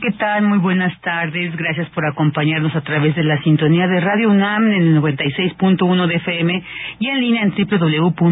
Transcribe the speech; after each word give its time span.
¿Qué 0.00 0.12
tal? 0.12 0.44
Muy 0.44 0.56
buenas 0.58 0.98
tardes. 1.02 1.54
Gracias 1.54 1.86
por 1.90 2.06
acompañarnos 2.06 2.74
a 2.74 2.80
través 2.80 3.14
de 3.14 3.24
la 3.24 3.42
sintonía 3.42 3.86
de 3.86 4.00
Radio 4.00 4.30
UNAM 4.30 4.72
en 4.72 4.82
el 4.82 4.96
96.1 5.02 6.06
de 6.06 6.14
FM 6.14 6.62
y 6.98 7.08
en 7.08 7.20
línea 7.20 7.42
en 7.42 7.52
www.radio.unam.mx. 7.52 8.28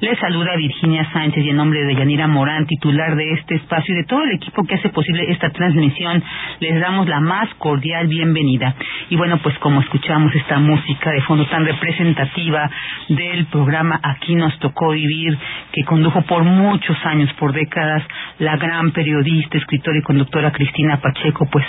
Les 0.00 0.18
saluda 0.20 0.54
Virginia 0.56 1.10
Sánchez 1.12 1.44
y 1.44 1.50
en 1.50 1.56
nombre 1.56 1.82
de 1.82 1.96
Yanira 1.96 2.28
Morán, 2.28 2.66
titular 2.66 3.16
de 3.16 3.32
este 3.32 3.56
espacio 3.56 3.92
y 3.92 3.98
de 3.98 4.04
todo 4.04 4.22
el 4.22 4.36
equipo 4.36 4.62
que 4.62 4.76
hace 4.76 4.90
posible 4.90 5.24
esta 5.32 5.50
transmisión, 5.50 6.22
les 6.60 6.80
damos 6.80 7.08
la 7.08 7.18
más 7.18 7.52
cordial 7.54 8.06
bienvenida. 8.06 8.76
Y 9.08 9.16
bueno, 9.16 9.40
pues 9.42 9.58
como 9.58 9.80
escuchamos 9.80 10.32
esta 10.36 10.60
música 10.60 11.10
de 11.10 11.22
fondo 11.22 11.44
tan 11.46 11.66
representativa 11.66 12.70
del 13.08 13.46
programa 13.46 13.98
Aquí 14.00 14.36
nos 14.36 14.56
tocó 14.60 14.90
vivir, 14.90 15.36
que 15.72 15.82
condujo 15.84 16.22
por 16.22 16.44
muchos 16.44 16.96
años, 17.04 17.32
por 17.34 17.52
décadas, 17.52 18.04
la 18.38 18.59
gran 18.60 18.92
periodista, 18.92 19.58
escritora 19.58 19.98
y 19.98 20.02
conductora 20.02 20.52
Cristina 20.52 21.00
Pacheco, 21.00 21.48
pues 21.50 21.64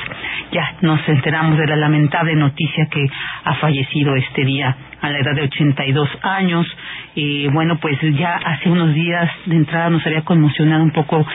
ya 0.51 0.75
nos 0.81 0.99
enteramos 1.07 1.57
de 1.57 1.65
la 1.65 1.77
lamentable 1.77 2.35
noticia 2.35 2.85
que 2.91 3.09
ha 3.45 3.55
fallecido 3.55 4.15
este 4.15 4.45
día 4.45 4.75
a 5.01 5.09
la 5.09 5.19
edad 5.19 5.33
de 5.33 5.43
82 5.43 6.09
años. 6.21 6.67
Y 7.15 7.47
bueno, 7.47 7.79
pues 7.81 7.97
ya 8.17 8.35
hace 8.35 8.69
unos 8.69 8.93
días 8.93 9.29
de 9.45 9.55
entrada 9.55 9.89
nos 9.89 10.05
había 10.05 10.21
conmocionado 10.21 10.83
un 10.83 10.91
poco 10.91 11.25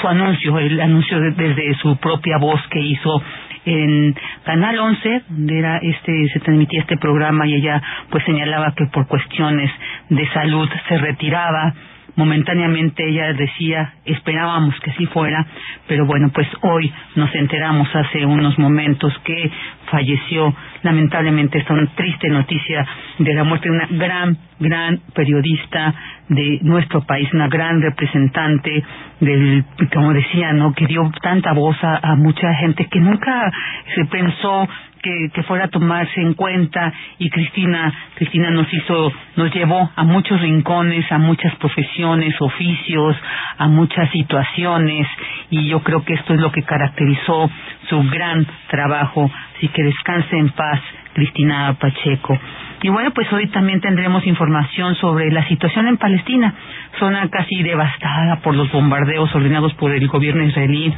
su 0.00 0.08
anuncio, 0.08 0.58
el 0.58 0.80
anuncio 0.80 1.18
desde 1.20 1.74
su 1.76 1.96
propia 1.96 2.36
voz 2.38 2.60
que 2.70 2.80
hizo 2.80 3.22
en 3.64 4.14
Canal 4.44 4.78
11, 4.78 5.22
donde 5.28 5.58
era 5.58 5.78
este 5.78 6.28
se 6.28 6.40
transmitía 6.40 6.80
este 6.80 6.98
programa 6.98 7.46
y 7.46 7.54
ella 7.54 7.80
pues 8.10 8.22
señalaba 8.24 8.74
que 8.76 8.86
por 8.86 9.06
cuestiones 9.06 9.70
de 10.10 10.28
salud 10.32 10.68
se 10.88 10.98
retiraba 10.98 11.72
momentáneamente 12.16 13.08
ella 13.08 13.32
decía, 13.32 13.94
esperábamos 14.04 14.74
que 14.80 14.90
así 14.90 15.06
fuera, 15.06 15.46
pero 15.88 16.06
bueno, 16.06 16.30
pues 16.32 16.46
hoy 16.62 16.92
nos 17.16 17.34
enteramos 17.34 17.88
hace 17.94 18.24
unos 18.24 18.58
momentos 18.58 19.12
que 19.24 19.50
falleció 19.90 20.54
lamentablemente 20.82 21.58
esta 21.58 21.74
triste 21.96 22.28
noticia 22.28 22.86
de 23.18 23.34
la 23.34 23.44
muerte 23.44 23.68
de 23.68 23.74
una 23.74 23.88
gran, 23.90 24.38
gran 24.60 25.00
periodista 25.14 25.94
de 26.28 26.58
nuestro 26.62 27.02
país, 27.02 27.28
una 27.32 27.48
gran 27.48 27.80
representante 27.80 28.82
del, 29.20 29.64
como 29.92 30.12
decía, 30.12 30.52
¿no? 30.52 30.72
que 30.72 30.86
dio 30.86 31.10
tanta 31.22 31.52
voz 31.52 31.76
a 31.82 32.14
mucha 32.16 32.54
gente 32.54 32.86
que 32.86 33.00
nunca 33.00 33.50
se 33.94 34.04
pensó 34.06 34.68
que, 35.04 35.42
fuera 35.42 35.66
a 35.66 35.68
tomarse 35.68 36.20
en 36.20 36.32
cuenta 36.32 36.92
y 37.18 37.28
Cristina 37.28 37.92
Cristina 38.14 38.50
nos 38.50 38.72
hizo 38.72 39.12
nos 39.36 39.54
llevó 39.54 39.90
a 39.94 40.04
muchos 40.04 40.40
rincones 40.40 41.10
a 41.12 41.18
muchas 41.18 41.54
profesiones 41.56 42.34
oficios 42.40 43.14
a 43.58 43.68
muchas 43.68 44.10
situaciones 44.10 45.06
y 45.50 45.68
yo 45.68 45.80
creo 45.80 46.04
que 46.04 46.14
esto 46.14 46.34
es 46.34 46.40
lo 46.40 46.50
que 46.50 46.62
caracterizó 46.62 47.50
su 47.88 48.02
gran 48.10 48.46
trabajo. 48.70 49.30
Así 49.56 49.68
que 49.68 49.82
descanse 49.82 50.36
en 50.36 50.50
paz 50.50 50.80
Cristina 51.12 51.76
Pacheco 51.78 52.38
y 52.84 52.90
bueno, 52.90 53.12
pues 53.14 53.32
hoy 53.32 53.46
también 53.46 53.80
tendremos 53.80 54.26
información 54.26 54.94
sobre 54.96 55.32
la 55.32 55.48
situación 55.48 55.88
en 55.88 55.96
Palestina, 55.96 56.52
zona 56.98 57.30
casi 57.30 57.62
devastada 57.62 58.40
por 58.42 58.54
los 58.54 58.70
bombardeos 58.70 59.34
ordenados 59.34 59.72
por 59.76 59.90
el 59.90 60.06
gobierno 60.06 60.44
israelí. 60.44 60.92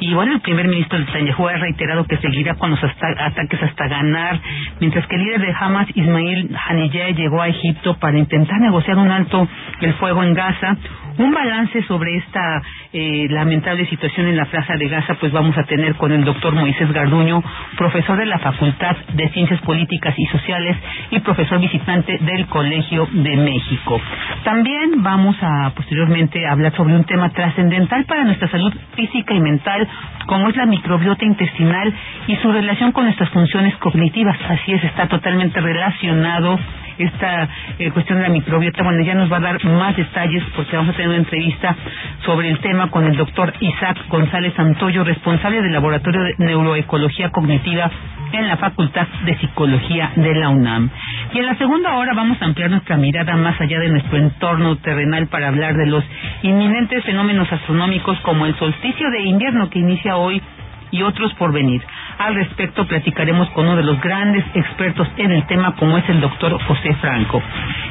Y 0.00 0.14
bueno, 0.14 0.32
el 0.32 0.40
primer 0.40 0.66
ministro 0.66 0.98
Netanyahu 0.98 1.46
ha 1.46 1.52
reiterado 1.58 2.02
que 2.06 2.16
seguirá 2.16 2.56
con 2.56 2.70
los 2.70 2.80
ataques 2.82 3.62
hasta 3.62 3.86
ganar, 3.86 4.40
mientras 4.80 5.06
que 5.06 5.14
el 5.14 5.22
líder 5.22 5.42
de 5.42 5.54
Hamas, 5.56 5.86
Ismail 5.94 6.56
Haniyeh, 6.68 7.14
llegó 7.14 7.40
a 7.40 7.46
Egipto 7.46 7.96
para 8.00 8.18
intentar 8.18 8.60
negociar 8.60 8.98
un 8.98 9.08
alto 9.08 9.46
el 9.80 9.94
fuego 9.94 10.24
en 10.24 10.34
Gaza. 10.34 10.76
Un 11.18 11.32
balance 11.32 11.82
sobre 11.82 12.16
esta 12.16 12.62
eh, 12.92 13.26
lamentable 13.28 13.86
situación 13.86 14.28
en 14.28 14.36
la 14.36 14.44
plaza 14.44 14.74
de 14.76 14.88
Gaza, 14.88 15.14
pues 15.14 15.32
vamos 15.32 15.58
a 15.58 15.64
tener 15.64 15.96
con 15.96 16.12
el 16.12 16.24
doctor 16.24 16.54
Moisés 16.54 16.92
Garduño, 16.92 17.42
profesor 17.76 18.16
de 18.18 18.26
la 18.26 18.38
Facultad 18.38 18.96
de 19.14 19.28
Ciencias 19.30 19.60
Políticas 19.62 20.14
y 20.16 20.26
Sociales 20.26 20.76
y 21.10 21.18
profesor 21.18 21.58
visitante 21.58 22.18
del 22.20 22.46
Colegio 22.46 23.08
de 23.10 23.36
México. 23.36 24.00
También 24.44 25.02
vamos 25.02 25.36
a 25.42 25.72
posteriormente 25.74 26.46
hablar 26.46 26.74
sobre 26.76 26.94
un 26.94 27.04
tema 27.04 27.30
trascendental 27.30 28.04
para 28.04 28.22
nuestra 28.22 28.48
salud 28.48 28.72
física 28.94 29.34
y 29.34 29.40
mental, 29.40 29.88
como 30.26 30.48
es 30.48 30.56
la 30.56 30.66
microbiota 30.66 31.24
intestinal 31.24 31.92
y 32.28 32.36
su 32.36 32.52
relación 32.52 32.92
con 32.92 33.06
nuestras 33.06 33.30
funciones 33.30 33.74
cognitivas. 33.78 34.38
Así 34.48 34.72
es, 34.72 34.84
está 34.84 35.08
totalmente 35.08 35.60
relacionado 35.60 36.60
esta 36.98 37.48
eh, 37.78 37.90
cuestión 37.90 38.18
de 38.18 38.24
la 38.24 38.30
microbiota. 38.30 38.82
Bueno, 38.82 39.02
ya 39.04 39.14
nos 39.14 39.32
va 39.32 39.38
a 39.38 39.40
dar 39.40 39.64
más 39.64 39.96
detalles 39.96 40.42
porque 40.54 40.76
vamos 40.76 40.94
a 40.94 40.96
tener 40.96 41.08
una 41.08 41.18
entrevista 41.18 41.76
sobre 42.24 42.48
el 42.50 42.58
tema 42.58 42.90
con 42.90 43.04
el 43.04 43.16
doctor 43.16 43.52
Isaac 43.60 43.98
González 44.08 44.54
Santoyo, 44.54 45.04
responsable 45.04 45.62
del 45.62 45.72
Laboratorio 45.72 46.22
de 46.22 46.34
Neuroecología 46.38 47.30
Cognitiva 47.30 47.90
en 48.32 48.48
la 48.48 48.56
Facultad 48.56 49.06
de 49.24 49.38
Psicología 49.38 50.12
de 50.16 50.34
la 50.34 50.50
UNAM. 50.50 50.90
Y 51.32 51.38
en 51.38 51.46
la 51.46 51.56
segunda 51.56 51.96
hora 51.96 52.12
vamos 52.14 52.40
a 52.40 52.44
ampliar 52.44 52.70
nuestra 52.70 52.96
mirada 52.96 53.36
más 53.36 53.60
allá 53.60 53.78
de 53.78 53.88
nuestro 53.88 54.18
entorno 54.18 54.76
terrenal 54.76 55.28
para 55.28 55.48
hablar 55.48 55.76
de 55.76 55.86
los 55.86 56.04
inminentes 56.42 57.04
fenómenos 57.04 57.50
astronómicos 57.52 58.18
como 58.20 58.46
el 58.46 58.54
solsticio 58.56 59.10
de 59.10 59.22
invierno 59.22 59.70
que 59.70 59.78
inicia 59.78 60.16
hoy 60.16 60.42
y 60.90 61.02
otros 61.02 61.32
por 61.34 61.52
venir. 61.52 61.82
Al 62.18 62.34
respecto 62.34 62.86
platicaremos 62.86 63.48
con 63.50 63.66
uno 63.66 63.76
de 63.76 63.84
los 63.84 64.00
grandes 64.00 64.44
expertos 64.54 65.08
en 65.16 65.32
el 65.32 65.46
tema 65.46 65.74
como 65.76 65.98
es 65.98 66.08
el 66.08 66.20
doctor 66.20 66.60
José 66.64 66.94
Franco. 67.00 67.42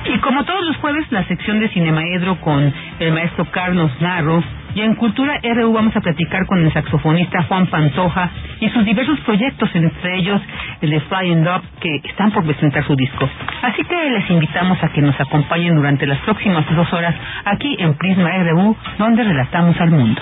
Y 0.06 0.18
como 0.20 0.44
todos 0.44 0.66
los 0.66 0.78
jueves, 0.78 1.06
la 1.12 1.24
sección 1.26 1.60
de 1.60 1.70
Cinemaedro 1.70 2.40
con 2.42 2.74
el 3.00 3.12
maestro 3.12 3.46
Carlos 3.52 3.92
Narro 4.00 4.44
y 4.78 4.82
en 4.82 4.94
Cultura 4.94 5.40
RU 5.42 5.74
vamos 5.74 5.96
a 5.96 6.02
platicar 6.02 6.46
con 6.46 6.64
el 6.64 6.72
saxofonista 6.72 7.42
Juan 7.44 7.66
Pantoja 7.66 8.30
y 8.60 8.70
sus 8.70 8.86
diversos 8.86 9.20
proyectos, 9.22 9.70
entre 9.74 10.18
ellos 10.18 10.40
el 10.82 10.92
de 10.92 11.00
Flying 11.00 11.44
Dog, 11.44 11.64
que 11.80 11.96
están 12.04 12.32
por 12.32 12.44
presentar 12.44 12.86
su 12.86 12.96
disco. 12.96 13.28
Así 13.64 13.84
que 13.84 14.10
les 14.12 14.30
invitamos 14.30 14.78
a 14.84 14.90
que 14.90 15.02
nos 15.02 15.20
acompañen 15.20 15.76
durante 15.76 16.06
las 16.06 16.20
próximas 16.20 16.64
dos 16.76 16.94
horas 16.94 17.16
aquí 17.46 17.76
en 17.80 17.96
Prisma 17.96 18.30
RU, 18.44 18.76
donde 19.00 19.24
relatamos 19.24 19.82
al 19.82 19.90
mundo. 19.90 20.22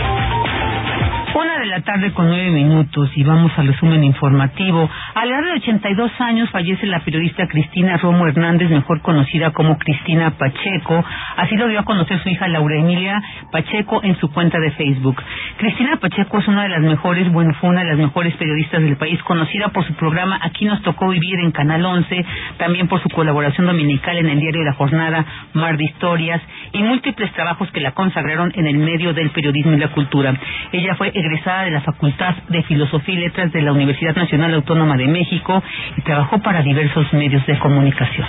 Una 1.41 1.57
de 1.57 1.65
la 1.65 1.81
tarde 1.81 2.11
con 2.11 2.27
nueve 2.27 2.51
minutos 2.51 3.09
y 3.15 3.23
vamos 3.23 3.51
al 3.57 3.65
resumen 3.65 4.03
informativo. 4.03 4.87
A 5.15 5.25
la 5.25 5.39
edad 5.39 5.45
de 5.45 5.51
82 5.53 6.11
años 6.19 6.47
fallece 6.51 6.85
la 6.85 6.99
periodista 6.99 7.47
Cristina 7.47 7.97
Romo 7.97 8.27
Hernández, 8.27 8.69
mejor 8.69 9.01
conocida 9.01 9.49
como 9.49 9.79
Cristina 9.79 10.37
Pacheco. 10.37 11.03
Así 11.37 11.55
lo 11.55 11.67
dio 11.67 11.79
a 11.79 11.83
conocer 11.83 12.21
su 12.21 12.29
hija 12.29 12.47
Laura 12.47 12.75
Emilia 12.75 13.23
Pacheco 13.51 14.01
en 14.03 14.19
su 14.19 14.31
cuenta 14.31 14.59
de 14.59 14.69
Facebook. 14.69 15.19
Cristina 15.57 15.97
Pacheco 15.97 16.37
es 16.37 16.47
una 16.47 16.61
de 16.61 16.69
las 16.69 16.81
mejores, 16.81 17.31
bueno, 17.31 17.55
fue 17.55 17.71
una 17.71 17.81
de 17.81 17.87
las 17.87 17.97
mejores 17.97 18.35
periodistas 18.35 18.83
del 18.83 18.97
país, 18.97 19.19
conocida 19.23 19.69
por 19.69 19.83
su 19.87 19.95
programa 19.95 20.39
Aquí 20.43 20.65
nos 20.65 20.83
tocó 20.83 21.09
vivir 21.09 21.39
en 21.39 21.51
Canal 21.51 21.83
11, 21.83 22.23
también 22.57 22.87
por 22.87 23.01
su 23.01 23.09
colaboración 23.09 23.65
dominical 23.65 24.15
en 24.15 24.29
el 24.29 24.39
diario 24.39 24.63
La 24.63 24.73
Jornada, 24.73 25.25
Mar 25.53 25.75
de 25.75 25.85
Historias, 25.85 26.39
y 26.71 26.83
múltiples 26.83 27.33
trabajos 27.33 27.71
que 27.71 27.81
la 27.81 27.93
consagraron 27.93 28.51
en 28.53 28.67
el 28.67 28.77
medio 28.77 29.13
del 29.15 29.31
periodismo 29.31 29.73
y 29.73 29.79
la 29.79 29.87
cultura. 29.87 30.35
Ella 30.71 30.93
fue 30.95 31.11
de 31.31 31.71
la 31.71 31.81
Facultad 31.81 32.35
de 32.49 32.61
Filosofía 32.63 33.15
y 33.15 33.19
Letras 33.19 33.53
de 33.53 33.61
la 33.61 33.71
Universidad 33.71 34.15
Nacional 34.15 34.53
Autónoma 34.53 34.97
de 34.97 35.07
México 35.07 35.63
y 35.95 36.01
trabajó 36.01 36.39
para 36.39 36.61
diversos 36.61 37.11
medios 37.13 37.45
de 37.47 37.57
comunicación. 37.57 38.27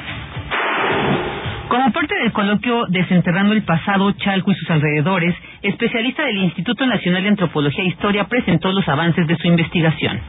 Como 1.69 1.91
parte 1.91 2.15
del 2.15 2.33
coloquio 2.33 2.87
Desenterrando 2.89 3.55
el 3.55 3.63
pasado, 3.63 4.13
Chalco 4.13 4.53
y 4.53 4.55
sus 4.55 4.71
alrededores, 4.71 5.35
especialista 5.63 6.25
del 6.25 6.45
Instituto 6.45 6.87
Nacional 6.87 7.25
de 7.25 7.31
Antropología 7.31 7.83
e 7.83 7.89
Historia 7.89 8.25
presentó 8.25 8.71
los 8.71 8.89
avances 8.89 9.27
de 9.27 9.37
su 9.37 9.49
investigación. 9.49 10.21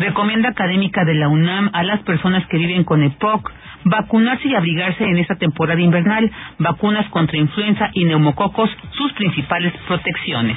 Recomienda 0.00 0.50
académica 0.50 1.04
de 1.06 1.14
la 1.14 1.28
UNAM 1.28 1.70
a 1.72 1.82
las 1.82 2.00
personas 2.00 2.46
que 2.48 2.58
viven 2.58 2.84
con 2.84 3.02
EPOC 3.02 3.52
vacunarse 3.84 4.48
y 4.48 4.54
abrigarse 4.54 5.04
en 5.04 5.18
esta 5.18 5.36
temporada 5.36 5.80
invernal, 5.80 6.30
vacunas 6.58 7.08
contra 7.08 7.38
influenza 7.38 7.90
y 7.94 8.04
neumococos, 8.04 8.70
sus 8.92 9.12
principales 9.14 9.72
protecciones. 9.88 10.56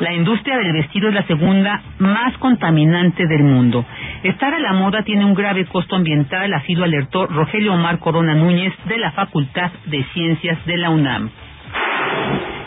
La 0.00 0.12
industria 0.12 0.56
del 0.56 0.72
vestido 0.72 1.08
es 1.08 1.14
la 1.14 1.22
segunda 1.26 1.80
más 1.98 2.36
contaminante 2.38 3.26
del 3.26 3.44
mundo. 3.44 3.84
Estar 4.24 4.52
a 4.52 4.58
la 4.58 4.72
moda 4.72 5.02
tiene 5.02 5.24
un 5.24 5.34
grave 5.34 5.64
costo 5.66 5.94
ambiental, 5.94 6.52
así 6.54 6.74
lo 6.74 6.84
alertó 6.84 7.26
Rogelio 7.26 7.74
Omar 7.74 8.00
Corona 8.00 8.34
Núñez 8.34 8.72
de 8.86 8.98
la 8.98 9.12
Facultad 9.12 9.70
de 9.86 10.02
Ciencias 10.12 10.58
de 10.66 10.76
la 10.76 10.90
UNAM. 10.90 11.30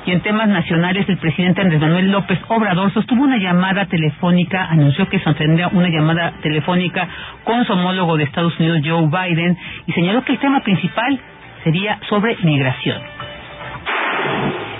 Y 0.06 0.12
en 0.12 0.21
temas 0.21 0.47
nacionales, 0.47 1.09
el 1.09 1.18
presidente 1.18 1.62
Andrés 1.62 1.81
Manuel 1.81 2.12
López 2.12 2.39
Obrador 2.47 2.94
sostuvo 2.94 3.24
una 3.24 3.38
llamada 3.38 3.88
telefónica, 3.88 4.68
anunció 4.69 5.09
que 5.09 5.19
sostendría 5.19 5.68
una 5.69 5.89
llamada 5.89 6.33
telefónica 6.41 7.07
con 7.44 7.65
su 7.65 7.74
homólogo 7.74 8.15
de 8.15 8.25
Estados 8.25 8.57
Unidos, 8.59 8.81
Joe 8.86 9.07
Biden, 9.07 9.57
y 9.88 9.91
señaló 9.94 10.24
que 10.24 10.33
el 10.33 10.39
tema 10.39 10.62
principal 10.62 11.19
sería 11.63 12.00
sobre 12.07 12.38
migración. 12.44 13.01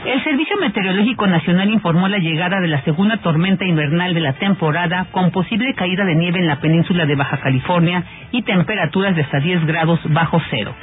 El 0.06 0.24
Servicio 0.24 0.56
Meteorológico 0.58 1.26
Nacional 1.26 1.68
informó 1.72 2.08
la 2.08 2.20
llegada 2.20 2.62
de 2.62 2.68
la 2.68 2.84
segunda 2.84 3.18
tormenta 3.18 3.66
invernal 3.66 4.14
de 4.14 4.20
la 4.20 4.34
temporada 4.34 5.08
con 5.12 5.32
posible 5.32 5.74
caída 5.74 6.06
de 6.06 6.14
nieve 6.14 6.40
en 6.40 6.46
la 6.46 6.60
península 6.60 7.08
de 7.08 7.16
Baja 7.16 7.38
California 7.38 8.04
y 8.32 8.44
temperaturas 8.44 9.16
de 9.16 9.24
hasta 9.24 9.40
10 9.40 9.66
grados 9.66 10.00
bajo 10.10 10.40
cero. 10.52 10.76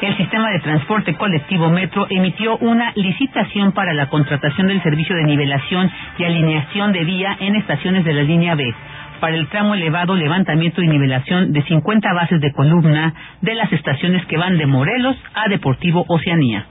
El 0.00 0.16
sistema 0.16 0.50
de 0.50 0.58
transporte 0.58 1.14
colectivo 1.14 1.70
Metro 1.70 2.08
emitió 2.10 2.56
una 2.56 2.90
licitación 2.96 3.70
para 3.70 3.94
la 3.94 4.08
contratación 4.08 4.66
del 4.66 4.82
servicio 4.82 5.14
de 5.14 5.22
nivelación 5.22 5.88
y 6.18 6.24
alineación 6.24 6.90
de 6.90 7.04
vía 7.04 7.36
en 7.38 7.54
estaciones 7.54 8.04
de 8.04 8.12
la 8.12 8.22
línea 8.24 8.56
B 8.56 8.74
para 9.22 9.36
el 9.36 9.48
tramo 9.50 9.74
elevado 9.74 10.16
levantamiento 10.16 10.82
y 10.82 10.88
nivelación 10.88 11.52
de 11.52 11.62
50 11.62 12.12
bases 12.12 12.40
de 12.40 12.50
columna 12.50 13.14
de 13.40 13.54
las 13.54 13.72
estaciones 13.72 14.26
que 14.26 14.36
van 14.36 14.58
de 14.58 14.66
Morelos 14.66 15.16
a 15.32 15.48
Deportivo 15.48 16.04
Oceanía. 16.08 16.66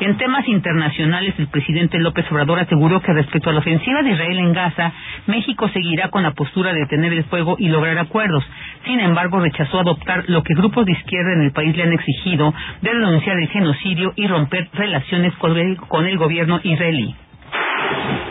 En 0.00 0.16
temas 0.16 0.48
internacionales, 0.48 1.32
el 1.38 1.46
presidente 1.46 2.00
López 2.00 2.26
Obrador 2.32 2.58
aseguró 2.58 3.00
que 3.00 3.12
respecto 3.12 3.50
a 3.50 3.52
la 3.52 3.60
ofensiva 3.60 4.02
de 4.02 4.10
Israel 4.10 4.36
en 4.36 4.52
Gaza, 4.52 4.92
México 5.28 5.68
seguirá 5.68 6.08
con 6.08 6.24
la 6.24 6.32
postura 6.32 6.72
de 6.72 6.80
detener 6.80 7.12
el 7.12 7.22
fuego 7.22 7.54
y 7.56 7.68
lograr 7.68 7.98
acuerdos. 7.98 8.44
Sin 8.84 8.98
embargo, 8.98 9.38
rechazó 9.38 9.78
adoptar 9.78 10.24
lo 10.26 10.42
que 10.42 10.54
grupos 10.54 10.84
de 10.86 10.92
izquierda 10.92 11.34
en 11.34 11.42
el 11.42 11.52
país 11.52 11.76
le 11.76 11.84
han 11.84 11.92
exigido 11.92 12.52
de 12.82 12.94
denunciar 12.94 13.38
el 13.38 13.48
genocidio 13.48 14.12
y 14.16 14.26
romper 14.26 14.68
relaciones 14.72 15.32
con 15.36 15.56
el, 15.56 16.18
gobierno 16.18 16.58
israelí. 16.64 17.14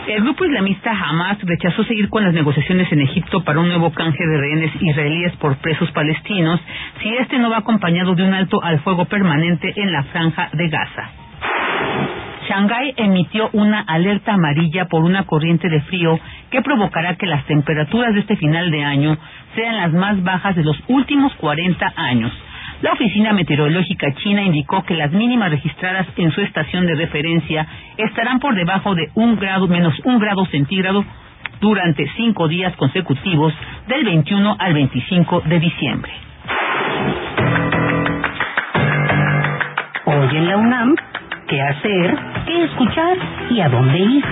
El 0.06 0.22
grupo 0.22 0.44
islamista 0.44 0.90
Hamas 0.90 1.38
rechazó 1.42 1.82
seguir 1.84 2.10
con 2.10 2.24
las 2.24 2.34
negociaciones 2.34 2.92
en 2.92 3.00
Egipto 3.00 3.42
para 3.42 3.60
un 3.60 3.68
nuevo 3.68 3.90
canje 3.92 4.26
de 4.26 4.36
rehenes 4.36 4.70
israelíes 4.80 5.34
por 5.36 5.56
presos 5.56 5.90
palestinos 5.92 6.60
si 7.02 7.08
este 7.16 7.38
no 7.38 7.50
va 7.50 7.58
acompañado 7.58 8.14
de 8.14 8.22
un 8.22 8.34
alto 8.34 8.62
al 8.62 8.80
fuego 8.80 9.06
permanente 9.06 9.72
en 9.74 9.92
la 9.92 10.02
franja 10.04 10.50
de 10.52 10.68
Gaza. 10.68 11.10
Shanghái 12.48 12.94
emitió 12.98 13.48
una 13.54 13.80
alerta 13.80 14.34
amarilla 14.34 14.84
por 14.86 15.02
una 15.02 15.24
corriente 15.24 15.70
de 15.70 15.80
frío 15.82 16.20
que 16.50 16.60
provocará 16.60 17.16
que 17.16 17.26
las 17.26 17.44
temperaturas 17.46 18.12
de 18.12 18.20
este 18.20 18.36
final 18.36 18.70
de 18.70 18.84
año 18.84 19.16
sean 19.54 19.76
las 19.78 19.92
más 19.92 20.22
bajas 20.22 20.54
de 20.54 20.64
los 20.64 20.76
últimos 20.88 21.34
40 21.36 21.92
años. 21.96 22.32
La 22.82 22.92
Oficina 22.92 23.32
Meteorológica 23.32 24.12
China 24.22 24.42
indicó 24.42 24.82
que 24.84 24.94
las 24.94 25.12
mínimas 25.12 25.50
registradas 25.50 26.06
en 26.16 26.30
su 26.32 26.40
estación 26.40 26.86
de 26.86 26.94
referencia 26.94 27.66
estarán 27.96 28.40
por 28.40 28.54
debajo 28.54 28.94
de 28.94 29.08
un 29.14 29.36
grado 29.36 29.66
menos 29.68 29.94
un 30.04 30.18
grado 30.18 30.44
centígrado 30.46 31.04
durante 31.60 32.06
cinco 32.16 32.48
días 32.48 32.74
consecutivos 32.76 33.54
del 33.86 34.04
21 34.04 34.56
al 34.58 34.74
25 34.74 35.42
de 35.46 35.60
diciembre. 35.60 36.12
Hoy 40.06 40.36
en 40.36 40.48
la 40.48 40.56
UNAM 40.56 40.94
qué 41.48 41.60
hacer, 41.60 42.16
qué 42.46 42.64
escuchar 42.64 43.16
y 43.50 43.60
a 43.60 43.68
dónde 43.68 43.98
ir. 43.98 44.24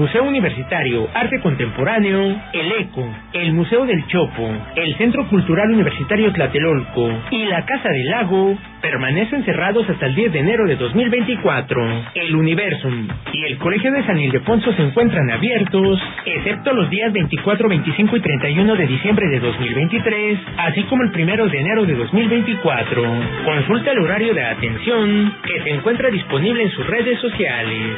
Museo 0.00 0.24
Universitario 0.24 1.10
Arte 1.12 1.40
Contemporáneo, 1.42 2.40
el 2.54 2.72
ECO, 2.72 3.06
el 3.34 3.52
Museo 3.52 3.84
del 3.84 4.06
Chopo, 4.06 4.50
el 4.74 4.96
Centro 4.96 5.28
Cultural 5.28 5.70
Universitario 5.70 6.32
Tlatelolco 6.32 7.10
y 7.30 7.44
la 7.44 7.66
Casa 7.66 7.90
del 7.90 8.08
Lago 8.08 8.56
permanecen 8.80 9.44
cerrados 9.44 9.88
hasta 9.88 10.06
el 10.06 10.14
10 10.14 10.32
de 10.32 10.38
enero 10.40 10.66
de 10.66 10.76
2024. 10.76 12.04
El 12.14 12.36
Universum 12.36 13.08
y 13.32 13.44
el 13.44 13.58
Colegio 13.58 13.92
de 13.92 14.04
San 14.04 14.18
Ildefonso 14.18 14.72
se 14.72 14.82
encuentran 14.82 15.30
abiertos, 15.30 16.00
excepto 16.24 16.72
los 16.72 16.90
días 16.90 17.12
24, 17.12 17.68
25 17.68 18.16
y 18.16 18.20
31 18.20 18.76
de 18.76 18.86
diciembre 18.86 19.28
de 19.28 19.40
2023, 19.40 20.38
así 20.58 20.82
como 20.84 21.02
el 21.02 21.10
1 21.10 21.46
de 21.48 21.58
enero 21.58 21.86
de 21.86 21.94
2024. 21.94 23.02
Consulta 23.44 23.92
el 23.92 23.98
horario 23.98 24.34
de 24.34 24.44
atención 24.44 25.34
que 25.44 25.62
se 25.62 25.70
encuentra 25.70 26.10
disponible 26.10 26.62
en 26.62 26.70
sus 26.70 26.86
redes 26.86 27.20
sociales. 27.20 27.96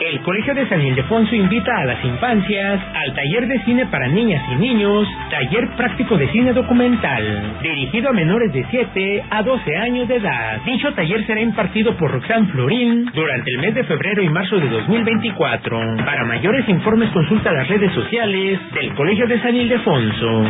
El 0.00 0.20
Colegio 0.20 0.54
de 0.54 0.68
San 0.68 0.80
Ildefonso 0.80 1.34
invita 1.34 1.76
a 1.78 1.84
las 1.84 2.04
infancias 2.04 2.80
al 2.94 3.14
taller 3.14 3.48
de 3.48 3.58
cine 3.64 3.86
para 3.86 4.06
niñas 4.06 4.42
y 4.52 4.54
niños, 4.56 5.08
taller 5.30 5.68
práctico 5.76 6.16
de 6.16 6.28
cine 6.28 6.52
documental, 6.52 7.58
dirigido 7.60 8.10
a 8.10 8.12
menores 8.12 8.52
de 8.52 8.64
7 8.70 9.24
a 9.30 9.42
12 9.42 9.55
años 9.78 10.08
de 10.08 10.16
edad. 10.16 10.60
Dicho 10.64 10.92
taller 10.94 11.26
será 11.26 11.40
impartido 11.40 11.96
por 11.96 12.10
Roxanne 12.10 12.46
Florín 12.48 13.06
durante 13.14 13.50
el 13.50 13.58
mes 13.58 13.74
de 13.74 13.84
febrero 13.84 14.22
y 14.22 14.28
marzo 14.28 14.56
de 14.58 14.68
2024. 14.68 15.96
Para 16.04 16.24
mayores 16.24 16.68
informes 16.68 17.10
consulta 17.10 17.52
las 17.52 17.68
redes 17.68 17.92
sociales 17.92 18.60
del 18.72 18.94
Colegio 18.94 19.26
de 19.26 19.40
San 19.40 19.54
Ildefonso. 19.54 20.44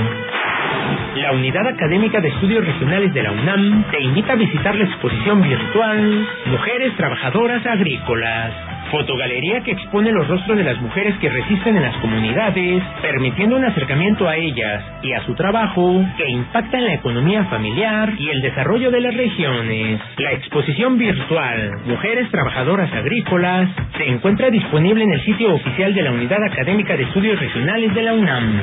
La 1.17 1.33
Unidad 1.33 1.67
Académica 1.67 2.21
de 2.21 2.29
Estudios 2.29 2.65
Regionales 2.65 3.13
de 3.15 3.23
la 3.23 3.33
UNAM 3.33 3.85
te 3.91 4.01
invita 4.03 4.35
a 4.35 4.37
visitar 4.37 4.75
la 4.75 4.85
exposición 4.85 5.43
virtual 5.43 6.27
Mujeres 6.47 6.97
Trabajadoras 6.97 7.65
Agrícolas 7.67 8.76
Fotogalería 8.91 9.63
que 9.63 9.73
expone 9.73 10.13
los 10.13 10.29
rostros 10.29 10.57
de 10.57 10.65
las 10.65 10.81
mujeres 10.81 11.17
que 11.19 11.29
resisten 11.29 11.77
en 11.77 11.83
las 11.83 11.97
comunidades, 11.97 12.83
permitiendo 13.03 13.57
un 13.57 13.65
acercamiento 13.65 14.29
a 14.29 14.37
ellas 14.37 14.85
y 15.03 15.13
a 15.13 15.25
su 15.25 15.35
trabajo 15.35 16.05
que 16.17 16.29
impacta 16.29 16.79
en 16.79 16.85
la 16.85 16.95
economía 16.95 17.45
familiar 17.47 18.13
y 18.19 18.31
el 18.31 18.43
desarrollo 18.43 18.91
de 18.91 19.01
las 19.01 19.15
regiones. 19.15 20.01
La 20.19 20.33
exposición 20.33 20.99
virtual 20.99 21.81
Mujeres 21.87 22.31
Trabajadoras 22.31 22.93
Agrícolas 22.93 23.69
se 23.97 24.09
encuentra 24.09 24.51
disponible 24.51 25.05
en 25.05 25.13
el 25.13 25.25
sitio 25.25 25.55
oficial 25.55 25.95
de 25.95 26.03
la 26.03 26.13
Unidad 26.13 26.43
Académica 26.45 26.97
de 26.97 27.05
Estudios 27.05 27.39
Regionales 27.39 27.95
de 27.95 28.03
la 28.03 28.15
UNAM. 28.15 28.63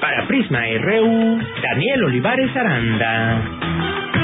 Para 0.00 0.26
Prisma 0.26 0.60
RU, 0.80 1.38
Daniel 1.62 2.04
Olivares 2.04 2.56
Aranda. 2.56 4.21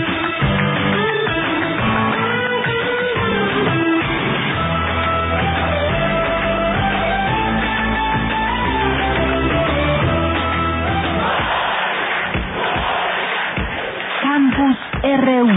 RU. 15.19 15.49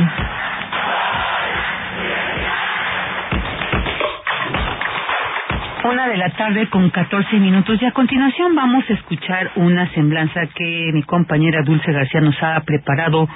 Una 5.83 6.07
de 6.07 6.17
la 6.17 6.29
tarde 6.31 6.69
con 6.69 6.89
14 6.89 7.37
minutos 7.37 7.81
y 7.81 7.85
a 7.85 7.91
continuación 7.91 8.55
vamos 8.55 8.83
a 8.89 8.93
escuchar 8.93 9.51
una 9.55 9.87
semblanza 9.93 10.41
que 10.55 10.91
mi 10.93 11.03
compañera 11.03 11.61
Dulce 11.63 11.91
García 11.91 12.21
nos 12.21 12.41
ha 12.41 12.59
preparado 12.61 13.27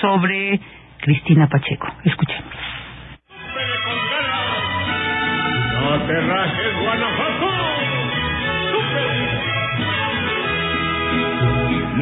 sobre 0.00 0.60
Cristina 1.00 1.48
Pacheco. 1.48 1.86
Escuchemos. 2.04 2.52
No 5.80 7.33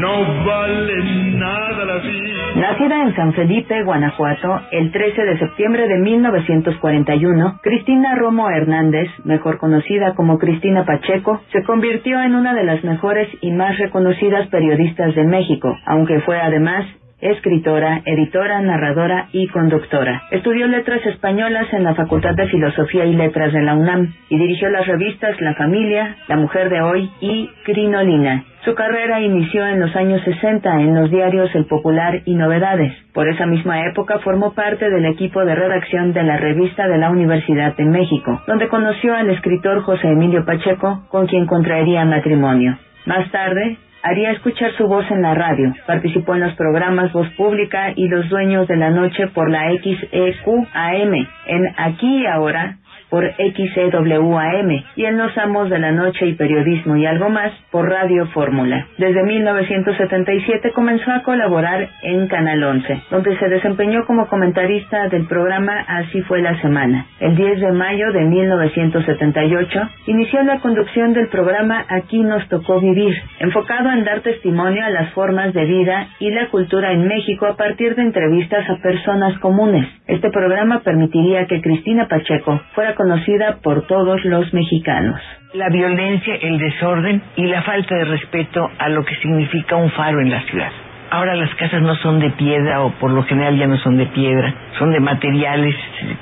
vale 0.01 1.35
nada 1.35 1.85
la 1.85 1.97
vida. 1.99 2.33
Nacida 2.57 3.03
en 3.03 3.17
San 3.17 3.33
Felipe, 3.35 3.83
Guanajuato, 3.83 4.61
el 4.71 4.93
13 4.93 5.23
de 5.23 5.39
septiembre 5.39 5.89
de 5.89 5.99
1941, 5.99 7.61
Cristina 7.63 8.15
Romo 8.15 8.51
Hernández, 8.51 9.09
mejor 9.25 9.59
conocida 9.59 10.15
como 10.15 10.39
Cristina 10.39 10.85
Pacheco, 10.85 11.41
se 11.53 11.63
convirtió 11.63 12.21
en 12.23 12.35
una 12.35 12.55
de 12.55 12.65
las 12.65 12.83
mejores 12.85 13.29
y 13.41 13.53
más 13.53 13.79
reconocidas 13.79 14.49
periodistas 14.49 15.15
de 15.15 15.25
México, 15.25 15.77
aunque 15.87 16.21
fue 16.21 16.41
además 16.41 16.87
escritora, 17.23 18.03
editora, 18.05 18.61
narradora 18.61 19.29
y 19.33 19.47
conductora. 19.49 20.25
Estudió 20.33 20.67
letras 20.67 21.07
españolas 21.07 21.73
en 21.73 21.85
la 21.85 21.95
Facultad 21.95 22.35
de 22.35 22.49
Filosofía 22.49 23.07
y 23.07 23.15
Letras 23.15 23.53
de 23.53 23.63
la 23.63 23.75
UNAM 23.75 24.13
y 24.29 24.39
dirigió 24.39 24.69
las 24.69 24.87
revistas 24.87 25.41
La 25.41 25.55
Familia, 25.55 26.17
La 26.29 26.37
Mujer 26.37 26.69
de 26.69 26.83
Hoy 26.83 27.11
y 27.21 27.49
Crinolina. 27.65 28.45
Su 28.65 28.75
carrera 28.75 29.21
inició 29.21 29.67
en 29.67 29.81
los 29.81 29.95
años 29.97 30.23
60 30.23 30.83
en 30.83 30.95
los 30.95 31.11
diarios 31.11 31.53
El 31.55 31.67
Popular 31.67 32.23
y 32.25 32.35
Novedades. 32.35 32.93
Por 33.13 33.29
esa 33.29 33.47
misma 33.47 33.87
época 33.87 34.19
formó 34.21 34.53
parte 34.55 34.89
del 34.89 35.05
equipo 35.07 35.45
de 35.45 35.55
redacción 35.55 36.13
de 36.13 36.23
la 36.23 36.37
revista 36.37 36.87
de 36.87 36.99
la 36.99 37.11
Universidad 37.11 37.77
de 37.77 37.85
México, 37.85 38.41
donde 38.47 38.69
conoció 38.69 39.17
al 39.17 39.31
escritor 39.31 39.83
José 39.83 40.09
Emilio 40.09 40.45
Pacheco, 40.45 41.05
con 41.09 41.27
quien 41.27 41.47
contraería 41.47 42.05
matrimonio. 42.05 42.79
Más 43.05 43.29
tarde, 43.33 43.79
haría 44.03 44.33
escuchar 44.33 44.73
su 44.77 44.87
voz 44.87 45.11
en 45.11 45.23
la 45.23 45.35
radio. 45.35 45.75
Participó 45.87 46.35
en 46.35 46.41
los 46.41 46.55
programas 46.55 47.13
Voz 47.13 47.29
Pública 47.37 47.93
y 47.95 48.09
Los 48.09 48.29
Dueños 48.29 48.69
de 48.69 48.77
la 48.77 48.91
Noche 48.91 49.29
por 49.29 49.51
la 49.51 49.71
XEQAM. 49.71 51.15
En 51.47 51.75
Aquí 51.77 52.23
y 52.23 52.27
Ahora 52.27 52.79
por 53.13 53.31
XCWAM 53.35 54.71
y 54.97 55.05
en 55.05 55.19
Los 55.19 55.37
Amos 55.37 55.69
de 55.69 55.79
la 55.79 55.93
Noche 55.93 56.29
y 56.29 56.33
Periodismo 56.33 56.97
y 56.97 57.05
algo 57.05 57.29
más 57.29 57.53
por 57.71 57.87
Radio 57.87 58.25
Fórmula. 58.29 58.87
Desde 58.97 59.23
1977 59.23 60.73
comenzó 60.73 61.11
a 61.13 61.23
colaborar 61.23 61.91
en 62.05 62.27
Canal 62.29 62.65
11, 62.65 63.03
donde 63.11 63.37
se 63.37 63.51
desempeñó 63.51 64.07
como 64.07 64.29
comentarista 64.29 65.09
del 65.09 65.27
programa 65.27 65.85
Así 65.87 66.23
fue 66.23 66.41
la 66.41 66.59
semana. 66.63 67.05
El 67.21 67.37
10 67.37 67.61
de 67.61 67.73
mayo 67.73 68.13
de 68.13 68.25
1978 68.25 69.81
inició 70.07 70.43
la 70.45 70.61
conducción 70.61 71.13
del 71.13 71.29
programa 71.29 71.85
Aquí 71.91 72.23
nos 72.23 72.49
tocó 72.49 72.81
vivir, 72.81 73.15
enfocado 73.41 73.91
en 73.91 74.05
dar 74.05 74.21
testimonio 74.21 74.87
a 74.87 74.91
las 74.91 75.13
formas 75.13 75.53
de 75.53 75.67
vida 75.67 76.09
y 76.19 76.31
la 76.31 76.49
cultura 76.49 76.93
en 76.93 77.07
México 77.07 77.45
a 77.45 77.57
partir 77.59 77.95
de 77.95 78.03
entrevistas 78.05 78.71
a 78.71 78.77
personas 78.77 79.39
comunes. 79.41 79.87
Este 80.07 80.31
programa 80.31 80.81
permitiría 80.81 81.47
que 81.47 81.61
Cristina 81.61 82.09
Pacheco 82.09 82.59
fuera 82.75 82.95
conocida 83.03 83.57
por 83.63 83.85
todos 83.89 84.25
los 84.25 84.55
mexicanos. 84.55 85.21
La 85.55 85.69
violencia, 85.71 86.37
el 86.37 86.57
desorden 86.59 87.21
y 87.35 87.47
la 87.47 87.63
falta 87.63 87.97
de 87.97 88.05
respeto 88.05 88.71
a 88.79 88.89
lo 88.91 89.05
que 89.05 89.17
significa 89.17 89.75
un 89.75 89.91
faro 89.91 90.21
en 90.21 90.31
la 90.31 90.41
ciudad. 90.43 90.71
Ahora 91.11 91.35
las 91.35 91.53
casas 91.57 91.83
no 91.83 91.97
son 91.97 92.21
de 92.21 92.31
piedra 92.31 92.81
o 92.83 92.93
por 92.93 93.11
lo 93.11 93.25
general 93.25 93.59
ya 93.59 93.67
no 93.67 93.77
son 93.79 93.99
de 93.99 94.07
piedra, 94.07 94.55
son 94.79 94.93
de 94.93 95.01
materiales 95.01 95.75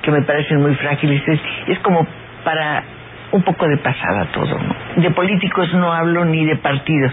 que 0.03 0.11
me 0.11 0.23
parecen 0.23 0.63
muy 0.63 0.75
frágiles. 0.77 1.23
Es, 1.69 1.79
como 1.81 2.07
para 2.45 2.83
un 3.33 3.43
poco 3.43 3.69
de 3.69 3.77
pasada 3.77 4.25
todo. 4.33 4.59
De 4.97 5.11
políticos 5.11 5.69
no 5.75 5.93
hablo 5.93 6.25
ni 6.25 6.47
de 6.47 6.57
partidos, 6.57 7.13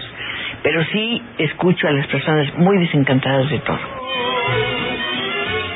pero 0.62 0.82
sí 0.92 1.22
escucho 1.36 1.88
a 1.88 1.92
las 1.92 2.06
personas 2.06 2.54
muy 2.56 2.78
desencantadas 2.78 3.50
de 3.50 3.58
todo. 3.58 3.78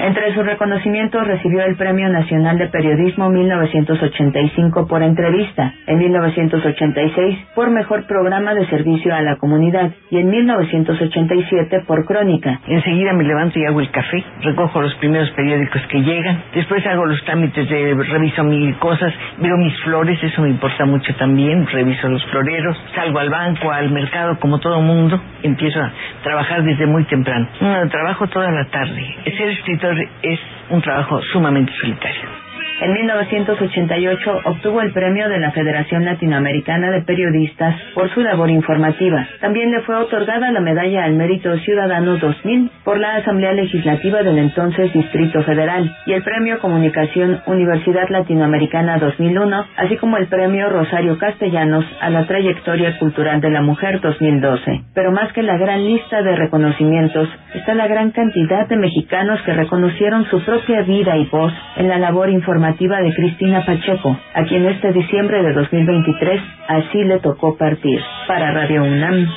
Entre 0.02 0.34
sus 0.34 0.44
reconocimientos 0.44 1.24
recibió 1.24 1.62
el 1.62 1.76
Premio 1.76 2.08
Nacional 2.08 2.58
de 2.58 2.66
Periodismo 2.66 3.30
1985 3.30 4.88
por 4.88 5.00
entrevista, 5.00 5.72
en 5.86 5.96
1986 5.96 7.38
por 7.54 7.70
Mejor 7.70 8.04
Programa 8.08 8.52
de 8.52 8.66
Servicio 8.66 9.14
a 9.14 9.22
la 9.22 9.36
Comunidad 9.36 9.92
y 10.10 10.18
en 10.18 10.28
1987 10.28 11.84
por 11.86 12.04
Crónica. 12.04 12.58
Enseguida 12.66 13.12
me 13.12 13.22
levanto 13.22 13.60
y 13.60 13.64
hago 13.64 13.80
el 13.80 13.92
café, 13.92 14.24
recojo 14.40 14.82
los 14.82 14.92
primeros 14.96 15.30
periódicos 15.36 15.80
que 15.88 16.02
llegan, 16.02 16.42
después 16.52 16.84
hago 16.84 17.06
los 17.06 17.24
trámites 17.24 17.68
de 17.68 17.94
reviso 17.94 18.42
mil 18.42 18.74
cosas, 18.78 19.14
veo 19.38 19.56
mis 19.56 19.78
flores, 19.82 20.18
eso 20.20 20.42
me 20.42 20.48
importa 20.48 20.84
mucho 20.84 21.14
también, 21.14 21.64
reviso 21.68 22.08
los 22.08 22.24
floreros, 22.26 22.76
salgo 22.96 23.20
al 23.20 23.30
banco, 23.30 23.70
al 23.70 23.88
mercado 23.92 24.36
como 24.40 24.58
todo 24.58 24.80
mundo, 24.80 25.22
empiezo 25.44 25.80
a 25.80 25.92
trabajar 26.24 26.64
desde 26.64 26.86
muy 26.86 27.04
temprano. 27.04 27.46
trabajo 27.88 28.26
toda 28.26 28.50
la 28.50 28.64
tarde. 28.64 29.14
Ser 29.38 29.48
escritor 29.50 29.91
es 30.22 30.40
un 30.70 30.82
trabajo 30.82 31.20
sumamente 31.32 31.72
solitario. 31.80 32.51
En 32.80 32.92
1988 32.92 34.40
obtuvo 34.44 34.80
el 34.80 34.92
premio 34.92 35.28
de 35.28 35.38
la 35.38 35.52
Federación 35.52 36.04
Latinoamericana 36.04 36.90
de 36.90 37.02
Periodistas 37.02 37.76
por 37.94 38.12
su 38.12 38.20
labor 38.20 38.50
informativa. 38.50 39.26
También 39.40 39.70
le 39.70 39.82
fue 39.82 39.94
otorgada 39.96 40.50
la 40.50 40.60
Medalla 40.60 41.04
al 41.04 41.14
Mérito 41.14 41.56
Ciudadano 41.58 42.16
2000 42.16 42.70
por 42.84 42.98
la 42.98 43.16
Asamblea 43.16 43.52
Legislativa 43.52 44.22
del 44.22 44.38
entonces 44.38 44.92
Distrito 44.92 45.42
Federal 45.44 45.94
y 46.06 46.12
el 46.12 46.22
Premio 46.22 46.58
Comunicación 46.58 47.40
Universidad 47.46 48.08
Latinoamericana 48.08 48.98
2001, 48.98 49.66
así 49.76 49.96
como 49.98 50.16
el 50.16 50.26
Premio 50.26 50.68
Rosario 50.68 51.18
Castellanos 51.18 51.84
a 52.00 52.10
la 52.10 52.26
Trayectoria 52.26 52.98
Cultural 52.98 53.40
de 53.40 53.50
la 53.50 53.62
Mujer 53.62 54.00
2012. 54.00 54.82
Pero 54.94 55.12
más 55.12 55.32
que 55.32 55.42
la 55.42 55.56
gran 55.56 55.84
lista 55.84 56.22
de 56.22 56.34
reconocimientos, 56.34 57.28
está 57.54 57.74
la 57.74 57.86
gran 57.86 58.10
cantidad 58.10 58.66
de 58.66 58.76
mexicanos 58.76 59.40
que 59.42 59.52
reconocieron 59.52 60.24
su 60.30 60.42
propia 60.44 60.82
vida 60.82 61.16
y 61.16 61.26
voz 61.26 61.52
en 61.76 61.88
la 61.88 61.98
labor 61.98 62.30
informativa 62.30 62.71
de 62.78 63.14
Cristina 63.14 63.64
Pacheco, 63.64 64.18
a 64.34 64.42
quien 64.44 64.66
este 64.66 64.92
diciembre 64.92 65.42
de 65.42 65.52
2023 65.52 66.40
así 66.68 67.04
le 67.04 67.20
tocó 67.20 67.56
partir. 67.56 68.00
Para 68.26 68.52
Radio 68.52 68.82
UNAM, 68.82 69.28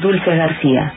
Dulce 0.00 0.36
García. 0.36 0.92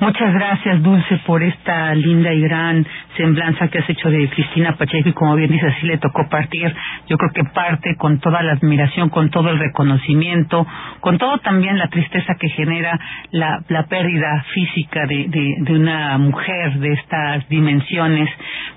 Muchas 0.00 0.32
gracias, 0.32 0.82
Dulce, 0.82 1.18
por 1.26 1.42
esta 1.42 1.94
linda 1.94 2.32
y 2.32 2.40
gran 2.40 2.86
semblanza 3.18 3.68
que 3.68 3.80
has 3.80 3.90
hecho 3.90 4.08
de 4.08 4.30
Cristina 4.30 4.74
Pacheco 4.78 5.10
y 5.10 5.12
como 5.12 5.36
bien 5.36 5.52
dice, 5.52 5.66
así 5.66 5.86
le 5.86 5.98
tocó 5.98 6.26
partir. 6.30 6.74
Yo 7.06 7.18
creo 7.18 7.30
que 7.34 7.44
parte 7.44 7.96
con 7.96 8.18
toda 8.18 8.42
la 8.42 8.52
admiración, 8.52 9.10
con 9.10 9.28
todo 9.28 9.50
el 9.50 9.58
reconocimiento, 9.58 10.66
con 11.00 11.18
todo 11.18 11.36
también 11.40 11.76
la 11.76 11.88
tristeza 11.88 12.34
que 12.40 12.48
genera 12.48 12.98
la, 13.30 13.60
pérdida 13.90 14.42
física 14.54 15.06
de 15.06 15.64
una 15.68 16.16
mujer 16.16 16.78
de 16.78 16.92
estas 16.94 17.46
dimensiones, 17.50 18.30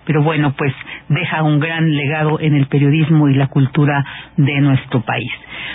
pero 0.05 0.23
bueno, 0.23 0.53
pues 0.57 0.73
deja 1.07 1.41
un 1.43 1.61
gran 1.61 1.89
legado 1.95 2.41
en 2.41 2.53
el 2.53 2.65
periodismo 2.65 3.29
y 3.29 3.35
la 3.35 3.47
cultura 3.47 4.03
de 4.35 4.59
nuestro 4.59 4.99
país. 5.01 5.31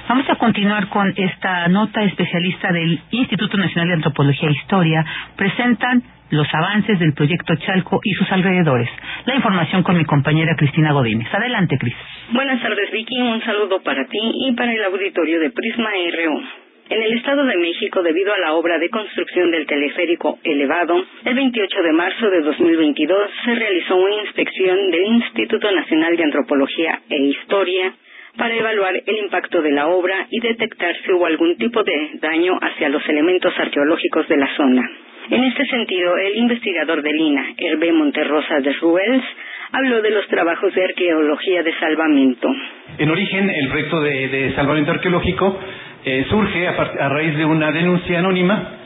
Vamos 0.08 0.28
a 0.28 0.36
continuar 0.36 0.88
con 0.88 1.12
esta 1.16 1.68
nota 1.68 2.02
especialista 2.02 2.72
del 2.72 3.00
Instituto 3.10 3.56
Nacional 3.56 3.88
de 3.88 3.94
Antropología 3.94 4.48
e 4.48 4.52
Historia. 4.52 5.04
Presentan 5.36 6.02
los 6.30 6.46
avances 6.52 6.98
del 6.98 7.14
proyecto 7.14 7.54
Chalco 7.56 8.00
y 8.02 8.12
sus 8.12 8.30
alrededores. 8.30 8.88
La 9.26 9.34
información 9.34 9.82
con 9.82 9.96
mi 9.96 10.04
compañera 10.04 10.54
Cristina 10.56 10.92
Godínez. 10.92 11.28
Adelante, 11.32 11.78
Cris. 11.78 11.94
Buenas 12.32 12.60
tardes, 12.60 12.90
Vicky. 12.90 13.20
Un 13.20 13.42
saludo 13.42 13.80
para 13.82 14.04
ti 14.06 14.18
y 14.22 14.52
para 14.52 14.72
el 14.72 14.84
auditorio 14.84 15.40
de 15.40 15.50
Prisma 15.50 15.90
RU. 16.12 16.42
En 16.90 17.02
el 17.02 17.12
Estado 17.18 17.44
de 17.44 17.56
México, 17.58 18.02
debido 18.02 18.32
a 18.32 18.38
la 18.38 18.54
obra 18.54 18.78
de 18.78 18.88
construcción 18.88 19.50
del 19.50 19.66
teleférico 19.66 20.38
elevado, 20.42 21.04
el 21.22 21.34
28 21.34 21.82
de 21.82 21.92
marzo 21.92 22.30
de 22.30 22.40
2022 22.40 23.30
se 23.44 23.54
realizó 23.54 23.96
una 23.96 24.14
inspección 24.22 24.90
del 24.90 25.04
Instituto 25.04 25.70
Nacional 25.70 26.16
de 26.16 26.24
Antropología 26.24 27.00
e 27.10 27.18
Historia 27.26 27.92
para 28.38 28.54
evaluar 28.54 28.94
el 29.04 29.16
impacto 29.16 29.60
de 29.60 29.72
la 29.72 29.88
obra 29.88 30.26
y 30.30 30.40
detectar 30.40 30.94
si 31.04 31.12
hubo 31.12 31.26
algún 31.26 31.56
tipo 31.56 31.82
de 31.82 32.10
daño 32.22 32.56
hacia 32.62 32.88
los 32.88 33.06
elementos 33.08 33.52
arqueológicos 33.58 34.28
de 34.28 34.36
la 34.36 34.48
zona. 34.56 34.88
En 35.30 35.44
este 35.44 35.66
sentido, 35.66 36.16
el 36.16 36.36
investigador 36.36 37.02
de 37.02 37.12
Lina, 37.12 37.44
Hervé 37.58 37.92
Monterrosa 37.92 38.60
de 38.60 38.72
Ruels, 38.74 39.24
habló 39.72 40.00
de 40.00 40.10
los 40.10 40.26
trabajos 40.28 40.74
de 40.74 40.84
arqueología 40.84 41.62
de 41.62 41.74
salvamento. 41.78 42.48
En 42.96 43.10
origen, 43.10 43.50
el 43.50 43.68
proyecto 43.68 44.00
de, 44.00 44.52
salvamento 44.54 44.92
arqueológico 44.92 45.58
eh, 46.04 46.24
surge 46.30 46.66
a, 46.68 47.08
raíz 47.08 47.36
de 47.36 47.44
una 47.44 47.72
denuncia 47.72 48.20
anónima 48.20 48.76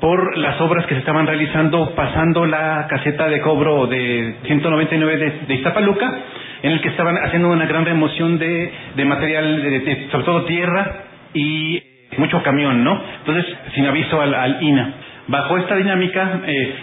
por 0.00 0.38
las 0.38 0.58
obras 0.62 0.86
que 0.86 0.94
se 0.94 1.00
estaban 1.00 1.26
realizando 1.26 1.94
pasando 1.94 2.46
la 2.46 2.86
caseta 2.88 3.28
de 3.28 3.40
cobro 3.42 3.86
de 3.86 4.36
199 4.44 5.16
de, 5.18 5.30
de 5.46 5.54
Iztapaluca, 5.54 6.18
en 6.62 6.72
el 6.72 6.80
que 6.80 6.88
estaban 6.88 7.16
haciendo 7.16 7.48
una 7.48 7.66
gran 7.66 7.84
remoción 7.84 8.38
de, 8.38 8.72
material, 9.04 9.62
de, 9.62 10.08
sobre 10.10 10.24
todo 10.24 10.44
tierra 10.44 11.04
y 11.34 11.82
mucho 12.18 12.42
camión, 12.42 12.84
¿no? 12.84 13.00
Entonces, 13.20 13.46
sin 13.74 13.86
aviso 13.86 14.20
al 14.20 14.62
INA. 14.62 14.94
Bajo 15.28 15.56
esta 15.58 15.76
dinámica, 15.76 16.40
eh, 16.46 16.74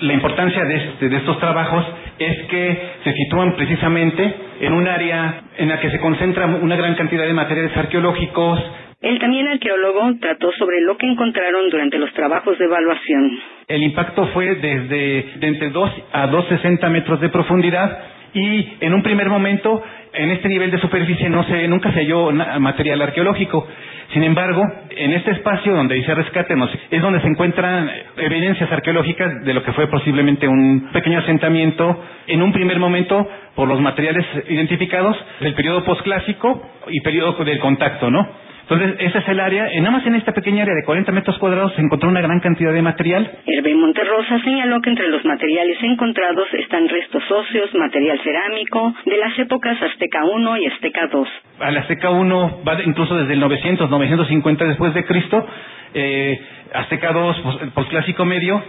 la 0.00 0.12
importancia 0.12 0.62
este, 0.62 1.08
de, 1.08 1.16
estos 1.16 1.38
trabajos 1.40 1.84
es 2.18 2.46
que 2.46 2.80
se 3.04 3.12
sitúan 3.12 3.56
precisamente 3.56 4.34
en 4.60 4.72
un 4.72 4.86
área 4.86 5.42
en 5.56 5.68
la 5.68 5.80
que 5.80 5.90
se 5.90 5.98
concentra 5.98 6.46
una 6.46 6.76
gran 6.76 6.94
cantidad 6.94 7.24
de 7.24 7.32
materiales 7.32 7.76
arqueológicos, 7.76 8.60
El 9.00 9.18
también 9.20 9.46
arqueólogo 9.46 10.14
trató 10.20 10.50
sobre 10.58 10.80
lo 10.80 10.96
que 10.96 11.06
encontraron 11.06 11.70
durante 11.70 11.98
los 11.98 12.12
trabajos 12.14 12.58
de 12.58 12.64
evaluación. 12.64 13.38
El 13.68 13.82
impacto 13.84 14.26
fue 14.28 14.56
desde 14.56 15.24
de 15.38 15.46
entre 15.46 15.70
2 15.70 15.90
a 16.12 16.26
260 16.26 16.88
metros 16.88 17.20
de 17.20 17.28
profundidad 17.28 17.98
y 18.34 18.76
en 18.80 18.94
un 18.94 19.02
primer 19.02 19.28
momento 19.28 19.82
en 20.12 20.30
este 20.30 20.48
nivel 20.48 20.70
de 20.70 20.78
superficie 20.78 21.28
no 21.28 21.44
se, 21.44 21.68
nunca 21.68 21.92
se 21.92 22.00
halló 22.00 22.30
material 22.32 23.02
arqueológico. 23.02 23.66
Sin 24.12 24.24
embargo, 24.24 24.62
en 24.90 25.12
este 25.12 25.32
espacio 25.32 25.74
donde 25.74 25.96
dice 25.96 26.14
rescate 26.14 26.54
es 26.90 27.02
donde 27.02 27.20
se 27.20 27.26
encuentran 27.26 27.90
evidencias 28.16 28.72
arqueológicas 28.72 29.44
de 29.44 29.52
lo 29.52 29.62
que 29.62 29.72
fue 29.72 29.86
posiblemente 29.88 30.48
un 30.48 30.88
pequeño 30.92 31.18
asentamiento 31.18 32.02
en 32.26 32.42
un 32.42 32.52
primer 32.52 32.78
momento 32.78 33.28
por 33.54 33.68
los 33.68 33.80
materiales 33.80 34.24
identificados 34.48 35.16
del 35.40 35.54
periodo 35.54 35.84
posclásico 35.84 36.62
y 36.88 37.00
periodo 37.02 37.44
del 37.44 37.58
contacto, 37.58 38.10
¿no? 38.10 38.47
Entonces, 38.70 38.96
ese 38.98 39.18
es 39.18 39.28
el 39.28 39.40
área. 39.40 39.66
Nada 39.76 39.90
más 39.92 40.06
en 40.06 40.14
esta 40.16 40.32
pequeña 40.32 40.62
área 40.62 40.74
de 40.74 40.84
40 40.84 41.10
metros 41.12 41.38
cuadrados 41.38 41.72
se 41.74 41.80
encontró 41.80 42.10
una 42.10 42.20
gran 42.20 42.38
cantidad 42.40 42.70
de 42.70 42.82
material. 42.82 43.30
Hervé 43.46 43.74
Monterrosa 43.74 44.38
señaló 44.44 44.82
que 44.82 44.90
entre 44.90 45.08
los 45.08 45.24
materiales 45.24 45.78
encontrados 45.82 46.46
están 46.52 46.86
restos 46.86 47.22
óseos, 47.30 47.74
material 47.74 48.20
cerámico 48.22 48.94
de 49.06 49.16
las 49.16 49.38
épocas 49.38 49.80
Azteca 49.82 50.20
I 50.22 50.62
y 50.62 50.66
Azteca 50.66 51.08
II. 51.10 51.24
A 51.60 51.70
la 51.70 51.80
Azteca 51.80 52.10
I 52.10 52.28
va 52.68 52.82
incluso 52.84 53.16
desde 53.16 53.32
el 53.32 53.40
900, 53.40 53.88
950 53.88 54.64
después 54.66 54.92
de 54.92 55.04
Cristo. 55.06 55.46
Eh, 55.94 56.38
Azteca 56.74 57.12
II, 57.12 57.70
posclásico 57.74 58.26
medio, 58.26 58.62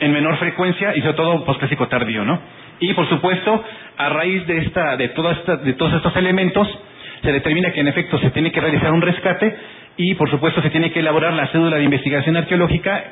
en 0.00 0.12
menor 0.12 0.38
frecuencia 0.38 0.96
y 0.96 1.02
sobre 1.02 1.14
todo 1.14 1.44
posclásico 1.44 1.86
tardío, 1.86 2.24
¿no? 2.24 2.40
Y 2.80 2.92
por 2.94 3.08
supuesto, 3.08 3.64
a 3.96 4.08
raíz 4.08 4.44
de 4.48 4.58
esta, 4.58 4.96
de 4.96 5.08
toda 5.10 5.32
esta, 5.34 5.56
de 5.56 5.72
todos 5.74 5.94
estos 5.94 6.16
elementos, 6.16 6.68
se 7.22 7.32
determina 7.32 7.72
que 7.72 7.80
en 7.80 7.88
efecto 7.88 8.18
se 8.18 8.30
tiene 8.30 8.52
que 8.52 8.60
realizar 8.60 8.92
un 8.92 9.02
rescate 9.02 9.56
y 9.96 10.14
por 10.14 10.30
supuesto 10.30 10.62
se 10.62 10.70
tiene 10.70 10.90
que 10.92 11.00
elaborar 11.00 11.32
la 11.32 11.48
cédula 11.48 11.76
de 11.76 11.84
investigación 11.84 12.36
arqueológica 12.36 13.04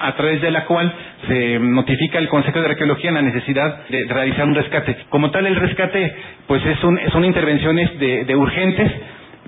a 0.00 0.14
través 0.16 0.40
de 0.40 0.50
la 0.50 0.64
cual 0.64 0.92
se 1.26 1.58
notifica 1.58 2.18
al 2.18 2.28
Consejo 2.28 2.60
de 2.60 2.66
Arqueología 2.66 3.12
la 3.12 3.22
necesidad 3.22 3.88
de 3.88 4.04
realizar 4.08 4.46
un 4.46 4.54
rescate. 4.54 4.96
Como 5.08 5.30
tal, 5.30 5.46
el 5.46 5.56
rescate, 5.56 6.14
pues 6.46 6.64
es 6.64 6.82
un, 6.84 6.98
son 7.10 7.24
intervenciones 7.24 7.98
de, 7.98 8.34
urgentes, 8.34 8.90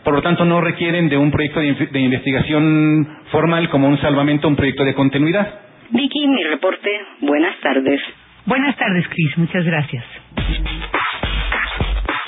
por 0.03 0.15
lo 0.15 0.23
tanto 0.23 0.45
no 0.45 0.61
requieren 0.61 1.09
de 1.09 1.17
un 1.17 1.31
proyecto 1.31 1.61
de, 1.61 2.01
investigación 2.01 3.09
formal 3.31 3.69
como 3.71 3.89
un 3.89 3.99
salvamento, 3.99 4.49
un 4.49 4.57
proyecto 4.57 4.85
de 4.85 4.95
continuidad. 4.95 5.61
Vicky, 5.91 6.27
mi 6.29 6.43
reporte. 6.45 6.91
Buenas 7.21 7.59
tardes. 7.61 8.01
Buenas 8.47 8.77
tardes, 8.77 9.09
Cris. 9.09 9.39
Muchas 9.39 9.65
gracias. 9.65 10.05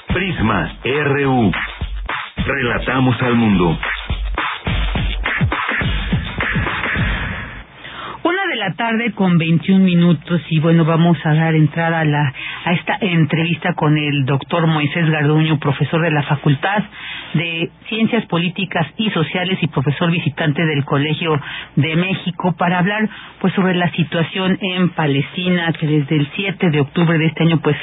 Prisma 0.08 0.78
RU. 0.84 1.52
Relatamos 2.46 3.20
al 3.22 3.34
mundo. 3.34 3.76
La 8.56 8.72
tarde 8.74 9.12
con 9.12 9.38
21 9.38 9.84
minutos 9.84 10.40
y 10.48 10.60
bueno, 10.60 10.84
vamos 10.84 11.18
a 11.24 11.34
dar 11.34 11.54
entrada 11.54 12.00
a, 12.00 12.04
la, 12.04 12.32
a 12.64 12.72
esta 12.72 12.96
entrevista 13.00 13.74
con 13.74 13.96
el 13.96 14.24
doctor 14.24 14.66
Moisés 14.66 15.08
Garduño, 15.10 15.58
profesor 15.58 16.02
de 16.02 16.10
la 16.10 16.22
Facultad 16.22 16.82
de 17.34 17.70
Ciencias 17.88 18.24
Políticas 18.26 18.86
y 18.96 19.10
Sociales 19.10 19.58
y 19.60 19.66
profesor 19.68 20.10
visitante 20.10 20.64
del 20.64 20.84
Colegio 20.84 21.38
de 21.76 21.96
México 21.96 22.54
para 22.56 22.78
hablar 22.78 23.08
pues 23.40 23.52
sobre 23.54 23.74
la 23.74 23.90
situación 23.92 24.58
en 24.60 24.88
Palestina 24.90 25.72
que 25.72 25.86
desde 25.86 26.16
el 26.16 26.28
7 26.34 26.70
de 26.70 26.80
octubre 26.80 27.18
de 27.18 27.26
este 27.26 27.44
año 27.44 27.60
pues 27.60 27.76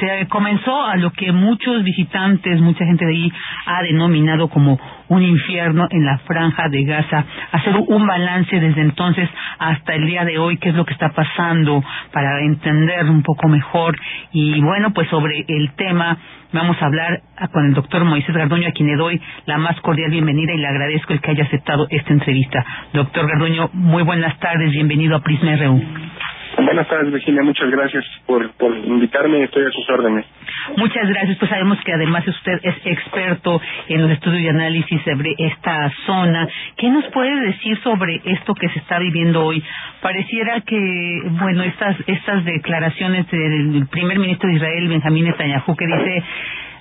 se 0.00 0.26
comenzó 0.28 0.84
a 0.84 0.96
lo 0.96 1.10
que 1.10 1.32
muchos 1.32 1.84
visitantes, 1.84 2.60
mucha 2.60 2.84
gente 2.84 3.04
de 3.04 3.12
ahí 3.12 3.32
ha 3.66 3.82
denominado 3.82 4.48
como 4.48 4.78
un 5.08 5.22
infierno 5.22 5.86
en 5.90 6.04
la 6.04 6.18
franja 6.18 6.68
de 6.68 6.84
Gaza, 6.84 7.24
hacer 7.52 7.74
un 7.76 8.06
balance 8.06 8.58
desde 8.58 8.80
entonces 8.80 9.28
hasta 9.58 9.94
el 9.94 10.06
día 10.06 10.24
de 10.24 10.38
hoy, 10.38 10.58
qué 10.58 10.70
es 10.70 10.74
lo 10.74 10.84
que 10.84 10.92
está 10.92 11.10
pasando 11.10 11.82
para 12.12 12.40
entender 12.40 13.04
un 13.06 13.22
poco 13.22 13.48
mejor 13.48 13.96
y 14.32 14.60
bueno, 14.60 14.92
pues 14.92 15.08
sobre 15.08 15.44
el 15.46 15.72
tema 15.72 16.16
vamos 16.52 16.80
a 16.80 16.86
hablar 16.86 17.20
con 17.52 17.66
el 17.66 17.74
doctor 17.74 18.04
Moisés 18.04 18.34
Garduño, 18.34 18.68
a 18.68 18.72
quien 18.72 18.88
le 18.88 18.96
doy 18.96 19.20
la 19.46 19.58
más 19.58 19.80
cordial 19.80 20.10
bienvenida 20.10 20.52
y 20.52 20.58
le 20.58 20.68
agradezco 20.68 21.12
el 21.12 21.20
que 21.20 21.30
haya 21.32 21.44
aceptado 21.44 21.86
esta 21.90 22.12
entrevista. 22.12 22.64
Doctor 22.92 23.28
Garduño, 23.28 23.70
muy 23.72 24.02
buenas 24.02 24.38
tardes, 24.38 24.70
bienvenido 24.70 25.16
a 25.16 25.20
Prisma 25.20 25.56
RU. 25.56 25.82
Buenas 26.56 26.88
tardes, 26.88 27.12
Virginia. 27.12 27.42
Muchas 27.42 27.68
gracias 27.70 28.04
por, 28.26 28.48
por 28.52 28.76
invitarme. 28.76 29.42
Estoy 29.42 29.64
a 29.64 29.70
sus 29.70 29.88
órdenes. 29.90 30.24
Muchas 30.76 31.08
gracias. 31.08 31.38
Pues 31.38 31.50
sabemos 31.50 31.78
que 31.84 31.92
además 31.92 32.26
usted 32.26 32.60
es 32.62 32.74
experto 32.84 33.60
en 33.88 34.02
los 34.02 34.10
estudios 34.10 34.42
y 34.42 34.48
análisis 34.48 35.00
sobre 35.02 35.34
esta 35.38 35.90
zona. 36.06 36.48
¿Qué 36.76 36.88
nos 36.88 37.04
puede 37.06 37.38
decir 37.46 37.78
sobre 37.82 38.20
esto 38.24 38.54
que 38.54 38.68
se 38.70 38.78
está 38.78 38.98
viviendo 38.98 39.44
hoy? 39.44 39.62
Pareciera 40.00 40.60
que, 40.62 41.22
bueno, 41.40 41.62
estas, 41.62 41.96
estas 42.06 42.44
declaraciones 42.44 43.30
del 43.30 43.86
primer 43.90 44.18
ministro 44.18 44.48
de 44.48 44.56
Israel, 44.56 44.88
Benjamín 44.88 45.24
Netanyahu, 45.24 45.76
que 45.76 45.86
dice, 45.86 46.22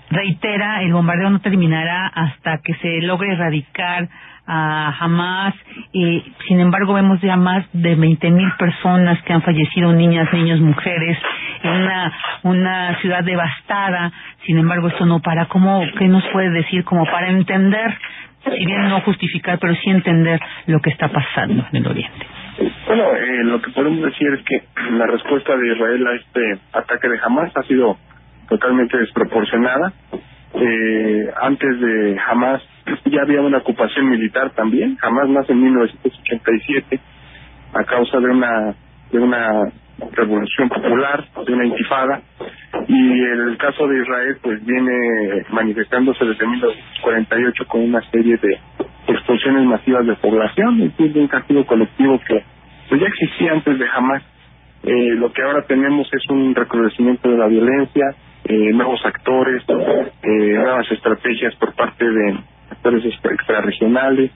reitera, 0.10 0.82
el 0.82 0.94
bombardeo 0.94 1.30
no 1.30 1.42
terminará 1.42 2.08
hasta 2.08 2.60
que 2.60 2.74
se 2.76 3.02
logre 3.02 3.34
erradicar 3.34 4.08
a 4.46 4.94
Hamas. 5.00 5.54
y 5.94 6.24
sin 6.48 6.60
embargo, 6.60 6.94
vemos 6.94 7.22
ya 7.22 7.38
más 7.38 7.66
de 7.74 7.96
20 7.96 8.30
mil 8.32 8.52
personas 8.58 9.22
que 9.24 9.34
han 9.34 9.42
fallecido, 9.42 9.94
niñas, 9.94 10.32
niños, 10.34 10.60
mujeres, 10.60 11.18
en 11.64 11.72
una, 11.72 12.14
una 12.44 13.00
ciudad 13.00 13.24
devastada. 13.24 14.12
Sin 14.46 14.58
embargo, 14.58 14.88
esto 14.90 15.06
no 15.06 15.22
para. 15.22 15.46
¿Cómo, 15.46 15.84
¿Qué 15.98 16.08
nos 16.08 16.24
puede 16.34 16.50
decir 16.50 16.84
como 16.84 17.06
para 17.06 17.30
entender, 17.30 17.98
si 18.44 18.66
bien 18.66 18.90
no 18.90 19.02
justificar, 19.02 19.60
pero 19.60 19.74
sí 19.76 19.90
entender 19.90 20.40
lo 20.68 20.80
que 20.82 20.90
está 20.90 21.08
pasando 21.08 21.66
en 21.72 21.78
el 21.78 21.88
Oriente? 21.88 22.28
Bueno, 22.88 23.04
eh, 23.16 23.44
lo 23.46 23.62
que 23.62 23.72
podemos 23.72 24.02
decir 24.02 24.28
es 24.34 24.44
que 24.44 24.64
la 24.92 25.08
respuesta 25.08 25.56
de 25.56 25.74
Israel 25.74 26.08
a 26.08 26.16
este 26.16 26.60
ataque 26.74 27.10
de 27.10 27.20
Hamas 27.24 27.52
ha 27.56 27.64
sido 27.64 27.98
totalmente 28.50 28.98
desproporcionada. 28.98 29.94
Eh, 30.56 31.32
antes 31.42 31.80
de 31.80 32.20
Hamas 32.28 32.62
ya 33.06 33.22
había 33.22 33.42
una 33.42 33.60
ocupación 33.60 34.10
militar 34.10 34.52
también, 34.52 34.96
jamás 34.98 35.28
más 35.30 35.50
en 35.50 35.62
1987, 35.62 37.00
a 37.74 37.84
causa 37.84 38.20
de 38.20 38.30
una 38.30 38.76
de 39.12 39.20
una 39.20 39.72
revolución 40.12 40.70
popular, 40.70 41.26
de 41.46 41.54
una 41.54 41.66
intifada, 41.66 42.22
y 42.88 43.24
el 43.24 43.58
caso 43.58 43.88
de 43.88 44.02
Israel 44.02 44.38
pues 44.42 44.66
viene 44.66 45.46
manifestándose 45.52 46.26
desde 46.26 46.48
1948 46.48 47.66
con 47.68 47.82
una 47.82 48.02
serie 48.10 48.38
de 48.38 48.60
expulsiones 49.08 49.66
masivas 49.66 50.06
de 50.08 50.16
población, 50.16 50.82
es 50.82 51.16
un 51.16 51.28
castigo 51.28 51.66
colectivo 51.66 52.20
que 52.28 52.44
pues 52.90 53.02
ya 53.02 53.08
existía 53.08 53.54
antes 53.54 53.80
de 53.80 53.88
jamás. 53.88 54.24
Eh, 54.84 55.16
lo 55.16 55.32
que 55.32 55.42
ahora 55.42 55.66
tenemos 55.66 56.08
es 56.12 56.30
un 56.30 56.54
recrudecimiento 56.54 57.30
de 57.30 57.38
la 57.38 57.48
violencia, 57.48 58.06
eh, 58.46 58.74
nuevos 58.74 59.00
actores, 59.06 59.64
eh, 59.70 60.54
nuevas 60.54 60.92
estrategias 60.92 61.56
por 61.56 61.74
parte 61.76 62.04
de 62.04 62.40
actores 62.72 63.06
extrarregionales. 63.06 64.32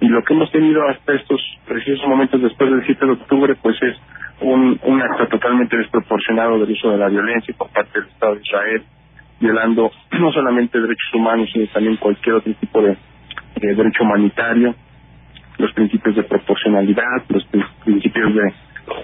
Y 0.00 0.08
lo 0.08 0.22
que 0.24 0.34
hemos 0.34 0.50
tenido 0.50 0.86
hasta 0.88 1.14
estos 1.14 1.40
precisos 1.66 2.06
momentos 2.08 2.42
después 2.42 2.70
del 2.70 2.84
7 2.84 3.06
de 3.06 3.12
octubre, 3.12 3.54
pues 3.62 3.76
es 3.82 3.96
un, 4.40 5.00
acto 5.00 5.28
totalmente 5.28 5.76
desproporcionado 5.76 6.58
del 6.58 6.72
uso 6.72 6.90
de 6.90 6.98
la 6.98 7.08
violencia 7.08 7.54
por 7.56 7.70
parte 7.70 8.00
del 8.00 8.08
Estado 8.08 8.34
de 8.34 8.40
Israel, 8.42 8.82
violando 9.40 9.90
no 10.18 10.32
solamente 10.32 10.80
derechos 10.80 11.14
humanos, 11.14 11.48
sino 11.52 11.66
también 11.68 11.96
cualquier 11.96 12.36
otro 12.36 12.52
tipo 12.54 12.82
de, 12.82 12.96
derecho 13.60 14.02
humanitario, 14.02 14.74
los 15.58 15.72
principios 15.72 16.16
de 16.16 16.24
proporcionalidad, 16.24 17.22
los 17.28 17.44
principios 17.84 18.34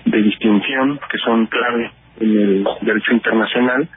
de 0.05 0.23
distinción, 0.23 1.01
que 1.11 1.19
son 1.19 1.47
clave 1.47 1.91
en 2.21 2.31
el 2.31 2.67
derecho 2.83 3.13
internacional 3.13 3.89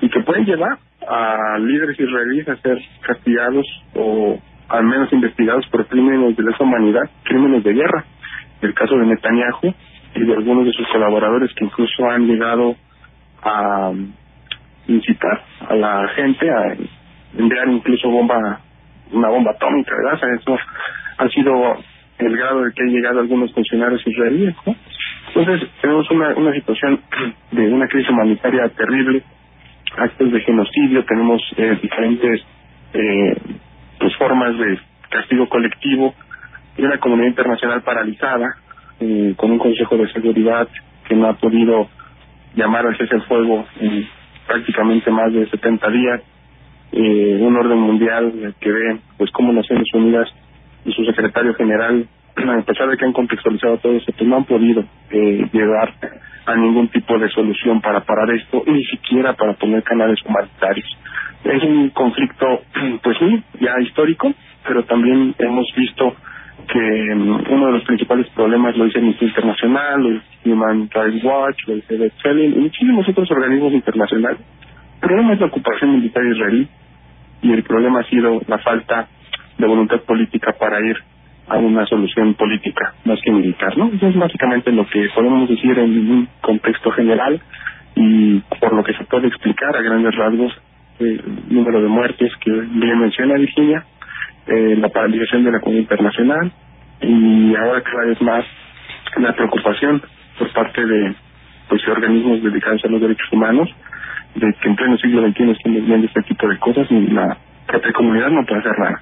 y 0.00 0.08
que 0.08 0.20
pueden 0.20 0.44
llevar 0.44 0.78
a 1.06 1.58
líderes 1.58 1.98
israelíes 1.98 2.48
a 2.48 2.56
ser 2.56 2.78
castigados 3.02 3.66
o 3.94 4.38
al 4.68 4.84
menos 4.84 5.12
investigados 5.12 5.66
por 5.68 5.86
crímenes 5.86 6.36
de 6.36 6.42
lesa 6.42 6.62
humanidad, 6.62 7.10
crímenes 7.24 7.64
de 7.64 7.72
guerra. 7.72 8.04
El 8.62 8.74
caso 8.74 8.96
de 8.96 9.06
Netanyahu 9.06 9.74
y 10.14 10.24
de 10.24 10.34
algunos 10.34 10.66
de 10.66 10.72
sus 10.72 10.86
colaboradores 10.88 11.50
que 11.54 11.64
incluso 11.64 12.08
han 12.08 12.26
llegado 12.26 12.76
a 13.42 13.92
incitar 14.86 15.42
a 15.68 15.74
la 15.74 16.08
gente 16.14 16.50
a 16.50 16.76
enviar 17.36 17.68
incluso 17.68 18.10
bomba 18.10 18.60
una 19.12 19.28
bomba 19.28 19.52
atómica, 19.52 19.92
¿verdad? 19.96 20.20
Eso 20.40 20.56
ha 21.18 21.28
sido 21.28 21.76
el 22.18 22.36
grado 22.36 22.64
de 22.64 22.72
que 22.72 22.82
han 22.82 22.90
llegado 22.90 23.20
algunos 23.20 23.52
funcionarios 23.52 24.06
israelíes, 24.06 24.54
¿no? 24.66 24.76
Entonces, 25.34 25.68
tenemos 25.80 26.10
una, 26.10 26.34
una 26.34 26.52
situación 26.52 27.00
de 27.52 27.72
una 27.72 27.88
crisis 27.88 28.10
humanitaria 28.10 28.68
terrible 28.70 29.22
actos 29.96 30.32
de 30.32 30.40
genocidio, 30.40 31.04
tenemos 31.04 31.42
eh, 31.56 31.78
diferentes 31.82 32.42
eh, 32.92 33.36
pues 33.98 34.16
formas 34.16 34.56
de 34.58 34.78
castigo 35.10 35.48
colectivo 35.48 36.14
y 36.76 36.82
una 36.82 36.98
comunidad 36.98 37.28
internacional 37.28 37.82
paralizada 37.82 38.56
eh, 39.00 39.34
con 39.36 39.50
un 39.50 39.58
Consejo 39.58 39.96
de 39.96 40.12
Seguridad 40.12 40.68
que 41.08 41.14
no 41.14 41.28
ha 41.28 41.34
podido 41.34 41.88
llamar 42.54 42.86
al 42.86 42.96
cese 42.96 43.16
el 43.16 43.22
fuego 43.22 43.66
en 43.80 44.06
prácticamente 44.46 45.10
más 45.10 45.32
de 45.32 45.48
70 45.48 45.90
días, 45.90 46.22
eh, 46.92 47.38
un 47.40 47.56
orden 47.56 47.78
mundial 47.78 48.54
que 48.60 48.70
ve 48.72 49.00
pues 49.16 49.30
cómo 49.30 49.52
Naciones 49.52 49.86
Unidas 49.94 50.28
y 50.84 50.92
su 50.92 51.04
secretario 51.04 51.54
general, 51.54 52.08
a 52.36 52.62
pesar 52.62 52.88
de 52.88 52.96
que 52.96 53.04
han 53.04 53.12
contextualizado 53.12 53.78
todo 53.78 53.92
esto, 53.94 54.12
pues 54.16 54.28
no 54.28 54.36
han 54.36 54.44
podido 54.44 54.84
eh, 55.10 55.48
llegar 55.52 55.94
a 56.46 56.56
ningún 56.56 56.88
tipo 56.88 57.18
de 57.18 57.28
solución 57.30 57.80
para 57.80 58.00
parar 58.00 58.30
esto, 58.30 58.62
ni 58.66 58.84
siquiera 58.84 59.34
para 59.34 59.54
poner 59.54 59.82
canales 59.82 60.18
humanitarios. 60.24 60.86
Es 61.44 61.62
un 61.62 61.90
conflicto, 61.90 62.62
pues 63.02 63.16
sí, 63.18 63.42
ya 63.60 63.80
histórico, 63.82 64.32
pero 64.66 64.84
también 64.84 65.34
hemos 65.38 65.66
visto 65.76 66.14
que 66.68 67.14
mm, 67.14 67.52
uno 67.52 67.66
de 67.66 67.72
los 67.72 67.84
principales 67.84 68.28
problemas 68.34 68.76
lo 68.76 68.84
dice 68.84 68.98
Amnistía 68.98 69.28
Internacional, 69.28 70.02
lo 70.02 70.20
Human 70.44 70.88
Rights 70.92 71.24
Watch, 71.24 71.58
lo 71.66 71.74
dice 71.74 71.96
Dead 71.96 72.12
Felling 72.22 72.52
y 72.52 72.60
muchísimos 72.60 73.08
otros 73.08 73.30
organismos 73.30 73.72
internacionales. 73.72 74.40
El 74.94 75.08
problema 75.08 75.32
es 75.34 75.40
la 75.40 75.46
ocupación 75.46 75.92
militar 75.92 76.24
israelí 76.24 76.68
y 77.42 77.52
el 77.52 77.62
problema 77.62 78.00
ha 78.00 78.04
sido 78.04 78.40
la 78.46 78.58
falta 78.58 79.08
de 79.58 79.66
voluntad 79.66 80.00
política 80.02 80.54
para 80.58 80.80
ir 80.80 80.96
a 81.50 81.58
una 81.58 81.84
solución 81.86 82.34
política 82.34 82.94
más 83.04 83.20
que 83.22 83.32
militar, 83.32 83.76
¿no? 83.76 83.90
Eso 83.92 84.06
es 84.06 84.16
básicamente 84.16 84.70
lo 84.70 84.86
que 84.86 85.08
podemos 85.14 85.48
decir 85.48 85.78
en 85.78 86.10
un 86.10 86.28
contexto 86.40 86.92
general 86.92 87.40
y 87.96 88.38
por 88.60 88.72
lo 88.72 88.84
que 88.84 88.94
se 88.94 89.04
puede 89.04 89.26
explicar 89.26 89.76
a 89.76 89.82
grandes 89.82 90.14
rasgos 90.14 90.52
el 91.00 91.22
número 91.48 91.82
de 91.82 91.88
muertes 91.88 92.32
que 92.40 92.50
bien 92.52 93.00
menciona 93.00 93.34
Virginia, 93.34 93.84
eh, 94.46 94.76
la 94.78 94.88
paralización 94.90 95.44
de 95.44 95.52
la 95.52 95.60
comunidad 95.60 95.82
internacional 95.82 96.52
y 97.00 97.56
ahora 97.56 97.82
cada 97.82 98.06
vez 98.06 98.22
más 98.22 98.44
la 99.16 99.34
preocupación 99.34 100.02
por 100.38 100.52
parte 100.52 100.86
de 100.86 101.14
pues 101.68 101.86
organismos 101.88 102.42
dedicados 102.42 102.84
a 102.84 102.88
los 102.88 103.00
derechos 103.00 103.32
humanos 103.32 103.68
de 104.34 104.52
que 104.60 104.68
en 104.68 104.76
pleno 104.76 104.96
siglo 104.98 105.26
XXI 105.28 105.50
estemos 105.50 105.84
viendo 105.84 106.06
este 106.06 106.22
tipo 106.22 106.48
de 106.48 106.58
cosas 106.58 106.86
y 106.90 107.00
la 107.08 107.36
propia 107.66 107.92
comunidad 107.92 108.30
no 108.30 108.44
puede 108.46 108.60
hacer 108.60 108.78
nada. 108.78 109.00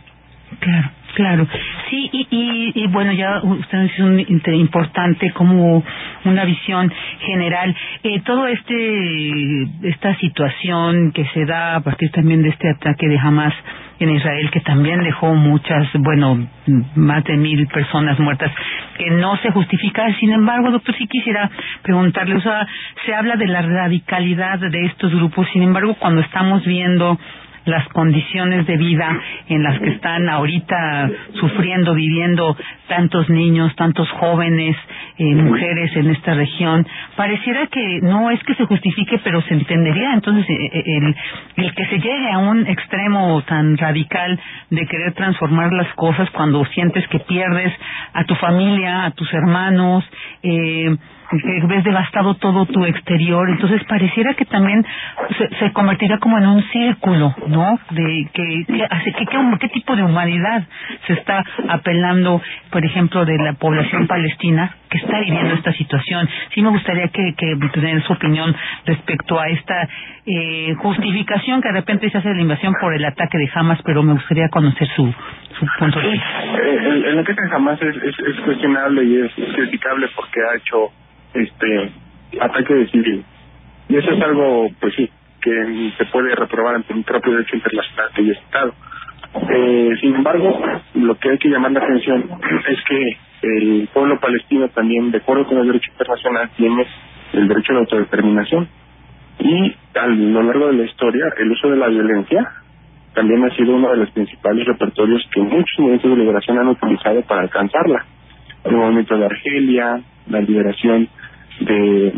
Claro, 0.61 0.91
claro. 1.15 1.47
Sí, 1.91 2.09
y, 2.13 2.27
y, 2.31 2.73
y 2.85 2.87
bueno, 2.89 3.13
ya 3.13 3.41
usted 3.43 3.83
dice 3.83 4.03
un 4.03 4.19
importante 4.55 5.33
como 5.33 5.83
una 6.25 6.45
visión 6.45 6.93
general. 7.21 7.75
Eh, 8.03 8.21
todo 8.25 8.47
este 8.47 9.89
esta 9.89 10.15
situación 10.17 11.13
que 11.13 11.25
se 11.27 11.45
da 11.45 11.77
a 11.77 11.81
partir 11.81 12.11
también 12.11 12.43
de 12.43 12.51
este 12.51 12.71
ataque 12.71 13.09
de 13.09 13.19
Hamas 13.19 13.55
en 14.01 14.11
Israel, 14.11 14.51
que 14.53 14.61
también 14.61 15.03
dejó 15.03 15.35
muchas, 15.35 15.89
bueno, 15.95 16.47
más 16.95 17.25
de 17.25 17.37
mil 17.37 17.67
personas 17.67 18.19
muertas, 18.21 18.53
que 18.97 19.11
no 19.11 19.37
se 19.39 19.51
justifica. 19.51 20.07
Sin 20.21 20.33
embargo, 20.33 20.71
doctor, 20.71 20.95
sí 20.97 21.07
quisiera 21.09 21.51
preguntarle, 21.83 22.37
o 22.37 22.41
sea, 22.41 22.67
se 23.05 23.15
habla 23.15 23.37
de 23.37 23.49
la 23.49 23.63
radicalidad 23.63 24.61
de 24.61 24.87
estos 24.87 25.13
grupos, 25.15 25.49
sin 25.53 25.63
embargo, 25.63 25.95
cuando 25.99 26.21
estamos 26.21 26.65
viendo 26.65 27.19
las 27.69 27.87
condiciones 27.89 28.67
de 28.67 28.77
vida 28.77 29.21
en 29.49 29.63
las 29.63 29.79
que 29.79 29.91
están 29.91 30.29
ahorita 30.29 31.11
sufriendo, 31.35 31.95
viviendo 31.95 32.57
tantos 32.89 33.29
niños, 33.29 33.75
tantos 33.77 34.11
jóvenes, 34.13 34.77
eh, 35.19 35.35
mujeres 35.35 35.95
en 35.97 36.11
esta 36.11 36.35
región, 36.35 36.87
pareciera 37.17 37.67
que 37.67 38.01
no 38.03 38.31
es 38.31 38.43
que 38.45 38.55
se 38.55 38.65
justifique, 38.65 39.21
pero 39.23 39.43
se 39.43 39.55
entendería. 39.55 40.15
Entonces 40.15 40.49
eh, 40.49 40.71
eh, 40.73 40.83
el, 40.87 41.17
el 41.57 41.75
que 41.75 41.87
se 41.87 41.99
llegue 41.99 42.31
a 42.33 42.39
un 42.39 42.67
extremo 42.67 43.43
tan 43.43 43.77
radical 43.77 44.41
de 44.71 44.87
querer 44.87 45.13
transformar 45.13 45.73
las 45.73 45.93
cosas 45.95 46.31
cuando 46.31 46.65
sientes 46.67 47.07
que 47.09 47.21
pierdes 47.21 47.73
a 48.15 48.25
tu 48.25 48.35
familia, 48.37 49.05
a 49.05 49.11
tus 49.13 49.33
hermanos, 49.33 50.05
eh, 50.43 50.97
que 51.31 51.67
ves 51.67 51.85
devastado 51.85 52.35
todo 52.35 52.67
tu 52.67 52.85
exterior, 52.85 53.49
entonces 53.51 53.83
pareciera 53.85 54.35
que 54.35 54.45
también 54.47 54.85
se, 55.37 55.49
se 55.57 55.73
convertirá 55.73 56.19
como 56.19 56.39
en 56.39 56.47
un 56.47 56.63
círculo, 56.71 57.35
¿no? 57.49 57.79
De 57.91 58.29
que, 58.33 58.65
que, 58.67 59.13
que, 59.13 59.59
qué 59.61 59.69
tipo 59.69 59.95
de 59.95 60.05
humanidad 60.05 60.65
se 61.07 61.13
está 61.15 61.45
apelando, 61.69 62.41
por 62.71 62.85
ejemplo, 62.85 63.25
de 63.25 63.37
la 63.37 63.55
población 63.55 64.07
palestina 64.07 64.75
que 64.89 64.99
está 64.99 65.21
viviendo 65.21 65.55
esta 65.55 65.73
situación. 65.75 66.29
Sí 66.55 66.63
me 66.63 66.71
gustaría 66.71 67.09
que, 67.09 67.35
que 67.37 67.57
tener 67.73 68.03
su 68.03 68.13
opinión 68.15 68.55
respecto 68.87 69.39
a 69.39 69.49
esta 69.49 69.89
eh, 70.25 70.75
justificación 70.79 71.61
que 71.61 71.69
de 71.69 71.75
repente 71.75 72.11
se 72.11 72.19
hace 72.19 72.31
de 72.31 72.37
la 72.37 72.43
invasión 72.43 72.75
por 72.81 72.95
el 72.95 73.05
ataque 73.05 73.37
de 73.39 73.51
Hamas, 73.55 73.81
pero 73.85 74.03
me 74.03 74.15
gustaría 74.15 74.49
conocer 74.49 74.89
su, 74.97 75.13
su 75.59 75.67
punto 75.79 76.01
de 76.01 76.11
vista. 76.11 76.43
El, 76.43 77.05
el 77.05 77.19
ataque 77.19 77.43
de 77.43 77.55
Hamas 77.55 77.83
es, 77.83 77.97
es, 77.97 78.19
es 78.19 78.41
cuestionable 78.45 79.05
y 79.05 79.17
es 79.17 79.33
criticable 79.55 80.09
porque 80.17 80.41
ha 80.41 80.57
hecho 80.57 80.91
este 81.39 81.93
ataque 82.41 82.75
de 82.75 82.91
civil. 82.91 83.25
Y 83.89 83.97
eso 83.97 84.11
es 84.11 84.23
algo, 84.23 84.69
pues 84.81 84.95
sí, 84.95 85.11
que 85.41 85.93
se 85.97 86.05
puede 86.07 86.35
reprobar 86.35 86.75
ante 86.75 86.93
un 86.93 87.05
propio 87.05 87.33
derecho 87.33 87.57
internacional 87.57 88.11
y 88.19 88.31
Estado. 88.31 88.75
Eh, 89.51 89.91
sin 90.01 90.15
embargo, 90.15 90.61
lo 90.95 91.19
que 91.19 91.31
hay 91.31 91.39
que 91.39 91.49
llamar 91.49 91.73
la 91.73 91.81
atención 91.81 92.25
es 92.69 92.79
que 92.85 93.17
el 93.43 93.89
pueblo 93.93 94.19
palestino 94.21 94.69
también, 94.69 95.11
de 95.11 95.19
acuerdo 95.19 95.47
con 95.47 95.59
el 95.59 95.67
derecho 95.67 95.91
internacional, 95.93 96.51
tiene 96.57 96.87
el 97.33 97.49
derecho 97.49 97.73
a 97.73 97.75
la 97.75 97.81
autodeterminación. 97.81 98.69
Y 99.41 99.75
a 99.95 100.07
lo 100.07 100.43
largo 100.43 100.67
de 100.69 100.73
la 100.75 100.85
historia, 100.85 101.27
el 101.39 101.51
uso 101.51 101.71
de 101.71 101.77
la 101.77 101.89
violencia 101.89 102.53
también 103.15 103.45
ha 103.45 103.51
sido 103.55 103.75
uno 103.75 103.91
de 103.91 103.97
los 103.97 104.11
principales 104.11 104.67
repertorios 104.67 105.25
que 105.33 105.41
muchos 105.41 105.79
movimientos 105.79 106.11
de 106.11 106.17
liberación 106.17 106.59
han 106.59 106.69
utilizado 106.69 107.23
para 107.23 107.43
alcanzarla. 107.43 108.05
El 108.65 108.77
movimiento 108.77 109.17
de 109.17 109.25
Argelia, 109.25 110.01
la 110.29 110.41
liberación 110.41 111.09
de, 111.61 112.13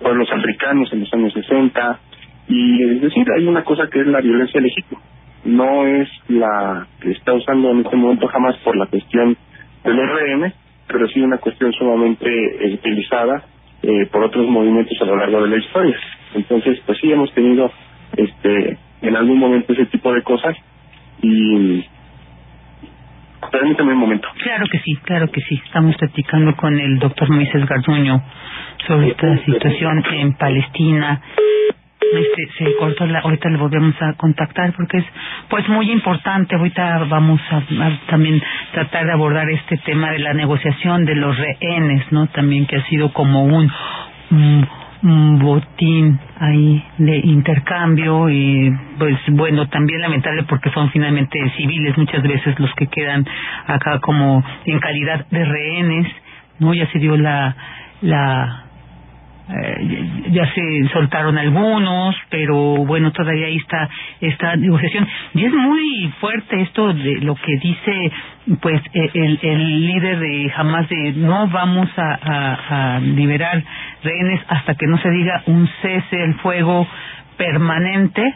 pueblos 0.00 0.28
africanos 0.32 0.92
en 0.92 1.00
los 1.00 1.14
años 1.14 1.32
60. 1.32 2.00
Y 2.48 2.82
es 2.82 3.02
decir, 3.02 3.26
hay 3.36 3.46
una 3.46 3.64
cosa 3.64 3.88
que 3.90 4.00
es 4.00 4.06
la 4.06 4.20
violencia 4.20 4.60
legítima. 4.60 5.00
No 5.44 5.86
es 5.86 6.08
la 6.28 6.86
que 7.00 7.12
está 7.12 7.32
usando 7.32 7.70
en 7.70 7.80
este 7.80 7.96
momento 7.96 8.26
jamás 8.28 8.56
por 8.58 8.76
la 8.76 8.86
cuestión 8.86 9.36
del 9.84 9.96
RM, 9.96 10.52
pero 10.88 11.08
sí 11.08 11.20
una 11.20 11.38
cuestión 11.38 11.72
sumamente 11.72 12.28
eh, 12.28 12.74
utilizada 12.74 13.44
eh, 13.82 14.06
por 14.10 14.24
otros 14.24 14.48
movimientos 14.48 14.96
a 15.00 15.04
lo 15.04 15.16
largo 15.16 15.42
de 15.42 15.48
la 15.48 15.56
historia. 15.56 15.96
Entonces, 16.34 16.80
pues 16.86 16.98
sí 17.00 17.10
hemos 17.10 17.32
tenido 17.34 17.70
este 18.16 18.78
en 19.02 19.16
algún 19.16 19.38
momento 19.38 19.72
ese 19.72 19.86
tipo 19.86 20.12
de 20.12 20.22
cosas 20.22 20.56
y 21.20 21.84
Permítame 23.50 23.92
un 23.92 23.98
momento. 23.98 24.28
Claro 24.42 24.66
que 24.70 24.78
sí, 24.80 24.96
claro 25.04 25.30
que 25.30 25.40
sí. 25.42 25.60
Estamos 25.64 25.96
platicando 25.96 26.54
con 26.56 26.78
el 26.78 26.98
doctor 26.98 27.30
Moisés 27.30 27.66
Garduño 27.66 28.22
sobre 28.86 29.08
esta 29.08 29.36
situación 29.44 30.04
en 30.12 30.34
Palestina. 30.34 31.20
Este, 32.12 32.48
se 32.58 32.76
cortó 32.76 33.06
la, 33.06 33.20
ahorita 33.20 33.48
le 33.48 33.56
volvemos 33.56 33.94
a 34.02 34.12
contactar 34.14 34.74
porque 34.74 34.98
es 34.98 35.04
pues 35.48 35.66
muy 35.68 35.90
importante 35.90 36.56
ahorita 36.56 37.04
vamos 37.08 37.40
a, 37.50 37.62
también 38.06 38.42
tratar 38.72 39.06
de 39.06 39.12
abordar 39.12 39.48
este 39.48 39.78
tema 39.78 40.10
de 40.10 40.18
la 40.18 40.34
negociación 40.34 41.06
de 41.06 41.14
los 41.14 41.38
rehenes 41.38 42.12
no 42.12 42.26
también 42.26 42.66
que 42.66 42.76
ha 42.76 42.84
sido 42.84 43.14
como 43.14 43.44
un 43.44 43.72
un 44.30 44.68
botín 45.02 46.18
ahí 46.38 46.82
de 46.98 47.16
intercambio 47.18 48.30
y 48.30 48.72
pues 48.98 49.18
bueno 49.30 49.68
también 49.68 50.00
lamentable 50.00 50.44
porque 50.44 50.70
son 50.70 50.90
finalmente 50.90 51.38
civiles 51.56 51.98
muchas 51.98 52.22
veces 52.22 52.58
los 52.60 52.72
que 52.74 52.86
quedan 52.86 53.26
acá 53.66 53.98
como 53.98 54.44
en 54.64 54.78
calidad 54.78 55.26
de 55.30 55.44
rehenes 55.44 56.06
no 56.60 56.72
ya 56.72 56.86
se 56.92 57.00
dio 57.00 57.16
la 57.16 57.56
la 58.00 58.64
eh, 59.52 60.30
ya 60.30 60.52
se 60.52 60.88
soltaron 60.92 61.36
algunos, 61.38 62.16
pero 62.30 62.76
bueno, 62.84 63.12
todavía 63.12 63.46
ahí 63.46 63.56
está 63.56 63.88
esta 64.20 64.56
negociación. 64.56 65.06
Y 65.34 65.44
es 65.44 65.52
muy 65.52 66.12
fuerte 66.20 66.60
esto 66.62 66.92
de 66.92 67.20
lo 67.20 67.34
que 67.34 67.56
dice 67.56 68.12
pues 68.60 68.82
e, 68.92 69.10
el, 69.14 69.38
el 69.42 69.86
líder 69.86 70.18
de 70.18 70.52
Hamas 70.56 70.88
de 70.88 71.12
no 71.16 71.48
vamos 71.48 71.88
a, 71.96 72.18
a, 72.22 72.96
a 72.96 73.00
liberar 73.00 73.62
rehenes 74.02 74.40
hasta 74.48 74.74
que 74.74 74.86
no 74.86 74.98
se 74.98 75.10
diga 75.10 75.42
un 75.46 75.68
cese 75.80 76.22
el 76.22 76.34
fuego 76.34 76.86
permanente 77.36 78.34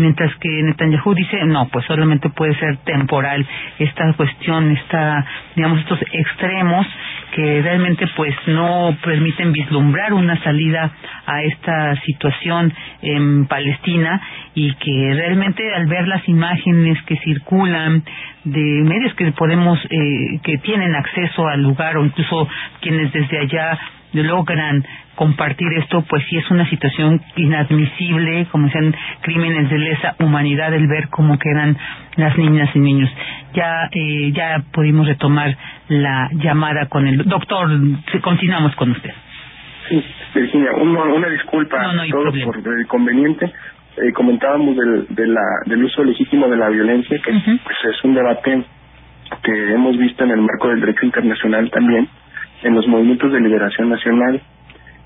mientras 0.00 0.34
que 0.36 0.48
Netanyahu 0.62 1.14
dice 1.14 1.44
no, 1.44 1.68
pues 1.68 1.84
solamente 1.86 2.28
puede 2.30 2.54
ser 2.56 2.78
temporal 2.78 3.46
esta 3.78 4.12
cuestión, 4.14 4.72
esta, 4.72 5.24
digamos, 5.54 5.80
estos 5.80 6.00
extremos 6.12 6.86
que 7.32 7.62
realmente 7.62 8.06
pues 8.16 8.34
no 8.46 8.96
permiten 9.04 9.52
vislumbrar 9.52 10.12
una 10.12 10.42
salida 10.42 10.90
a 11.26 11.42
esta 11.42 11.94
situación 12.02 12.72
en 13.02 13.46
Palestina 13.46 14.20
y 14.54 14.74
que 14.74 15.14
realmente 15.14 15.62
al 15.74 15.86
ver 15.86 16.08
las 16.08 16.28
imágenes 16.28 17.00
que 17.04 17.16
circulan 17.18 18.02
de 18.44 18.82
medios 18.84 19.14
que 19.14 19.30
podemos 19.32 19.78
eh, 19.90 20.40
que 20.42 20.58
tienen 20.58 20.94
acceso 20.94 21.46
al 21.46 21.62
lugar 21.62 21.96
o 21.96 22.04
incluso 22.04 22.48
quienes 22.80 23.12
desde 23.12 23.38
allá 23.38 23.78
logran 24.12 24.84
compartir 25.14 25.68
esto, 25.78 26.02
pues 26.08 26.22
sí 26.28 26.36
es 26.36 26.50
una 26.50 26.68
situación 26.68 27.20
inadmisible, 27.36 28.46
como 28.50 28.68
sean 28.70 28.94
crímenes 29.20 29.70
de 29.70 29.78
lesa 29.78 30.16
humanidad, 30.20 30.72
el 30.74 30.86
ver 30.86 31.08
cómo 31.08 31.38
quedan 31.38 31.76
las 32.16 32.36
niñas 32.38 32.70
y 32.74 32.78
niños. 32.78 33.10
Ya, 33.54 33.88
eh, 33.92 34.32
ya 34.32 34.62
pudimos 34.72 35.06
retomar 35.06 35.56
la 35.88 36.30
llamada 36.32 36.86
con 36.86 37.06
el 37.06 37.24
doctor. 37.24 37.70
Continuamos 38.22 38.74
con 38.76 38.92
usted. 38.92 39.12
Sí, 39.88 40.04
Virginia, 40.34 40.72
una, 40.72 41.02
una 41.02 41.28
disculpa 41.28 41.92
no, 41.92 42.06
todo 42.08 42.32
por 42.44 42.56
el 42.56 42.80
inconveniente. 42.82 43.52
Eh, 43.96 44.12
comentábamos 44.12 44.76
del, 44.76 45.06
de 45.10 45.26
la, 45.26 45.42
del 45.66 45.84
uso 45.84 46.04
legítimo 46.04 46.48
de 46.48 46.56
la 46.56 46.68
violencia, 46.68 47.18
que 47.22 47.32
pues 47.32 47.76
es 47.84 48.04
un 48.04 48.14
debate 48.14 48.64
que 49.42 49.72
hemos 49.74 49.96
visto 49.98 50.24
en 50.24 50.30
el 50.30 50.40
marco 50.40 50.68
del 50.68 50.80
derecho 50.80 51.06
internacional 51.06 51.70
también, 51.70 52.08
en 52.62 52.74
los 52.74 52.86
movimientos 52.86 53.32
de 53.32 53.40
liberación 53.40 53.88
nacional, 53.88 54.40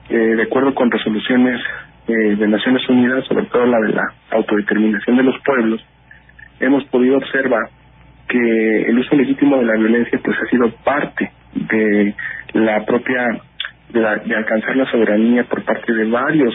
eh, 0.08 0.16
de 0.16 0.42
acuerdo 0.42 0.74
con 0.74 0.90
resoluciones 0.90 1.60
eh, 2.08 2.36
de 2.36 2.48
Naciones 2.48 2.88
Unidas, 2.88 3.24
sobre 3.26 3.46
todo 3.46 3.66
la 3.66 3.80
de 3.80 3.92
la 3.92 4.02
autodeterminación 4.30 5.16
de 5.16 5.22
los 5.22 5.38
pueblos, 5.44 5.84
hemos 6.60 6.84
podido 6.86 7.16
observar 7.16 7.68
que 8.28 8.82
el 8.88 8.98
uso 8.98 9.14
legítimo 9.16 9.58
de 9.58 9.64
la 9.64 9.74
violencia 9.74 10.20
pues 10.22 10.36
ha 10.38 10.46
sido 10.50 10.70
parte 10.84 11.30
de 11.54 12.14
la 12.54 12.84
propia 12.84 13.40
de, 13.90 14.00
de 14.00 14.36
alcanzar 14.36 14.76
la 14.76 14.90
soberanía 14.90 15.44
por 15.44 15.62
parte 15.64 15.92
de 15.92 16.04
varios 16.04 16.54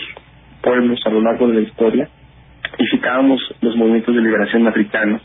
pueblos 0.62 1.00
a 1.06 1.10
lo 1.10 1.22
largo 1.22 1.48
de 1.48 1.56
la 1.56 1.62
historia. 1.62 2.10
Y 2.78 2.88
citábamos 2.88 3.42
los 3.62 3.76
movimientos 3.76 4.16
de 4.16 4.22
liberación 4.22 4.68
africanos. 4.68 5.22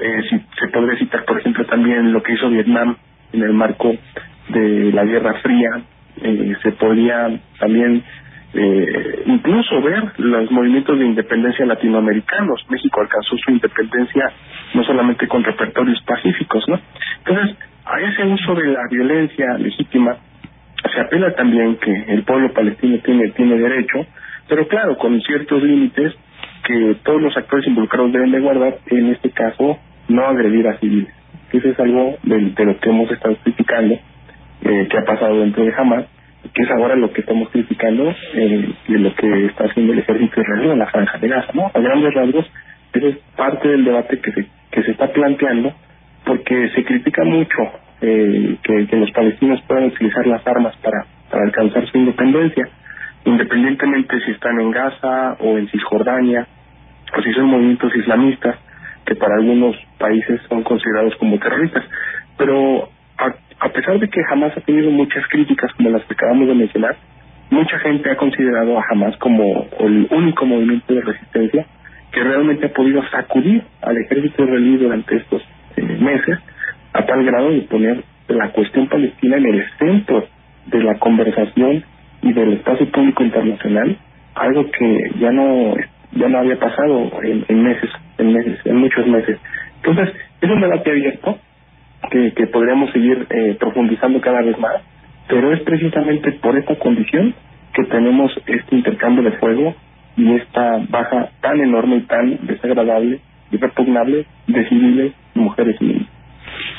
Eh, 0.00 0.22
si, 0.30 0.38
se 0.58 0.68
podría 0.68 0.98
citar 0.98 1.24
por 1.24 1.38
ejemplo 1.38 1.66
también 1.66 2.12
lo 2.12 2.22
que 2.22 2.32
hizo 2.32 2.48
Vietnam 2.48 2.96
en 3.32 3.42
el 3.42 3.52
marco 3.52 3.94
de 4.48 4.92
la 4.92 5.04
Guerra 5.04 5.34
Fría 5.42 5.82
eh, 6.22 6.54
se 6.62 6.72
podría 6.72 7.40
también 7.58 8.02
eh, 8.54 9.22
incluso 9.26 9.80
ver 9.82 10.12
los 10.18 10.50
movimientos 10.50 10.98
de 10.98 11.06
independencia 11.06 11.64
latinoamericanos. 11.64 12.64
México 12.68 13.00
alcanzó 13.00 13.36
su 13.36 13.50
independencia 13.50 14.30
no 14.74 14.84
solamente 14.84 15.26
con 15.26 15.42
repertorios 15.42 16.02
pacíficos, 16.02 16.64
¿no? 16.68 16.78
Entonces, 17.24 17.56
a 17.84 18.00
ese 18.00 18.24
uso 18.24 18.54
de 18.54 18.68
la 18.68 18.82
violencia 18.90 19.58
legítima 19.58 20.16
se 20.92 21.00
apela 21.00 21.34
también 21.34 21.76
que 21.76 21.92
el 22.08 22.24
pueblo 22.24 22.52
palestino 22.52 22.98
tiene, 22.98 23.30
tiene 23.30 23.56
derecho, 23.56 24.06
pero 24.48 24.66
claro, 24.68 24.96
con 24.98 25.20
ciertos 25.22 25.62
límites 25.62 26.12
que 26.64 26.96
todos 27.02 27.20
los 27.22 27.36
actores 27.36 27.66
involucrados 27.66 28.12
deben 28.12 28.30
de 28.30 28.40
guardar, 28.40 28.78
en 28.86 29.10
este 29.10 29.30
caso, 29.30 29.78
no 30.08 30.26
agredir 30.26 30.68
a 30.68 30.78
civiles. 30.78 31.12
Eso 31.52 31.68
es 31.68 31.78
algo 31.78 32.16
de, 32.22 32.64
lo 32.64 32.78
que 32.78 32.90
hemos 32.90 33.10
estado 33.10 33.36
criticando, 33.42 33.98
eh, 34.64 34.88
que 34.88 34.98
ha 34.98 35.04
pasado 35.04 35.40
dentro 35.40 35.64
de 35.64 35.74
Hamas, 35.76 36.04
que 36.54 36.62
es 36.62 36.70
ahora 36.70 36.96
lo 36.96 37.12
que 37.12 37.20
estamos 37.20 37.48
criticando 37.50 38.14
eh, 38.34 38.74
de 38.88 38.98
lo 38.98 39.14
que 39.14 39.46
está 39.46 39.64
haciendo 39.64 39.92
el 39.92 40.00
ejército 40.00 40.40
israelí 40.40 40.70
en 40.70 40.78
la 40.78 40.86
franja 40.86 41.18
de 41.18 41.28
Gaza, 41.28 41.52
¿no? 41.54 41.70
A 41.72 41.80
grandes 41.80 42.14
rasgos, 42.14 42.46
eso 42.92 43.08
es 43.08 43.16
parte 43.36 43.68
del 43.68 43.84
debate 43.84 44.18
que 44.20 44.32
se, 44.32 44.46
que 44.70 44.82
se 44.82 44.90
está 44.92 45.12
planteando, 45.12 45.72
porque 46.24 46.70
se 46.74 46.84
critica 46.84 47.24
mucho 47.24 47.58
eh, 48.00 48.56
que, 48.62 48.86
que 48.86 48.96
los 48.96 49.10
palestinos 49.12 49.60
puedan 49.66 49.84
utilizar 49.84 50.26
las 50.26 50.46
armas 50.46 50.76
para, 50.76 51.06
para 51.30 51.44
alcanzar 51.44 51.86
su 51.86 51.98
independencia, 51.98 52.68
independientemente 53.24 54.20
si 54.24 54.32
están 54.32 54.60
en 54.60 54.70
Gaza 54.70 55.36
o 55.40 55.58
en 55.58 55.68
Cisjordania, 55.68 56.46
o 57.16 57.22
si 57.22 57.32
son 57.32 57.46
movimientos 57.46 57.94
islamistas, 57.94 58.56
que 59.04 59.14
para 59.14 59.36
algunos 59.36 59.76
países 59.98 60.40
son 60.48 60.62
considerados 60.62 61.14
como 61.16 61.38
terroristas. 61.38 61.84
Pero 62.36 62.88
a 63.60 63.68
pesar 63.68 63.98
de 63.98 64.08
que 64.08 64.22
jamás 64.24 64.56
ha 64.56 64.60
tenido 64.60 64.90
muchas 64.90 65.26
críticas 65.28 65.72
como 65.74 65.90
las 65.90 66.04
que 66.04 66.14
acabamos 66.14 66.48
de 66.48 66.54
mencionar, 66.54 66.96
mucha 67.50 67.78
gente 67.80 68.10
ha 68.10 68.16
considerado 68.16 68.78
a 68.78 68.84
Hamas 68.90 69.16
como 69.18 69.66
el 69.78 70.08
único 70.10 70.46
movimiento 70.46 70.94
de 70.94 71.02
resistencia 71.02 71.66
que 72.10 72.22
realmente 72.22 72.66
ha 72.66 72.72
podido 72.72 73.02
sacudir 73.10 73.62
al 73.82 73.96
ejército 73.96 74.44
israelí 74.44 74.76
durante 74.76 75.16
estos 75.16 75.42
eh, 75.76 75.82
meses 75.82 76.38
a 76.92 77.06
tal 77.06 77.24
grado 77.24 77.50
de 77.50 77.62
poner 77.62 78.04
la 78.28 78.50
cuestión 78.50 78.88
palestina 78.88 79.36
en 79.36 79.46
el 79.46 79.64
centro 79.78 80.26
de 80.66 80.82
la 80.82 80.98
conversación 80.98 81.84
y 82.22 82.32
del 82.32 82.54
espacio 82.54 82.90
público 82.90 83.22
internacional, 83.22 83.96
algo 84.34 84.70
que 84.70 85.10
ya 85.18 85.30
no 85.32 85.74
ya 86.12 86.28
no 86.28 86.38
había 86.38 86.58
pasado 86.58 87.10
en, 87.22 87.62
meses, 87.62 87.90
en 88.18 88.32
meses, 88.32 88.58
en 88.64 88.76
muchos 88.76 89.06
meses. 89.06 89.38
Entonces, 89.76 90.14
es 90.42 90.50
un 90.50 90.60
debate 90.60 90.90
abierto 90.90 91.38
que, 92.10 92.32
que 92.32 92.46
podríamos 92.46 92.90
seguir 92.92 93.26
eh, 93.30 93.56
profundizando 93.58 94.20
cada 94.20 94.42
vez 94.42 94.58
más, 94.58 94.82
pero 95.28 95.52
es 95.52 95.60
precisamente 95.62 96.32
por 96.32 96.56
esta 96.56 96.76
condición 96.76 97.34
que 97.74 97.84
tenemos 97.84 98.32
este 98.46 98.76
intercambio 98.76 99.22
de 99.22 99.32
fuego 99.38 99.74
y 100.16 100.32
esta 100.34 100.78
baja 100.88 101.30
tan 101.40 101.60
enorme 101.60 101.96
y 101.96 102.00
tan 102.02 102.46
desagradable 102.46 103.20
y 103.50 103.56
repugnable 103.56 104.26
de 104.46 104.68
civiles, 104.68 105.12
mujeres 105.34 105.76
y 105.80 105.84
niños. 105.84 106.11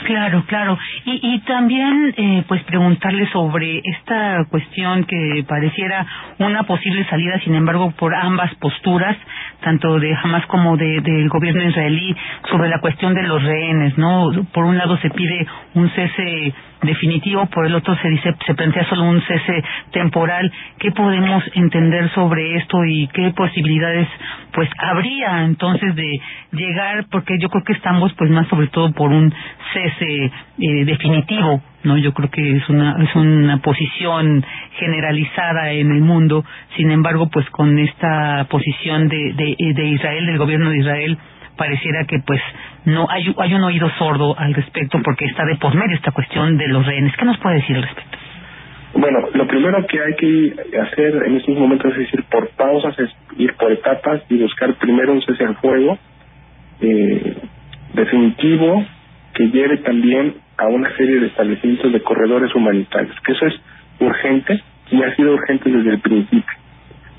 Claro, 0.06 0.44
claro. 0.48 0.78
Y, 1.06 1.20
y 1.22 1.40
también, 1.42 2.14
eh, 2.18 2.44
pues, 2.48 2.64
preguntarle 2.64 3.28
sobre 3.32 3.82
esta 3.84 4.46
cuestión 4.50 5.06
que 5.06 5.44
pareciera 5.48 6.06
una 6.40 6.64
posible 6.64 7.06
salida, 7.10 7.40
sin 7.44 7.56
embargo, 7.56 7.92
por 7.98 8.14
ambas 8.14 8.54
posturas, 8.56 9.18
tanto 9.62 10.00
de 10.00 10.14
Hamas 10.16 10.46
como 10.48 10.78
de, 10.78 11.02
del 11.02 11.30
gobierno 11.30 11.64
israelí, 11.64 12.16
sobre 12.50 12.70
la 12.70 12.80
cuestión 12.80 13.14
de 13.14 13.24
los 13.24 13.42
rehenes, 13.42 13.98
¿no? 13.98 14.32
Por 14.52 14.66
un 14.66 14.78
lado 14.78 14.98
se 14.98 15.10
pide 15.10 15.46
un 15.74 15.90
cese 15.92 16.54
definitivo, 16.84 17.46
por 17.48 17.66
el 17.66 17.76
otro 17.76 17.96
se 17.98 18.10
dice 18.10 18.36
se 18.46 18.56
plantea 18.56 18.88
solo 18.90 19.04
un 19.04 19.22
cese 19.22 19.64
temporal. 19.92 20.52
¿Qué 20.80 20.92
podemos 20.92 21.44
entender 21.56 22.10
sobre 22.12 22.58
esto 22.58 22.84
y 22.86 23.08
qué 23.08 23.32
posibilidades 23.32 24.08
pues 24.54 24.70
habría 24.78 25.44
entonces 25.44 25.96
de 25.96 26.22
llegar 26.52 27.06
porque 27.12 27.38
yo 27.40 27.50
creo 27.50 27.64
que 27.64 27.74
estamos 27.74 28.14
pues 28.14 28.30
más 28.30 28.48
sobre 28.48 28.68
todo 28.68 28.92
por 28.94 29.10
un 29.12 29.34
cese 29.74 30.32
eh, 30.60 30.86
definitivo 30.86 31.62
no 31.84 31.98
yo 31.98 32.14
creo 32.14 32.30
que 32.30 32.58
es 32.58 32.70
una 32.70 32.96
es 33.04 33.16
una 33.16 33.58
posición 33.58 34.46
generalizada 34.78 35.72
en 35.72 35.92
el 35.92 36.02
mundo. 36.02 36.46
Sin 36.78 36.92
embargo 36.92 37.30
pues 37.30 37.50
con 37.50 37.78
esta 37.78 38.46
posición 38.50 39.08
de 39.10 39.34
de, 39.34 39.74
de 39.74 39.86
Israel 39.88 40.26
del 40.26 40.38
gobierno 40.38 40.70
de 40.70 40.78
Israel 40.80 41.18
pareciera 41.58 42.06
que 42.06 42.20
pues 42.26 42.42
no 42.86 43.08
hay, 43.10 43.54
un 43.54 43.64
oído 43.64 43.90
sordo 43.98 44.38
al 44.38 44.54
respecto 44.54 45.00
porque 45.04 45.26
está 45.26 45.46
de 45.46 45.56
por 45.56 45.74
medio 45.76 45.96
esta 45.96 46.12
cuestión 46.12 46.58
de 46.58 46.68
los 46.68 46.86
rehenes. 46.86 47.16
¿Qué 47.18 47.26
nos 47.26 47.38
puede 47.38 47.56
decir 47.56 47.76
al 47.76 47.84
respecto? 47.84 48.18
Bueno, 48.96 49.20
lo 49.34 49.48
primero 49.48 49.86
que 49.88 50.00
hay 50.00 50.16
que 50.16 50.78
hacer 50.80 51.24
en 51.26 51.38
estos 51.38 51.58
momentos 51.58 51.96
es 51.98 52.14
ir 52.14 52.24
por 52.26 52.50
pausas, 52.50 52.98
es 53.00 53.10
ir 53.38 53.54
por 53.56 53.72
etapas 53.72 54.22
y 54.30 54.38
buscar 54.38 54.74
primero 54.76 55.14
un 55.14 55.22
cese 55.22 55.44
al 55.46 55.56
fuego 55.56 55.98
eh, 56.80 57.38
definitivo 57.94 58.86
que 59.34 59.48
lleve 59.48 59.78
también 59.78 60.36
a 60.58 60.68
una 60.68 60.96
serie 60.96 61.20
de 61.20 61.28
establecimientos 61.28 61.92
de 61.92 62.02
corredores 62.04 62.54
humanitarios, 62.54 63.16
que 63.22 63.32
eso 63.32 63.48
es 63.48 63.56
urgente 64.00 64.62
y 64.92 65.02
ha 65.02 65.16
sido 65.16 65.34
urgente 65.34 65.72
desde 65.72 65.90
el 65.90 66.00
principio 66.00 66.63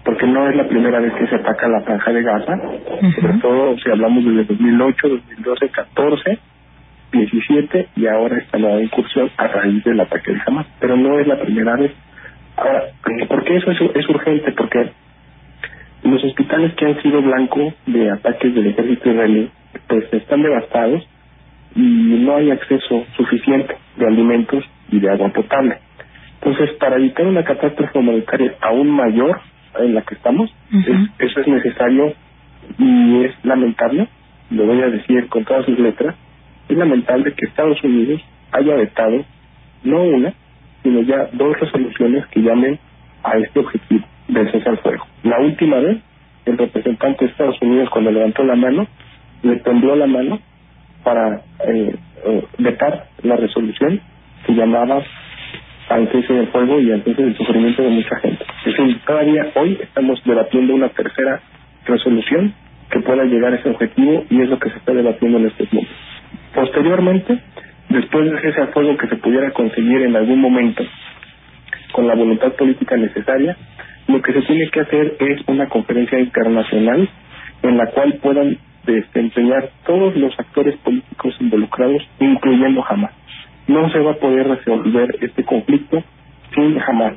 porque 0.04 0.26
no 0.26 0.48
es 0.48 0.56
la 0.56 0.68
primera 0.68 1.00
vez 1.00 1.12
que 1.14 1.26
se 1.26 1.36
ataca 1.36 1.66
la 1.68 1.80
franja 1.80 2.12
de 2.12 2.22
Gaza, 2.22 2.60
sobre 3.16 3.38
todo 3.38 3.78
si 3.78 3.90
hablamos 3.90 4.24
desde 4.24 4.44
2008, 4.44 5.08
2012, 5.08 5.68
14, 5.70 6.38
17 7.12 7.88
y 7.96 8.06
ahora 8.06 8.38
esta 8.38 8.58
nueva 8.58 8.82
incursión 8.82 9.30
a 9.36 9.46
raíz 9.46 9.82
del 9.84 10.00
ataque 10.00 10.32
de 10.32 10.40
Hamas, 10.46 10.66
pero 10.78 10.96
no 10.96 11.18
es 11.18 11.26
la 11.26 11.40
primera 11.40 11.76
vez. 11.76 11.92
Ahora, 12.56 12.84
¿por 13.28 13.44
qué 13.44 13.56
eso 13.56 13.70
es, 13.70 13.80
es 13.94 14.08
urgente? 14.08 14.52
Porque 14.52 14.90
los 16.02 16.22
hospitales 16.22 16.74
que 16.74 16.84
han 16.84 17.00
sido 17.02 17.22
blanco 17.22 17.72
de 17.86 18.10
ataques 18.10 18.54
del 18.54 18.66
ejército 18.66 19.10
israelí, 19.10 19.50
pues 19.88 20.12
están 20.12 20.42
devastados 20.42 21.08
y 21.74 21.80
no 21.80 22.36
hay 22.36 22.50
acceso 22.50 23.04
suficiente 23.16 23.74
de 23.96 24.06
alimentos 24.06 24.64
y 24.90 25.00
de 25.00 25.10
agua 25.10 25.30
potable. 25.30 25.78
Entonces, 26.42 26.76
para 26.76 26.96
evitar 26.96 27.26
una 27.26 27.42
catástrofe 27.42 27.98
humanitaria 27.98 28.54
aún 28.60 28.90
mayor, 28.90 29.40
en 29.80 29.94
la 29.94 30.02
que 30.02 30.14
estamos. 30.14 30.52
eso 31.18 31.40
es 31.40 31.46
necesario 31.46 32.14
y 32.78 33.24
es 33.24 33.32
lamentable, 33.44 34.08
lo 34.50 34.66
voy 34.66 34.80
a 34.82 34.88
decir 34.88 35.28
con 35.28 35.44
todas 35.44 35.64
sus 35.66 35.78
letras, 35.78 36.14
es 36.68 36.76
lamentable 36.76 37.32
que 37.34 37.46
Estados 37.46 37.82
Unidos 37.84 38.20
haya 38.52 38.74
vetado 38.74 39.24
no 39.82 40.02
una, 40.02 40.32
sino 40.82 41.02
ya 41.02 41.28
dos 41.32 41.58
resoluciones 41.60 42.26
que 42.28 42.40
llamen 42.40 42.78
a 43.22 43.36
este 43.38 43.60
objetivo 43.60 44.06
del 44.28 44.50
cese 44.50 44.68
al 44.68 44.78
fuego. 44.78 45.06
La 45.22 45.38
última 45.40 45.78
vez, 45.78 45.98
el 46.46 46.58
representante 46.58 47.24
de 47.24 47.30
Estados 47.30 47.60
Unidos 47.60 47.90
cuando 47.90 48.10
levantó 48.10 48.44
la 48.44 48.54
mano, 48.54 48.86
le 49.42 49.56
tembló 49.56 49.96
la 49.96 50.06
mano 50.06 50.40
para 51.02 51.42
eh, 51.66 51.96
eh 52.24 52.46
vetar 52.58 53.08
la 53.22 53.36
resolución 53.36 54.00
que 54.46 54.54
llamaba 54.54 55.02
al 55.88 56.10
cese 56.10 56.32
del 56.32 56.48
fuego 56.48 56.80
y 56.80 56.92
al 56.92 57.02
cese 57.02 57.22
del 57.22 57.36
sufrimiento 57.36 57.82
de 57.82 57.90
mucha 57.90 58.16
gente. 58.20 58.44
Es 58.64 58.76
decir, 58.76 59.00
todavía 59.06 59.50
hoy 59.54 59.78
estamos 59.82 60.22
debatiendo 60.24 60.74
una 60.74 60.88
tercera 60.90 61.40
resolución 61.84 62.54
que 62.90 63.00
pueda 63.00 63.24
llegar 63.24 63.52
a 63.52 63.56
ese 63.56 63.70
objetivo 63.70 64.24
y 64.30 64.40
es 64.40 64.48
lo 64.48 64.58
que 64.58 64.70
se 64.70 64.78
está 64.78 64.92
debatiendo 64.92 65.38
en 65.38 65.46
estos 65.46 65.72
momentos. 65.72 65.96
Posteriormente, 66.54 67.38
después 67.90 68.24
del 68.24 68.40
cese 68.40 68.60
al 68.60 68.68
fuego 68.68 68.96
que 68.96 69.08
se 69.08 69.16
pudiera 69.16 69.50
conseguir 69.50 70.02
en 70.02 70.16
algún 70.16 70.40
momento 70.40 70.84
con 71.92 72.06
la 72.06 72.14
voluntad 72.14 72.52
política 72.52 72.96
necesaria, 72.96 73.56
lo 74.08 74.20
que 74.22 74.32
se 74.32 74.42
tiene 74.42 74.68
que 74.70 74.80
hacer 74.80 75.16
es 75.18 75.40
una 75.46 75.68
conferencia 75.68 76.18
internacional 76.18 77.08
en 77.62 77.76
la 77.76 77.86
cual 77.90 78.18
puedan 78.22 78.58
desempeñar 78.84 79.70
todos 79.86 80.14
los 80.16 80.38
actores 80.38 80.76
políticos 80.78 81.34
involucrados, 81.40 82.02
incluyendo 82.20 82.84
Hamas 82.86 83.12
no 83.66 83.90
se 83.90 83.98
va 83.98 84.12
a 84.12 84.16
poder 84.16 84.48
resolver 84.48 85.16
este 85.20 85.44
conflicto 85.44 86.02
sin 86.54 86.78
jamás. 86.78 87.14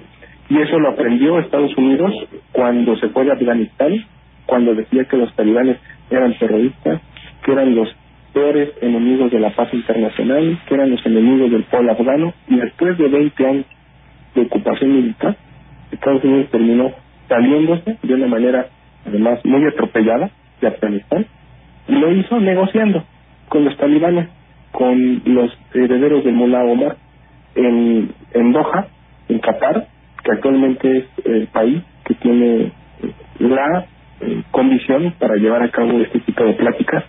Y 0.50 0.58
eso 0.60 0.80
lo 0.80 0.90
aprendió 0.90 1.40
Estados 1.40 1.76
Unidos 1.78 2.14
cuando 2.54 2.96
se 2.98 3.10
fue 3.10 3.26
de 3.26 3.34
Afganistán, 3.34 4.06
cuando 4.46 4.74
decía 4.76 5.06
que 5.06 5.18
los 5.18 5.34
talibanes 5.36 5.78
eran 6.10 6.38
terroristas, 6.38 7.02
que 7.44 7.52
eran 7.52 7.76
los 7.76 7.94
peores 8.34 8.70
enemigos 8.82 9.32
de 9.32 9.40
la 9.40 9.50
paz 9.50 9.74
internacional, 9.74 10.60
que 10.68 10.74
eran 10.76 10.92
los 10.92 11.06
enemigos 11.06 11.52
del 11.52 11.64
pueblo 11.64 11.92
afgano, 11.92 12.34
y 12.48 12.56
después 12.56 12.98
de 12.98 13.08
20 13.08 13.46
años 13.46 13.66
de 14.36 14.42
ocupación 14.42 14.96
militar, 14.96 15.36
Estados 15.92 16.24
Unidos 16.24 16.50
terminó 16.52 16.92
saliéndose 17.28 17.98
de 18.02 18.14
una 18.14 18.28
manera, 18.28 18.68
además, 19.06 19.40
muy 19.44 19.66
atropellada 19.66 20.30
de 20.62 20.68
Afganistán, 20.68 21.26
y 21.88 21.94
lo 21.94 22.12
hizo 22.14 22.40
negociando 22.40 23.04
con 23.50 23.66
los 23.66 23.76
talibanes, 23.78 24.30
con 24.72 25.22
los 25.26 25.58
herederos 25.74 26.24
del 26.24 26.34
Mullah 26.34 26.64
Omar, 26.64 26.98
en, 27.56 28.12
en 28.34 28.52
Doha, 28.52 28.88
en 29.30 29.40
Qatar, 29.40 29.88
que 30.24 30.32
actualmente 30.32 30.98
es 30.98 31.26
el 31.26 31.48
país 31.48 31.82
que 32.06 32.14
tiene 32.16 32.72
la 33.40 33.86
eh, 34.22 34.44
condición 34.52 35.14
para 35.20 35.36
llevar 35.36 35.64
a 35.64 35.70
cabo 35.70 36.00
este 36.00 36.20
tipo 36.20 36.44
de 36.44 36.54
pláticas, 36.54 37.04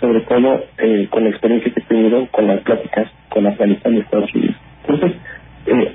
sobre 0.00 0.20
todo 0.22 0.64
eh, 0.78 1.08
con 1.10 1.24
la 1.24 1.30
experiencia 1.30 1.72
que 1.72 1.80
he 1.80 1.84
tenido 1.84 2.26
con 2.28 2.46
las 2.46 2.60
pláticas 2.60 3.08
con 3.28 3.46
Afganistán 3.46 3.94
y 3.94 4.00
Estados 4.00 4.34
Unidos. 4.34 4.56
Entonces, 4.86 5.18
eh, 5.66 5.92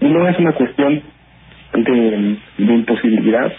no 0.00 0.28
es 0.28 0.38
una 0.38 0.52
cuestión 0.52 1.02
de, 1.72 2.36
de 2.58 2.74
imposibilidad, 2.74 3.52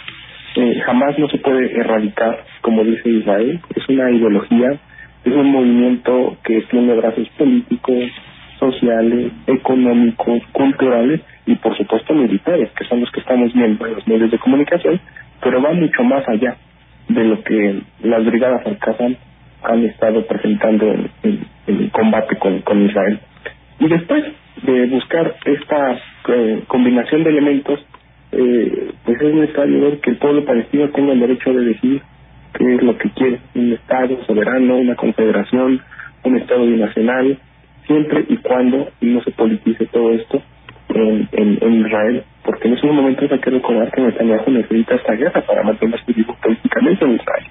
eh, 0.55 0.81
jamás 0.85 1.19
no 1.19 1.27
se 1.27 1.37
puede 1.39 1.77
erradicar, 1.77 2.45
como 2.61 2.83
dice 2.83 3.09
Israel, 3.09 3.59
es 3.75 3.89
una 3.89 4.09
ideología, 4.11 4.77
es 5.25 5.33
un 5.33 5.51
movimiento 5.51 6.37
que 6.43 6.61
tiene 6.69 6.93
brazos 6.93 7.27
políticos, 7.37 8.11
sociales, 8.59 9.31
económicos, 9.47 10.43
culturales 10.51 11.21
y 11.45 11.55
por 11.55 11.75
supuesto 11.75 12.13
militares, 12.13 12.69
que 12.77 12.85
son 12.85 13.01
los 13.01 13.11
que 13.11 13.19
estamos 13.19 13.51
viendo 13.53 13.85
en 13.85 13.95
los 13.95 14.07
medios 14.07 14.31
de 14.31 14.39
comunicación, 14.39 14.99
pero 15.41 15.61
va 15.61 15.73
mucho 15.73 16.03
más 16.03 16.27
allá 16.29 16.55
de 17.09 17.23
lo 17.23 17.43
que 17.43 17.81
las 18.03 18.25
brigadas 18.25 18.65
al 18.65 19.17
han 19.63 19.83
estado 19.83 20.25
presentando 20.27 20.93
en, 21.23 21.47
el 21.67 21.91
combate 21.91 22.37
con, 22.37 22.61
con 22.61 22.85
Israel. 22.85 23.19
Y 23.79 23.87
después 23.87 24.23
de 24.63 24.85
buscar 24.87 25.35
esta 25.45 25.99
eh, 26.29 26.63
combinación 26.67 27.23
de 27.23 27.29
elementos, 27.31 27.79
eh, 28.31 28.91
pues 29.03 29.21
es 29.21 29.33
necesario 29.33 29.81
ver 29.81 29.99
que 30.01 30.11
el 30.11 30.17
pueblo 30.17 30.45
palestino 30.45 30.89
tenga 30.89 31.13
el 31.13 31.19
derecho 31.19 31.51
de 31.51 31.65
decidir 31.65 32.01
qué 32.57 32.75
es 32.75 32.83
lo 32.83 32.97
que 32.97 33.09
quiere, 33.11 33.39
un 33.55 33.73
Estado 33.73 34.23
soberano, 34.25 34.77
una 34.77 34.95
confederación, 34.95 35.81
un 36.23 36.37
Estado 36.37 36.65
binacional, 36.65 37.37
siempre 37.85 38.25
y 38.29 38.37
cuando 38.37 38.89
no 39.01 39.21
se 39.23 39.31
politice 39.31 39.85
todo 39.87 40.11
esto 40.11 40.41
en, 40.89 41.27
en, 41.61 41.85
Israel, 41.85 42.23
porque 42.43 42.67
en 42.67 42.75
esos 42.75 42.91
momentos 42.91 43.31
hay 43.31 43.39
que 43.39 43.49
recordar 43.49 43.91
que 43.91 44.01
Netanyahu 44.01 44.51
necesita 44.51 44.95
esta 44.95 45.13
guerra 45.13 45.41
para 45.45 45.63
mantenerse 45.63 46.13
vivo 46.13 46.35
políticamente 46.41 47.05
en 47.05 47.11
Israel. 47.15 47.45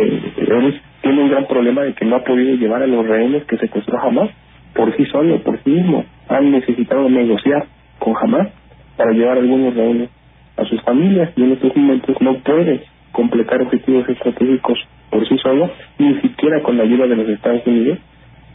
Eh, 0.00 0.80
tiene 1.02 1.22
un 1.22 1.30
gran 1.30 1.46
problema 1.46 1.82
de 1.82 1.94
que 1.94 2.04
no 2.04 2.16
ha 2.16 2.24
podido 2.24 2.54
llevar 2.56 2.82
a 2.82 2.86
los 2.86 3.06
rehenes 3.06 3.44
que 3.44 3.56
secuestró 3.56 3.98
jamás 3.98 4.30
por 4.74 4.94
sí 4.96 5.04
solo, 5.06 5.42
por 5.42 5.62
sí 5.64 5.70
mismo. 5.70 6.04
Han 6.28 6.52
necesitado 6.52 7.08
negociar 7.08 7.66
con 7.98 8.14
Hamas 8.16 8.48
para 8.96 9.12
llevar 9.12 9.38
algunos 9.38 9.74
rehenes 9.74 10.10
a 10.56 10.64
sus 10.64 10.80
familias 10.82 11.30
y 11.36 11.42
en 11.42 11.52
estos 11.52 11.74
momentos 11.76 12.16
no 12.20 12.34
puede 12.38 12.82
completar 13.12 13.62
objetivos 13.62 14.08
estratégicos 14.08 14.78
por 15.10 15.26
sí 15.26 15.38
solo, 15.38 15.70
ni 15.98 16.20
siquiera 16.20 16.62
con 16.62 16.76
la 16.76 16.84
ayuda 16.84 17.06
de 17.06 17.16
los 17.16 17.28
Estados 17.28 17.66
Unidos, 17.66 17.98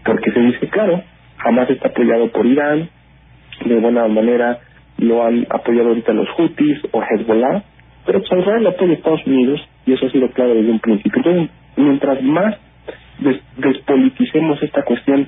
porque 0.05 0.31
se 0.31 0.39
dice, 0.39 0.67
claro, 0.69 1.01
jamás 1.37 1.69
está 1.69 1.89
apoyado 1.89 2.29
por 2.31 2.45
Irán, 2.45 2.89
de 3.65 3.75
buena 3.75 4.07
manera 4.07 4.59
lo 4.97 5.25
han 5.25 5.45
apoyado 5.49 5.89
ahorita 5.89 6.13
los 6.13 6.29
Houthis 6.29 6.79
o 6.91 7.01
Hezbollah, 7.01 7.63
pero 8.05 8.19
pues 8.19 8.39
Israel 8.39 8.63
lo 8.63 8.69
apoya 8.69 8.93
Estados 8.93 9.25
Unidos 9.25 9.61
y 9.85 9.93
eso 9.93 10.05
ha 10.05 10.11
sido 10.11 10.29
claro 10.31 10.53
desde 10.53 10.71
un 10.71 10.79
principio. 10.79 11.17
Entonces, 11.17 11.49
mientras 11.77 12.21
más 12.23 12.55
despoliticemos 13.57 14.61
esta 14.61 14.83
cuestión 14.83 15.27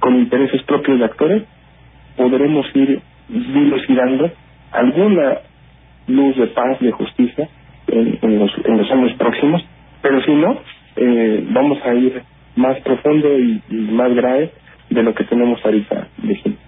con 0.00 0.16
intereses 0.16 0.62
propios 0.62 0.98
de 0.98 1.04
actores, 1.04 1.42
podremos 2.16 2.66
ir 2.74 3.00
dilucidando 3.28 4.30
alguna 4.72 5.38
luz 6.06 6.36
de 6.36 6.46
paz, 6.48 6.80
de 6.80 6.90
justicia 6.92 7.48
en, 7.88 8.38
los, 8.38 8.50
en 8.64 8.78
los 8.78 8.90
años 8.90 9.12
próximos, 9.18 9.64
pero 10.02 10.22
si 10.22 10.32
no, 10.32 10.58
eh, 10.96 11.46
vamos 11.50 11.78
a 11.84 11.94
ir 11.94 12.22
más 12.56 12.80
profundo 12.80 13.38
y, 13.38 13.62
más 13.70 14.14
grave 14.14 14.50
de 14.90 15.02
lo 15.02 15.14
que 15.14 15.24
tenemos 15.24 15.64
ahorita 15.64 16.08
de 16.18 16.58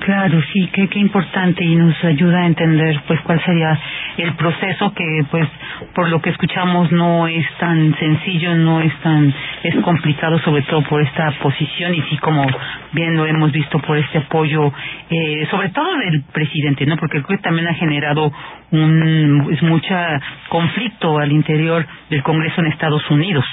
Claro, 0.00 0.40
sí, 0.52 0.66
qué, 0.72 0.88
qué 0.88 0.98
importante 0.98 1.62
y 1.62 1.76
nos 1.76 1.94
ayuda 2.02 2.38
a 2.40 2.46
entender 2.46 3.00
pues 3.06 3.20
cuál 3.20 3.42
sería 3.44 3.78
el 4.16 4.34
proceso 4.34 4.94
que 4.94 5.24
pues 5.30 5.46
por 5.94 6.08
lo 6.08 6.22
que 6.22 6.30
escuchamos 6.30 6.90
no 6.90 7.28
es 7.28 7.46
tan 7.58 7.94
sencillo, 7.98 8.54
no 8.54 8.80
es 8.80 8.92
tan 9.02 9.32
es 9.62 9.74
complicado 9.84 10.38
sobre 10.38 10.62
todo 10.62 10.82
por 10.84 11.02
esta 11.02 11.30
posición 11.42 11.94
y 11.94 12.00
sí 12.02 12.16
como 12.16 12.46
bien 12.92 13.14
lo 13.14 13.26
hemos 13.26 13.52
visto 13.52 13.78
por 13.80 13.98
este 13.98 14.18
apoyo 14.18 14.72
eh, 15.10 15.46
sobre 15.50 15.68
todo 15.68 15.94
del 15.98 16.22
presidente, 16.32 16.86
¿no? 16.86 16.96
Porque 16.96 17.22
creo 17.22 17.36
que 17.38 17.42
también 17.42 17.68
ha 17.68 17.74
generado 17.74 18.32
un 18.70 19.50
es 19.52 19.62
mucha 19.62 20.18
conflicto 20.48 21.18
al 21.18 21.30
interior 21.30 21.86
del 22.08 22.22
Congreso 22.22 22.62
en 22.62 22.68
Estados 22.68 23.08
Unidos. 23.10 23.44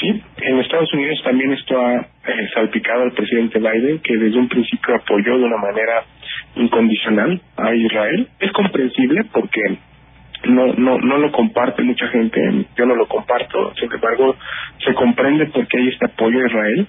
Sí, 0.00 0.20
en 0.38 0.58
Estados 0.58 0.92
Unidos 0.92 1.22
también 1.22 1.52
esto 1.52 1.80
ha 1.80 2.11
eh, 2.24 2.48
salpicado 2.54 3.02
al 3.02 3.12
presidente 3.12 3.58
Biden, 3.58 3.98
que 4.00 4.16
desde 4.16 4.38
un 4.38 4.48
principio 4.48 4.94
apoyó 4.94 5.38
de 5.38 5.44
una 5.44 5.56
manera 5.56 6.04
incondicional 6.54 7.40
a 7.56 7.74
Israel. 7.74 8.28
Es 8.38 8.52
comprensible 8.52 9.24
porque 9.32 9.78
no 10.44 10.72
no 10.74 10.98
no 10.98 11.18
lo 11.18 11.32
comparte 11.32 11.82
mucha 11.82 12.08
gente, 12.08 12.40
yo 12.76 12.86
no 12.86 12.94
lo 12.94 13.06
comparto, 13.06 13.72
sin 13.74 13.92
embargo 13.92 14.36
se 14.84 14.94
comprende 14.94 15.46
porque 15.46 15.78
hay 15.78 15.88
este 15.88 16.06
apoyo 16.06 16.38
a 16.42 16.46
Israel. 16.46 16.86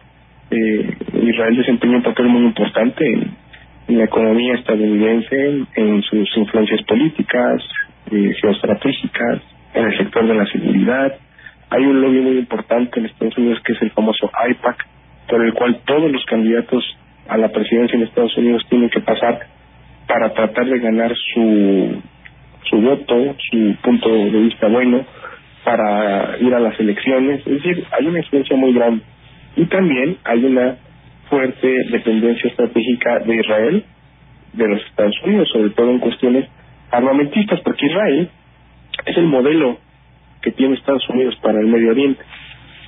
Eh, 0.52 0.98
Israel 1.24 1.58
desempeña 1.58 1.98
un 1.98 2.04
papel 2.04 2.28
muy 2.28 2.44
importante 2.44 3.06
en, 3.06 3.44
la 3.86 4.06
economía 4.06 4.56
estadounidense, 4.56 5.66
en, 5.76 6.02
sus 6.04 6.38
influencias 6.38 6.82
políticas, 6.84 7.62
eh, 8.12 8.34
geoestratégicas, 8.40 9.42
en 9.74 9.86
el 9.86 9.98
sector 9.98 10.26
de 10.26 10.34
la 10.34 10.46
seguridad, 10.46 11.18
hay 11.70 11.84
un 11.84 12.02
lobby 12.02 12.22
muy 12.22 12.38
importante 12.38 13.00
en 13.00 13.08
Estados 13.08 13.38
Unidos 13.38 13.60
que 13.66 13.74
es 13.74 13.82
el 13.82 13.92
famoso 13.92 14.32
IPAC, 14.50 14.86
por 15.28 15.44
el 15.44 15.54
cual 15.54 15.80
todos 15.86 16.12
los 16.12 16.24
candidatos 16.26 16.84
a 17.28 17.38
la 17.38 17.50
presidencia 17.50 17.96
en 17.96 18.04
Estados 18.04 18.36
Unidos 18.38 18.64
tienen 18.70 18.90
que 18.90 19.00
pasar 19.02 19.48
para 20.08 20.34
tratar 20.34 20.66
de 20.66 20.80
ganar 20.80 21.14
su, 21.34 22.02
su 22.70 22.82
voto, 22.82 23.36
su 23.50 23.76
punto 23.82 24.10
de 24.10 24.40
vista 24.40 24.68
bueno, 24.68 25.06
para 25.64 26.38
ir 26.40 26.54
a 26.54 26.60
las 26.60 26.80
elecciones. 26.80 27.40
Es 27.46 27.64
decir, 27.64 27.86
hay 27.92 28.06
una 28.06 28.20
influencia 28.20 28.56
muy 28.56 28.74
grande. 28.74 29.04
Y 29.56 29.66
también 29.66 30.18
hay 30.24 30.44
una 30.44 30.78
fuerte 31.30 31.68
dependencia 31.92 32.50
estratégica 32.50 33.20
de 33.20 33.36
Israel, 33.36 33.84
de 34.54 34.68
los 34.68 34.82
Estados 34.86 35.16
Unidos, 35.24 35.50
sobre 35.52 35.70
todo 35.72 35.92
en 35.92 36.00
cuestiones 36.00 36.48
armamentistas, 36.92 37.60
porque 37.62 37.86
Israel 37.86 38.30
es 39.06 39.18
el 39.18 39.26
modelo 39.26 39.80
que 40.42 40.52
tiene 40.52 40.76
Estados 40.76 41.08
Unidos 41.10 41.36
para 41.42 41.60
el 41.60 41.68
Medio 41.68 41.92
Oriente. 41.92 42.22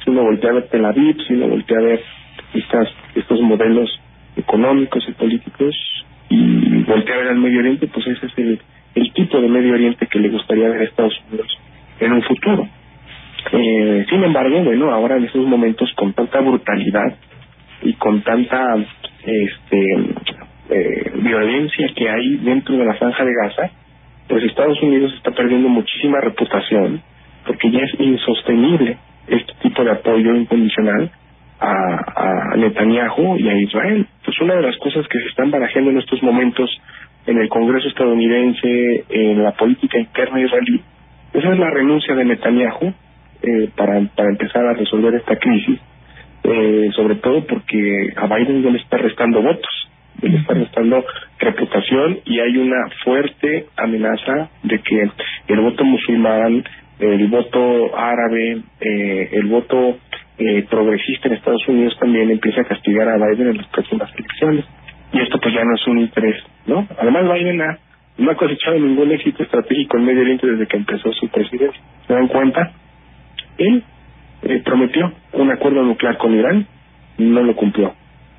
Si 0.04 0.12
uno 0.12 0.24
voltea 0.24 0.52
a 0.52 0.54
ver 0.54 0.68
Tel 0.68 0.86
Aviv, 0.86 1.18
si 1.28 1.34
uno 1.34 1.48
voltea 1.48 1.78
a 1.78 1.82
ver 1.82 2.02
estas, 2.56 2.88
estos 3.16 3.42
modelos 3.42 3.90
económicos 4.36 5.04
y 5.08 5.12
políticos 5.14 5.76
y 6.30 6.84
voltea 6.84 7.16
a 7.16 7.20
ver 7.20 7.28
al 7.30 7.38
Medio 7.38 7.60
Oriente, 7.60 7.88
pues 7.88 8.08
ese 8.08 8.26
es 8.26 8.38
el, 8.38 8.60
el 8.96 9.14
tipo 9.14 9.40
de 9.40 9.48
Medio 9.48 9.74
Oriente 9.74 10.08
que 10.08 10.20
le 10.20 10.30
gustaría 10.30 10.70
ver 10.70 10.82
a 10.82 10.84
Estados 10.86 11.14
Unidos 11.30 11.48
en 12.00 12.12
un 12.14 12.22
futuro. 12.24 12.68
Eh, 13.52 14.06
sin 14.10 14.24
embargo, 14.24 14.64
bueno, 14.64 14.92
ahora 14.92 15.18
en 15.18 15.26
estos 15.26 15.46
momentos 15.46 15.92
con 15.96 16.14
tanta 16.14 16.42
brutalidad 16.42 17.16
y 17.84 17.94
con 17.94 18.22
tanta 18.24 18.78
este 19.24 20.06
eh, 20.70 21.12
violencia 21.16 21.90
que 21.96 22.10
hay 22.10 22.38
dentro 22.38 22.76
de 22.76 22.86
la 22.86 22.96
franja 22.96 23.24
de 23.24 23.32
Gaza, 23.44 23.70
pues 24.28 24.44
Estados 24.44 24.82
Unidos 24.82 25.14
está 25.16 25.32
perdiendo 25.32 25.70
muchísima 25.70 26.20
reputación 26.22 27.02
porque 27.46 27.70
ya 27.70 27.80
es 27.80 28.00
insostenible 28.00 28.98
este 29.28 29.54
tipo 29.62 29.84
de 29.84 29.92
apoyo 29.92 30.36
incondicional 30.36 31.12
a, 31.66 32.52
a 32.52 32.58
Netanyahu 32.58 33.38
y 33.38 33.50
a 33.50 33.58
Israel. 33.58 34.08
Pues 34.24 34.40
una 34.42 34.56
de 34.56 34.62
las 34.62 34.78
cosas 34.78 35.08
que 35.08 35.20
se 35.20 35.28
están 35.28 35.52
barajando 35.52 35.92
en 35.92 35.98
estos 35.98 36.22
momentos 36.22 36.70
en 37.26 37.40
el 37.40 37.50
Congreso 37.50 37.88
estadounidense, 37.88 39.06
en 39.10 39.44
la 39.44 39.52
política 39.54 39.98
interna 39.98 40.42
israelí, 40.42 40.82
esa 41.34 41.52
es 41.52 41.60
la 41.60 41.72
renuncia 41.72 42.16
de 42.16 42.24
Netanyahu 42.26 42.94
eh, 43.42 43.70
para, 43.76 44.00
para 44.16 44.30
empezar 44.30 44.66
a 44.66 44.74
resolver 44.74 45.16
esta 45.16 45.36
crisis, 45.38 45.80
eh, 46.44 46.90
sobre 46.96 47.16
todo 47.16 47.46
porque 47.46 48.14
a 48.16 48.28
Biden 48.28 48.62
ya 48.62 48.70
le 48.70 48.78
está 48.78 48.98
restando 48.98 49.42
votos, 49.42 49.90
le 50.22 50.38
está 50.38 50.54
restando 50.54 51.04
reputación 51.40 52.20
y 52.26 52.40
hay 52.40 52.58
una 52.58 52.90
fuerte 53.04 53.66
amenaza 53.76 54.50
de 54.64 54.80
que 54.80 55.10
el 55.48 55.60
voto 55.60 55.84
musulmán 55.84 56.64
el 57.00 57.28
voto 57.28 57.98
árabe, 57.98 58.62
eh, 58.80 59.30
el 59.34 59.46
voto 59.48 59.98
eh, 60.38 60.66
progresista 60.70 61.28
en 61.28 61.36
Estados 61.36 61.68
Unidos 61.68 61.98
también 62.00 62.30
empieza 62.30 62.62
a 62.62 62.66
castigar 62.66 63.08
a 63.08 63.18
Biden 63.18 63.50
en 63.50 63.58
las 63.58 63.68
próximas 63.68 64.12
elecciones. 64.16 64.66
Y 65.14 65.22
esto 65.22 65.40
pues 65.40 65.54
ya 65.54 65.64
no 65.64 65.76
es 65.76 65.88
un 65.88 66.00
interés, 66.00 66.44
¿no? 66.66 66.88
Además 66.98 67.24
Biden 67.34 67.62
ha, 67.62 67.78
no 68.18 68.32
ha 68.32 68.36
cosechado 68.36 68.80
ningún 68.80 69.12
éxito 69.12 69.44
estratégico 69.44 69.98
en 69.98 70.06
Medio 70.06 70.22
Oriente 70.22 70.48
desde 70.48 70.68
que 70.68 70.78
empezó 70.78 71.12
su 71.14 71.28
presidencia. 71.30 71.82
¿Se 72.08 72.14
dan 72.14 72.28
cuenta? 72.28 72.72
Él 73.58 73.84
eh, 74.44 74.62
prometió 74.64 75.14
un 75.34 75.52
acuerdo 75.52 75.84
nuclear 75.84 76.18
con 76.18 76.34
Irán, 76.34 76.68
no 77.18 77.44
lo 77.44 77.56
cumplió. 77.56 77.94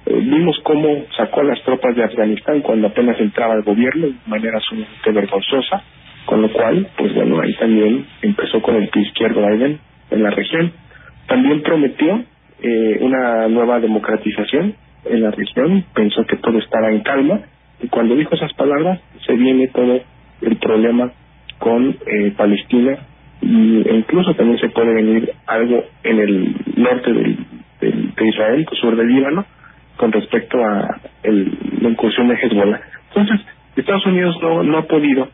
Eh, 0.07 0.15
vimos 0.15 0.59
cómo 0.63 1.05
sacó 1.17 1.41
a 1.41 1.45
las 1.45 1.63
tropas 1.63 1.97
de 1.97 2.05
Afganistán 2.05 2.61
cuando 2.61 2.89
apenas 2.89 3.19
entraba 3.19 3.55
al 3.55 3.63
gobierno 3.63 4.07
de 4.07 4.15
manera 4.27 4.61
sumamente 4.61 5.11
vergonzosa, 5.13 5.83
con 6.27 6.43
lo 6.43 6.53
cual, 6.53 6.89
pues 6.97 7.15
bueno, 7.15 7.41
ahí 7.41 7.55
también 7.55 8.07
empezó 8.23 8.61
con 8.61 8.77
el 8.77 8.89
pie 8.89 9.03
izquierdo 9.03 9.47
Biden 9.47 9.79
en 10.11 10.23
la 10.23 10.31
región. 10.31 10.73
También 11.27 11.63
prometió 11.63 12.25
eh, 12.63 12.99
una 13.01 13.49
nueva 13.49 13.81
democratización 13.81 14.75
en 15.05 15.23
la 15.23 15.31
región, 15.31 15.85
pensó 15.95 16.25
que 16.25 16.37
todo 16.37 16.59
estaba 16.59 16.91
en 16.91 17.01
calma, 17.01 17.41
y 17.83 17.89
cuando 17.89 18.17
dijo 18.17 18.35
esas 18.35 18.53
palabras 18.55 19.01
se 19.27 19.35
viene 19.35 19.69
todo 19.69 20.01
el 20.43 20.57
problema 20.57 21.13
con 21.59 21.97
eh, 22.07 22.33
Palestina. 22.37 22.99
E 23.43 23.95
incluso 23.95 24.35
también 24.35 24.59
se 24.59 24.71
puede 24.71 24.95
venir 24.95 25.31
algo 25.47 25.85
en 26.03 26.19
el 26.19 26.57
norte 26.77 27.13
del, 27.13 27.37
de 27.81 28.29
Israel, 28.29 28.67
sur 28.81 28.97
del 28.97 29.09
Líbano, 29.09 29.45
con 29.97 30.11
respecto 30.11 30.59
a 30.65 31.01
el, 31.23 31.53
la 31.81 31.91
incursión 31.91 32.29
de 32.29 32.35
Hezbollah. 32.35 32.81
Entonces, 33.09 33.47
Estados 33.77 34.07
Unidos 34.07 34.37
no, 34.41 34.63
no 34.63 34.79
ha 34.79 34.87
podido 34.87 35.29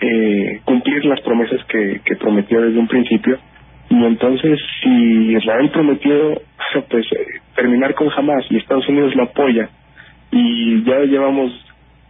eh, 0.00 0.60
cumplir 0.64 1.04
las 1.04 1.20
promesas 1.20 1.64
que, 1.66 2.00
que 2.04 2.16
prometió 2.16 2.60
desde 2.60 2.78
un 2.78 2.88
principio 2.88 3.38
y 3.90 4.04
entonces 4.04 4.58
si 4.82 5.32
Israel 5.36 5.68
prometió 5.70 6.40
pues 6.88 7.06
eh, 7.12 7.26
terminar 7.54 7.94
con 7.94 8.08
Hamas 8.16 8.46
y 8.48 8.56
Estados 8.56 8.88
Unidos 8.88 9.14
lo 9.14 9.24
apoya 9.24 9.68
y 10.30 10.82
ya 10.84 11.00
llevamos 11.00 11.52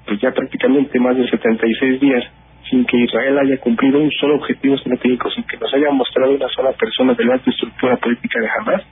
pues 0.06 0.20
ya 0.20 0.30
prácticamente 0.30 0.98
más 1.00 1.16
de 1.16 1.28
76 1.28 2.00
días 2.00 2.24
sin 2.68 2.84
que 2.84 2.98
Israel 2.98 3.38
haya 3.38 3.58
cumplido 3.58 3.98
un 3.98 4.10
solo 4.12 4.36
objetivo 4.36 4.76
estratégico, 4.76 5.28
sin 5.30 5.42
que 5.44 5.56
nos 5.56 5.72
haya 5.74 5.90
mostrado 5.90 6.32
una 6.32 6.48
sola 6.48 6.72
persona 6.72 7.14
de 7.14 7.24
la 7.24 7.36
estructura 7.36 7.96
política 7.96 8.38
de 8.40 8.48
Hamas, 8.48 8.82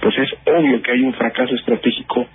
pues 0.00 0.16
es 0.16 0.30
obvio 0.46 0.80
que 0.80 0.92
hay 0.92 1.02
un 1.02 1.12
fracaso 1.12 1.54
estratégico 1.54 2.26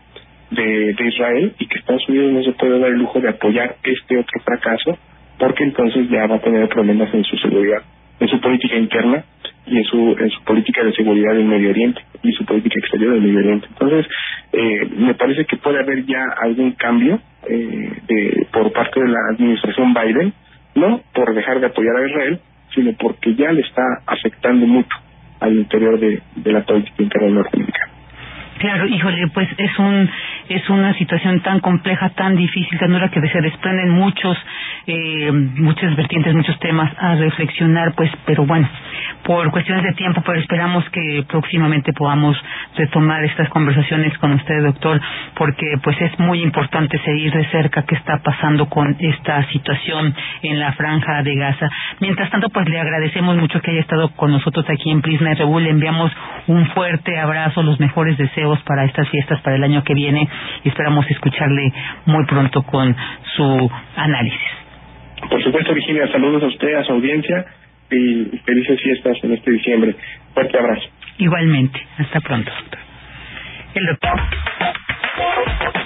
de 0.51 0.95
Israel 0.99 1.55
y 1.57 1.65
que 1.65 1.79
Estados 1.79 2.07
Unidos 2.09 2.31
no 2.33 2.43
se 2.43 2.51
puede 2.51 2.77
dar 2.77 2.91
el 2.91 2.99
lujo 2.99 3.19
de 3.19 3.29
apoyar 3.29 3.75
este 3.83 4.19
otro 4.19 4.39
fracaso 4.41 4.99
porque 5.39 5.63
entonces 5.63 6.09
ya 6.09 6.27
va 6.27 6.35
a 6.35 6.41
tener 6.41 6.67
problemas 6.69 7.13
en 7.13 7.23
su 7.23 7.37
seguridad, 7.37 7.81
en 8.23 8.29
su 8.29 8.39
política 8.39 8.77
interna 8.77 9.25
y 9.65 9.77
en 9.77 9.83
su 9.83 10.15
en 10.17 10.29
su 10.29 10.41
política 10.43 10.81
de 10.83 10.93
seguridad 10.93 11.37
en 11.37 11.47
Medio 11.47 11.71
Oriente 11.71 12.01
y 12.21 12.31
su 12.31 12.45
política 12.45 12.79
exterior 12.79 13.15
en 13.15 13.23
Medio 13.23 13.39
Oriente. 13.39 13.67
Entonces, 13.69 14.05
eh, 14.53 14.87
me 14.97 15.13
parece 15.15 15.45
que 15.45 15.57
puede 15.57 15.79
haber 15.79 16.05
ya 16.05 16.23
algún 16.41 16.71
cambio 16.71 17.19
eh, 17.49 17.89
de, 18.07 18.47
por 18.53 18.71
parte 18.71 19.01
de 19.01 19.09
la 19.09 19.19
administración 19.31 19.93
Biden, 19.93 20.33
no 20.75 21.01
por 21.13 21.33
dejar 21.35 21.59
de 21.59 21.67
apoyar 21.67 21.97
a 21.97 22.07
Israel, 22.07 22.39
sino 22.73 22.93
porque 22.93 23.35
ya 23.35 23.51
le 23.51 23.61
está 23.61 23.83
afectando 24.05 24.65
mucho 24.65 24.95
al 25.41 25.53
interior 25.53 25.99
de, 25.99 26.21
de 26.35 26.51
la 26.53 26.61
política 26.61 27.03
interna 27.03 27.29
norteamericana. 27.29 27.92
Claro, 28.59 28.87
híjole, 28.87 29.27
pues 29.33 29.49
es 29.57 29.79
un 29.79 30.09
es 30.49 30.69
una 30.69 30.93
situación 30.95 31.39
tan 31.41 31.59
compleja, 31.59 32.09
tan 32.09 32.35
difícil, 32.35 32.77
tan 32.77 32.91
dura 32.91 33.09
que 33.09 33.21
se 33.21 33.41
desprenden 33.41 33.89
muchos 33.89 34.37
eh, 34.85 35.31
muchas 35.31 35.95
vertientes, 35.95 36.33
muchos 36.33 36.59
temas 36.59 36.91
a 36.97 37.15
reflexionar, 37.15 37.93
pues, 37.95 38.11
pero 38.25 38.45
bueno, 38.45 38.67
por 39.23 39.49
cuestiones 39.51 39.83
de 39.83 39.93
tiempo, 39.93 40.21
pero 40.25 40.39
esperamos 40.39 40.83
que 40.89 41.23
próximamente 41.27 41.93
podamos 41.93 42.37
retomar 42.75 43.23
estas 43.23 43.47
conversaciones 43.49 44.17
con 44.17 44.33
usted, 44.33 44.61
doctor, 44.63 44.99
porque 45.35 45.77
pues 45.81 45.99
es 46.01 46.19
muy 46.19 46.41
importante 46.41 46.99
seguir 46.99 47.31
de 47.31 47.45
cerca 47.45 47.83
qué 47.83 47.95
está 47.95 48.17
pasando 48.21 48.67
con 48.67 48.95
esta 48.99 49.45
situación 49.47 50.13
en 50.41 50.59
la 50.59 50.73
franja 50.73 51.23
de 51.23 51.35
Gaza. 51.35 51.69
Mientras 52.01 52.29
tanto, 52.29 52.49
pues 52.49 52.67
le 52.67 52.79
agradecemos 52.79 53.37
mucho 53.37 53.61
que 53.61 53.71
haya 53.71 53.81
estado 53.81 54.09
con 54.15 54.31
nosotros 54.31 54.65
aquí 54.69 54.91
en 54.91 55.01
Prisma 55.01 55.33
RU, 55.35 55.59
le 55.59 55.69
enviamos 55.69 56.11
un 56.47 56.65
fuerte 56.67 57.17
abrazo, 57.17 57.63
los 57.63 57.79
mejores 57.79 58.17
deseos 58.17 58.42
para 58.65 58.85
estas 58.85 59.07
fiestas 59.09 59.41
para 59.41 59.55
el 59.55 59.63
año 59.63 59.83
que 59.83 59.93
viene 59.93 60.27
y 60.63 60.69
esperamos 60.69 61.09
escucharle 61.09 61.71
muy 62.05 62.25
pronto 62.25 62.63
con 62.63 62.95
su 63.35 63.71
análisis. 63.95 64.39
Por 65.29 65.43
supuesto, 65.43 65.73
Virginia, 65.73 66.07
saludos 66.11 66.43
a 66.43 66.47
usted, 66.47 66.75
a 66.75 66.83
su 66.83 66.91
audiencia 66.93 67.45
y 67.89 68.25
felices 68.45 68.81
fiestas 68.81 69.17
en 69.23 69.33
este 69.33 69.51
diciembre. 69.51 69.95
Fuerte 70.33 70.57
abrazo. 70.57 70.83
Igualmente. 71.17 71.85
Hasta 71.97 72.21
pronto. 72.21 72.49
El 73.75 73.85
doctor. 73.85 74.19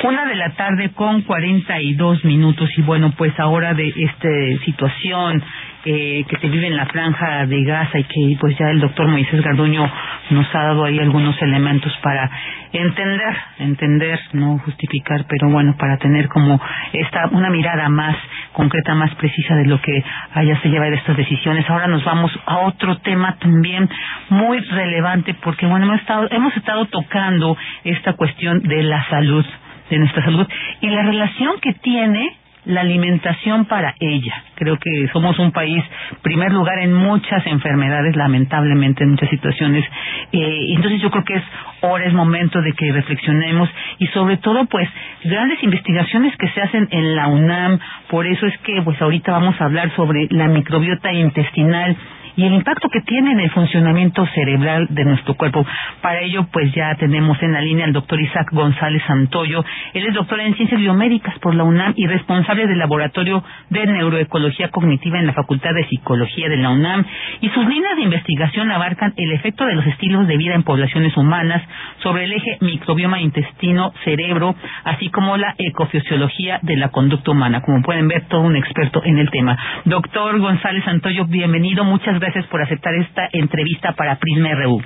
Una 0.04 0.26
de 0.26 0.36
la 0.36 0.52
tarde 0.52 0.92
con 0.92 1.24
42 1.24 2.24
minutos 2.24 2.70
y 2.78 2.84
bueno, 2.84 3.14
pues 3.18 3.38
ahora 3.40 3.74
de 3.74 3.88
esta 3.88 4.64
situación 4.64 5.44
eh, 5.86 6.24
que 6.28 6.38
se 6.38 6.50
vive 6.50 6.68
en 6.68 6.78
la 6.78 6.86
franja 6.86 7.48
de 7.48 7.64
Gaza 7.64 7.98
y 7.98 8.04
que 8.04 8.38
pues 8.40 8.56
ya 8.60 8.70
el 8.70 8.80
doctor 8.80 9.08
Moisés 9.08 9.42
Garduño 9.42 9.92
nos 10.30 10.54
ha 10.54 10.64
dado 10.64 10.86
ahí 10.86 11.00
algunos 11.00 11.42
elementos 11.42 11.92
para 12.04 12.30
entender, 12.74 13.36
entender, 13.58 14.20
no 14.34 14.60
justificar, 14.60 15.26
pero 15.28 15.50
bueno, 15.50 15.76
para 15.80 15.98
tener 15.98 16.28
como 16.28 16.62
esta 16.94 17.30
una 17.32 17.50
mirada 17.50 17.90
más 17.90 18.16
concreta, 18.54 18.94
más 18.94 19.16
precisa 19.16 19.56
de 19.56 19.66
lo 19.66 19.82
que 19.82 20.04
haya 20.34 20.62
se 20.62 20.70
lleva 20.70 20.92
de 20.92 20.98
estas 20.98 21.18
decisiones. 21.18 21.68
Ahora 21.68 21.88
nos 21.88 22.04
vamos 22.04 22.32
a 22.46 22.60
otro 22.60 22.98
tema 23.00 23.36
también 23.40 23.90
muy 24.30 24.60
relevante 24.60 25.34
porque 25.42 25.66
bueno, 25.66 25.86
hemos 25.88 26.02
estado, 26.02 26.28
hemos 26.30 26.56
estado 26.56 26.86
tocando 26.86 27.58
esta 27.84 28.14
cuestión 28.14 28.62
de 28.62 28.84
la 28.84 29.04
salud 29.10 29.46
de 29.90 30.00
nuestra 30.00 30.24
salud 30.24 30.48
y 30.82 30.90
la 30.90 31.04
relación 31.04 31.60
que 31.62 31.74
tiene 31.74 32.36
la 32.68 32.82
alimentación 32.82 33.66
para 33.66 33.96
ella. 34.00 34.44
Creo 34.56 34.78
que 34.78 35.08
somos 35.14 35.40
un 35.40 35.52
país, 35.52 35.84
primer 36.22 36.52
lugar 36.52 36.80
en 36.80 36.94
muchas 36.94 37.46
enfermedades, 37.48 38.16
lamentablemente 38.16 39.04
en 39.04 39.12
muchas 39.12 39.30
situaciones. 39.30 39.86
Eh, 40.34 40.74
entonces 40.76 41.02
yo 41.02 41.10
creo 41.10 41.24
que 41.24 41.36
es 41.36 41.44
hora, 41.82 42.06
es 42.06 42.14
momento 42.14 42.62
de 42.62 42.74
que 42.74 42.92
reflexionemos 42.92 43.70
y 44.00 44.08
sobre 44.08 44.38
todo 44.38 44.66
pues 44.66 44.90
grandes 45.24 45.64
investigaciones 45.64 46.36
que 46.36 46.50
se 46.50 46.62
hacen 46.62 46.88
en 46.92 47.16
la 47.16 47.28
UNAM. 47.28 47.80
Por 48.10 48.28
eso 48.28 48.46
es 48.46 48.58
que 48.60 48.82
pues 48.82 49.02
ahorita 49.02 49.32
vamos 49.32 49.60
a 49.62 49.66
hablar 49.66 49.90
sobre 49.96 50.28
la 50.32 50.48
microbiota 50.48 51.14
intestinal 51.14 51.96
y 52.38 52.46
el 52.46 52.54
impacto 52.54 52.88
que 52.90 53.02
tiene 53.02 53.32
en 53.32 53.40
el 53.40 53.50
funcionamiento 53.50 54.26
cerebral 54.28 54.88
de 54.92 55.04
nuestro 55.04 55.34
cuerpo. 55.34 55.66
Para 56.02 56.22
ello, 56.22 56.48
pues 56.54 56.72
ya 56.74 56.94
tenemos 56.96 57.42
en 57.42 57.52
la 57.52 57.62
línea 57.62 57.86
al 57.86 57.94
doctor 57.94 58.22
Isaac 58.22 58.50
González 58.52 59.02
Santoyo. 59.08 59.66
Él 59.94 60.06
es 60.06 60.14
doctor 60.14 60.40
en 60.40 60.56
ciencias 60.56 60.80
biomédicas 60.80 61.38
por 61.40 61.56
la 61.56 61.64
UNAM 61.64 61.94
y 61.96 62.06
responsable 62.06 62.68
del 62.68 62.78
laboratorio 62.78 63.44
de 63.72 63.88
neuroecología 63.88 64.70
cognitiva 64.70 65.18
en 65.20 65.26
la 65.26 65.34
Facultad 65.34 65.74
de 65.74 65.88
Psicología 65.88 66.48
de 66.48 66.58
la 66.58 66.70
UNAM. 66.70 67.06
Y 67.42 67.50
sus 67.50 67.68
líneas 67.68 67.96
de 67.96 68.04
investigación 68.04 68.70
abarcan 68.70 69.14
el 69.18 69.32
efecto 69.32 69.66
de 69.66 69.74
los 69.74 69.88
estilos 69.88 70.28
de 70.28 70.38
vida 70.38 70.54
en 70.54 70.62
poblaciones 70.62 71.18
humanas 71.18 71.64
sobre 72.04 72.26
el 72.26 72.34
eje 72.34 72.60
microbioma 72.62 73.20
intestino-cerebro, 73.20 74.56
así 74.84 75.10
como 75.10 75.38
la 75.38 75.56
ecofisiología 75.58 76.60
de 76.62 76.76
la 76.76 76.90
conducta 76.90 77.32
humana. 77.32 77.62
Como 77.62 77.82
pueden 77.82 78.08
ver, 78.08 78.28
todo 78.28 78.42
un 78.42 78.56
experto 78.56 79.02
en 79.04 79.18
el 79.18 79.32
tema. 79.32 79.58
Doctor 79.86 80.38
González 80.38 80.84
Santoyo, 80.84 81.26
bienvenido. 81.26 81.84
Muchas 81.84 82.20
gracias 82.20 82.27
gracias 82.28 82.48
por 82.48 82.62
aceptar 82.62 82.94
esta 82.96 83.30
entrevista 83.32 83.94
para 83.94 84.18
Prisma 84.18 84.50
RU. 84.54 84.82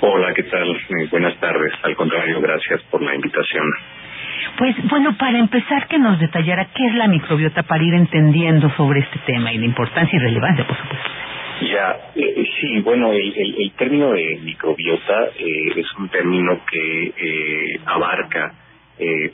Hola, 0.00 0.34
¿qué 0.34 0.42
tal? 0.42 0.76
Eh, 0.76 1.08
buenas 1.10 1.34
tardes. 1.40 1.72
Al 1.82 1.96
contrario, 1.96 2.38
gracias 2.42 2.82
por 2.90 3.00
la 3.00 3.14
invitación. 3.14 3.64
Pues 4.58 4.76
bueno, 4.90 5.16
para 5.16 5.38
empezar, 5.38 5.88
que 5.88 5.98
nos 5.98 6.20
detallara 6.20 6.66
qué 6.66 6.86
es 6.86 6.94
la 6.96 7.08
microbiota 7.08 7.62
para 7.62 7.82
ir 7.82 7.94
entendiendo 7.94 8.70
sobre 8.76 9.00
este 9.00 9.18
tema 9.24 9.54
y 9.54 9.58
la 9.58 9.64
importancia 9.64 10.14
y 10.14 10.20
relevancia, 10.20 10.66
por 10.66 10.76
supuesto. 10.76 11.10
Ya, 11.62 11.96
eh, 12.14 12.44
sí, 12.60 12.80
bueno, 12.80 13.10
el, 13.12 13.72
término 13.78 14.10
de 14.10 14.38
microbiota 14.42 15.28
eh, 15.38 15.72
es 15.76 15.86
un 15.98 16.10
término 16.10 16.60
que 16.70 17.80
abarca 17.86 18.52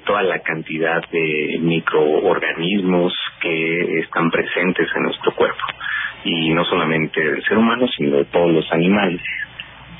toda 0.06 0.22
la 0.22 0.38
cantidad 0.38 1.02
de 1.10 1.58
microorganismos 1.60 3.12
que 3.42 3.98
están 3.98 4.30
presentes 4.30 4.88
en 4.94 5.02
nuestro 5.02 5.34
cuerpo 5.34 5.64
y 6.24 6.50
no 6.50 6.64
solamente 6.64 7.22
del 7.22 7.42
ser 7.44 7.58
humano, 7.58 7.86
sino 7.96 8.18
de 8.18 8.24
todos 8.26 8.52
los 8.52 8.70
animales. 8.72 9.20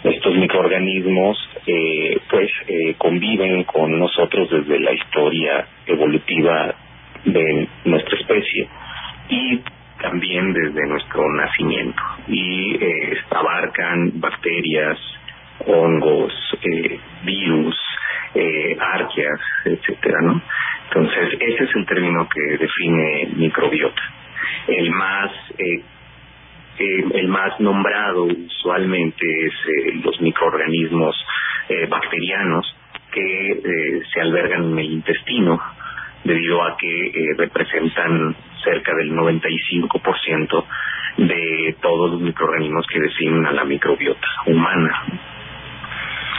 Estos 0.02 0.34
microorganismos 0.34 1.38
eh, 1.66 2.18
pues 2.30 2.50
eh, 2.66 2.94
conviven 2.96 3.64
con 3.64 3.98
nosotros 3.98 4.48
desde 4.50 4.80
la 4.80 4.92
historia 4.92 5.66
evolutiva 5.86 6.74
de 7.24 7.68
nuestra 7.84 8.18
especie 8.18 8.68
y 9.28 9.60
también 10.00 10.52
desde 10.52 10.86
nuestro 10.86 11.30
nacimiento 11.34 12.02
y 12.28 12.76
eh, 12.82 13.18
abarcan 13.30 14.12
bacterias, 14.14 14.98
hongos, 15.66 16.32
eh, 16.62 16.98
virus, 17.24 17.76
eh, 18.34 18.76
arqueas, 18.80 19.40
etcétera, 19.64 20.18
¿no? 20.22 20.40
Entonces 20.88 21.38
ese 21.40 21.64
es 21.64 21.76
el 21.76 21.86
término 21.86 22.28
que 22.28 22.56
define 22.56 23.28
microbiota. 23.36 24.02
El 24.66 24.90
más 24.90 25.30
eh, 25.58 27.04
el 27.12 27.19
más 27.30 27.58
nombrado 27.60 28.24
usualmente 28.24 29.24
es 29.46 29.52
eh, 29.52 30.00
los 30.04 30.20
microorganismos 30.20 31.16
eh, 31.68 31.86
bacterianos 31.86 32.76
que 33.12 33.52
eh, 33.52 34.02
se 34.12 34.20
albergan 34.20 34.72
en 34.72 34.78
el 34.78 34.92
intestino 34.92 35.60
debido 36.24 36.62
a 36.62 36.76
que 36.76 37.12
representan 37.38 38.36
cerca 38.62 38.94
del 38.94 39.12
95% 39.12 40.64
de 41.16 41.76
todos 41.80 42.10
los 42.12 42.20
microorganismos 42.20 42.86
que 42.86 43.00
definen 43.00 43.46
a 43.46 43.52
la 43.52 43.64
microbiota 43.64 44.28
humana. 44.46 45.02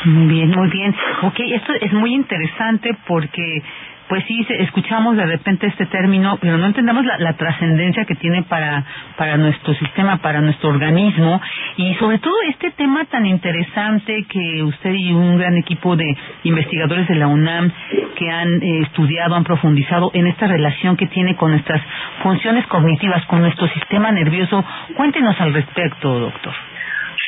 Muy 0.06 0.28
bien, 0.28 0.50
muy 0.52 0.70
bien. 0.70 0.96
Ok, 1.24 1.40
esto 1.40 1.74
es 1.74 1.94
muy 1.94 2.14
interesante 2.14 2.96
porque 3.08 3.64
pues 4.12 4.26
sí, 4.26 4.46
escuchamos 4.60 5.16
de 5.16 5.26
repente 5.26 5.68
este 5.68 5.86
término, 5.86 6.38
pero 6.42 6.58
no 6.58 6.66
entendemos 6.66 7.06
la, 7.06 7.32
trascendencia 7.38 8.04
que 8.04 8.16
tiene 8.16 8.44
para, 8.44 8.84
para 9.16 9.38
nuestro 9.38 9.74
sistema, 9.76 10.18
para 10.18 10.42
nuestro 10.42 10.68
organismo, 10.68 11.40
y 11.78 11.96
sobre 11.96 12.20
todo 12.20 12.34
este 12.50 12.72
tema 12.72 13.06
tan 13.06 13.26
interesante 13.26 14.26
que 14.28 14.64
usted 14.64 14.92
y 14.96 15.14
un 15.14 15.38
gran 15.38 15.56
equipo 15.56 15.96
de 15.96 16.14
investigadores 16.44 17.08
de 17.08 17.16
la 17.16 17.28
UNAM 17.28 17.72
que 18.18 18.30
han 18.30 18.62
eh, 18.62 18.82
estudiado, 18.82 19.36
han 19.36 19.46
profundizado 19.46 20.12
en 20.14 20.28
esta 20.28 20.46
relación 20.46 20.98
que 20.98 21.08
tiene 21.08 21.38
con 21.38 21.52
nuestras 21.52 21.82
funciones 22.22 22.68
cognitivas, 22.68 23.26
con 23.28 23.40
nuestro 23.40 23.70
sistema 23.70 24.12
nervioso. 24.12 24.62
Cuéntenos 24.98 25.40
al 25.40 25.54
respecto, 25.54 26.20
doctor. 26.20 26.71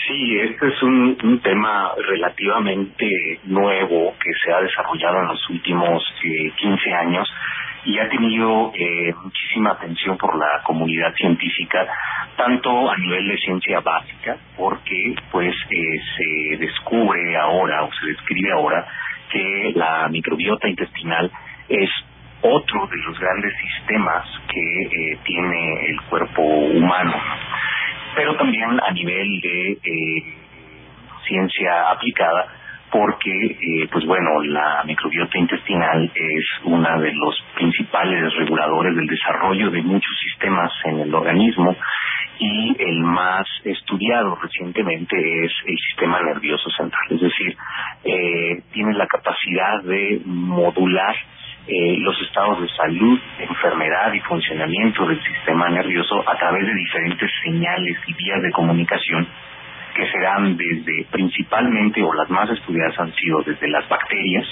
Sí, 0.08 0.38
este 0.38 0.68
es 0.68 0.84
un, 0.84 1.39
tema 1.41 1.93
relativamente 1.95 3.39
nuevo 3.45 4.14
que 4.22 4.32
se 4.43 4.51
ha 4.51 4.60
desarrollado 4.60 5.20
en 5.20 5.28
los 5.30 5.49
últimos 5.49 6.04
eh, 6.24 6.51
15 6.58 6.93
años 6.93 7.30
y 7.86 7.97
ha 7.99 8.10
tenido 8.10 8.72
eh, 8.76 9.14
muchísima 9.24 9.72
atención 9.72 10.18
por 10.18 10.38
la 10.38 10.62
comunidad 10.64 11.14
científica, 11.16 11.88
tanto 12.36 12.91
a 12.91 12.97
nivel 12.97 13.30
de 13.30 13.38
ciencia 13.38 13.80
básica, 13.80 14.38
porque 14.58 15.16
pues 15.32 15.56
eh, 15.70 16.01
se 16.18 16.58
descubre 16.58 17.38
ahora 17.38 17.84
o 17.84 17.93
se 17.93 18.08
describe 18.08 18.51
ahora 18.51 18.86
que 19.32 19.72
la 19.76 20.10
microbiota 20.10 20.68
intestinal 20.68 21.32
es 21.70 21.89
otro 22.41 22.88
de 22.88 22.97
los 22.97 23.18
grandes 23.20 23.54
sistemas 23.58 24.26
que 24.47 24.82
eh, 24.82 25.18
tiene 25.24 25.86
el 25.91 26.01
cuerpo 26.10 26.41
humano 26.41 27.14
pero 28.16 28.36
también 28.36 28.80
a 28.82 28.91
nivel 28.91 29.41
de 29.41 29.72
eh, 29.72 30.24
ciencia 31.28 31.89
aplicada 31.91 32.47
porque 32.91 33.32
eh, 33.32 33.88
pues 33.91 34.05
bueno 34.05 34.41
la 34.43 34.84
microbiota 34.86 35.38
intestinal 35.38 36.11
es 36.14 36.45
una 36.66 36.99
de 36.99 37.11
los 37.11 37.43
principales 37.55 38.34
reguladores 38.36 38.95
del 38.95 39.07
desarrollo 39.07 39.72
de 39.72 39.82
muchos 39.82 40.16
sistemas 40.24 40.72
en 40.86 40.99
el 40.99 41.16
organismo 41.16 41.76
y 42.38 42.76
el 42.78 42.99
más 43.01 43.47
estudiado 43.64 44.36
recientemente 44.36 45.16
es 45.45 45.51
el 45.66 45.78
sistema 45.78 46.22
nervioso 46.22 46.70
central. 46.72 47.03
Es 47.09 47.22
decir 47.22 47.57
eh, 48.03 48.61
tiene 48.74 48.93
la 48.93 49.07
capacidad 49.07 49.82
de 49.84 50.22
modular 50.26 51.16
eh, 51.68 51.95
los 51.99 52.20
estados 52.22 52.61
de 52.61 52.68
salud, 52.70 53.20
enfermedad 53.39 54.11
y 54.11 54.20
funcionamiento 54.22 55.05
del 55.07 55.22
sistema 55.24 55.70
nervioso 55.70 56.22
a 56.28 56.38
través 56.38 56.66
de 56.66 56.74
diferentes 56.74 57.32
señales 57.43 57.97
y 58.05 58.14
vías 58.14 58.41
de 58.41 58.51
comunicación 58.51 59.28
que 59.95 60.11
se 60.11 60.20
dan 60.20 60.57
desde 60.57 61.05
principalmente 61.11 62.03
o 62.03 62.14
las 62.14 62.30
más 62.30 62.49
estudiadas 62.49 62.99
han 62.99 63.14
sido 63.14 63.43
desde 63.43 63.70
las 63.70 63.88
bacterias, 63.88 64.45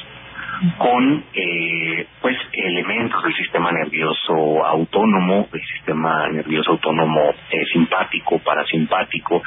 con 0.78 1.24
eh, 1.34 2.08
pues 2.22 2.38
elementos 2.54 3.24
del 3.24 3.34
sistema 3.36 3.72
nervioso 3.72 4.66
autónomo, 4.66 5.48
el 5.52 5.62
sistema 5.62 6.28
nervioso 6.28 6.72
autónomo 6.72 7.34
eh, 7.50 7.66
simpático, 7.74 8.40
parasimpático, 8.40 9.42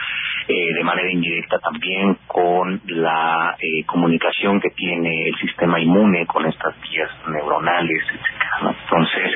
eh, 0.49 0.75
de 0.75 0.85
manera 0.85 1.11
indirecta 1.11 1.59
también 1.61 2.19
con 2.27 2.81
la 2.87 3.57
eh, 3.61 3.85
comunicación 3.87 4.61
que 4.61 4.71
tiene 4.71 5.29
el 5.29 5.37
sistema 5.37 5.79
inmune 5.79 6.27
con 6.27 6.47
estas 6.47 6.75
vías 6.81 7.11
neuronales, 7.29 8.03
etcétera. 8.03 8.75
Entonces, 8.83 9.33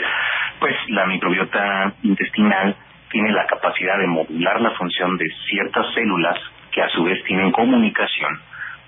pues 0.58 0.74
la 0.88 1.06
microbiota 1.06 1.94
intestinal 2.02 2.74
tiene 3.10 3.30
la 3.30 3.46
capacidad 3.46 3.98
de 3.98 4.06
modular 4.06 4.60
la 4.60 4.72
función 4.72 5.16
de 5.16 5.26
ciertas 5.48 5.86
células 5.94 6.38
que 6.72 6.82
a 6.82 6.88
su 6.88 7.04
vez 7.04 7.22
tienen 7.24 7.52
comunicación 7.52 8.40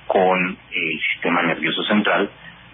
con 0.07 0.59
el 0.73 1.01
sistema 1.13 1.43
nervioso 1.43 1.85
central 1.85 2.29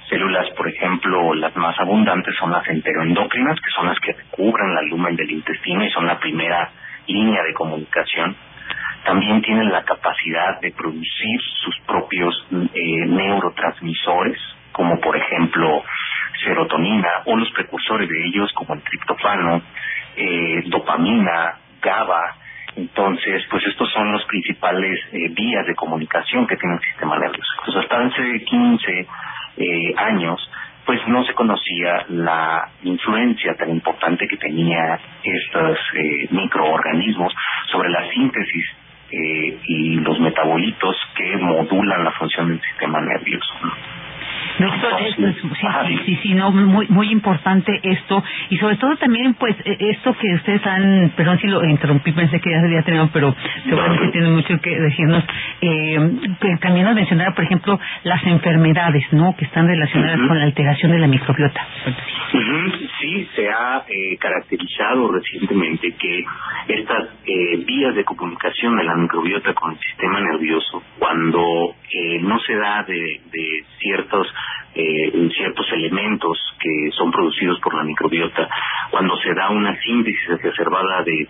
Células, 0.09 0.48
por 0.50 0.68
ejemplo, 0.68 1.34
las 1.34 1.54
más 1.57 1.78
abundantes 1.80 2.34
son 2.38 2.52
las 2.52 2.66
enteroendocrinas, 2.68 3.59
que 3.61 3.70
son 3.74 3.86
las 3.86 3.98
que 3.98 4.14
cubren 4.30 4.74
la 4.74 4.82
lumen 4.82 5.16
del 5.16 5.30
intestino 5.30 5.84
y 5.84 5.90
son 5.90 6.07
la 6.07 6.18
primera 6.18 6.70
línea 7.09 7.42
de 7.42 7.52
comunicación. 7.54 8.36
También 9.04 9.42
tienen 9.42 9.70
la 9.70 9.82
capacidad 9.82 10.61
de 10.61 10.70
producir 10.72 11.40
sus 11.61 11.76
propios 11.86 12.46
eh, 12.52 13.07
neurotransmisores, 13.07 14.38
como 14.70 15.00
por 15.00 15.16
ejemplo 15.16 15.82
serotonina 16.44 17.22
o 17.24 17.36
los 17.36 17.50
precursores 17.50 18.09
de 18.09 18.26
ellos, 18.26 18.52
como 18.52 18.74
el 18.74 18.82
triptofano, 18.82 19.62
eh, 20.16 20.62
dopamina, 20.66 21.59
GABA. 21.82 22.36
Entonces, 22.76 23.42
pues 23.50 23.64
estos 23.66 23.90
son 23.92 24.12
los 24.12 24.24
principales 24.26 25.00
eh, 25.12 25.30
vías 25.30 25.66
de 25.66 25.74
comunicación 25.74 26.46
que 26.46 26.57
tiene 26.57 26.76
el 26.76 26.82
sistema 26.82 27.18
nervioso. 27.18 27.50
Entonces, 27.59 27.82
hasta 27.82 28.04
hace 28.04 28.44
15 28.44 29.07
eh, 29.57 29.94
años, 29.96 30.40
pues 30.84 31.00
no 31.09 31.24
se 31.24 31.34
conocía 31.34 32.07
la 32.09 32.68
influencia 32.84 33.54
tan 33.54 33.70
importante 33.70 34.26
que 34.28 34.36
tenía 34.36 34.98
estos 35.22 35.78
eh, 35.94 36.28
microorganismos 36.30 37.34
sobre 37.72 37.90
la 37.90 38.09
síntesis 38.11 38.66
eh, 39.11 39.59
y 39.66 39.94
los 40.00 40.18
metabolitos 40.20 40.96
que 41.16 41.36
modulan 41.38 42.04
la 42.04 42.12
función 42.12 42.48
del 42.48 42.61
sistema 42.61 43.00
nervioso. 43.00 43.54
Doctor, 44.59 44.92
sí, 45.86 45.98
sí, 46.07 46.18
sí, 46.22 46.34
no, 46.34 46.50
muy, 46.50 46.86
muy 46.88 47.11
importante 47.11 47.78
esto 47.82 48.22
y 48.50 48.57
sobre 48.59 48.76
todo 48.76 48.96
también, 48.96 49.34
pues, 49.34 49.54
e, 49.64 49.76
esto 49.90 50.16
que 50.16 50.34
ustedes 50.34 50.66
han, 50.66 51.12
perdón 51.16 51.38
si 51.38 51.46
lo 51.46 51.64
interrumpí, 51.64 52.12
pensé 52.12 52.40
que 52.40 52.50
ya 52.50 52.61
se 52.61 52.66
había 52.66 52.82
terminado, 52.82 53.11
pero 53.12 53.34
seguramente 53.64 54.09
tiene 54.09 54.30
mucho 54.30 54.59
que 54.61 54.80
decirnos. 54.80 55.24
Eh, 55.61 55.98
también 56.61 56.86
nos 56.86 56.94
mencionaba, 56.94 57.34
por 57.34 57.44
ejemplo, 57.44 57.78
las 58.04 58.24
enfermedades, 58.24 59.04
¿no? 59.12 59.36
Que 59.36 59.44
están 59.44 59.66
relacionadas 59.66 60.20
con 60.26 60.38
la 60.38 60.44
alteración 60.44 60.92
de 60.92 60.98
la 60.98 61.07
microbiota. 61.07 61.66
Sí, 63.00 63.28
se 63.34 63.48
ha 63.48 63.84
eh, 63.88 64.16
caracterizado 64.18 65.12
recientemente 65.12 65.92
que 65.92 66.24
estas 66.68 67.09
eh, 67.24 67.57
vías 67.64 67.94
de 67.94 68.04
comunicación 68.04 68.76
de 68.76 68.84
la 68.84 68.94
microbiota 68.96 69.54
con 69.54 69.72
el 69.72 69.78
sistema 69.78 70.20
nervioso, 70.20 70.82
cuando 70.98 71.74
eh, 71.92 72.18
no 72.20 72.38
se 72.40 72.54
da 72.57 72.82
de, 72.82 73.20
de 73.30 73.64
ciertos 73.78 74.26
elementos 75.76 76.38
que 76.58 76.90
son 76.96 77.10
producidos 77.10 77.60
por 77.60 77.74
la 77.74 77.84
microbiota, 77.84 78.48
cuando 78.90 79.16
se 79.18 79.34
da 79.34 79.50
una 79.50 79.78
síntesis 79.80 80.30
exacerbada 80.30 81.02
de, 81.02 81.28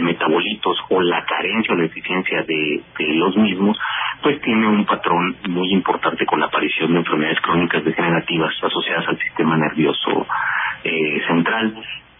metabolitos 0.00 0.78
o 0.88 1.00
la 1.00 1.24
carencia 1.24 1.74
o 1.74 1.76
la 1.76 1.82
deficiencia 1.82 2.42
de, 2.42 2.82
los 2.98 3.36
mismos, 3.36 3.78
pues 4.22 4.40
tiene 4.40 4.66
un 4.66 4.84
patrón 4.86 5.36
muy 5.48 5.72
importante 5.72 6.24
con 6.24 6.40
la 6.40 6.46
aparición 6.46 6.92
de 6.92 6.98
enfermedades 7.00 7.40
crónicas 7.40 7.84
degenerativas 7.84 8.54
asociadas 8.62 9.08
al 9.08 9.18
sistema 9.18 9.56
nervioso 9.56 10.26
eh, 10.84 11.22
central. 11.26 11.74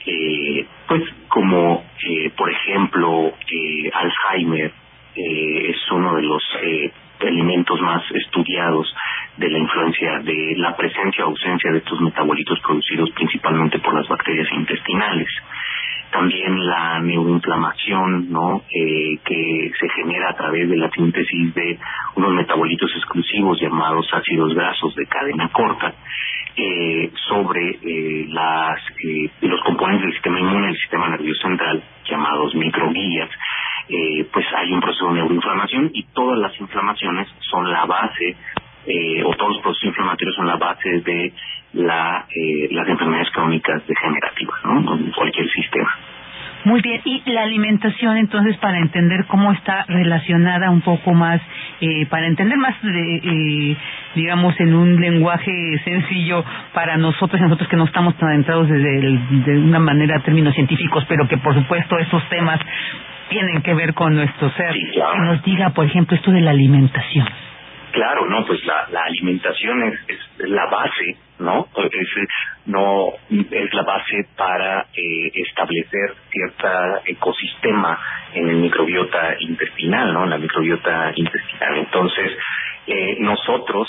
Eh, 0.04 0.66
pues 0.88 1.02
como 1.28 1.84
eh, 2.02 2.30
por 2.36 2.50
ejemplo 2.50 3.28
eh, 3.28 3.90
Alzheimer 3.92 4.72
eh, 5.14 5.70
es 5.70 5.92
uno 5.92 6.16
de 6.16 6.22
los 6.22 6.42
eh, 6.62 6.90
elementos 7.28 7.80
más 7.80 8.02
estudiados 8.12 8.92
de 9.36 9.48
la 9.48 9.58
influencia 9.58 10.18
de 10.20 10.54
la 10.56 10.76
presencia 10.76 11.24
o 11.24 11.28
ausencia 11.28 11.72
de 11.72 11.78
estos 11.78 12.00
metabolitos 12.00 12.58
producidos 12.60 13.10
principalmente 13.10 13.78
por 13.78 13.94
las 13.94 14.08
bacterias 14.08 14.48
intestinales. 14.52 15.28
También 16.10 16.66
la 16.66 17.00
neuroinflamación, 17.00 18.30
¿no? 18.30 18.62
Eh, 18.68 19.18
que 19.24 19.72
se 19.80 19.88
genera 19.88 20.30
a 20.30 20.36
través 20.36 20.68
de 20.68 20.76
la 20.76 20.90
síntesis 20.90 21.54
de 21.54 21.78
unos 22.16 22.34
metabolitos 22.34 22.90
exclusivos 22.94 23.58
llamados 23.60 24.06
ácidos 24.12 24.54
grasos 24.54 24.94
de 24.94 25.06
cadena 25.06 25.48
corta 25.48 25.94
eh, 26.54 27.10
sobre 27.28 27.78
eh, 27.82 28.26
las, 28.28 28.78
eh, 29.02 29.30
los 29.40 29.58
componentes 29.62 30.04
del 30.04 30.12
sistema 30.12 30.38
inmune 30.38 30.66
del 30.66 30.76
sistema 30.76 31.08
nervioso 31.08 31.40
central 31.48 31.82
llamados 32.04 32.54
microguías 32.54 33.30
eh, 33.88 34.26
pues 34.32 34.46
hay 34.56 34.72
un 34.72 34.80
proceso 34.80 35.08
de 35.08 35.14
neuroinflamación 35.14 35.90
y 35.92 36.04
todas 36.14 36.38
las 36.38 36.58
inflamaciones 36.60 37.28
son 37.50 37.70
la 37.70 37.84
base 37.84 38.36
eh, 38.86 39.22
o 39.24 39.34
todos 39.34 39.54
los 39.54 39.62
procesos 39.62 39.88
inflamatorios 39.88 40.34
son 40.34 40.46
la 40.46 40.56
base 40.56 41.00
de 41.00 41.32
la, 41.74 42.26
eh, 42.28 42.68
las 42.70 42.88
enfermedades 42.88 43.30
crónicas 43.30 43.86
degenerativas, 43.86 44.64
¿no? 44.64 44.94
En 44.96 45.10
cualquier 45.12 45.48
sistema. 45.50 45.90
Muy 46.64 46.80
bien, 46.80 47.00
y 47.04 47.22
la 47.26 47.42
alimentación 47.42 48.18
entonces 48.18 48.56
para 48.58 48.78
entender 48.78 49.24
cómo 49.26 49.50
está 49.52 49.84
relacionada 49.88 50.70
un 50.70 50.80
poco 50.80 51.12
más, 51.12 51.40
eh, 51.80 52.06
para 52.06 52.28
entender 52.28 52.56
más, 52.56 52.80
de, 52.82 53.16
eh, 53.16 53.76
digamos, 54.14 54.58
en 54.60 54.72
un 54.72 55.00
lenguaje 55.00 55.80
sencillo 55.84 56.44
para 56.72 56.96
nosotros 56.98 57.40
nosotros 57.40 57.68
que 57.68 57.76
no 57.76 57.84
estamos 57.84 58.16
tan 58.16 58.28
adentrados 58.28 58.68
desde 58.68 59.18
de 59.44 59.58
una 59.58 59.80
manera 59.80 60.20
términos 60.20 60.54
científicos, 60.54 61.04
pero 61.08 61.26
que 61.26 61.36
por 61.38 61.54
supuesto 61.54 61.98
estos 61.98 62.28
temas 62.28 62.60
tienen 63.32 63.62
que 63.62 63.74
ver 63.74 63.94
con 63.94 64.14
nuestro 64.14 64.50
ser. 64.50 64.72
Que 64.72 65.18
nos 65.24 65.42
diga, 65.42 65.70
por 65.70 65.86
ejemplo, 65.86 66.16
esto 66.16 66.30
de 66.30 66.40
la 66.40 66.50
alimentación. 66.50 67.26
Claro, 67.92 68.26
no, 68.26 68.46
pues 68.46 68.64
la, 68.64 68.86
la 68.90 69.04
alimentación 69.04 69.82
es, 69.82 69.94
es 70.08 70.48
la 70.48 70.64
base, 70.66 71.16
¿no? 71.40 71.68
Es, 71.90 72.08
no 72.66 73.12
es 73.28 73.74
la 73.74 73.82
base 73.82 74.26
para 74.36 74.86
eh, 74.94 75.30
establecer 75.34 76.14
cierto 76.30 76.68
ecosistema 77.04 77.98
en 78.34 78.48
el 78.48 78.56
microbiota 78.56 79.36
intestinal, 79.40 80.12
¿no? 80.14 80.24
La 80.24 80.38
microbiota 80.38 81.12
intestinal. 81.14 81.78
Entonces, 81.78 82.32
eh, 82.86 83.16
nosotros 83.20 83.88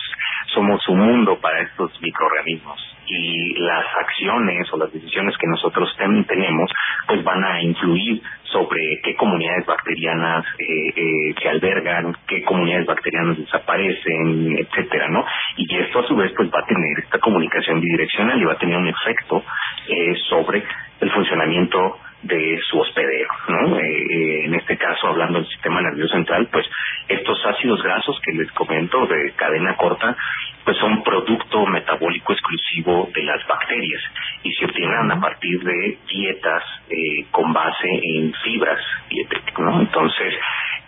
somos 0.54 0.88
un 0.88 1.00
mundo 1.00 1.40
para 1.40 1.62
estos 1.62 2.00
microorganismos 2.02 2.80
y 3.06 3.54
las 3.60 3.86
acciones 4.00 4.72
o 4.72 4.78
las 4.78 4.92
decisiones 4.94 5.36
que 5.38 5.48
nosotros 5.48 5.94
tenemos 5.98 6.72
pues 7.08 7.24
van 7.24 7.44
a 7.44 7.62
influir 7.62 8.22
sobre 8.44 9.02
qué 9.04 9.16
comunidades 9.16 9.66
bacterianas 9.66 10.46
eh, 10.60 10.94
eh, 10.96 11.36
se 11.42 11.50
albergan, 11.50 12.16
qué 12.28 12.44
comunidades 12.44 12.86
bacterianas 12.86 13.38
desaparecen, 13.38 14.58
etcétera, 14.60 15.10
¿no? 15.10 15.26
Y 15.58 15.76
esto 15.76 16.00
a 16.00 16.08
su 16.08 16.16
vez 16.16 16.32
pues 16.38 16.50
va 16.50 16.60
a 16.60 16.68
tener 16.68 17.00
esta 17.00 17.20
comunicación 17.20 17.82
bidireccional 17.82 18.40
y 18.40 18.46
va 18.46 18.54
a 18.54 18.58
tener 18.58 18.78
un 18.78 18.88
efecto 18.88 19.44
eh, 19.90 20.16
sobre 20.30 20.64
el 21.02 21.12
funcionamiento 21.12 21.98
de 22.24 22.60
su 22.70 22.80
hospedero, 22.80 23.30
¿no? 23.50 23.78
Eh, 23.78 24.46
en 24.46 24.56
este 24.56 24.78
caso, 24.78 25.08
hablando 25.08 25.40
del 25.40 25.48
sistema 25.50 25.82
nervioso 25.82 26.14
central, 26.14 26.48
pues 26.52 26.66
estos 27.08 27.46
ácidos 27.46 27.84
grasos 27.84 28.20
que 28.22 28.32
les 28.32 28.52
comento 28.54 29.06
de 29.06 29.34
cadena 29.36 29.76
corta, 29.76 30.16
pues 30.64 30.78
son 30.78 31.04
producto 31.04 31.66
metabólico 31.66 32.34
exclusivo 32.34 33.10
de 33.14 33.24
las 33.24 33.46
bacterias 33.46 34.02
y 34.44 34.54
se 34.54 34.66
obtienen 34.66 35.12
a 35.12 35.20
partir 35.20 35.62
de 35.64 35.98
dietas 36.10 36.64
eh, 36.90 37.26
con 37.32 37.52
base 37.52 37.90
en 38.02 38.34
fibras 38.44 38.80
dietéticas, 39.10 39.60
¿no? 39.60 39.82
Entonces, 39.82 40.34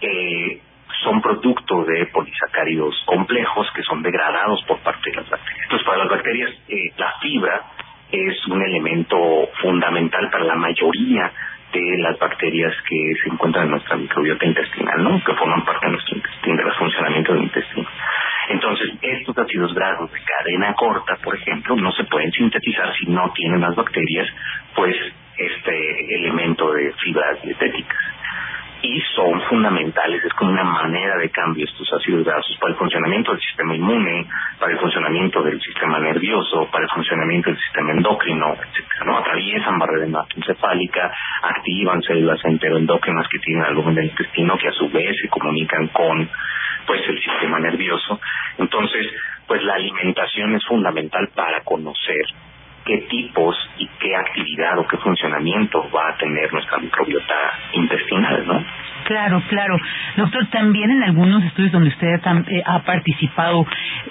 eh, 0.02 0.62
son 1.04 1.22
producto 1.22 1.84
de 1.84 2.06
polisacáridos 2.08 2.96
complejos 3.06 3.68
que 3.76 3.84
son 3.84 4.02
degradados 4.02 4.64
por 4.64 4.80
parte 4.80 5.10
de 5.10 5.18
las 5.18 5.30
bacterias. 5.30 5.64
Entonces, 5.64 5.86
para 5.86 5.98
las 6.00 6.10
bacterias, 6.10 6.52
eh, 6.70 6.94
la 6.98 7.14
fibra 7.22 7.62
es 8.16 8.48
un 8.48 8.62
elemento 8.62 9.50
fundamental 9.62 10.30
para 10.32 10.46
la 10.46 10.56
mayoría 10.56 11.32
de 11.74 11.98
las 11.98 12.18
bacterias 12.18 12.74
que 12.88 13.14
se 13.22 13.30
encuentran 13.30 13.66
en 13.66 13.72
nuestra 13.72 13.98
microbiota 13.98 14.46
intestinal, 14.46 15.04
¿no? 15.04 15.22
Que 15.24 15.34
forman 15.34 15.66
parte 15.66 15.88
de 15.88 15.92
nuestro 15.94 16.16
intestino, 16.16 16.58
del 16.58 16.74
funcionamiento 16.74 17.34
del 17.34 17.44
intestino. 17.44 17.88
Entonces, 18.50 18.92
estos 19.02 19.38
ácidos 19.38 19.74
grasos 19.74 20.12
de 20.12 20.20
cadena 20.22 20.74
corta, 20.76 21.18
por 21.24 21.36
ejemplo, 21.36 21.76
no 21.76 21.92
se 21.92 22.04
pueden 22.06 22.32
sintetizar 22.32 22.94
si 22.96 23.08
no 23.08 23.32
tienen 23.34 23.62
las 23.62 23.76
bacterias, 23.76 24.28
pues, 24.76 24.96
este 25.38 26.16
elemento 26.16 26.72
de 26.72 26.94
fibras 26.94 27.42
dietéticas 27.42 28.00
y 28.86 29.02
son 29.16 29.42
fundamentales, 29.50 30.24
es 30.24 30.34
como 30.34 30.52
una 30.52 30.64
manera 30.64 31.18
de 31.18 31.30
cambio 31.30 31.66
estos 31.66 31.92
ácidos 31.94 32.24
grasos 32.24 32.56
para 32.60 32.74
el 32.74 32.80
funcionamiento 32.80 33.32
del 33.32 33.42
sistema 33.42 33.76
inmune, 33.76 34.28
para 34.60 34.74
el 34.74 34.80
funcionamiento 34.80 35.42
del 35.42 35.60
sistema 35.60 36.00
nervioso, 36.00 36.70
para 36.72 36.84
el 36.84 36.90
funcionamiento 36.92 37.50
del 37.50 37.60
sistema 37.60 37.92
endocrino, 37.92 38.54
etcétera, 38.54 39.06
¿no? 39.06 39.18
Atraviesan 39.18 39.80
barrera 39.80 40.26
encefálica, 40.36 41.12
activan 41.42 42.02
células 42.04 42.46
enteroendócrinas 42.46 43.28
que 43.28 43.40
tienen 43.40 43.66
algo 43.66 43.90
en 43.90 43.98
el 43.98 44.06
intestino 44.06 44.58
que 44.58 44.68
a 44.68 44.74
su 44.74 44.90
vez 44.90 45.16
se 45.20 45.30
comunican 45.30 45.88
con 45.88 46.30
pues 46.86 47.02
el 47.10 47.20
sistema 47.20 47.60
nervioso. 47.60 48.20
Entonces, 48.60 49.08
pues 49.48 49.64
la 49.64 49.76
alimentación 49.76 50.56
es 50.56 50.66
fundamental 50.66 51.30
para 51.34 51.62
conocer 51.62 52.26
qué 52.86 53.00
tipos 53.10 53.56
y 53.80 53.88
qué 54.00 54.16
actividad 54.16 54.78
o 54.78 54.88
qué 54.88 54.98
funcionamiento 54.98 55.90
va 55.90 56.10
a 56.10 56.18
tener 56.18 56.54
nuestra 56.54 56.78
microbiota 56.78 57.36
intestinal, 57.74 58.48
¿no? 58.48 58.64
Claro, 59.06 59.42
claro. 59.50 59.78
Doctor, 60.18 60.48
también 60.48 60.90
en 60.90 61.04
algunos 61.04 61.44
estudios 61.44 61.72
donde 61.72 61.90
usted 61.90 62.20
eh, 62.48 62.64
ha 62.66 62.80
participado, 62.80 63.66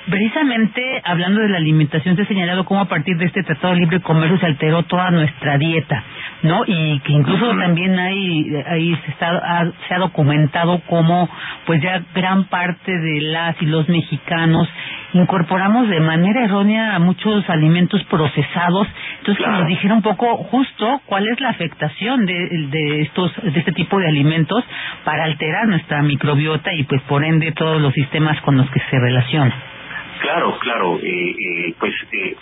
precisamente 0.08 1.02
hablando 1.04 1.40
de 1.40 1.48
la 1.48 1.56
alimentación, 1.56 2.14
se 2.14 2.22
ha 2.22 2.26
señalado 2.26 2.64
cómo 2.64 2.80
a 2.80 2.88
partir 2.88 3.16
de 3.16 3.26
este 3.26 3.42
Tratado 3.42 3.74
de 3.74 3.80
Libre 3.80 4.00
Comercio 4.00 4.38
se 4.38 4.46
alteró 4.46 4.84
toda 4.84 5.10
nuestra 5.10 5.58
dieta, 5.58 6.02
¿no? 6.42 6.62
Y 6.66 7.00
que 7.00 7.12
incluso 7.12 7.56
también 7.58 7.98
hay, 7.98 8.54
ahí 8.66 8.96
se, 9.04 9.10
está, 9.10 9.30
ha, 9.30 9.64
se 9.88 9.94
ha 9.94 9.98
documentado 9.98 10.80
cómo, 10.86 11.28
pues 11.66 11.82
ya 11.82 12.00
gran 12.14 12.44
parte 12.44 12.92
de 12.92 13.20
las 13.20 13.60
y 13.60 13.66
los 13.66 13.88
mexicanos 13.88 14.68
incorporamos 15.14 15.88
de 15.88 16.00
manera 16.00 16.44
errónea 16.44 16.98
muchos 16.98 17.48
alimentos 17.48 18.02
procesados. 18.04 18.86
Entonces, 19.20 19.46
nos 19.46 19.66
dijera 19.66 19.94
un 19.94 20.02
poco 20.02 20.36
justo 20.36 21.00
cuál 21.06 21.26
es 21.28 21.40
la 21.40 21.50
afectación 21.50 22.26
de, 22.26 22.34
de 22.70 23.02
estos 23.02 23.32
de 23.42 23.58
este 23.58 23.72
tipo 23.72 23.98
de 23.98 24.08
alimentos 24.08 24.62
para 25.04 25.24
alterar 25.24 25.66
nuestra 25.68 26.02
microbiota 26.02 26.72
y 26.74 26.84
pues 26.84 27.00
por 27.02 27.24
ende 27.24 27.52
todos 27.52 27.80
los 27.80 27.94
sistemas 27.94 28.40
con 28.42 28.56
los 28.56 28.68
que 28.70 28.80
se 28.90 28.98
relaciona. 28.98 29.73
Claro, 30.20 30.58
claro. 30.58 30.98
Eh, 30.98 31.30
eh, 31.30 31.74
pues 31.78 31.92
eh, 32.12 32.36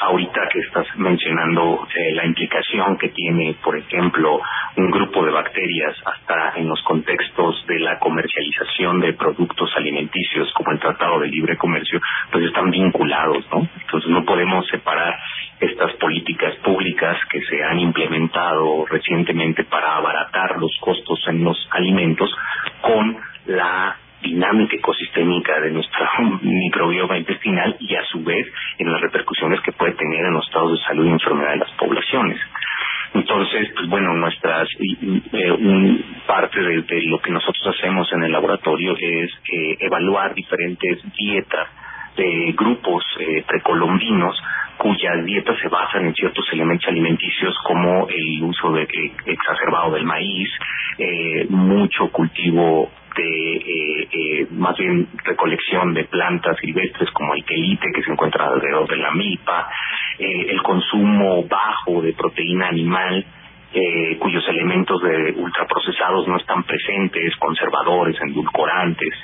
ahorita 0.00 0.48
que 0.52 0.60
estás 0.60 0.86
mencionando 0.96 1.86
eh, 1.94 2.14
la 2.14 2.26
implicación 2.26 2.96
que 2.98 3.08
tiene, 3.10 3.54
por 3.62 3.76
ejemplo, 3.76 4.40
un 4.76 4.90
grupo 4.90 5.24
de 5.24 5.32
bacterias 5.32 5.96
hasta 6.04 6.58
en 6.58 6.68
los 6.68 6.82
contextos 6.82 7.66
de 7.66 7.80
la 7.80 7.98
comercialización 7.98 9.00
de 9.00 9.12
productos 9.14 9.70
alimenticios 9.76 10.52
como 10.54 10.72
el 10.72 10.78
Tratado 10.78 11.20
de 11.20 11.28
Libre 11.28 11.56
Comercio, 11.56 12.00
pues 12.30 12.44
están 12.44 12.70
vinculados, 12.70 13.44
¿no? 13.52 13.68
Entonces 13.80 14.10
no 14.10 14.24
podemos 14.24 14.66
separar 14.68 15.14
estas 15.60 15.92
políticas 15.94 16.54
públicas 16.56 17.16
que 17.30 17.40
se 17.42 17.62
han 17.62 17.78
implementado 17.78 18.86
recientemente 18.86 19.64
para 19.64 19.96
abaratar 19.96 20.58
los 20.58 20.76
costos 20.80 21.18
en 21.28 21.44
los 21.44 21.68
alimentos 21.72 22.30
con 22.80 23.16
la 23.46 23.96
dinámica 24.22 24.76
ecosistémica 24.76 25.60
de 25.60 25.70
nuestra 25.70 26.10
microbioma 26.42 27.18
intestinal 27.18 27.76
y 27.80 27.94
a 27.94 28.04
su 28.04 28.22
vez 28.22 28.46
en 28.78 28.92
las 28.92 29.00
repercusiones 29.00 29.60
que 29.62 29.72
puede 29.72 29.92
tener 29.92 30.26
en 30.26 30.34
los 30.34 30.46
estados 30.46 30.78
de 30.78 30.84
salud 30.84 31.06
y 31.06 31.10
enfermedad 31.10 31.50
de 31.50 31.58
las 31.58 31.70
poblaciones. 31.72 32.38
Entonces, 33.14 33.70
pues 33.74 33.88
bueno, 33.88 34.14
nuestras 34.14 34.68
eh, 34.78 36.04
parte 36.26 36.60
de, 36.60 37.02
lo 37.04 37.18
que 37.20 37.30
nosotros 37.30 37.74
hacemos 37.74 38.12
en 38.12 38.24
el 38.24 38.32
laboratorio 38.32 38.94
es 38.98 39.30
eh, 39.50 39.76
evaluar 39.80 40.34
diferentes 40.34 40.98
dietas 41.16 41.68
de 42.16 42.54
grupos 42.56 43.04
eh, 43.20 43.44
precolombinos 43.46 44.36
cuyas 44.76 45.24
dietas 45.24 45.58
se 45.60 45.68
basan 45.68 46.06
en 46.06 46.14
ciertos 46.14 46.44
elementos 46.52 46.86
alimenticios 46.88 47.56
como 47.64 48.08
el 48.08 48.42
uso 48.44 48.72
de, 48.72 48.86
exacerbado 49.26 49.92
del 49.94 50.04
maíz, 50.04 50.48
mucho 51.48 52.08
cultivo 52.12 52.88
de 53.18 53.56
eh, 53.56 54.08
eh, 54.12 54.46
más 54.52 54.76
bien 54.76 55.08
recolección 55.24 55.92
de 55.92 56.04
plantas 56.04 56.56
silvestres 56.60 57.10
como 57.10 57.34
el 57.34 57.44
quelite 57.44 57.90
que 57.94 58.02
se 58.02 58.12
encuentra 58.12 58.46
alrededor 58.46 58.88
de 58.88 58.96
la 58.96 59.10
milpa, 59.12 59.68
eh, 60.18 60.46
el 60.48 60.62
consumo 60.62 61.44
bajo 61.44 62.00
de 62.00 62.12
proteína 62.12 62.68
animal 62.68 63.24
eh, 63.72 64.16
cuyos 64.18 64.46
elementos 64.48 65.02
de 65.02 65.34
ultraprocesados 65.36 66.26
no 66.26 66.36
están 66.38 66.62
presentes, 66.64 67.36
conservadores, 67.36 68.16
endulcorantes, 68.20 69.14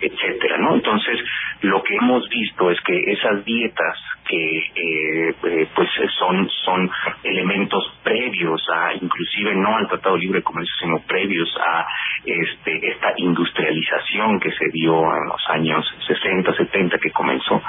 etcétera, 0.00 0.58
¿no? 0.58 0.74
Entonces, 0.74 1.18
lo 1.62 1.82
que 1.82 1.96
hemos 1.96 2.28
visto 2.28 2.70
es 2.70 2.80
que 2.82 3.12
esas 3.12 3.44
dietas 3.44 3.98
que 4.26 4.58
eh, 4.58 5.34
eh, 5.44 5.68
pues 5.74 5.88
son 6.18 6.48
son 6.64 6.90
elementos 7.22 7.94
previos 8.02 8.62
a 8.72 8.94
inclusive 8.94 9.54
no 9.54 9.76
al 9.76 9.88
Tratado 9.88 10.16
Libre 10.16 10.38
de 10.38 10.44
Comercio 10.44 10.74
sino 10.80 11.00
previos 11.00 11.54
a 11.60 11.86
este 12.24 12.90
esta 12.90 13.12
industrialización 13.16 14.40
que 14.40 14.50
se 14.52 14.68
dio 14.72 14.94
en 15.02 15.28
los 15.28 15.42
años 15.50 15.84
60 16.06 16.54
70 16.54 16.98
que 16.98 17.10
comenzó 17.10 17.62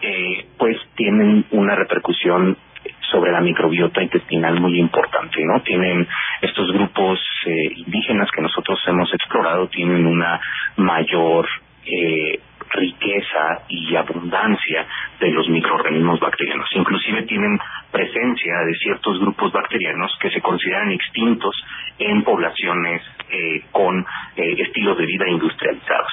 eh, 0.00 0.46
pues 0.58 0.78
tienen 0.94 1.44
una 1.50 1.74
repercusión 1.74 2.56
sobre 3.12 3.30
la 3.30 3.40
microbiota 3.40 4.02
intestinal 4.02 4.58
muy 4.58 4.80
importante, 4.80 5.44
¿no? 5.44 5.60
Tienen 5.60 6.08
estos 6.40 6.72
grupos 6.72 7.20
eh, 7.46 7.72
indígenas 7.76 8.30
que 8.34 8.42
nosotros 8.42 8.80
hemos 8.88 9.12
explorado, 9.14 9.68
tienen 9.68 10.06
una 10.06 10.40
mayor 10.76 11.46
eh, 11.84 12.40
riqueza 12.72 13.64
y 13.68 13.94
abundancia 13.96 14.86
de 15.20 15.30
los 15.30 15.48
microorganismos 15.48 16.20
bacterianos. 16.20 16.68
Inclusive 16.74 17.22
tienen 17.24 17.58
presencia 17.90 18.54
de 18.66 18.74
ciertos 18.74 19.20
grupos 19.20 19.52
bacterianos 19.52 20.16
que 20.20 20.30
se 20.30 20.40
consideran 20.40 20.90
extintos 20.90 21.54
en 21.98 22.22
poblaciones 22.22 23.02
eh, 23.30 23.64
con 23.70 24.00
eh, 24.36 24.54
estilos 24.58 24.96
de 24.96 25.06
vida 25.06 25.28
industrializados. 25.28 26.12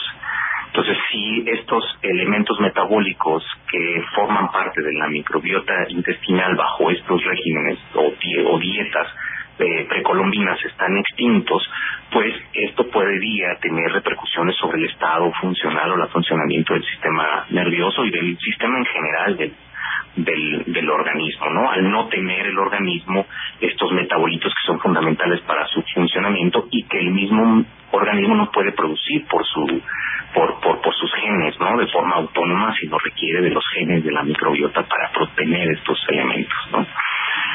Entonces, 0.72 0.98
si 1.12 1.44
estos 1.48 1.84
elementos 2.04 2.60
metabólicos 2.60 3.44
que 3.72 4.04
forman 4.16 4.52
parte 4.52 4.82
de 4.82 4.94
la 4.94 5.08
microbiota 5.08 5.74
intestinal 5.90 6.56
bajo 6.56 6.92
estos 6.92 7.24
regímenes 7.24 7.80
o, 7.96 8.60
dietas 8.60 9.08
eh, 9.58 9.86
precolombinas 9.90 10.64
están 10.64 10.96
extintos, 10.98 11.68
pues 12.12 12.34
esto 12.54 12.88
podría 12.90 13.56
tener 13.60 13.92
repercusiones 13.92 14.56
sobre 14.58 14.78
el 14.78 14.90
estado 14.90 15.32
funcional 15.42 15.92
o 15.92 16.04
el 16.04 16.10
funcionamiento 16.10 16.74
del 16.74 16.86
sistema 16.86 17.46
nervioso 17.50 18.06
y 18.06 18.12
del 18.12 18.38
sistema 18.38 18.78
en 18.78 18.86
general 18.86 19.38
del, 19.38 19.54
del, 20.24 20.64
del 20.68 20.90
organismo, 20.90 21.50
¿no? 21.50 21.70
Al 21.72 21.90
no 21.90 22.08
tener 22.08 22.48
el 22.48 22.58
organismo 22.58 23.26
estos 23.60 23.92
metabolitos 23.92 24.54
que 24.54 24.68
son 24.68 24.80
fundamentales 24.80 25.42
para 25.42 25.66
su 25.68 25.84
funcionamiento 25.94 26.68
y 26.72 26.84
que 26.84 27.00
el 27.00 27.12
mismo 27.12 27.66
organismo 27.92 28.36
no 28.36 28.52
puede 28.52 28.72
producir 28.72 29.26
por 29.28 29.46
su 29.46 29.82
por, 30.34 30.60
por, 30.62 30.80
por 30.82 30.94
sus 30.94 31.12
genes, 31.16 31.60
¿no? 31.60 31.78
De 31.78 31.88
forma 31.88 32.16
autónoma, 32.16 32.74
sino 32.80 32.98
requiere 33.00 33.42
de 33.42 33.50
los 33.50 33.64
genes 33.74 34.04
de 34.04 34.12
la 34.12 34.24
microbiota 34.24 34.84
para 34.84 35.12
proteger 35.12 35.72
estos 35.72 36.00
elementos, 36.10 36.58
¿no? 36.72 36.86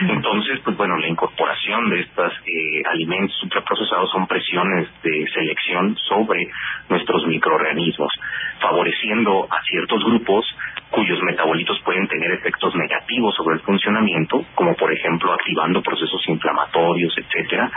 Entonces, 0.03 0.61
pues 0.65 0.77
bueno, 0.77 0.97
la 0.97 1.07
incorporación 1.07 1.91
de 1.91 2.01
estos 2.01 2.33
eh, 2.47 2.83
alimentos 2.91 3.41
ultraprocesados 3.43 4.11
son 4.11 4.27
presiones 4.27 4.89
de 5.03 5.27
selección 5.33 5.97
sobre 6.09 6.49
nuestros 6.89 7.27
microorganismos, 7.27 8.13
favoreciendo 8.61 9.47
a 9.51 9.63
ciertos 9.63 10.05
grupos 10.05 10.47
cuyos 10.91 11.21
metabolitos 11.23 11.81
pueden 11.85 12.07
tener 12.09 12.31
efectos 12.33 12.75
negativos 12.75 13.35
sobre 13.35 13.57
el 13.57 13.63
funcionamiento, 13.63 14.45
como 14.55 14.75
por 14.75 14.93
ejemplo 14.93 15.33
activando 15.33 15.83
procesos 15.83 16.23
inflamatorios, 16.29 17.15
etcétera, 17.19 17.71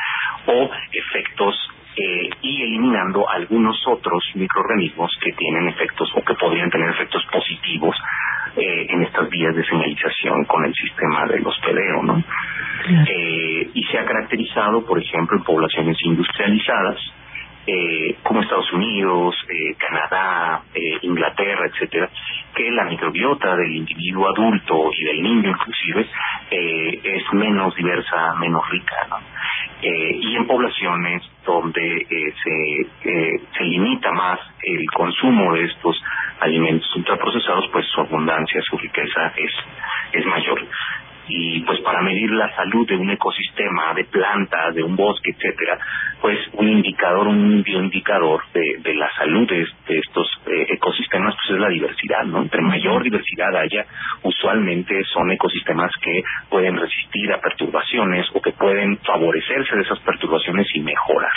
o 0.46 0.70
efectos 0.92 1.56
eh, 1.98 2.30
y 2.42 2.62
eliminando 2.62 3.28
algunos 3.28 3.76
otros 3.88 4.24
microorganismos 4.36 5.12
que 5.20 5.34
tienen 5.34 5.68
efectos 5.70 6.12
o 6.16 6.22
que 6.22 6.36
podrían 6.36 6.70
tener 6.70 6.90
efectos 6.92 7.26
positivos 7.32 7.96
eh, 8.56 8.86
en 8.90 9.04
estas 9.04 9.28
vías 9.30 9.56
de 9.56 9.66
señalización 9.66 10.46
con 10.46 10.66
el 10.66 10.74
sistema 10.74 11.26
del 11.26 11.46
hospedero, 11.46 12.04
¿no? 12.04 12.24
Eh, 12.88 13.70
y 13.74 13.84
se 13.86 13.98
ha 13.98 14.06
caracterizado, 14.06 14.86
por 14.86 15.00
ejemplo, 15.00 15.38
en 15.38 15.44
poblaciones 15.44 15.98
industrializadas, 16.04 16.98
eh, 17.66 18.16
como 18.24 18.42
Estados 18.42 18.72
Unidos, 18.72 19.36
eh, 19.50 19.76
Canadá, 19.78 20.62
eh, 20.74 21.00
Inglaterra, 21.02 21.66
etcétera, 21.68 22.10
que 22.56 22.72
la 22.72 22.86
microbiota 22.86 23.56
del 23.58 23.76
individuo 23.76 24.30
adulto 24.30 24.90
y 24.94 25.04
del 25.04 25.22
niño 25.22 25.50
inclusive 25.50 26.08
eh, 26.52 27.02
es 27.04 27.34
menos 27.34 27.76
diversa, 27.76 28.36
menos 28.36 28.68
rica, 28.70 28.96
¿no? 29.10 29.18
Eh, 29.82 30.18
y 30.22 30.36
en 30.36 30.48
poblaciones 30.48 31.24
donde 31.48 31.82
eh, 31.82 32.34
se, 32.44 33.10
eh, 33.10 33.42
se 33.58 33.64
limita 33.64 34.12
más 34.12 34.40
el 34.62 34.86
consumo 34.94 35.54
de 35.54 35.64
estos 35.64 36.00
alimentos 36.42 36.94
ultraprocesados, 36.96 37.68
pues 37.72 37.86
su 37.88 38.02
abundancia, 38.02 38.62
su 38.70 38.78
riqueza 38.78 39.34
es, 39.38 39.52
es 40.12 40.26
mayor 40.26 40.62
y 41.28 41.62
pues 41.62 41.80
para 41.82 42.02
medir 42.02 42.32
la 42.32 42.54
salud 42.56 42.88
de 42.88 42.96
un 42.96 43.10
ecosistema, 43.10 43.94
de 43.94 44.06
plantas, 44.06 44.76
de 44.76 44.84
un 44.84 44.96
bosque, 44.96 45.32
etcétera, 45.32 45.80
pues 46.22 46.40
un 46.54 46.68
indicador, 46.68 47.28
un 47.28 47.64
bioindicador 47.64 48.42
de, 48.54 48.78
de 48.80 48.94
la 48.96 49.10
salud 49.16 49.48
de, 49.48 49.68
de 49.88 50.00
estos 50.00 50.28
eh, 50.48 50.66
ecosistemas, 50.70 51.36
pues 51.36 51.56
es 51.56 51.62
la 51.62 51.70
diversidad, 51.70 52.24
¿no? 52.26 52.42
Entre 52.42 52.62
mayor 52.62 53.04
diversidad 53.04 53.56
haya, 53.56 53.86
usualmente 54.24 55.04
son 55.14 55.32
ecosistemas 55.32 55.92
que 56.02 56.24
pueden 56.50 56.78
resistir 56.78 57.32
a 57.32 57.40
perturbaciones 57.40 58.26
o 58.34 58.42
que 58.42 58.52
pueden 58.52 58.98
favorecerse 59.00 59.76
de 59.76 59.82
esas 59.82 60.00
perturbaciones 60.00 60.68
y 60.74 60.80
mejorar. 60.80 61.32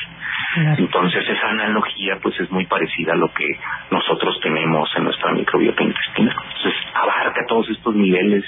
Entonces 0.78 1.28
esa 1.28 1.48
analogía 1.48 2.18
pues 2.22 2.38
es 2.40 2.50
muy 2.50 2.66
parecida 2.66 3.12
a 3.12 3.16
lo 3.16 3.32
que 3.32 3.46
nosotros 3.90 4.38
tenemos 4.42 4.88
en 4.96 5.04
nuestra 5.04 5.32
microbiota 5.32 5.82
intestinal. 5.82 6.36
Entonces 6.56 6.80
abarca 6.94 7.44
todos 7.46 7.68
estos 7.70 7.94
niveles 7.94 8.44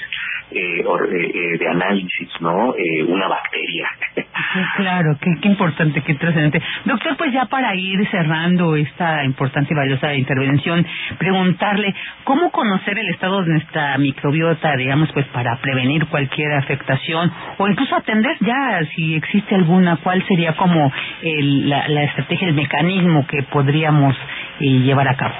eh, 0.53 0.81
eh, 0.81 1.31
eh, 1.33 1.57
de 1.57 1.67
análisis, 1.67 2.29
¿no? 2.39 2.75
Eh, 2.75 3.03
una 3.03 3.27
bacteria. 3.27 3.87
Claro, 4.75 5.17
qué, 5.19 5.31
qué 5.41 5.47
importante, 5.47 6.01
qué 6.01 6.15
trascendente. 6.15 6.61
Doctor, 6.85 7.17
pues 7.17 7.31
ya 7.31 7.45
para 7.45 7.75
ir 7.75 8.07
cerrando 8.09 8.75
esta 8.75 9.23
importante 9.23 9.73
y 9.73 9.77
valiosa 9.77 10.13
intervención, 10.13 10.85
preguntarle 11.17 11.93
cómo 12.23 12.51
conocer 12.51 12.97
el 12.97 13.09
estado 13.09 13.43
de 13.43 13.51
nuestra 13.51 13.97
microbiota, 13.97 14.75
digamos, 14.75 15.11
pues 15.11 15.25
para 15.27 15.57
prevenir 15.57 16.05
cualquier 16.07 16.53
afectación 16.53 17.31
o 17.57 17.67
incluso 17.67 17.95
atender 17.95 18.37
ya 18.41 18.81
si 18.95 19.15
existe 19.15 19.55
alguna, 19.55 19.97
cuál 19.97 20.23
sería 20.27 20.53
como 20.53 20.91
el, 21.21 21.69
la, 21.69 21.87
la 21.87 22.03
estrategia, 22.03 22.47
el 22.47 22.53
mecanismo 22.55 23.25
que 23.27 23.43
podríamos 23.43 24.15
eh, 24.59 24.65
llevar 24.79 25.07
a 25.07 25.15
cabo. 25.15 25.33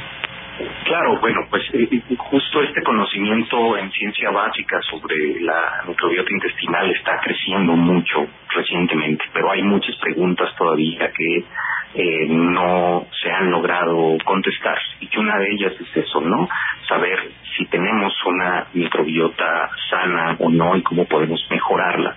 Claro, 0.85 1.19
bueno, 1.19 1.47
pues 1.49 1.63
eh, 1.73 2.01
justo 2.15 2.61
este 2.61 2.83
conocimiento 2.83 3.77
en 3.77 3.91
ciencia 3.91 4.29
básica 4.29 4.79
sobre 4.81 5.41
la 5.41 5.83
microbiota 5.87 6.31
intestinal 6.31 6.91
está 6.91 7.19
creciendo 7.21 7.73
mucho 7.73 8.27
recientemente, 8.49 9.25
pero 9.33 9.51
hay 9.51 9.63
muchas 9.63 9.95
preguntas 9.97 10.53
todavía 10.55 11.11
que 11.11 11.43
eh, 11.95 12.27
no 12.27 13.07
se 13.21 13.31
han 13.31 13.49
logrado 13.49 14.17
contestar 14.23 14.77
y 14.99 15.07
que 15.07 15.19
una 15.19 15.37
de 15.39 15.51
ellas 15.53 15.73
es 15.79 16.05
eso, 16.05 16.21
¿no? 16.21 16.47
Saber 16.87 17.31
si 17.57 17.65
tenemos 17.65 18.13
una 18.25 18.67
microbiota 18.73 19.69
sana 19.89 20.35
o 20.39 20.49
no 20.49 20.75
y 20.75 20.83
cómo 20.83 21.05
podemos 21.05 21.43
mejorarla. 21.49 22.15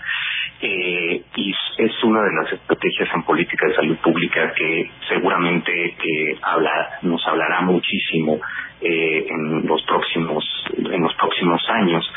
Eh, 0.61 1.22
y 1.36 1.54
es 1.78 2.04
una 2.04 2.22
de 2.22 2.32
las 2.32 2.52
estrategias 2.52 3.09
en 3.14 3.22
política 3.24 3.68
de 3.68 3.74
salud 3.74 3.96
pública 3.98 4.52
que 4.54 4.90
seguramente 5.07 5.70
eh, 5.88 6.38
habla, 6.40 6.98
nos 7.02 7.26
hablará 7.26 7.61
muchísimo 7.61 8.40
eh, 8.80 9.26
en 9.28 9.66
los 9.66 9.82
próximos 9.82 10.44
en 10.76 11.02
los 11.02 11.14
próximos 11.14 11.62
años. 11.68 12.11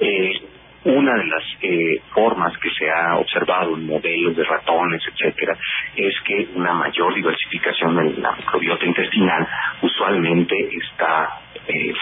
Eh, 0.00 0.40
una 0.84 1.14
de 1.16 1.26
las 1.26 1.42
eh, 1.60 2.00
formas 2.12 2.56
que 2.58 2.70
se 2.70 2.90
ha 2.90 3.16
observado 3.16 3.76
en 3.76 3.86
modelos 3.86 4.34
de 4.36 4.42
ratones, 4.42 5.02
etcétera, 5.06 5.56
es 5.94 6.14
que 6.24 6.48
una 6.54 6.74
mayor 6.74 7.14
diversificación 7.14 7.96
de 7.96 8.20
la 8.20 8.32
microbiota 8.32 8.84
intestinal 8.84 9.46
usualmente 9.82 10.54
está 10.82 11.40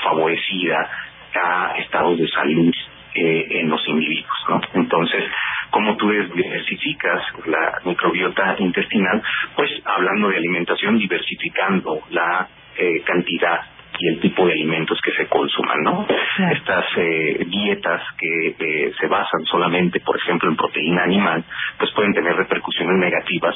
favorecida 0.03 0.91
a 1.35 1.75
estados 1.79 2.19
de 2.19 2.29
salud 2.29 2.75
eh, 3.15 3.47
en 3.51 3.69
los 3.69 3.87
individuos, 3.89 4.39
¿no? 4.49 4.61
Entonces, 4.75 5.25
como 5.71 5.97
tú 5.97 6.11
diversificas 6.11 7.23
la 7.47 7.81
microbiota 7.85 8.57
intestinal, 8.59 9.23
pues 9.55 9.71
hablando 9.85 10.29
de 10.29 10.37
alimentación, 10.37 10.99
diversificando 10.99 12.01
la 12.11 12.49
eh, 12.77 13.03
cantidad 13.05 13.61
y 14.01 14.09
el 14.09 14.21
tipo 14.21 14.47
de 14.47 14.53
alimentos 14.53 14.99
que 15.03 15.13
se 15.13 15.27
consuman, 15.27 15.83
¿no? 15.83 16.07
Estas 16.53 16.87
eh, 16.97 17.45
dietas 17.47 18.03
que 18.19 18.57
eh, 18.59 18.93
se 18.99 19.07
basan 19.07 19.45
solamente, 19.45 20.01
por 20.01 20.17
ejemplo, 20.17 20.49
en 20.49 20.57
proteína 20.57 21.03
animal, 21.03 21.45
pues 21.79 21.91
pueden 21.93 22.15
tener 22.15 22.35
repercusiones 22.35 22.97
negativas 22.97 23.55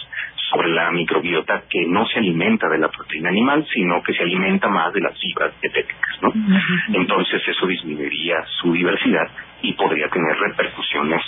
sobre 0.50 0.68
la 0.68 0.90
microbiota 0.90 1.64
que 1.70 1.86
no 1.86 2.06
se 2.06 2.18
alimenta 2.18 2.68
de 2.68 2.78
la 2.78 2.88
proteína 2.88 3.30
animal, 3.30 3.66
sino 3.72 4.02
que 4.02 4.12
se 4.14 4.22
alimenta 4.22 4.68
más 4.68 4.92
de 4.92 5.00
las 5.00 5.18
fibras 5.18 5.52
dietéticas, 5.60 6.22
¿no? 6.22 6.32
Entonces 6.92 7.42
eso 7.46 7.66
disminuiría 7.66 8.44
su 8.60 8.72
diversidad 8.72 9.28
y 9.62 9.72
podría 9.72 10.08
tener 10.08 10.36
repercusiones 10.36 11.22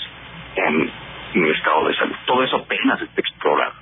en, 0.56 0.90
en 1.34 1.44
el 1.44 1.54
estado 1.54 1.88
de 1.88 1.94
salud. 1.94 2.16
Todo 2.26 2.42
eso 2.42 2.56
apenas 2.56 3.00
está 3.00 3.20
explorado. 3.20 3.74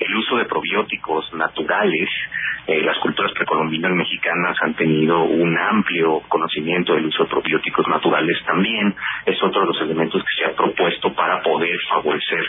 El 0.00 0.16
uso 0.16 0.36
de 0.36 0.46
probióticos 0.46 1.32
naturales, 1.34 2.08
eh, 2.66 2.82
las 2.82 2.98
culturas 2.98 3.32
precolombinas 3.32 3.92
mexicanas 3.92 4.56
han 4.62 4.74
tenido 4.74 5.22
un 5.24 5.58
amplio 5.58 6.20
conocimiento 6.28 6.94
del 6.94 7.06
uso 7.06 7.24
de 7.24 7.30
probióticos 7.30 7.86
naturales 7.88 8.36
también. 8.46 8.94
Es 9.26 9.42
otro 9.42 9.62
de 9.62 9.66
los 9.68 9.80
elementos 9.82 10.22
que 10.22 10.42
se 10.42 10.50
ha 10.50 10.56
propuesto 10.56 11.12
para 11.14 11.42
poder 11.42 11.78
favorecer 11.88 12.44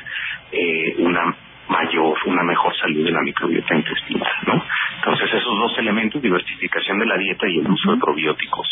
eh, 0.52 0.96
una 1.00 1.36
mayor, 1.72 2.17
una 2.26 2.43
mejor 2.43 2.76
salud 2.78 3.03
de 3.03 3.11
la 3.11 3.22
microbiota 3.22 3.76
intestinal, 3.76 4.32
¿no? 4.45 4.63
Entonces 4.97 5.34
esos 5.34 5.57
dos 5.57 5.78
elementos, 5.80 6.22
diversificación 6.22 6.99
de 6.99 7.05
la 7.05 7.17
dieta 7.17 7.47
y 7.47 7.59
el 7.59 7.72
uso 7.72 7.91
de 7.91 7.97
probióticos 7.97 8.67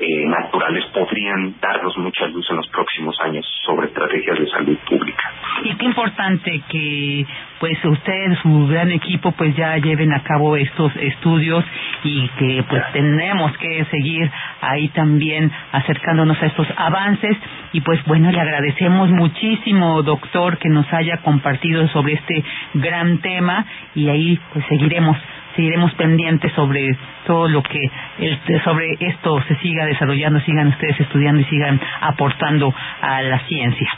eh, 0.00 0.26
naturales, 0.26 0.84
podrían 0.86 1.54
darnos 1.60 1.96
mucha 1.98 2.26
luz 2.26 2.48
en 2.50 2.56
los 2.56 2.68
próximos 2.68 3.16
años 3.20 3.46
sobre 3.64 3.88
estrategias 3.88 4.38
de 4.38 4.46
salud 4.48 4.78
pública. 4.88 5.32
Y 5.62 5.76
qué 5.76 5.84
importante 5.84 6.62
que 6.68 7.26
pues 7.58 7.84
usted, 7.84 8.34
su 8.42 8.66
gran 8.68 8.90
equipo, 8.92 9.32
pues 9.32 9.54
ya 9.56 9.76
lleven 9.78 10.12
a 10.12 10.22
cabo 10.22 10.56
estos 10.56 10.94
estudios 10.96 11.64
y 12.04 12.28
que 12.38 12.64
pues 12.68 12.82
tenemos 12.92 13.56
que 13.58 13.84
seguir 13.86 14.30
ahí 14.60 14.88
también 14.88 15.50
acercándonos 15.72 16.40
a 16.42 16.46
estos 16.46 16.66
avances. 16.76 17.36
Y 17.72 17.80
pues 17.80 18.02
bueno, 18.04 18.30
le 18.30 18.40
agradecemos 18.40 19.10
muchísimo, 19.10 20.02
doctor, 20.02 20.58
que 20.58 20.68
nos 20.68 20.90
haya 20.92 21.18
compartido 21.18 21.86
sobre 21.88 22.14
este 22.14 22.44
gran 22.74 23.18
tema. 23.18 23.66
Y 23.94 24.08
ahí 24.08 24.38
pues 24.52 24.64
seguiremos 24.68 25.16
seguiremos 25.56 25.92
pendientes 25.94 26.52
sobre 26.52 26.96
todo 27.26 27.48
lo 27.48 27.64
que 27.64 27.80
el, 28.20 28.38
sobre 28.62 28.96
esto 29.00 29.42
se 29.48 29.56
siga 29.56 29.86
desarrollando, 29.86 30.38
sigan 30.40 30.68
ustedes 30.68 31.00
estudiando 31.00 31.40
y 31.40 31.44
sigan 31.46 31.80
aportando 32.00 32.72
a 33.00 33.22
la 33.22 33.40
ciencia. 33.40 33.90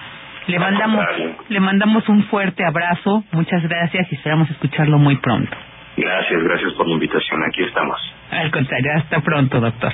Le 0.46 0.58
mandamos, 0.58 1.04
le 1.48 1.60
mandamos 1.60 2.08
un 2.08 2.24
fuerte 2.24 2.64
abrazo, 2.64 3.24
muchas 3.32 3.62
gracias 3.62 4.10
y 4.10 4.14
esperamos 4.16 4.50
escucharlo 4.50 4.98
muy 4.98 5.16
pronto. 5.16 5.56
Gracias, 5.96 6.42
gracias 6.42 6.72
por 6.74 6.86
la 6.86 6.94
invitación. 6.94 7.42
Aquí 7.44 7.62
estamos. 7.62 7.98
Al 8.30 8.50
contrario, 8.50 8.92
hasta 8.96 9.20
pronto, 9.20 9.60
doctor. 9.60 9.92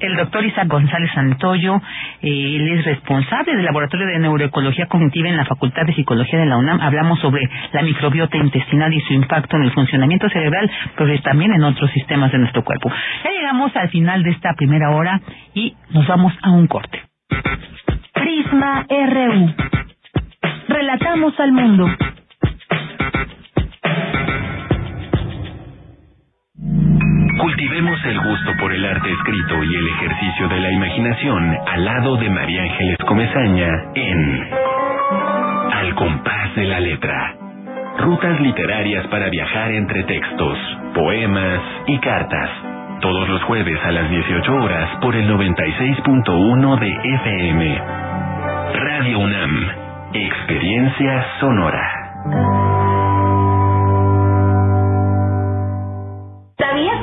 El 0.00 0.16
doctor 0.16 0.44
Isaac 0.44 0.66
González 0.66 1.12
Santoyo, 1.14 1.76
eh, 2.20 2.56
él 2.56 2.68
es 2.76 2.84
responsable 2.84 3.54
del 3.54 3.64
Laboratorio 3.64 4.08
de 4.08 4.18
Neuroecología 4.18 4.86
Cognitiva 4.86 5.28
en 5.28 5.36
la 5.36 5.44
Facultad 5.44 5.86
de 5.86 5.94
Psicología 5.94 6.40
de 6.40 6.46
la 6.46 6.56
UNAM. 6.56 6.80
Hablamos 6.80 7.20
sobre 7.20 7.48
la 7.72 7.82
microbiota 7.82 8.36
intestinal 8.36 8.92
y 8.92 9.00
su 9.02 9.12
impacto 9.12 9.56
en 9.56 9.62
el 9.62 9.70
funcionamiento 9.70 10.28
cerebral, 10.28 10.68
pero 10.96 11.22
también 11.22 11.52
en 11.52 11.62
otros 11.62 11.88
sistemas 11.92 12.32
de 12.32 12.38
nuestro 12.38 12.64
cuerpo. 12.64 12.90
Ya 13.24 13.30
llegamos 13.30 13.74
al 13.76 13.90
final 13.90 14.24
de 14.24 14.30
esta 14.30 14.54
primera 14.54 14.90
hora 14.90 15.20
y 15.54 15.76
nos 15.90 16.04
vamos 16.08 16.32
a 16.42 16.50
un 16.50 16.66
corte. 16.66 17.11
Prisma 18.12 18.86
RU. 18.88 19.54
Relatamos 20.68 21.38
al 21.40 21.52
mundo. 21.52 21.86
Cultivemos 27.38 28.04
arte 28.92 29.10
escrito 29.10 29.64
y 29.64 29.74
el 29.74 29.88
ejercicio 29.88 30.48
de 30.48 30.60
la 30.60 30.70
imaginación 30.70 31.56
al 31.66 31.84
lado 31.84 32.16
de 32.16 32.28
María 32.28 32.62
Ángeles 32.62 32.98
Comezaña 33.06 33.68
en 33.94 34.48
Al 35.72 35.94
compás 35.94 36.54
de 36.56 36.64
la 36.64 36.80
letra. 36.80 37.36
Rutas 37.98 38.40
literarias 38.40 39.06
para 39.08 39.30
viajar 39.30 39.72
entre 39.72 40.02
textos, 40.04 40.58
poemas 40.94 41.60
y 41.86 41.98
cartas. 42.00 42.71
Todos 43.02 43.28
los 43.28 43.42
jueves 43.42 43.80
a 43.84 43.90
las 43.90 44.08
18 44.08 44.54
horas 44.54 44.88
por 45.00 45.16
el 45.16 45.28
96.1 45.28 46.78
de 46.78 47.14
FM. 47.14 47.82
Radio 48.74 49.18
UNAM. 49.18 49.68
Experiencia 50.14 51.26
sonora. 51.40 52.81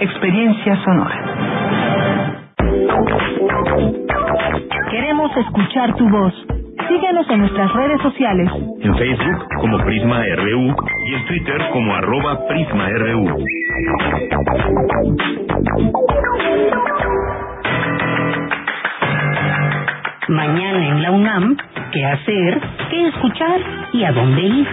experiencia 0.00 0.76
sonora. 0.84 1.24
Queremos 4.90 5.36
escuchar 5.36 5.94
tu 5.96 6.08
voz. 6.08 6.34
Síguenos 6.88 7.28
en 7.30 7.40
nuestras 7.40 7.72
redes 7.74 8.00
sociales. 8.00 8.50
En 8.80 8.96
Facebook 8.96 9.46
como 9.60 9.78
Prisma 9.84 10.22
RU 10.36 10.74
y 11.06 11.14
en 11.14 11.26
Twitter 11.26 11.68
como 11.72 11.94
arroba 11.94 12.46
PrismaRU. 12.48 13.44
Mañana 20.28 20.88
en 20.88 21.02
la 21.02 21.10
UNAM, 21.10 21.56
¿qué 21.92 22.04
hacer? 22.04 22.60
¿Qué 22.90 23.08
escuchar? 23.08 23.60
¿Y 23.92 24.04
a 24.04 24.12
dónde 24.12 24.42
ir? 24.42 24.68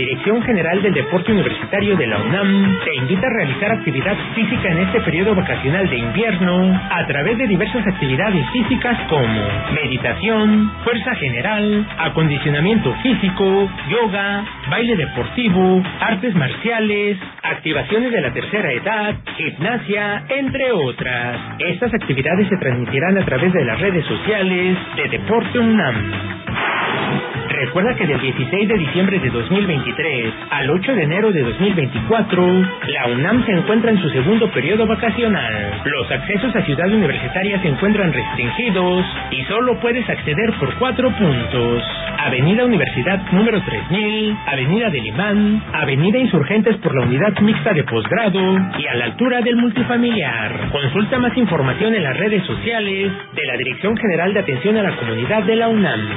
Dirección 0.00 0.40
General 0.44 0.80
del 0.80 0.94
Deporte 0.94 1.30
Universitario 1.30 1.94
de 1.94 2.06
la 2.06 2.22
UNAM 2.22 2.78
te 2.86 2.94
invita 2.94 3.26
a 3.26 3.36
realizar 3.36 3.70
actividad 3.70 4.16
física 4.34 4.70
en 4.70 4.78
este 4.78 4.98
periodo 5.02 5.34
vacacional 5.34 5.90
de 5.90 5.98
invierno 5.98 6.80
a 6.90 7.06
través 7.06 7.36
de 7.36 7.46
diversas 7.46 7.86
actividades 7.86 8.48
físicas 8.50 8.96
como 9.10 9.46
meditación, 9.74 10.72
fuerza 10.84 11.14
general, 11.16 11.86
acondicionamiento 11.98 12.94
físico, 13.02 13.68
yoga, 13.90 14.42
baile 14.70 14.96
deportivo, 14.96 15.82
artes 16.00 16.34
marciales, 16.34 17.18
activaciones 17.42 18.10
de 18.10 18.20
la 18.22 18.32
tercera 18.32 18.72
edad, 18.72 19.14
gimnasia, 19.36 20.24
entre 20.30 20.72
otras. 20.72 21.40
Estas 21.58 21.92
actividades 21.92 22.48
se 22.48 22.56
transmitirán 22.56 23.18
a 23.18 23.24
través 23.26 23.52
de 23.52 23.66
las 23.66 23.78
redes 23.78 24.06
sociales 24.06 24.78
de 24.96 25.08
Deporte 25.10 25.58
UNAM. 25.58 27.39
Recuerda 27.60 27.94
que 27.94 28.06
del 28.06 28.18
16 28.18 28.68
de 28.68 28.78
diciembre 28.78 29.18
de 29.18 29.28
2023 29.28 30.32
al 30.48 30.70
8 30.70 30.94
de 30.94 31.02
enero 31.02 31.30
de 31.30 31.42
2024, 31.42 32.66
la 32.88 33.06
UNAM 33.08 33.44
se 33.44 33.52
encuentra 33.52 33.90
en 33.90 34.00
su 34.00 34.08
segundo 34.08 34.50
periodo 34.50 34.86
vacacional. 34.86 35.82
Los 35.84 36.10
accesos 36.10 36.56
a 36.56 36.62
Ciudad 36.62 36.88
Universitaria 36.88 37.60
se 37.60 37.68
encuentran 37.68 38.14
restringidos 38.14 39.04
y 39.32 39.44
solo 39.44 39.78
puedes 39.78 40.08
acceder 40.08 40.54
por 40.58 40.74
cuatro 40.76 41.10
puntos. 41.10 41.82
Avenida 42.24 42.64
Universidad 42.64 43.30
número 43.30 43.60
3000, 43.60 44.38
Avenida 44.46 44.88
del 44.88 45.06
Imán, 45.06 45.62
Avenida 45.74 46.18
Insurgentes 46.18 46.78
por 46.78 46.94
la 46.94 47.02
Unidad 47.02 47.38
Mixta 47.40 47.74
de 47.74 47.84
Posgrado 47.84 48.58
y 48.78 48.86
a 48.86 48.94
la 48.94 49.04
altura 49.04 49.42
del 49.42 49.56
multifamiliar. 49.56 50.70
Consulta 50.72 51.18
más 51.18 51.36
información 51.36 51.94
en 51.94 52.04
las 52.04 52.16
redes 52.16 52.42
sociales 52.46 53.12
de 53.34 53.46
la 53.46 53.56
Dirección 53.58 53.98
General 53.98 54.32
de 54.32 54.40
Atención 54.40 54.78
a 54.78 54.82
la 54.82 54.96
Comunidad 54.96 55.42
de 55.42 55.56
la 55.56 55.68
UNAM. 55.68 56.08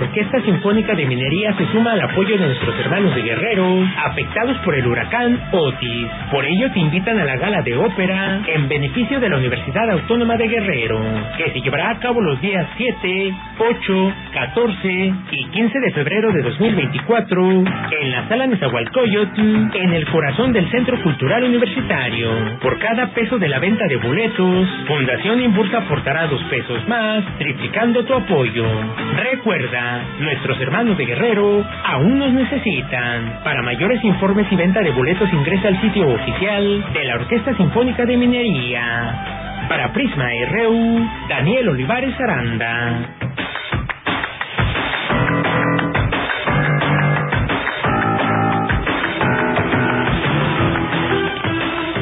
Orquesta 0.00 0.40
Sinfónica 0.40 0.94
de 0.94 1.04
Minería 1.04 1.54
se 1.58 1.66
suma 1.72 1.92
al 1.92 2.00
apoyo 2.00 2.38
de 2.38 2.46
nuestros 2.46 2.74
hermanos 2.80 3.14
de 3.14 3.20
Guerrero, 3.20 3.86
afectados 4.06 4.56
por 4.64 4.74
el 4.74 4.86
huracán 4.86 5.38
Otis. 5.52 6.06
Por 6.30 6.42
ello 6.46 6.72
te 6.72 6.80
invitan 6.80 7.18
a 7.18 7.24
la 7.26 7.36
gala 7.36 7.60
de 7.60 7.76
ópera 7.76 8.40
en 8.46 8.66
beneficio 8.66 9.20
de 9.20 9.28
la 9.28 9.36
Universidad 9.36 9.90
Autónoma 9.90 10.38
de 10.38 10.48
Guerrero, 10.48 10.98
que 11.36 11.52
se 11.52 11.60
llevará 11.60 11.90
a 11.90 11.98
cabo 11.98 12.22
los 12.22 12.40
días 12.40 12.66
7, 12.78 13.34
8, 13.58 14.12
14 14.32 15.12
y 15.32 15.44
15 15.44 15.80
de 15.80 15.92
febrero 15.92 16.32
de 16.32 16.42
2024 16.44 17.50
en 17.50 18.10
la 18.10 18.26
sala 18.26 18.46
Nezahualcóyotl, 18.46 19.40
en 19.74 19.92
el 19.92 20.06
corazón 20.06 20.54
del 20.54 20.70
Centro 20.70 20.98
Cultural 21.02 21.44
Universitario. 21.44 22.58
Por 22.62 22.78
cada 22.78 23.08
peso 23.08 23.38
de 23.38 23.48
la 23.48 23.58
venta 23.58 23.84
de 23.86 23.96
boletos, 23.96 24.66
Fundación 24.86 25.42
Impulsa 25.42 25.78
aportará 25.78 26.26
dos 26.26 26.42
pesos 26.44 26.88
más, 26.88 27.22
triplicando 27.36 28.02
tu 28.06 28.14
apoyo. 28.14 28.64
Recuerda, 29.16 29.89
nuestros 30.18 30.60
hermanos 30.60 30.96
de 30.96 31.06
Guerrero 31.06 31.64
aún 31.84 32.18
nos 32.18 32.32
necesitan. 32.32 33.40
Para 33.44 33.62
mayores 33.62 34.02
informes 34.04 34.46
y 34.50 34.56
venta 34.56 34.80
de 34.80 34.90
boletos 34.90 35.32
ingresa 35.32 35.68
al 35.68 35.80
sitio 35.80 36.08
oficial 36.08 36.84
de 36.92 37.04
la 37.04 37.14
Orquesta 37.16 37.56
Sinfónica 37.56 38.04
de 38.04 38.16
Minería. 38.16 39.66
Para 39.68 39.92
Prisma 39.92 40.28
RU, 40.50 41.08
Daniel 41.28 41.68
Olivares 41.68 42.14
Aranda. 42.20 43.08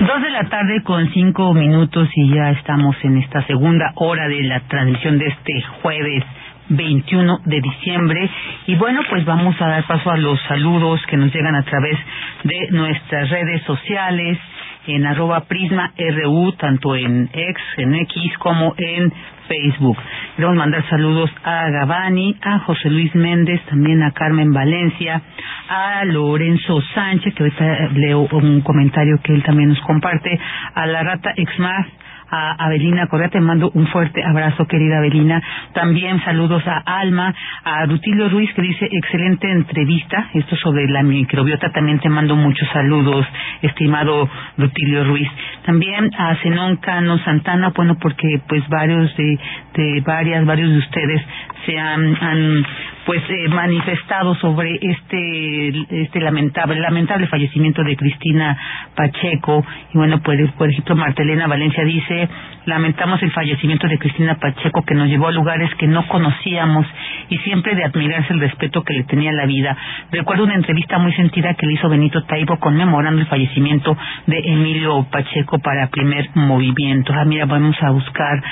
Dos 0.06 0.22
de 0.22 0.30
la 0.30 0.44
tarde 0.48 0.82
con 0.84 1.10
cinco 1.12 1.52
minutos 1.52 2.08
y 2.14 2.34
ya 2.34 2.50
estamos 2.52 2.96
en 3.02 3.18
esta 3.18 3.42
segunda 3.46 3.92
hora 3.96 4.28
de 4.28 4.42
la 4.44 4.60
transmisión 4.60 5.18
de 5.18 5.26
este 5.26 5.62
jueves 5.82 6.24
21 6.68 7.40
de 7.44 7.60
diciembre. 7.60 8.30
Y 8.66 8.76
bueno, 8.76 9.00
pues 9.08 9.24
vamos 9.24 9.60
a 9.60 9.68
dar 9.68 9.86
paso 9.86 10.10
a 10.10 10.16
los 10.16 10.40
saludos 10.42 11.00
que 11.06 11.16
nos 11.16 11.32
llegan 11.32 11.54
a 11.54 11.64
través 11.64 11.98
de 12.44 12.68
nuestras 12.70 13.30
redes 13.30 13.62
sociales 13.62 14.38
en 14.86 15.06
arroba 15.06 15.40
prisma 15.40 15.92
RU, 15.98 16.52
tanto 16.52 16.96
en 16.96 17.28
X, 17.32 17.62
en 17.76 17.94
X 17.94 18.32
como 18.38 18.74
en 18.78 19.12
Facebook. 19.46 19.96
Queremos 20.36 20.56
mandar 20.56 20.88
saludos 20.88 21.30
a 21.42 21.68
Gabani, 21.70 22.36
a 22.42 22.60
José 22.60 22.90
Luis 22.90 23.14
Méndez, 23.14 23.60
también 23.66 24.02
a 24.02 24.12
Carmen 24.12 24.52
Valencia, 24.52 25.20
a 25.68 26.04
Lorenzo 26.04 26.80
Sánchez, 26.94 27.34
que 27.34 27.42
ahorita 27.42 27.88
leo 27.94 28.28
un 28.32 28.60
comentario 28.60 29.18
que 29.22 29.34
él 29.34 29.42
también 29.42 29.70
nos 29.70 29.80
comparte, 29.80 30.38
a 30.74 30.86
la 30.86 31.02
rata 31.02 31.32
Exmas, 31.36 31.86
a 32.30 32.64
Abelina 32.64 33.06
Correa, 33.06 33.28
te 33.28 33.40
mando 33.40 33.70
un 33.74 33.86
fuerte 33.88 34.22
abrazo, 34.22 34.66
querida 34.66 34.98
Abelina. 34.98 35.42
También 35.72 36.22
saludos 36.24 36.62
a 36.66 36.78
Alma, 36.78 37.34
a 37.64 37.86
Rutilio 37.86 38.28
Ruiz, 38.28 38.52
que 38.54 38.62
dice 38.62 38.88
excelente 38.90 39.50
entrevista. 39.50 40.28
Esto 40.34 40.56
sobre 40.56 40.88
la 40.88 41.02
microbiota, 41.02 41.70
también 41.70 41.98
te 42.00 42.08
mando 42.08 42.36
muchos 42.36 42.68
saludos, 42.72 43.26
estimado 43.62 44.28
Rutilio 44.56 45.04
Ruiz. 45.04 45.28
También 45.64 46.10
a 46.16 46.34
Zenón 46.36 46.76
Cano 46.76 47.18
Santana, 47.18 47.72
bueno, 47.74 47.96
porque 48.00 48.40
pues 48.48 48.66
varios 48.68 49.14
de, 49.16 49.38
de 49.74 50.00
varias, 50.04 50.44
varios 50.44 50.70
de 50.70 50.78
ustedes 50.78 51.22
se 51.68 51.78
han, 51.78 52.64
pues 53.04 53.22
eh, 53.28 53.48
manifestado 53.48 54.34
sobre 54.36 54.78
este 54.80 56.02
este 56.02 56.20
lamentable 56.20 56.80
lamentable 56.80 57.26
fallecimiento 57.26 57.82
de 57.82 57.96
Cristina 57.96 58.56
Pacheco 58.94 59.64
y 59.92 59.98
bueno 59.98 60.20
pues 60.22 60.50
por 60.52 60.70
ejemplo 60.70 60.96
Martelena 60.96 61.46
Valencia 61.46 61.84
dice 61.84 62.17
lamentamos 62.64 63.22
el 63.22 63.30
fallecimiento 63.32 63.86
de 63.88 63.98
Cristina 63.98 64.36
Pacheco 64.36 64.82
que 64.82 64.94
nos 64.94 65.08
llevó 65.08 65.28
a 65.28 65.32
lugares 65.32 65.70
que 65.76 65.86
no 65.86 66.06
conocíamos 66.06 66.86
y 67.28 67.38
siempre 67.38 67.74
de 67.74 67.84
admirarse 67.84 68.32
el 68.32 68.40
respeto 68.40 68.82
que 68.82 68.94
le 68.94 69.04
tenía 69.04 69.32
la 69.32 69.46
vida. 69.46 69.76
Recuerdo 70.10 70.44
una 70.44 70.54
entrevista 70.54 70.98
muy 70.98 71.12
sentida 71.12 71.54
que 71.54 71.66
le 71.66 71.74
hizo 71.74 71.88
Benito 71.88 72.24
Taibo 72.24 72.58
conmemorando 72.58 73.20
el 73.20 73.26
fallecimiento 73.26 73.96
de 74.26 74.38
Emilio 74.38 75.06
Pacheco 75.10 75.58
para 75.58 75.88
primer 75.88 76.30
movimiento. 76.34 77.12
Ah 77.14 77.24
mira 77.24 77.46
vamos 77.46 77.76
a 77.82 77.90
buscar 77.90 78.42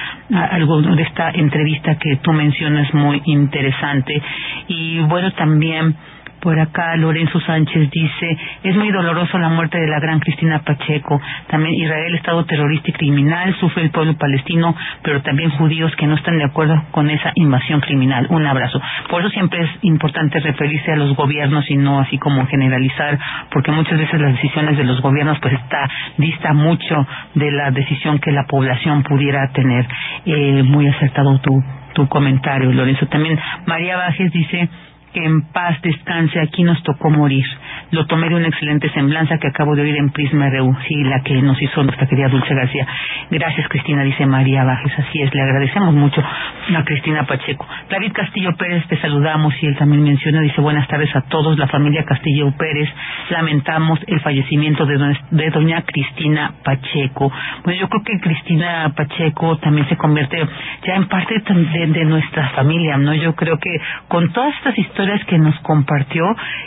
algo 0.51 0.83
de 0.83 1.03
esta 1.03 1.31
entrevista 1.31 1.97
que 1.97 2.17
tú 2.17 2.33
mencionas 2.33 2.93
muy 2.95 3.23
interesante. 3.25 4.21
Y 4.69 5.01
bueno, 5.01 5.31
también 5.33 5.97
por 6.47 6.61
acá 6.61 6.94
Lorenzo 6.94 7.40
Sánchez 7.40 7.90
dice, 7.90 8.38
es 8.62 8.76
muy 8.76 8.92
doloroso 8.92 9.36
la 9.36 9.49
muerte 9.49 9.80
de 9.80 9.88
la 9.88 9.99
gran 9.99 10.20
Cristina 10.20 10.61
Pacheco. 10.61 11.20
También 11.49 11.74
Israel, 11.74 12.14
Estado 12.14 12.44
terrorista 12.44 12.90
y 12.90 12.92
criminal, 12.92 13.53
sufre 13.59 13.82
el 13.82 13.90
pueblo 13.90 14.16
palestino, 14.16 14.72
pero 15.03 15.22
también 15.22 15.51
judíos 15.51 15.90
que 15.97 16.07
no 16.07 16.14
están 16.14 16.38
de 16.38 16.44
acuerdo 16.44 16.80
con 16.92 17.11
esa 17.11 17.32
invasión 17.34 17.80
criminal. 17.80 18.28
Un 18.30 18.47
abrazo. 18.47 18.80
Por 19.11 19.22
eso 19.22 19.30
siempre 19.30 19.61
es 19.61 19.70
importante 19.82 20.38
referirse 20.38 20.92
a 20.92 20.97
los 20.97 21.16
gobiernos 21.16 21.68
y 21.68 21.76
no 21.78 21.99
así 21.99 22.16
como 22.16 22.47
generalizar, 22.47 23.18
porque 23.51 23.72
muchas 23.72 23.99
veces 23.99 24.20
las 24.20 24.34
decisiones 24.34 24.76
de 24.76 24.84
los 24.84 25.03
gobiernos 25.03 25.40
pues 25.40 25.53
está 25.53 25.88
dista 26.16 26.53
mucho 26.53 27.09
de 27.34 27.51
la 27.51 27.72
decisión 27.72 28.20
que 28.20 28.30
la 28.30 28.44
población 28.47 29.03
pudiera 29.03 29.51
tener. 29.51 29.84
Eh, 30.24 30.62
muy 30.62 30.86
acertado 30.86 31.40
tu 31.40 31.61
tu 31.97 32.07
comentario, 32.09 32.70
Lorenzo. 32.72 33.07
También 33.07 33.38
María 33.64 33.97
Bajes 33.97 34.30
dice 34.30 34.68
que 35.17 35.25
en 35.25 35.41
paz 35.51 35.81
descanse, 35.81 36.39
aquí 36.39 36.62
nos 36.62 36.83
tocó 36.83 37.09
morir. 37.09 37.47
Lo 37.91 38.05
tomé 38.05 38.29
de 38.29 38.35
una 38.35 38.49
excelente 38.49 38.91
semblanza 38.91 39.39
que 39.39 39.49
acabo 39.49 39.75
de 39.75 39.81
oír 39.81 39.97
en 39.97 40.11
Prisma 40.11 40.51
RU, 40.51 40.77
sí, 40.87 40.95
la 41.05 41.23
que 41.23 41.41
nos 41.41 41.61
hizo 41.62 41.83
nuestra 41.83 42.07
querida 42.07 42.29
Dulce 42.29 42.55
García. 42.55 42.87
Gracias, 43.31 43.67
Cristina, 43.69 44.03
dice 44.03 44.27
María 44.27 44.64
Bajes, 44.64 44.93
así 44.99 45.23
es, 45.23 45.35
le 45.35 45.41
agradecemos 45.41 45.95
mucho 45.95 46.21
a 46.21 46.85
Cristina 46.85 47.25
Pacheco. 47.25 47.67
David 47.89 48.12
Castillo 48.12 48.55
Pérez, 48.59 48.87
te 48.89 49.01
saludamos 49.01 49.55
y 49.62 49.67
él 49.69 49.77
también 49.77 50.05
menciona, 50.05 50.43
dice 50.43 50.61
buenas 50.61 50.87
tardes 50.87 51.14
a 51.17 51.23
todos, 51.23 51.57
la 51.57 51.69
familia 51.69 52.05
Castillo 52.05 52.53
Pérez, 52.59 52.91
lamentamos 53.31 53.99
el 54.09 54.21
fallecimiento 54.21 54.85
de, 54.85 55.17
de 55.31 55.51
doña 55.51 55.81
Cristina 55.83 56.53
Pacheco. 56.62 57.33
Bueno, 57.64 57.81
yo 57.81 57.89
creo 57.89 58.03
que 58.03 58.21
Cristina 58.21 58.93
Pacheco 58.95 59.57
también 59.59 59.89
se 59.89 59.97
convierte 59.97 60.47
ya 60.87 60.97
en 60.97 61.09
parte 61.09 61.43
de, 61.43 61.87
de 61.87 62.05
nuestra 62.05 62.51
familia, 62.51 62.99
¿no? 62.99 63.14
Yo 63.14 63.35
creo 63.35 63.59
que 63.59 63.81
con 64.09 64.31
todas 64.33 64.55
estas 64.57 64.77
historias 64.79 65.06
que 65.27 65.39
nos 65.39 65.59
compartió, 65.61 66.25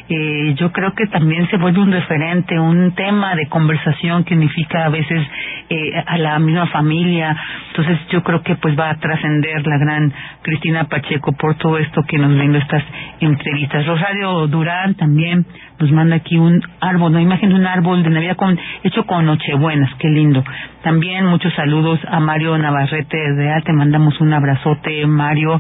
eh, 0.10 0.54
yo 0.58 0.72
creo 0.72 0.94
que 0.94 1.08
también 1.08 1.48
se 1.50 1.58
vuelve 1.58 1.80
un 1.80 1.92
referente, 1.92 2.60
un 2.60 2.94
tema 2.94 3.36
de 3.36 3.48
conversación 3.48 4.24
que 4.24 4.36
unifica 4.36 4.86
a 4.86 4.90
veces 4.90 5.26
eh, 5.70 5.92
a 6.06 6.18
la 6.18 6.40
misma 6.40 6.68
familia. 6.68 7.36
Entonces 7.70 8.00
yo 8.10 8.24
creo 8.24 8.42
que 8.42 8.56
pues 8.56 8.78
va 8.78 8.90
a 8.90 8.96
trascender 8.96 9.66
la 9.66 9.78
gran 9.78 10.14
Cristina 10.42 10.86
Pacheco 10.86 11.34
por 11.34 11.56
todo 11.56 11.78
esto 11.78 12.04
que 12.04 12.18
nos 12.18 12.36
brindó 12.36 12.60
estas 12.60 12.84
entrevistas. 13.20 13.86
Rosario 13.86 14.48
Durán 14.48 14.96
también 14.96 15.46
nos 15.80 15.92
manda 15.92 16.18
aquí 16.18 16.38
un 16.38 16.62
árbol, 16.82 17.12
una 17.12 17.22
imagen 17.22 17.50
de 17.50 17.56
un 17.56 17.66
árbol 17.66 18.04
de 18.04 18.10
Navidad 18.10 18.36
con, 18.36 18.60
hecho 18.84 19.06
con 19.06 19.26
Nochebuenas, 19.26 19.90
qué 19.98 20.10
lindo. 20.10 20.44
También 20.84 21.26
muchos 21.26 21.54
saludos 21.56 22.00
a 22.08 22.20
Mario 22.20 22.58
Navarrete 22.58 23.18
de 23.18 23.62
Te 23.64 23.74
mandamos 23.74 24.20
un 24.20 24.34
abrazote, 24.34 25.06
Mario. 25.06 25.60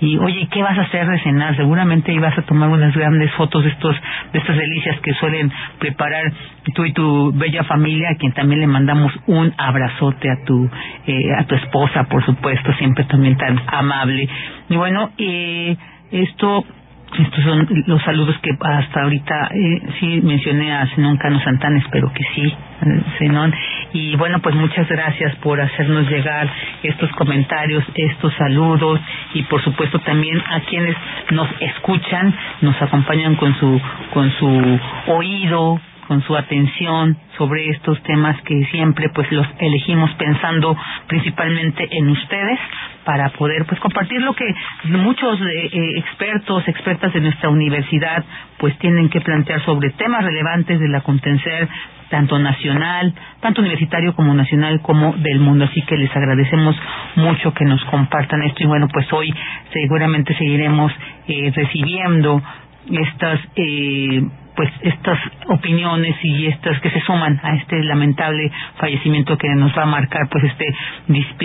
Y 0.00 0.16
oye, 0.18 0.48
¿qué 0.50 0.62
vas 0.62 0.78
a 0.78 0.82
hacer 0.82 1.08
de 1.08 1.20
cenar? 1.20 1.56
Seguramente 1.56 2.12
ibas 2.12 2.36
a 2.36 2.42
tomar 2.42 2.68
unas 2.68 2.94
grandes 2.96 3.32
fotos 3.32 3.64
de 3.64 3.70
estos, 3.70 3.96
de 4.32 4.38
estas 4.38 4.56
delicias 4.56 4.98
que 5.00 5.14
suelen 5.14 5.52
preparar 5.78 6.32
tú 6.74 6.84
y 6.84 6.92
tu 6.92 7.32
bella 7.32 7.64
familia, 7.64 8.10
a 8.10 8.14
quien 8.16 8.32
también 8.32 8.60
le 8.60 8.66
mandamos 8.66 9.12
un 9.26 9.52
abrazote 9.56 10.30
a 10.30 10.44
tu, 10.44 10.68
eh, 11.06 11.34
a 11.38 11.44
tu 11.44 11.54
esposa, 11.54 12.04
por 12.04 12.24
supuesto, 12.24 12.72
siempre 12.74 13.04
también 13.04 13.36
tan 13.36 13.60
amable. 13.66 14.28
Y 14.68 14.76
bueno, 14.76 15.10
eh, 15.18 15.76
esto 16.10 16.64
estos 17.18 17.44
son 17.44 17.68
los 17.86 18.02
saludos 18.02 18.36
que 18.40 18.50
hasta 18.60 19.02
ahorita 19.02 19.50
eh, 19.52 19.82
sí 19.98 20.20
mencioné 20.22 20.72
a 20.72 20.86
Zenón 20.94 21.16
Cano 21.16 21.40
Santana, 21.40 21.78
espero 21.78 22.12
que 22.12 22.22
sí, 22.34 22.54
Zenón. 23.18 23.52
Y 23.92 24.14
bueno, 24.16 24.38
pues 24.40 24.54
muchas 24.54 24.88
gracias 24.88 25.34
por 25.36 25.60
hacernos 25.60 26.08
llegar 26.08 26.48
estos 26.82 27.10
comentarios, 27.12 27.84
estos 27.94 28.32
saludos 28.34 29.00
y 29.34 29.42
por 29.44 29.62
supuesto 29.62 29.98
también 30.00 30.40
a 30.40 30.60
quienes 30.60 30.96
nos 31.32 31.48
escuchan, 31.60 32.32
nos 32.60 32.80
acompañan 32.80 33.34
con 33.34 33.54
su, 33.58 33.80
con 34.12 34.30
su 34.32 34.80
oído, 35.08 35.80
con 36.10 36.24
su 36.24 36.36
atención 36.36 37.16
sobre 37.38 37.68
estos 37.68 38.02
temas 38.02 38.36
que 38.42 38.64
siempre 38.72 39.10
pues 39.14 39.30
los 39.30 39.46
elegimos 39.60 40.10
pensando 40.14 40.76
principalmente 41.06 41.86
en 41.88 42.08
ustedes 42.08 42.58
para 43.04 43.28
poder 43.28 43.64
pues 43.64 43.78
compartir 43.78 44.20
lo 44.20 44.34
que 44.34 44.52
muchos 44.86 45.40
eh, 45.40 45.70
eh, 45.72 45.98
expertos, 45.98 46.66
expertas 46.66 47.12
de 47.12 47.20
nuestra 47.20 47.48
universidad 47.48 48.24
pues 48.58 48.76
tienen 48.78 49.08
que 49.08 49.20
plantear 49.20 49.64
sobre 49.64 49.90
temas 49.90 50.24
relevantes 50.24 50.80
de 50.80 50.88
la 50.88 51.02
contencer 51.02 51.68
tanto 52.08 52.40
nacional, 52.40 53.14
tanto 53.38 53.60
universitario 53.60 54.12
como 54.16 54.34
nacional 54.34 54.82
como 54.82 55.12
del 55.12 55.38
mundo. 55.38 55.66
Así 55.66 55.80
que 55.82 55.96
les 55.96 56.10
agradecemos 56.16 56.74
mucho 57.14 57.54
que 57.54 57.64
nos 57.64 57.84
compartan 57.84 58.42
esto 58.42 58.64
y 58.64 58.66
bueno, 58.66 58.88
pues 58.92 59.06
hoy 59.12 59.32
seguramente 59.72 60.34
seguiremos 60.34 60.90
eh, 61.28 61.52
recibiendo 61.54 62.42
estas 62.90 63.38
eh, 63.54 64.22
pues 64.56 64.70
estas 64.82 65.18
opiniones 65.48 66.16
y 66.22 66.46
estas 66.46 66.80
que 66.80 66.90
se 66.90 67.00
suman 67.00 67.40
a 67.42 67.54
este 67.56 67.82
lamentable 67.84 68.50
fallecimiento 68.76 69.36
que 69.38 69.48
nos 69.54 69.76
va 69.76 69.82
a 69.82 69.86
marcar 69.86 70.28
pues 70.30 70.44
este 70.44 70.66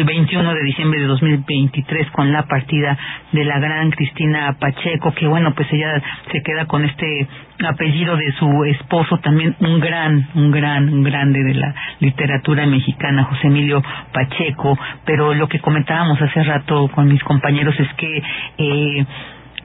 21 0.03 0.53
de 0.53 0.63
diciembre 0.63 0.99
de 0.99 1.07
2023 1.07 2.11
con 2.11 2.31
la 2.31 2.43
partida 2.43 2.97
de 3.31 3.43
la 3.43 3.59
gran 3.59 3.91
Cristina 3.91 4.55
Pacheco 4.59 5.13
que 5.13 5.27
bueno 5.27 5.53
pues 5.55 5.71
ella 5.71 6.01
se 6.31 6.41
queda 6.41 6.65
con 6.65 6.83
este 6.85 7.27
apellido 7.65 8.17
de 8.17 8.31
su 8.33 8.65
esposo 8.65 9.17
también 9.19 9.55
un 9.59 9.79
gran 9.79 10.27
un 10.35 10.51
gran 10.51 10.89
un 10.89 11.03
grande 11.03 11.43
de 11.43 11.53
la 11.53 11.73
literatura 11.99 12.65
mexicana 12.65 13.23
José 13.23 13.47
Emilio 13.47 13.81
Pacheco. 14.11 14.77
Pero 15.05 15.33
lo 15.33 15.47
que 15.47 15.59
comentábamos 15.59 16.21
hace 16.21 16.43
rato 16.43 16.87
con 16.89 17.07
mis 17.07 17.23
compañeros 17.23 17.75
es 17.79 17.93
que 17.95 18.23
eh, 18.57 19.05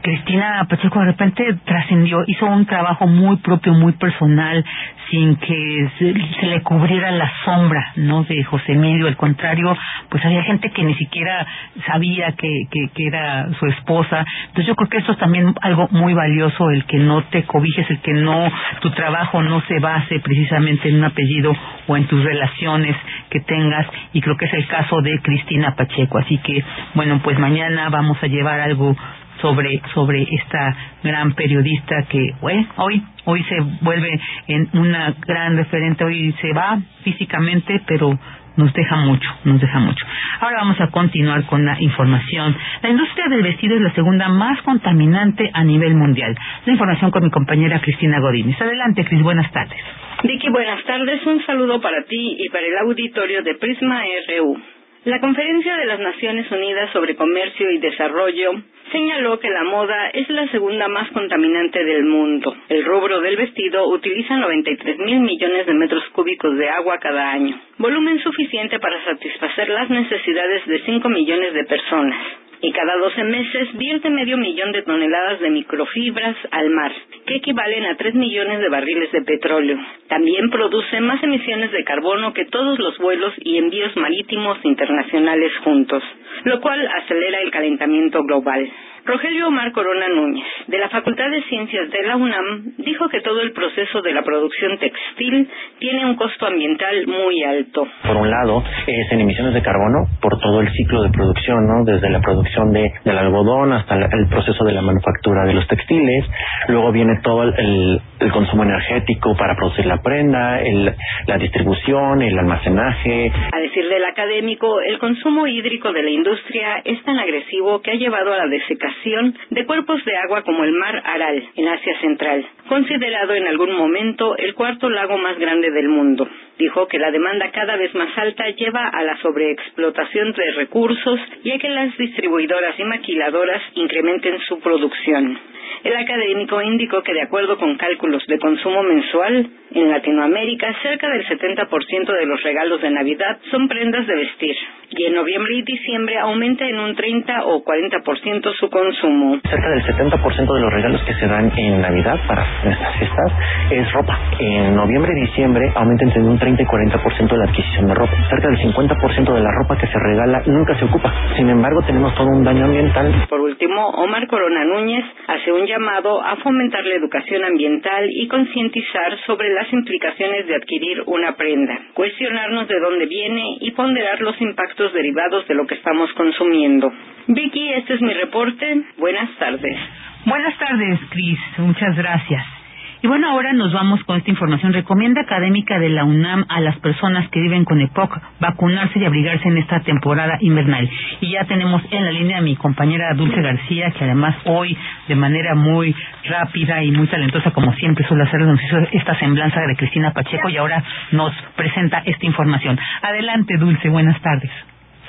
Cristina 0.02 0.66
Pacheco 0.68 1.00
de 1.00 1.06
repente 1.06 1.44
trascendió, 1.64 2.22
hizo 2.26 2.46
un 2.46 2.64
trabajo 2.66 3.06
muy 3.06 3.36
propio, 3.36 3.74
muy 3.74 3.92
personal, 3.92 4.64
sin 5.10 5.36
que 5.36 5.90
se, 5.98 6.46
le 6.46 6.62
cubriera 6.62 7.10
la 7.10 7.30
sombra, 7.44 7.92
¿no? 7.96 8.22
De 8.24 8.42
José 8.44 8.72
Emilio, 8.72 9.08
al 9.08 9.16
contrario, 9.16 9.76
pues 10.08 10.24
había 10.24 10.42
gente 10.44 10.70
que 10.70 10.84
ni 10.84 10.94
siquiera 10.94 11.46
sabía 11.86 12.32
que, 12.32 12.48
que, 12.70 13.06
era 13.06 13.48
su 13.58 13.66
esposa. 13.66 14.24
Entonces 14.48 14.66
yo 14.66 14.76
creo 14.76 14.88
que 14.88 14.98
eso 14.98 15.12
es 15.12 15.18
también 15.18 15.52
algo 15.62 15.88
muy 15.90 16.14
valioso, 16.14 16.70
el 16.70 16.84
que 16.84 16.98
no 16.98 17.22
te 17.24 17.42
cobijes, 17.44 17.90
el 17.90 18.00
que 18.00 18.12
no, 18.12 18.50
tu 18.80 18.90
trabajo 18.90 19.42
no 19.42 19.60
se 19.62 19.80
base 19.80 20.20
precisamente 20.20 20.88
en 20.88 20.96
un 20.96 21.04
apellido 21.04 21.52
o 21.88 21.96
en 21.96 22.06
tus 22.06 22.22
relaciones 22.22 22.96
que 23.30 23.40
tengas, 23.40 23.86
y 24.12 24.20
creo 24.20 24.36
que 24.36 24.46
es 24.46 24.54
el 24.54 24.66
caso 24.68 25.00
de 25.02 25.18
Cristina 25.20 25.74
Pacheco. 25.74 26.18
Así 26.18 26.38
que, 26.38 26.62
bueno, 26.94 27.20
pues 27.22 27.38
mañana 27.38 27.88
vamos 27.88 28.16
a 28.22 28.26
llevar 28.28 28.60
algo 28.60 28.96
sobre 29.40 29.80
sobre 29.94 30.22
esta 30.22 30.76
gran 31.02 31.32
periodista 31.32 32.02
que 32.08 32.34
hoy 32.40 33.02
hoy 33.24 33.44
se 33.44 33.60
vuelve 33.82 34.20
en 34.48 34.68
una 34.74 35.14
gran 35.26 35.56
referente 35.56 36.04
hoy 36.04 36.34
se 36.40 36.52
va 36.52 36.78
físicamente 37.02 37.80
pero 37.86 38.18
nos 38.56 38.72
deja 38.74 38.96
mucho, 38.96 39.28
nos 39.44 39.60
deja 39.60 39.78
mucho. 39.78 40.04
Ahora 40.40 40.58
vamos 40.58 40.80
a 40.80 40.88
continuar 40.88 41.44
con 41.46 41.64
la 41.64 41.80
información. 41.80 42.56
La 42.82 42.90
industria 42.90 43.28
del 43.28 43.42
vestido 43.42 43.76
es 43.76 43.82
la 43.82 43.94
segunda 43.94 44.28
más 44.28 44.60
contaminante 44.62 45.50
a 45.52 45.64
nivel 45.64 45.94
mundial. 45.94 46.36
La 46.66 46.72
información 46.72 47.10
con 47.10 47.24
mi 47.24 47.30
compañera 47.30 47.80
Cristina 47.80 48.20
Godínez. 48.20 48.60
Adelante, 48.60 49.04
Cris, 49.04 49.22
buenas 49.22 49.50
tardes. 49.52 49.78
Vicky, 50.24 50.50
buenas 50.50 50.84
tardes. 50.84 51.24
Un 51.26 51.44
saludo 51.46 51.80
para 51.80 52.02
ti 52.04 52.36
y 52.38 52.48
para 52.50 52.66
el 52.66 52.76
auditorio 52.78 53.42
de 53.42 53.54
Prisma 53.54 54.02
RU. 54.28 54.79
La 55.04 55.18
Conferencia 55.18 55.78
de 55.78 55.86
las 55.86 55.98
Naciones 55.98 56.50
Unidas 56.50 56.90
sobre 56.92 57.16
Comercio 57.16 57.70
y 57.70 57.78
Desarrollo 57.78 58.52
señaló 58.92 59.40
que 59.40 59.48
la 59.48 59.64
moda 59.64 60.10
es 60.10 60.28
la 60.28 60.46
segunda 60.48 60.88
más 60.88 61.10
contaminante 61.12 61.82
del 61.82 62.04
mundo. 62.04 62.54
El 62.68 62.84
rubro 62.84 63.22
del 63.22 63.38
vestido 63.38 63.88
utiliza 63.88 64.36
93 64.36 64.98
mil 64.98 65.20
millones 65.20 65.64
de 65.64 65.72
metros 65.72 66.04
cúbicos 66.12 66.54
de 66.58 66.68
agua 66.68 66.98
cada 66.98 67.32
año, 67.32 67.58
volumen 67.78 68.18
suficiente 68.18 68.78
para 68.78 69.02
satisfacer 69.06 69.70
las 69.70 69.88
necesidades 69.88 70.66
de 70.66 70.80
5 70.84 71.08
millones 71.08 71.54
de 71.54 71.64
personas 71.64 72.49
y 72.62 72.72
cada 72.72 72.96
12 72.96 73.24
meses 73.24 73.68
vierte 73.78 74.10
medio 74.10 74.36
millón 74.36 74.72
de 74.72 74.82
toneladas 74.82 75.40
de 75.40 75.50
microfibras 75.50 76.36
al 76.50 76.70
mar, 76.70 76.92
que 77.26 77.36
equivalen 77.36 77.86
a 77.86 77.96
3 77.96 78.14
millones 78.14 78.60
de 78.60 78.68
barriles 78.68 79.10
de 79.12 79.22
petróleo. 79.22 79.78
También 80.08 80.50
produce 80.50 81.00
más 81.00 81.22
emisiones 81.22 81.72
de 81.72 81.84
carbono 81.84 82.34
que 82.34 82.44
todos 82.46 82.78
los 82.78 82.98
vuelos 82.98 83.32
y 83.38 83.56
envíos 83.56 83.96
marítimos 83.96 84.58
internacionales 84.64 85.52
juntos, 85.64 86.02
lo 86.44 86.60
cual 86.60 86.86
acelera 87.02 87.40
el 87.40 87.50
calentamiento 87.50 88.22
global. 88.24 88.70
Rogelio 89.04 89.48
Omar 89.48 89.72
Corona 89.72 90.06
Núñez, 90.08 90.46
de 90.66 90.78
la 90.78 90.88
Facultad 90.88 91.30
de 91.30 91.42
Ciencias 91.44 91.90
de 91.90 92.02
la 92.02 92.16
UNAM, 92.16 92.74
dijo 92.78 93.08
que 93.08 93.20
todo 93.20 93.40
el 93.40 93.52
proceso 93.52 94.02
de 94.02 94.12
la 94.12 94.22
producción 94.22 94.78
textil 94.78 95.48
tiene 95.78 96.04
un 96.04 96.16
costo 96.16 96.46
ambiental 96.46 97.06
muy 97.06 97.42
alto. 97.42 97.88
Por 98.06 98.16
un 98.16 98.30
lado, 98.30 98.62
es 98.86 99.12
en 99.12 99.20
emisiones 99.20 99.54
de 99.54 99.62
carbono 99.62 100.06
por 100.20 100.38
todo 100.38 100.60
el 100.60 100.70
ciclo 100.72 101.02
de 101.02 101.10
producción, 101.10 101.66
¿no? 101.66 101.84
Desde 101.84 102.10
la 102.10 102.20
producción 102.20 102.72
de, 102.72 102.92
del 103.04 103.18
algodón 103.18 103.72
hasta 103.72 103.96
el 103.96 104.28
proceso 104.28 104.64
de 104.64 104.72
la 104.72 104.82
manufactura 104.82 105.44
de 105.46 105.54
los 105.54 105.66
textiles. 105.66 106.26
Luego 106.68 106.92
viene 106.92 107.20
todo 107.22 107.44
el, 107.44 108.00
consumo 108.32 108.62
energético 108.62 109.34
para 109.36 109.56
producir 109.56 109.86
la 109.86 110.02
prenda, 110.02 110.60
el, 110.60 110.94
la 111.26 111.38
distribución, 111.38 112.22
el 112.22 112.38
almacenaje. 112.38 113.32
A 113.52 113.58
decir 113.58 113.88
del 113.88 114.04
académico, 114.04 114.80
el 114.82 114.98
consumo 114.98 115.46
hídrico 115.46 115.92
de 115.92 116.02
la 116.02 116.10
industria 116.20 116.82
es 116.84 117.02
tan 117.02 117.18
agresivo 117.18 117.80
que 117.80 117.92
ha 117.92 117.94
llevado 117.94 118.32
a 118.32 118.36
la 118.36 118.46
desecación 118.46 119.34
de 119.48 119.64
cuerpos 119.64 120.04
de 120.04 120.16
agua 120.16 120.42
como 120.42 120.64
el 120.64 120.72
mar 120.72 121.02
Aral, 121.04 121.48
en 121.56 121.68
Asia 121.68 121.98
Central, 122.00 122.46
considerado 122.68 123.34
en 123.34 123.46
algún 123.46 123.72
momento 123.72 124.36
el 124.36 124.54
cuarto 124.54 124.90
lago 124.90 125.16
más 125.16 125.38
grande 125.38 125.70
del 125.70 125.88
mundo. 125.88 126.28
Dijo 126.60 126.86
que 126.88 126.98
la 126.98 127.10
demanda 127.10 127.50
cada 127.52 127.74
vez 127.76 127.94
más 127.94 128.10
alta 128.18 128.46
lleva 128.50 128.86
a 128.86 129.02
la 129.02 129.16
sobreexplotación 129.22 130.32
de 130.32 130.50
recursos 130.58 131.18
y 131.42 131.52
a 131.52 131.58
que 131.58 131.70
las 131.70 131.96
distribuidoras 131.96 132.78
y 132.78 132.84
maquiladoras 132.84 133.62
incrementen 133.76 134.38
su 134.40 134.60
producción. 134.60 135.38
El 135.84 135.96
académico 135.96 136.60
indicó 136.60 137.02
que 137.02 137.14
de 137.14 137.22
acuerdo 137.22 137.56
con 137.56 137.78
cálculos 137.78 138.26
de 138.26 138.38
consumo 138.38 138.82
mensual, 138.82 139.48
en 139.72 139.90
Latinoamérica 139.90 140.74
cerca 140.82 141.08
del 141.08 141.26
70% 141.26 142.12
de 142.12 142.26
los 142.26 142.42
regalos 142.42 142.82
de 142.82 142.90
Navidad 142.90 143.38
son 143.50 143.66
prendas 143.66 144.06
de 144.06 144.16
vestir 144.16 144.56
y 144.90 145.04
en 145.04 145.14
noviembre 145.14 145.54
y 145.54 145.62
diciembre 145.62 146.18
aumenta 146.18 146.66
en 146.66 146.78
un 146.78 146.96
30 146.96 147.44
o 147.46 147.64
40% 147.64 148.54
su 148.58 148.68
consumo. 148.68 149.38
Cerca 149.48 149.70
del 149.70 149.84
70% 149.84 150.54
de 150.54 150.60
los 150.60 150.72
regalos 150.72 151.00
que 151.04 151.14
se 151.14 151.26
dan 151.26 151.52
en 151.56 151.80
Navidad 151.80 152.18
para 152.26 152.44
estas 152.64 152.96
fiestas 152.98 153.32
es 153.70 153.92
ropa. 153.92 154.18
En 154.40 154.74
noviembre 154.74 155.12
y 155.16 155.20
diciembre 155.26 155.70
aumenta 155.76 156.04
entre 156.04 156.22
un 156.22 156.38
30 156.38 156.49
y 156.58 156.64
40% 156.64 157.36
la 157.36 157.44
adquisición 157.44 157.86
de 157.86 157.94
ropa. 157.94 158.12
Cerca 158.28 158.48
del 158.48 158.58
50% 158.58 159.34
de 159.34 159.40
la 159.40 159.50
ropa 159.52 159.76
que 159.76 159.86
se 159.86 159.98
regala 159.98 160.42
nunca 160.46 160.78
se 160.78 160.84
ocupa. 160.84 161.12
Sin 161.36 161.48
embargo, 161.48 161.82
tenemos 161.86 162.14
todo 162.14 162.28
un 162.28 162.44
daño 162.44 162.64
ambiental. 162.64 163.26
Por 163.28 163.40
último, 163.40 163.88
Omar 163.90 164.26
Corona 164.26 164.64
Núñez 164.64 165.04
hace 165.28 165.52
un 165.52 165.66
llamado 165.66 166.22
a 166.22 166.36
fomentar 166.36 166.84
la 166.84 166.94
educación 166.94 167.44
ambiental 167.44 168.08
y 168.10 168.28
concientizar 168.28 169.18
sobre 169.26 169.52
las 169.52 169.72
implicaciones 169.72 170.46
de 170.46 170.56
adquirir 170.56 171.02
una 171.06 171.36
prenda, 171.36 171.78
cuestionarnos 171.94 172.68
de 172.68 172.80
dónde 172.80 173.06
viene 173.06 173.58
y 173.60 173.70
ponderar 173.72 174.20
los 174.20 174.40
impactos 174.40 174.92
derivados 174.92 175.46
de 175.48 175.54
lo 175.54 175.66
que 175.66 175.74
estamos 175.74 176.12
consumiendo. 176.14 176.92
Vicky, 177.26 177.72
este 177.74 177.94
es 177.94 178.02
mi 178.02 178.12
reporte. 178.14 178.82
Buenas 178.98 179.30
tardes. 179.38 179.76
Buenas 180.24 180.58
tardes, 180.58 180.98
Cris. 181.10 181.38
Muchas 181.58 181.96
gracias. 181.96 182.59
Y 183.02 183.06
bueno, 183.06 183.30
ahora 183.30 183.54
nos 183.54 183.72
vamos 183.72 184.04
con 184.04 184.18
esta 184.18 184.30
información. 184.30 184.74
Recomienda 184.74 185.22
académica 185.22 185.78
de 185.78 185.88
la 185.88 186.04
UNAM 186.04 186.44
a 186.50 186.60
las 186.60 186.78
personas 186.80 187.30
que 187.30 187.40
viven 187.40 187.64
con 187.64 187.80
EPOC 187.80 188.20
vacunarse 188.40 188.98
y 188.98 189.04
abrigarse 189.06 189.48
en 189.48 189.56
esta 189.56 189.80
temporada 189.80 190.36
invernal. 190.40 190.88
Y 191.22 191.30
ya 191.30 191.44
tenemos 191.44 191.82
en 191.90 192.04
la 192.04 192.10
línea 192.10 192.38
a 192.38 192.42
mi 192.42 192.56
compañera 192.56 193.14
Dulce 193.14 193.40
García, 193.40 193.90
que 193.92 194.04
además 194.04 194.36
hoy, 194.44 194.76
de 195.08 195.14
manera 195.14 195.54
muy 195.54 195.94
rápida 196.24 196.82
y 196.82 196.92
muy 196.92 197.06
talentosa, 197.06 197.52
como 197.52 197.72
siempre 197.74 198.06
suele 198.06 198.24
hacer, 198.24 198.40
nos 198.42 198.62
hizo 198.62 198.76
esta 198.92 199.18
semblanza 199.18 199.60
de 199.62 199.76
Cristina 199.76 200.12
Pacheco 200.12 200.50
y 200.50 200.58
ahora 200.58 200.84
nos 201.12 201.32
presenta 201.56 202.02
esta 202.04 202.26
información. 202.26 202.78
Adelante, 203.00 203.56
Dulce, 203.56 203.88
buenas 203.88 204.20
tardes. 204.20 204.50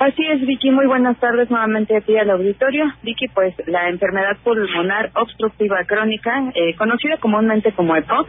Así 0.02 0.26
es, 0.26 0.44
Vicky. 0.44 0.72
Muy 0.72 0.86
buenas 0.86 1.16
tardes 1.20 1.48
nuevamente 1.48 1.96
aquí 1.96 2.16
al 2.16 2.28
auditorio. 2.30 2.86
Vicky, 3.04 3.28
pues 3.28 3.54
la 3.68 3.88
enfermedad 3.88 4.36
pulmonar 4.42 5.12
obstructiva 5.14 5.84
crónica, 5.84 6.50
eh, 6.56 6.74
conocida 6.74 7.18
comúnmente 7.18 7.70
como 7.70 7.94
EPOC, 7.94 8.28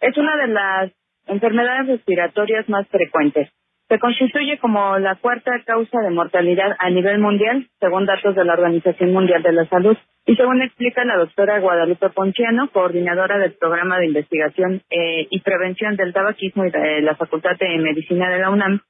es 0.00 0.18
una 0.18 0.36
de 0.36 0.48
las 0.48 0.92
enfermedades 1.26 1.86
respiratorias 1.86 2.68
más 2.68 2.86
frecuentes. 2.88 3.48
Se 3.88 3.98
constituye 3.98 4.58
como 4.58 4.98
la 4.98 5.14
cuarta 5.14 5.52
causa 5.64 5.98
de 6.02 6.10
mortalidad 6.10 6.76
a 6.78 6.90
nivel 6.90 7.20
mundial, 7.20 7.66
según 7.80 8.04
datos 8.04 8.34
de 8.36 8.44
la 8.44 8.52
Organización 8.52 9.10
Mundial 9.14 9.42
de 9.42 9.52
la 9.52 9.64
Salud. 9.64 9.96
Y 10.26 10.36
según 10.36 10.60
explica 10.60 11.06
la 11.06 11.16
doctora 11.16 11.58
Guadalupe 11.58 12.10
Ponciano, 12.10 12.68
coordinadora 12.70 13.38
del 13.38 13.54
programa 13.54 13.98
de 13.98 14.08
investigación 14.08 14.82
eh, 14.90 15.26
y 15.30 15.40
prevención 15.40 15.96
del 15.96 16.12
tabaquismo 16.12 16.66
y 16.66 16.70
de 16.70 17.00
la 17.00 17.16
Facultad 17.16 17.56
de 17.58 17.78
Medicina 17.78 18.28
de 18.28 18.40
la 18.40 18.50
UNAM, 18.50 18.82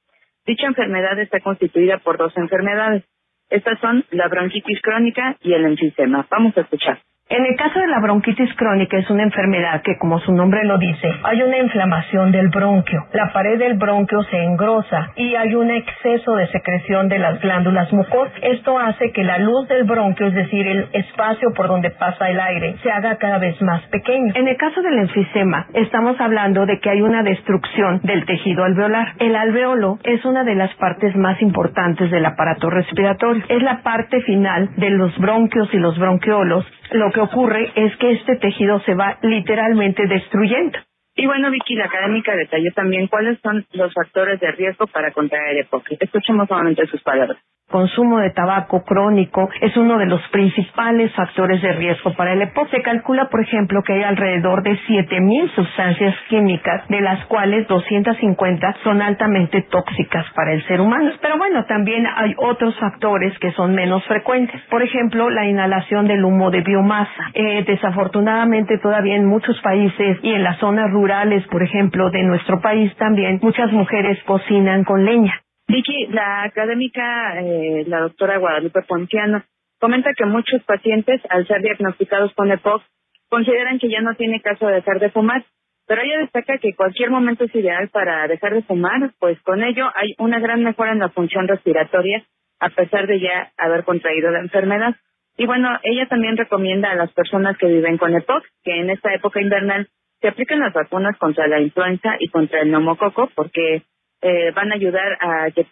Dicha 0.45 0.67
enfermedad 0.67 1.19
está 1.19 1.39
constituida 1.39 1.99
por 1.99 2.17
dos 2.17 2.35
enfermedades. 2.37 3.03
Estas 3.49 3.79
son 3.79 4.05
la 4.11 4.27
bronquitis 4.27 4.81
crónica 4.81 5.37
y 5.41 5.53
el 5.53 5.65
enfisema. 5.65 6.27
Vamos 6.29 6.57
a 6.57 6.61
escuchar. 6.61 6.99
En 7.31 7.45
el 7.45 7.55
caso 7.57 7.79
de 7.79 7.85
la 7.85 7.99
bronquitis 7.99 8.51
crónica 8.55 8.97
es 8.97 9.07
una 9.11 9.21
enfermedad 9.21 9.83
que, 9.83 9.99
como 9.99 10.19
su 10.19 10.33
nombre 10.33 10.63
lo 10.65 10.79
dice, 10.79 11.13
hay 11.21 11.43
una 11.43 11.59
inflamación 11.59 12.31
del 12.31 12.47
bronquio. 12.47 13.05
La 13.13 13.31
pared 13.31 13.59
del 13.59 13.75
bronquio 13.75 14.23
se 14.23 14.43
engrosa 14.43 15.11
y 15.15 15.35
hay 15.35 15.53
un 15.53 15.69
exceso 15.69 16.35
de 16.35 16.47
secreción 16.47 17.07
de 17.07 17.19
las 17.19 17.39
glándulas 17.39 17.93
mucosas. 17.93 18.33
Esto 18.41 18.79
hace 18.79 19.11
que 19.11 19.23
la 19.23 19.37
luz 19.37 19.67
del 19.67 19.83
bronquio, 19.83 20.25
es 20.25 20.33
decir, 20.33 20.67
el 20.67 20.87
espacio 20.91 21.53
por 21.53 21.67
donde 21.67 21.91
pasa 21.91 22.31
el 22.31 22.39
aire, 22.39 22.77
se 22.81 22.89
haga 22.89 23.17
cada 23.17 23.37
vez 23.37 23.61
más 23.61 23.83
pequeño. 23.89 24.33
En 24.33 24.47
el 24.47 24.57
caso 24.57 24.81
del 24.81 24.97
enfisema, 24.97 25.67
estamos 25.75 26.19
hablando 26.19 26.65
de 26.65 26.79
que 26.79 26.89
hay 26.89 27.03
una 27.03 27.21
destrucción 27.21 27.99
del 28.01 28.25
tejido 28.25 28.63
alveolar. 28.63 29.13
El 29.19 29.35
alveolo 29.35 29.99
es 30.03 30.25
una 30.25 30.43
de 30.43 30.55
las 30.55 30.73
partes 30.77 31.15
más 31.15 31.39
importantes 31.43 32.09
del 32.09 32.25
aparato 32.25 32.71
respiratorio. 32.71 33.43
Es 33.49 33.61
la 33.61 33.83
parte 33.83 34.19
final 34.21 34.71
de 34.77 34.89
los 34.89 35.15
bronquios 35.19 35.71
y 35.71 35.77
los 35.77 35.95
bronquiolos 35.99 36.65
lo 36.91 37.11
que 37.11 37.21
ocurre 37.21 37.71
es 37.75 37.95
que 37.97 38.11
este 38.11 38.35
tejido 38.37 38.79
se 38.81 38.95
va 38.95 39.17
literalmente 39.21 40.07
destruyendo. 40.07 40.79
Y 41.15 41.25
bueno, 41.25 41.51
Vicky, 41.51 41.75
la 41.75 41.85
académica 41.85 42.35
detalló 42.35 42.71
también 42.73 43.07
cuáles 43.07 43.39
son 43.41 43.65
los 43.73 43.93
factores 43.93 44.39
de 44.39 44.51
riesgo 44.51 44.87
para 44.87 45.11
contraer 45.11 45.57
EPOC. 45.57 45.97
Escuchemos 45.99 46.49
nuevamente 46.49 46.85
sus 46.87 47.01
palabras 47.01 47.37
consumo 47.69 48.19
de 48.19 48.31
tabaco 48.31 48.83
crónico 48.83 49.49
es 49.61 49.75
uno 49.77 49.97
de 49.97 50.05
los 50.05 50.21
principales 50.29 51.13
factores 51.13 51.61
de 51.61 51.71
riesgo 51.73 52.13
para 52.13 52.33
el 52.33 52.41
EPOC. 52.41 52.69
Se 52.69 52.81
calcula, 52.81 53.29
por 53.29 53.41
ejemplo, 53.41 53.81
que 53.83 53.93
hay 53.93 54.03
alrededor 54.03 54.63
de 54.63 54.77
7.000 54.87 55.55
sustancias 55.55 56.15
químicas, 56.27 56.87
de 56.89 57.01
las 57.01 57.25
cuales 57.25 57.67
250 57.67 58.75
son 58.83 59.01
altamente 59.01 59.61
tóxicas 59.63 60.25
para 60.35 60.53
el 60.53 60.65
ser 60.65 60.81
humano. 60.81 61.11
Pero 61.21 61.37
bueno, 61.37 61.65
también 61.65 62.05
hay 62.15 62.33
otros 62.37 62.77
factores 62.79 63.37
que 63.39 63.51
son 63.53 63.73
menos 63.73 64.03
frecuentes. 64.05 64.61
Por 64.69 64.81
ejemplo, 64.81 65.29
la 65.29 65.45
inhalación 65.45 66.07
del 66.07 66.25
humo 66.25 66.51
de 66.51 66.61
biomasa. 66.61 67.31
Eh, 67.33 67.63
desafortunadamente, 67.65 68.77
todavía 68.79 69.15
en 69.15 69.25
muchos 69.25 69.59
países 69.61 70.17
y 70.23 70.33
en 70.33 70.43
las 70.43 70.57
zonas 70.59 70.91
rurales, 70.91 71.45
por 71.47 71.63
ejemplo, 71.63 72.09
de 72.09 72.23
nuestro 72.23 72.59
país 72.61 72.95
también, 72.97 73.39
muchas 73.41 73.71
mujeres 73.71 74.17
cocinan 74.25 74.83
con 74.83 75.05
leña. 75.05 75.41
Vicky, 75.69 76.07
la 76.07 76.45
académica, 76.45 77.39
eh, 77.41 77.83
la 77.85 77.99
doctora 77.99 78.39
Guadalupe 78.39 78.81
Pontiano, 78.87 79.43
comenta 79.79 80.15
que 80.17 80.25
muchos 80.25 80.63
pacientes, 80.63 81.21
al 81.29 81.45
ser 81.45 81.61
diagnosticados 81.61 82.33
con 82.33 82.51
EPOC, 82.51 82.81
consideran 83.29 83.77
que 83.77 83.87
ya 83.87 84.01
no 84.01 84.15
tiene 84.15 84.41
caso 84.41 84.65
de 84.65 84.73
dejar 84.73 84.99
de 84.99 85.11
fumar, 85.11 85.45
pero 85.85 86.01
ella 86.01 86.21
destaca 86.21 86.57
que 86.57 86.73
cualquier 86.73 87.11
momento 87.11 87.43
es 87.43 87.53
ideal 87.53 87.87
para 87.89 88.27
dejar 88.27 88.55
de 88.55 88.63
fumar, 88.63 89.11
pues 89.19 89.39
con 89.43 89.61
ello 89.61 89.91
hay 89.93 90.15
una 90.17 90.39
gran 90.39 90.63
mejora 90.63 90.93
en 90.93 90.99
la 90.99 91.09
función 91.09 91.47
respiratoria, 91.47 92.25
a 92.59 92.69
pesar 92.69 93.05
de 93.05 93.19
ya 93.19 93.51
haber 93.55 93.83
contraído 93.83 94.31
la 94.31 94.39
enfermedad. 94.39 94.95
Y 95.37 95.45
bueno, 95.45 95.69
ella 95.83 96.07
también 96.07 96.35
recomienda 96.35 96.89
a 96.89 96.95
las 96.95 97.13
personas 97.13 97.55
que 97.59 97.67
viven 97.67 97.99
con 97.99 98.15
EPOC 98.15 98.43
que 98.63 98.79
en 98.79 98.89
esta 98.89 99.13
época 99.13 99.39
invernal 99.39 99.87
se 100.19 100.29
apliquen 100.29 100.61
las 100.61 100.73
vacunas 100.73 101.15
contra 101.19 101.47
la 101.47 101.61
influenza 101.61 102.15
y 102.19 102.27
contra 102.29 102.61
el 102.61 102.71
neumococo, 102.71 103.29
porque 103.35 103.83
eh, 104.21 104.51
van 104.55 104.71
a 104.71 104.75
ayudar 104.75 105.17
a 105.19 105.51
que 105.51 105.65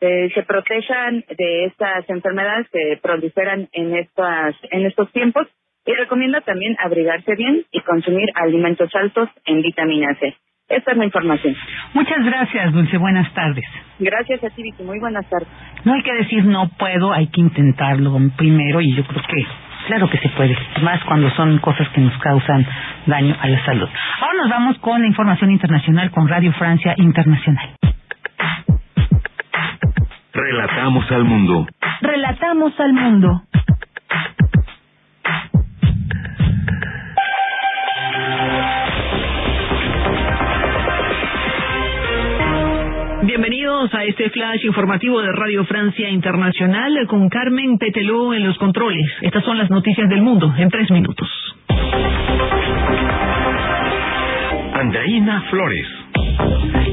eh, 0.00 0.30
se 0.34 0.42
protejan 0.42 1.24
de 1.36 1.66
estas 1.66 2.08
enfermedades 2.10 2.68
que 2.70 2.98
proliferan 3.00 3.68
en 3.72 3.96
estas 3.96 4.56
en 4.70 4.86
estos 4.86 5.10
tiempos 5.12 5.46
y 5.86 5.92
recomienda 5.94 6.40
también 6.40 6.76
abrigarse 6.80 7.34
bien 7.36 7.64
y 7.70 7.80
consumir 7.80 8.28
alimentos 8.34 8.90
altos 8.94 9.28
en 9.44 9.62
vitamina 9.62 10.14
C. 10.18 10.34
Esta 10.68 10.92
es 10.92 10.96
la 10.96 11.04
información. 11.04 11.54
Muchas 11.92 12.24
gracias, 12.24 12.72
Dulce. 12.72 12.96
Buenas 12.96 13.32
tardes. 13.34 13.64
Gracias 13.98 14.42
a 14.42 14.50
ti, 14.50 14.62
Vicky. 14.62 14.82
Muy 14.82 14.98
buenas 14.98 15.28
tardes. 15.28 15.48
No 15.84 15.92
hay 15.92 16.02
que 16.02 16.14
decir 16.14 16.44
no 16.44 16.70
puedo, 16.78 17.12
hay 17.12 17.26
que 17.28 17.40
intentarlo 17.40 18.16
primero 18.36 18.80
y 18.80 18.94
yo 18.96 19.04
creo 19.04 19.22
que 19.28 19.46
claro 19.86 20.08
que 20.08 20.18
se 20.18 20.28
puede, 20.30 20.56
más 20.82 21.02
cuando 21.04 21.30
son 21.30 21.58
cosas 21.58 21.88
que 21.90 22.00
nos 22.00 22.16
causan 22.18 22.66
daño 23.06 23.36
a 23.40 23.48
la 23.48 23.64
salud. 23.64 23.88
Ahora 24.20 24.34
nos 24.42 24.50
vamos 24.50 24.78
con 24.78 25.00
la 25.00 25.06
información 25.06 25.50
internacional 25.50 26.10
con 26.10 26.28
Radio 26.28 26.52
Francia 26.52 26.94
Internacional. 26.96 27.70
Relatamos 30.32 31.10
al 31.10 31.24
mundo. 31.24 31.66
Relatamos 32.00 32.80
al 32.80 32.92
mundo. 32.92 33.42
Bienvenidos 43.32 43.88
a 43.94 44.04
este 44.04 44.28
flash 44.28 44.62
informativo 44.66 45.22
de 45.22 45.32
Radio 45.32 45.64
Francia 45.64 46.06
Internacional 46.10 47.06
con 47.08 47.30
Carmen 47.30 47.78
Peteló 47.78 48.34
en 48.34 48.46
los 48.46 48.58
controles. 48.58 49.10
Estas 49.22 49.42
son 49.42 49.56
las 49.56 49.70
noticias 49.70 50.06
del 50.10 50.20
mundo 50.20 50.52
en 50.58 50.68
tres 50.68 50.90
minutos. 50.90 51.26
Andreina 54.74 55.44
Flores. 55.48 56.01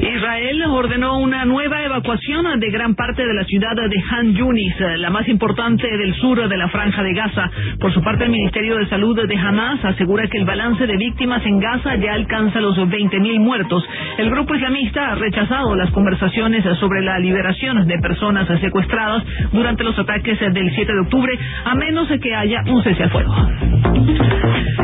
Israel 0.02 0.62
ordenó 0.70 1.18
una 1.18 1.44
nueva 1.44 1.82
evacuación 1.82 2.58
de 2.58 2.70
gran 2.70 2.94
parte 2.94 3.26
de 3.26 3.34
la 3.34 3.44
ciudad 3.44 3.74
de 3.74 4.02
Han 4.10 4.34
Yunis, 4.34 4.74
la 4.98 5.10
más 5.10 5.28
importante 5.28 5.86
del 5.86 6.14
sur 6.14 6.48
de 6.48 6.56
la 6.56 6.68
franja 6.68 7.02
de 7.02 7.12
Gaza. 7.12 7.50
Por 7.78 7.92
su 7.92 8.02
parte, 8.02 8.24
el 8.24 8.30
Ministerio 8.30 8.76
de 8.76 8.88
Salud 8.88 9.18
de 9.26 9.36
Hamas 9.36 9.84
asegura 9.84 10.26
que 10.28 10.38
el 10.38 10.44
balance 10.44 10.86
de 10.86 10.96
víctimas 10.96 11.44
en 11.44 11.58
Gaza 11.58 11.96
ya 11.96 12.14
alcanza 12.14 12.60
los 12.60 12.78
20.000 12.78 13.40
muertos. 13.40 13.84
El 14.18 14.30
grupo 14.30 14.54
islamista 14.54 15.12
ha 15.12 15.14
rechazado 15.14 15.74
las 15.74 15.90
conversaciones 15.90 16.64
sobre 16.78 17.02
la 17.02 17.18
liberación 17.18 17.86
de 17.86 17.98
personas 17.98 18.48
secuestradas 18.60 19.22
durante 19.52 19.84
los 19.84 19.98
ataques 19.98 20.38
del 20.40 20.70
7 20.74 20.92
de 20.92 21.00
octubre, 21.00 21.38
a 21.64 21.74
menos 21.74 22.08
que 22.20 22.34
haya 22.34 22.62
un 22.66 22.82
cese 22.82 23.04
al 23.04 23.10
fuego. 23.10 23.34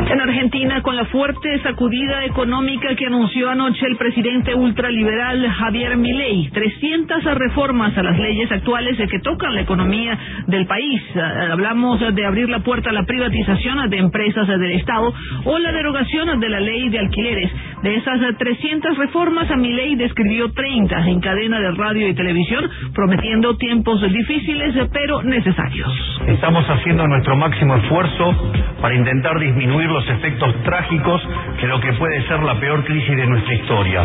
En 0.09 0.21
Argentina, 0.21 0.81
con 0.81 0.95
la 0.95 1.05
fuerte 1.05 1.59
sacudida 1.63 2.23
económica 2.25 2.95
que 2.95 3.07
anunció 3.07 3.49
anoche 3.49 3.85
el 3.85 3.97
presidente 3.97 4.46
ultraliberal 4.55 5.49
Javier 5.49 5.97
Milei, 5.97 6.49
300 6.51 7.23
reformas 7.23 7.97
a 7.97 8.03
las 8.03 8.17
leyes 8.17 8.51
actuales 8.51 8.97
que 9.09 9.19
tocan 9.19 9.55
la 9.55 9.61
economía 9.61 10.17
del 10.47 10.65
país. 10.65 11.01
Eh, 11.15 11.21
hablamos 11.51 11.99
de 12.13 12.25
abrir 12.25 12.49
la 12.49 12.59
puerta 12.59 12.89
a 12.89 12.93
la 12.93 13.03
privatización 13.03 13.89
de 13.89 13.97
empresas 13.97 14.47
del 14.47 14.71
Estado 14.71 15.13
o 15.45 15.59
la 15.59 15.71
derogación 15.71 16.39
de 16.39 16.49
la 16.49 16.59
ley 16.59 16.89
de 16.89 16.99
alquileres. 16.99 17.51
De 17.83 17.95
esas 17.95 18.19
300 18.37 18.97
reformas, 18.97 19.49
a 19.51 19.55
Milei 19.55 19.95
describió 19.95 20.51
30 20.51 21.07
en 21.07 21.19
cadena 21.19 21.59
de 21.59 21.71
radio 21.71 22.07
y 22.07 22.15
televisión, 22.15 22.69
prometiendo 22.93 23.55
tiempos 23.57 24.01
difíciles 24.01 24.75
pero 24.91 25.21
necesarios. 25.23 25.91
Estamos 26.27 26.65
haciendo 26.65 27.07
nuestro 27.07 27.35
máximo 27.35 27.75
esfuerzo 27.75 28.51
para 28.81 28.95
intentar 28.95 29.39
disminuir 29.39 29.89
los 29.89 30.07
efectos 30.09 30.53
trágicos 30.63 31.21
de 31.61 31.67
lo 31.67 31.79
que 31.79 31.93
puede 31.93 32.21
ser 32.27 32.41
la 32.43 32.59
peor 32.59 32.83
crisis 32.85 33.15
de 33.15 33.25
nuestra 33.27 33.53
historia, 33.53 34.03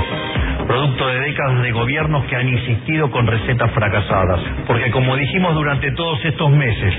producto 0.67 1.07
de 1.07 1.21
décadas 1.21 1.63
de 1.63 1.73
gobiernos 1.73 2.25
que 2.25 2.37
han 2.37 2.49
insistido 2.49 3.11
con 3.11 3.27
recetas 3.27 3.71
fracasadas. 3.73 4.41
Porque 4.67 4.91
como 4.91 5.17
dijimos 5.17 5.55
durante 5.55 5.91
todos 5.93 6.25
estos 6.25 6.51
meses, 6.51 6.95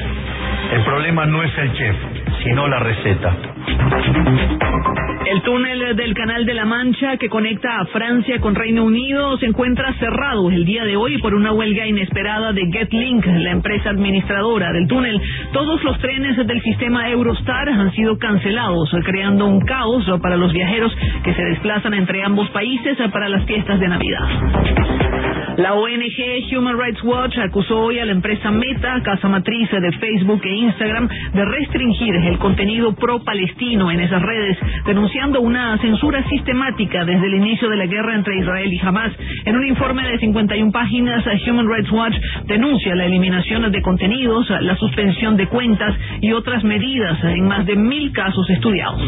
el 0.74 0.82
problema 0.84 1.26
no 1.26 1.44
es 1.44 1.58
el 1.58 1.74
chef, 1.74 1.96
sino 2.44 2.68
la 2.68 2.80
receta. 2.80 3.36
El 5.26 5.42
túnel 5.42 5.96
del 5.96 6.14
Canal 6.14 6.46
de 6.46 6.54
la 6.54 6.66
Mancha 6.66 7.18
que 7.18 7.30
conecta 7.30 7.80
a 7.80 7.86
Francia 7.86 8.40
con 8.42 8.56
Reino 8.56 8.84
Unido 8.84 9.38
se 9.38 9.46
encuentra 9.46 9.94
cerrado 9.94 10.52
el 10.52 10.66
día 10.66 10.84
de 10.84 10.98
hoy 10.98 11.18
por 11.20 11.34
una 11.34 11.54
huelga 11.54 11.88
inesperada 11.88 12.52
de 12.52 12.70
GetLink, 12.72 13.26
la 13.26 13.52
empresa 13.52 13.90
administradora 13.90 14.72
del 14.74 14.88
túnel. 14.88 15.20
Todos 15.54 15.82
los 15.84 15.98
trenes 16.00 16.36
del 16.46 16.62
sistema 16.62 17.10
Eurostar 17.10 17.70
han 17.70 17.92
sido 17.94 18.18
cancelados, 18.18 18.94
creando 19.06 19.46
un 19.46 19.62
caos 19.62 20.06
para 20.22 20.36
los 20.36 20.52
viajeros 20.52 20.94
que 21.24 21.34
se 21.34 21.44
desplazan 21.44 21.94
entre 21.94 22.24
ambos 22.24 22.50
países 22.50 22.98
para 23.12 23.30
las 23.30 23.46
fiestas 23.46 23.80
de 23.80 23.88
Navidad. 23.88 24.28
La 25.58 25.76
ONG 25.76 26.58
Human 26.58 26.80
Rights 26.80 27.04
Watch 27.04 27.38
acusó 27.38 27.80
hoy 27.80 28.00
a 28.00 28.06
la 28.06 28.12
empresa 28.12 28.50
Meta, 28.50 29.00
casa 29.04 29.28
matriz 29.28 29.70
de 29.70 29.92
Facebook 30.00 30.42
e 30.44 30.50
Instagram, 30.50 31.08
de 31.08 31.46
restringir 31.46 32.16
el 32.16 32.33
contenido 32.38 32.94
pro-palestino 32.94 33.92
en 33.92 34.00
esas 34.00 34.22
redes, 34.22 34.58
denunciando 34.86 35.42
una 35.42 35.78
censura 35.80 36.24
sistemática 36.30 37.06
desde 37.06 37.28
el 37.28 37.36
inicio 37.36 37.70
de 37.70 37.78
la 37.78 37.86
guerra 37.86 38.16
entre 38.16 38.38
Israel 38.38 38.72
y 38.72 38.80
Hamas. 38.80 39.12
En 39.46 39.56
un 39.56 39.66
informe 39.66 40.08
de 40.08 40.20
51 40.20 40.72
páginas, 40.72 41.24
Human 41.48 41.68
Rights 41.68 41.92
Watch 41.92 42.16
denuncia 42.46 42.96
la 42.96 43.06
eliminación 43.06 43.72
de 43.72 43.82
contenidos, 43.82 44.50
la 44.62 44.76
suspensión 44.78 45.38
de 45.38 45.48
cuentas 45.48 45.96
y 46.22 46.34
otras 46.34 46.64
medidas 46.64 47.24
en 47.24 47.48
más 47.48 47.66
de 47.66 47.76
mil 47.76 48.12
casos 48.12 48.50
estudiados. 48.50 49.02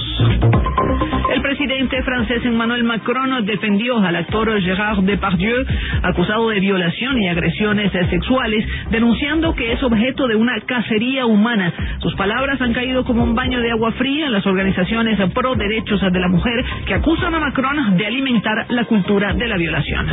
El 1.33 1.41
presidente 1.41 2.01
francés 2.03 2.45
Emmanuel 2.45 2.83
Macron 2.83 3.45
defendió 3.45 3.97
al 3.97 4.15
actor 4.15 4.61
Gérard 4.61 5.01
Depardieu, 5.03 5.65
acusado 6.03 6.49
de 6.49 6.59
violación 6.59 7.21
y 7.21 7.27
agresiones 7.27 7.91
sexuales, 7.91 8.65
denunciando 8.91 9.55
que 9.55 9.73
es 9.73 9.83
objeto 9.83 10.27
de 10.27 10.35
una 10.35 10.59
cacería 10.61 11.25
humana. 11.25 11.73
Sus 11.99 12.15
palabras 12.15 12.61
han 12.61 12.73
caído 12.73 13.03
como 13.05 13.14
un 13.23 13.35
baño 13.35 13.59
de 13.61 13.71
agua 13.71 13.91
fría 13.93 14.29
las 14.29 14.45
organizaciones 14.45 15.19
pro 15.33 15.55
derechos 15.55 16.01
de 16.01 16.19
la 16.19 16.27
mujer 16.27 16.63
que 16.85 16.93
acusan 16.93 17.33
a 17.33 17.39
Macron 17.39 17.97
de 17.97 18.05
alimentar 18.05 18.65
la 18.69 18.85
cultura 18.85 19.33
de 19.33 19.47
la 19.47 19.57
violación. 19.57 20.05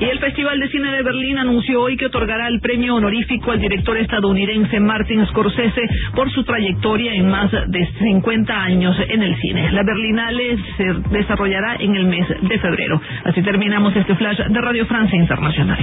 Y 0.00 0.04
el 0.04 0.18
Festival 0.18 0.58
de 0.60 0.68
Cine 0.68 0.90
de 0.92 1.02
Berlín 1.02 1.38
anunció 1.38 1.82
hoy 1.82 1.96
que 1.96 2.06
otorgará 2.06 2.48
el 2.48 2.60
premio 2.60 2.96
honorífico 2.96 3.52
al 3.52 3.60
director 3.60 3.96
estadounidense 3.96 4.80
Martin 4.80 5.26
Scorsese 5.26 5.82
por 6.14 6.30
su 6.30 6.44
trayectoria 6.44 7.14
en 7.14 7.28
más 7.30 7.50
de 7.50 7.88
50 7.98 8.54
años 8.54 8.96
en 9.08 9.22
el 9.22 9.36
cine. 9.36 9.70
La 9.72 9.82
Berlinale 9.82 10.56
se 10.76 10.84
desarrollará 11.10 11.76
en 11.78 11.96
el 11.96 12.06
mes 12.06 12.26
de 12.28 12.58
febrero. 12.58 13.00
Así 13.24 13.42
terminamos 13.42 13.94
este 13.96 14.14
flash 14.14 14.38
de 14.38 14.60
Radio 14.60 14.86
Francia 14.86 15.18
Internacional. 15.18 15.78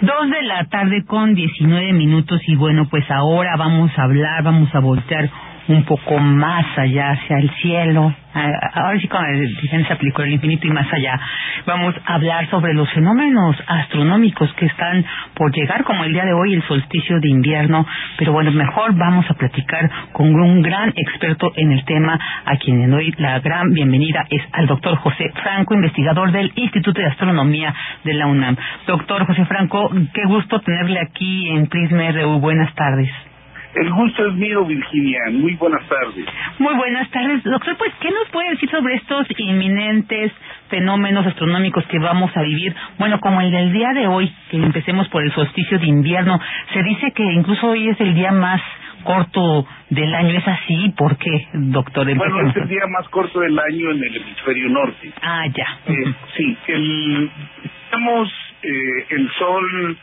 Dos 0.00 0.30
de 0.30 0.42
la 0.42 0.64
tarde 0.64 1.04
con 1.04 1.34
19 1.34 1.92
minutos 1.92 2.40
y 2.46 2.56
bueno, 2.56 2.88
pues 2.88 3.08
ahora 3.10 3.56
vamos 3.56 3.90
a 3.96 4.02
hablar, 4.02 4.42
vamos 4.42 4.74
a 4.74 4.80
voltear 4.80 5.30
un 5.68 5.84
poco 5.84 6.18
más 6.18 6.66
allá 6.76 7.12
hacia 7.12 7.38
el 7.38 7.48
cielo. 7.60 8.12
Ahora 8.34 8.98
sí, 8.98 9.08
con 9.08 9.24
el 9.24 9.58
se 9.86 9.92
aplicó 9.92 10.22
el 10.22 10.32
infinito 10.32 10.66
y 10.66 10.70
más 10.70 10.90
allá, 10.92 11.20
vamos 11.66 11.94
a 12.06 12.14
hablar 12.14 12.48
sobre 12.48 12.72
los 12.72 12.90
fenómenos 12.92 13.56
astronómicos 13.66 14.52
que 14.54 14.66
están 14.66 15.04
por 15.34 15.52
llegar, 15.52 15.84
como 15.84 16.04
el 16.04 16.12
día 16.12 16.24
de 16.24 16.32
hoy, 16.32 16.54
el 16.54 16.62
solsticio 16.62 17.20
de 17.20 17.28
invierno. 17.28 17.86
Pero 18.18 18.32
bueno, 18.32 18.50
mejor 18.52 18.94
vamos 18.96 19.30
a 19.30 19.34
platicar 19.34 19.90
con 20.12 20.34
un 20.34 20.62
gran 20.62 20.92
experto 20.96 21.52
en 21.56 21.72
el 21.72 21.84
tema, 21.84 22.18
a 22.44 22.56
quien 22.56 22.80
le 22.80 22.86
doy 22.86 23.14
la 23.18 23.40
gran 23.40 23.72
bienvenida, 23.72 24.24
es 24.30 24.42
al 24.52 24.66
doctor 24.66 24.96
José 24.96 25.30
Franco, 25.42 25.74
investigador 25.74 26.32
del 26.32 26.52
Instituto 26.54 27.00
de 27.00 27.08
Astronomía 27.08 27.74
de 28.04 28.14
la 28.14 28.26
UNAM. 28.26 28.56
Doctor 28.86 29.26
José 29.26 29.44
Franco, 29.46 29.90
qué 30.14 30.24
gusto 30.26 30.60
tenerle 30.60 31.00
aquí 31.00 31.50
en 31.50 31.66
Prisma 31.66 32.10
RU. 32.12 32.40
Buenas 32.40 32.74
tardes. 32.74 33.31
El 33.74 33.90
gusto 33.90 34.26
es 34.26 34.34
mío, 34.34 34.64
Virginia. 34.66 35.18
Muy 35.30 35.54
buenas 35.54 35.86
tardes. 35.88 36.26
Muy 36.58 36.74
buenas 36.74 37.10
tardes. 37.10 37.42
Doctor, 37.42 37.76
pues, 37.78 37.92
¿qué 38.00 38.10
nos 38.10 38.28
puede 38.28 38.50
decir 38.50 38.70
sobre 38.70 38.96
estos 38.96 39.26
inminentes 39.38 40.32
fenómenos 40.68 41.26
astronómicos 41.26 41.84
que 41.86 41.98
vamos 41.98 42.30
a 42.36 42.42
vivir? 42.42 42.74
Bueno, 42.98 43.18
como 43.20 43.40
el 43.40 43.50
del 43.50 43.72
día 43.72 43.92
de 43.94 44.06
hoy, 44.06 44.30
que 44.50 44.58
empecemos 44.58 45.08
por 45.08 45.22
el 45.22 45.32
solsticio 45.32 45.78
de 45.78 45.86
invierno. 45.86 46.38
Se 46.74 46.82
dice 46.82 47.12
que 47.12 47.24
incluso 47.24 47.68
hoy 47.68 47.88
es 47.88 48.00
el 48.00 48.14
día 48.14 48.30
más 48.30 48.60
corto 49.04 49.66
del 49.88 50.14
año. 50.14 50.38
¿Es 50.38 50.46
así? 50.46 50.92
¿Por 50.96 51.16
qué, 51.16 51.48
doctor? 51.54 52.14
Bueno, 52.14 52.48
es 52.50 52.56
el 52.56 52.68
día 52.68 52.86
más 52.88 53.08
corto 53.08 53.40
del 53.40 53.58
año 53.58 53.90
en 53.90 54.04
el 54.04 54.16
hemisferio 54.16 54.68
norte. 54.68 55.12
Ah, 55.22 55.46
ya. 55.46 55.78
Eh, 55.86 56.14
sí, 56.36 56.56
el, 56.68 57.30
estamos, 57.64 58.28
eh, 58.62 59.06
el 59.10 59.30
sol 59.38 59.96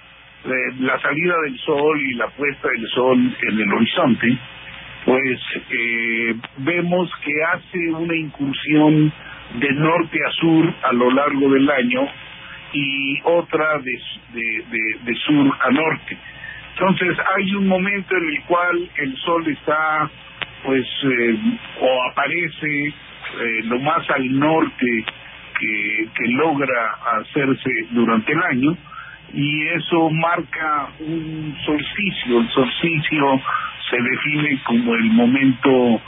la 0.45 0.99
salida 1.01 1.35
del 1.43 1.57
sol 1.59 2.01
y 2.01 2.13
la 2.13 2.27
puesta 2.29 2.69
del 2.69 2.87
sol 2.89 3.37
en 3.41 3.59
el 3.59 3.73
horizonte, 3.73 4.37
pues 5.05 5.39
eh, 5.71 6.35
vemos 6.57 7.09
que 7.23 7.43
hace 7.43 7.91
una 7.91 8.15
incursión 8.15 9.11
de 9.55 9.71
norte 9.73 10.19
a 10.25 10.31
sur 10.31 10.73
a 10.83 10.93
lo 10.93 11.11
largo 11.11 11.49
del 11.49 11.69
año 11.69 12.07
y 12.73 13.19
otra 13.23 13.79
de, 13.79 13.99
de, 15.03 15.15
sur 15.25 15.51
a 15.59 15.71
norte. 15.71 16.17
Entonces 16.73 17.17
hay 17.35 17.55
un 17.55 17.67
momento 17.67 18.15
en 18.15 18.29
el 18.29 18.43
cual 18.43 18.89
el 18.97 19.15
sol 19.17 19.47
está, 19.47 20.09
pues, 20.63 20.85
eh, 21.03 21.37
o 21.81 22.03
aparece 22.11 22.87
eh, 22.87 22.93
lo 23.63 23.79
más 23.79 24.09
al 24.11 24.39
norte 24.39 25.05
que, 25.59 26.07
que 26.15 26.27
logra 26.29 26.97
hacerse 27.17 27.71
durante 27.91 28.31
el 28.31 28.43
año, 28.43 28.77
y 29.33 29.67
eso 29.67 30.09
marca 30.09 30.89
un 30.99 31.55
solsticio. 31.65 32.39
El 32.39 32.49
solsticio 32.49 33.41
se 33.89 33.97
define 34.01 34.61
como 34.63 34.95
el 34.95 35.05
momento 35.11 36.01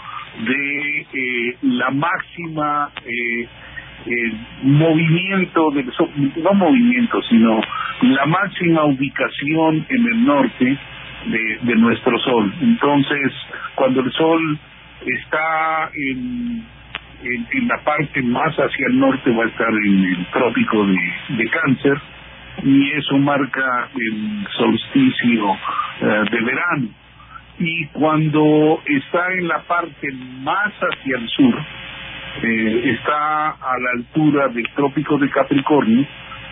de 0.45 0.99
eh, 1.13 1.57
la 1.63 1.91
máxima 1.91 2.89
eh, 3.05 3.47
eh, 4.05 4.33
movimiento 4.63 5.71
sol, 5.97 6.09
no 6.37 6.53
movimiento, 6.53 7.21
sino 7.23 7.61
la 8.01 8.25
máxima 8.25 8.85
ubicación 8.85 9.85
en 9.89 10.07
el 10.07 10.25
norte 10.25 10.77
de, 11.25 11.59
de 11.61 11.75
nuestro 11.75 12.17
sol. 12.19 12.51
Entonces, 12.61 13.31
cuando 13.75 14.01
el 14.01 14.11
sol 14.13 14.59
está 15.05 15.91
en, 15.93 16.63
en, 17.23 17.67
la 17.67 17.77
parte 17.83 18.21
más 18.23 18.55
hacia 18.55 18.87
el 18.87 18.99
norte, 18.99 19.31
va 19.31 19.43
a 19.43 19.47
estar 19.47 19.69
en 19.69 20.03
el 20.05 20.25
trópico 20.31 20.85
de, 20.85 20.97
de 21.37 21.49
cáncer, 21.49 22.01
y 22.63 22.91
eso 22.91 23.17
marca 23.17 23.89
el 23.95 24.47
solsticio 24.57 25.57
eh, 26.01 26.23
de 26.31 26.41
verano. 26.41 26.87
Y 27.59 27.85
cuando 27.87 28.81
está 28.85 29.33
en 29.33 29.47
la 29.47 29.61
parte 29.63 30.11
más 30.41 30.71
hacia 30.73 31.17
el 31.17 31.27
sur, 31.29 31.55
eh, 32.43 32.95
está 32.95 33.49
a 33.49 33.79
la 33.79 33.89
altura 33.97 34.47
del 34.49 34.67
trópico 34.75 35.17
de 35.17 35.29
Capricornio 35.29 36.05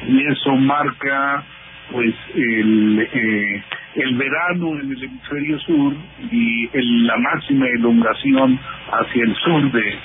y 0.07 0.25
eso 0.27 0.55
marca 0.55 1.43
pues 1.91 2.13
el, 2.35 3.09
eh, 3.11 3.63
el 3.95 4.15
verano 4.15 4.79
en 4.79 4.91
el 4.91 5.03
hemisferio 5.03 5.59
sur 5.59 5.93
y 6.31 6.69
la 7.07 7.17
máxima 7.17 7.65
elongación 7.67 8.59
hacia 8.91 9.23
el 9.23 9.35
sur 9.35 9.71
de, 9.71 9.95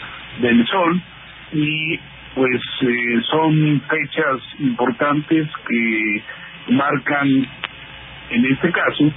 del 0.41 0.67
sol 0.67 1.03
y 1.53 2.01
pues 2.35 2.61
eh, 2.83 3.21
son 3.31 3.81
fechas 3.89 4.41
importantes 4.59 5.49
que 5.69 6.23
marcan, 6.71 7.29
en 8.31 8.45
este 8.47 8.73
caso, 8.73 9.13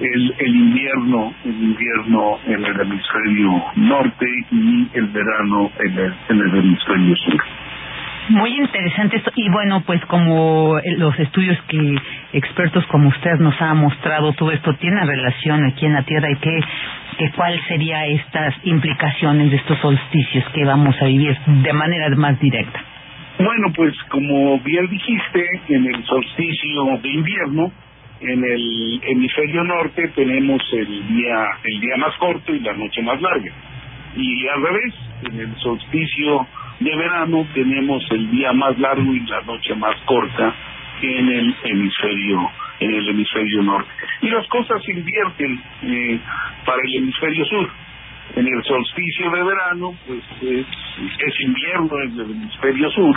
el, 0.00 0.34
el 0.38 0.56
invierno, 0.56 1.34
el 1.44 1.62
invierno 1.62 2.38
en 2.46 2.64
el 2.64 2.80
hemisferio 2.80 3.64
norte 3.76 4.26
y 4.50 4.88
el 4.94 5.06
verano 5.08 5.70
en 5.78 5.98
el, 5.98 6.14
en 6.28 6.40
el 6.40 6.56
hemisferio 6.56 7.16
sur. 7.16 7.42
Muy 8.28 8.56
interesante 8.56 9.16
esto. 9.16 9.32
Y 9.34 9.48
bueno, 9.48 9.82
pues 9.86 10.04
como 10.06 10.78
los 10.98 11.18
estudios 11.18 11.58
que 11.68 11.96
expertos 12.32 12.86
como 12.86 13.08
usted 13.08 13.38
nos 13.38 13.60
ha 13.60 13.74
mostrado, 13.74 14.32
todo 14.34 14.52
esto 14.52 14.74
tiene 14.74 15.04
relación 15.04 15.64
aquí 15.64 15.86
en 15.86 15.94
la 15.94 16.02
Tierra 16.02 16.30
y 16.30 16.36
que, 16.36 16.60
que 17.18 17.30
cuál 17.32 17.60
sería 17.66 18.06
estas 18.06 18.54
implicaciones 18.64 19.50
de 19.50 19.56
estos 19.56 19.78
solsticios 19.78 20.44
que 20.52 20.64
vamos 20.64 20.94
a 21.00 21.06
vivir 21.06 21.36
de 21.46 21.72
manera 21.72 22.08
más 22.16 22.38
directa. 22.40 22.80
Bueno, 23.38 23.72
pues 23.74 23.94
como 24.10 24.60
bien 24.60 24.86
dijiste, 24.88 25.46
en 25.68 25.86
el 25.86 26.04
solsticio 26.04 26.98
de 27.02 27.08
invierno, 27.08 27.72
en 28.20 28.44
el 28.44 29.00
hemisferio 29.02 29.64
norte 29.64 30.08
tenemos 30.08 30.62
el 30.72 31.08
día 31.08 31.46
el 31.64 31.80
día 31.80 31.96
más 31.96 32.14
corto 32.18 32.54
y 32.54 32.60
la 32.60 32.74
noche 32.74 33.02
más 33.02 33.20
larga. 33.20 33.50
Y 34.14 34.46
al 34.48 34.62
revés, 34.62 34.94
en 35.30 35.40
el 35.40 35.56
solsticio 35.56 36.46
de 36.80 36.96
verano 36.96 37.46
tenemos 37.54 38.02
el 38.10 38.30
día 38.30 38.52
más 38.52 38.78
largo 38.78 39.14
y 39.14 39.20
la 39.20 39.42
noche 39.42 39.74
más 39.74 39.96
corta 40.06 40.54
en 41.02 41.28
el 41.28 41.54
hemisferio 41.64 42.50
en 42.80 42.94
el 42.94 43.08
hemisferio 43.08 43.62
norte. 43.62 43.90
Y 44.22 44.30
las 44.30 44.46
cosas 44.48 44.82
se 44.82 44.92
invierten 44.92 45.62
eh, 45.82 46.18
para 46.64 46.80
el 46.82 46.96
hemisferio 46.96 47.44
sur. 47.44 47.68
En 48.36 48.46
el 48.46 48.64
solsticio 48.64 49.30
de 49.30 49.42
verano, 49.42 49.94
pues 50.06 50.22
es, 50.40 51.40
invierno 51.40 52.00
en 52.00 52.12
el 52.12 52.30
hemisferio 52.30 52.90
sur 52.90 53.16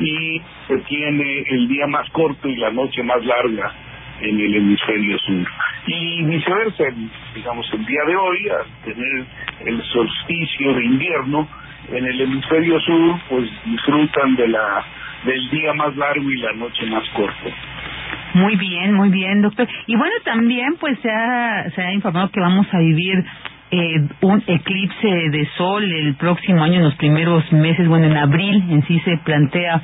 y 0.00 0.42
se 0.66 0.78
tiene 0.78 1.44
el 1.48 1.68
día 1.68 1.86
más 1.86 2.08
corto 2.10 2.48
y 2.48 2.56
la 2.56 2.70
noche 2.70 3.02
más 3.02 3.24
larga 3.24 3.72
en 4.20 4.38
el 4.38 4.56
hemisferio 4.56 5.18
sur. 5.20 5.46
Y 5.86 6.22
viceversa, 6.24 6.84
digamos, 7.34 7.72
el 7.72 7.86
día 7.86 8.02
de 8.06 8.16
hoy, 8.16 8.48
al 8.48 8.66
tener 8.84 9.26
el 9.64 9.82
solsticio 9.84 10.74
de 10.74 10.84
invierno, 10.84 11.48
en 11.92 12.04
el 12.04 12.20
hemisferio 12.20 12.80
sur, 12.80 13.20
pues 13.28 13.50
disfrutan 13.64 14.36
de 14.36 14.48
la 14.48 14.84
del 15.24 15.50
día 15.50 15.72
más 15.74 15.96
largo 15.96 16.30
y 16.30 16.36
la 16.38 16.52
noche 16.52 16.86
más 16.86 17.08
corta. 17.10 17.50
Muy 18.34 18.56
bien, 18.56 18.92
muy 18.94 19.08
bien, 19.08 19.42
doctor. 19.42 19.66
Y 19.86 19.96
bueno, 19.96 20.14
también 20.24 20.76
pues 20.78 20.98
se 21.00 21.10
ha, 21.10 21.70
se 21.74 21.82
ha 21.82 21.92
informado 21.92 22.30
que 22.30 22.40
vamos 22.40 22.66
a 22.72 22.78
vivir 22.78 23.24
eh, 23.70 24.00
un 24.20 24.42
eclipse 24.46 25.08
de 25.08 25.48
sol 25.56 25.84
el 25.84 26.14
próximo 26.14 26.62
año, 26.62 26.76
en 26.76 26.84
los 26.84 26.94
primeros 26.96 27.50
meses, 27.52 27.86
bueno, 27.88 28.06
en 28.06 28.16
abril 28.16 28.64
en 28.70 28.86
sí 28.86 29.00
se 29.00 29.16
plantea 29.18 29.82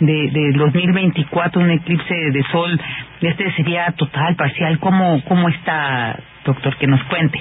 de, 0.00 0.30
de 0.30 0.52
2024 0.52 1.60
un 1.60 1.70
eclipse 1.70 2.14
de 2.14 2.42
sol. 2.52 2.80
Este 3.20 3.50
sería 3.52 3.92
total, 3.92 4.36
parcial. 4.36 4.78
¿Cómo, 4.78 5.22
cómo 5.24 5.48
está, 5.48 6.18
doctor? 6.44 6.76
Que 6.76 6.86
nos 6.86 7.02
cuente. 7.04 7.40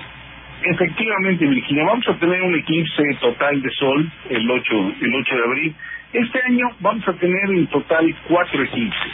Efectivamente, 0.63 1.45
Virginia, 1.45 1.83
vamos 1.85 2.07
a 2.07 2.13
tener 2.15 2.41
un 2.41 2.55
eclipse 2.55 3.03
total 3.19 3.61
de 3.61 3.69
sol 3.71 4.11
el 4.29 4.49
8, 4.49 4.93
el 5.01 5.15
8 5.15 5.35
de 5.35 5.43
abril. 5.43 5.75
Este 6.13 6.41
año 6.43 6.69
vamos 6.79 7.07
a 7.07 7.13
tener 7.13 7.49
en 7.49 7.67
total 7.67 8.15
cuatro 8.27 8.63
eclipses, 8.63 9.11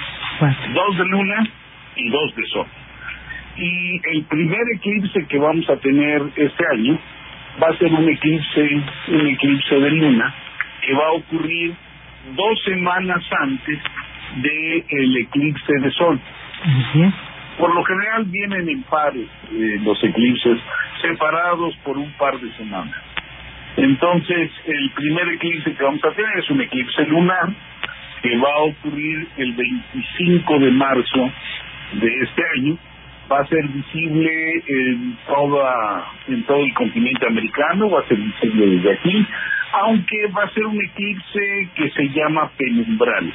dos 0.74 0.98
de 0.98 1.06
luna 1.06 1.48
y 1.96 2.10
dos 2.10 2.36
de 2.36 2.46
sol. 2.46 2.68
Y 3.58 4.02
el 4.14 4.24
primer 4.26 4.62
eclipse 4.76 5.26
que 5.28 5.38
vamos 5.38 5.70
a 5.70 5.78
tener 5.78 6.22
este 6.36 6.64
año 6.74 6.98
va 7.62 7.70
a 7.70 7.78
ser 7.78 7.92
un 7.92 8.08
eclipse, 8.08 8.84
un 9.08 9.28
eclipse 9.28 9.76
de 9.76 9.92
luna 9.92 10.34
que 10.82 10.94
va 10.94 11.08
a 11.08 11.12
ocurrir 11.14 11.74
dos 12.36 12.64
semanas 12.64 13.24
antes 13.42 13.80
del 14.38 14.86
el 14.90 15.18
eclipse 15.18 15.74
de 15.82 15.92
sol. 15.92 16.20
Por 17.62 17.76
lo 17.76 17.84
general 17.84 18.26
vienen 18.26 18.68
en 18.70 18.82
pares 18.82 19.30
eh, 19.52 19.80
los 19.84 20.04
eclipses, 20.04 20.58
separados 21.00 21.76
por 21.84 21.96
un 21.96 22.12
par 22.14 22.40
de 22.40 22.52
semanas. 22.54 22.96
Entonces, 23.78 24.50
el 24.66 24.90
primer 24.96 25.30
eclipse 25.30 25.72
que 25.76 25.84
vamos 25.84 26.04
a 26.04 26.10
tener 26.10 26.40
es 26.40 26.50
un 26.50 26.60
eclipse 26.60 27.06
lunar 27.06 27.50
que 28.24 28.36
va 28.38 28.52
a 28.52 28.62
ocurrir 28.64 29.28
el 29.38 29.54
25 29.54 30.58
de 30.58 30.72
marzo 30.72 31.32
de 32.02 32.08
este 32.24 32.42
año. 32.58 32.78
Va 33.32 33.42
a 33.42 33.46
ser 33.46 33.68
visible 33.68 34.64
en, 34.66 35.18
toda, 35.28 36.06
en 36.30 36.44
todo 36.46 36.64
el 36.64 36.74
continente 36.74 37.28
americano, 37.28 37.92
va 37.92 38.00
a 38.00 38.08
ser 38.08 38.18
visible 38.18 38.76
desde 38.76 38.92
aquí, 38.92 39.28
aunque 39.84 40.28
va 40.36 40.46
a 40.46 40.50
ser 40.50 40.66
un 40.66 40.84
eclipse 40.84 41.70
que 41.76 41.92
se 41.92 42.10
llama 42.10 42.50
penumbral. 42.58 43.32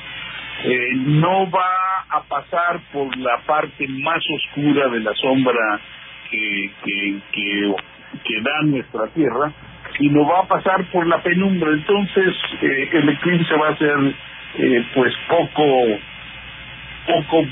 Eh, 0.65 0.91
no 0.97 1.49
va 1.49 1.96
a 2.11 2.23
pasar 2.23 2.81
por 2.93 3.17
la 3.17 3.39
parte 3.47 3.87
más 3.89 4.23
oscura 4.35 4.89
de 4.89 5.01
la 5.01 5.15
sombra 5.15 5.81
que, 6.31 6.71
que, 6.85 7.21
que, 7.33 8.41
da 8.43 8.63
nuestra 8.63 9.09
Tierra, 9.09 9.53
sino 9.99 10.27
va 10.27 10.41
a 10.41 10.49
pasar 10.49 10.85
por 10.91 11.07
la 11.07 11.23
penumbra. 11.23 11.71
Entonces, 11.71 12.35
eh, 12.63 12.89
el 12.93 13.09
eclipse 13.09 13.55
va 13.55 13.69
a 13.69 13.77
ser 13.77 14.15
eh, 14.59 14.85
pues 14.95 15.13
poco 15.29 15.99
poco 17.07 17.47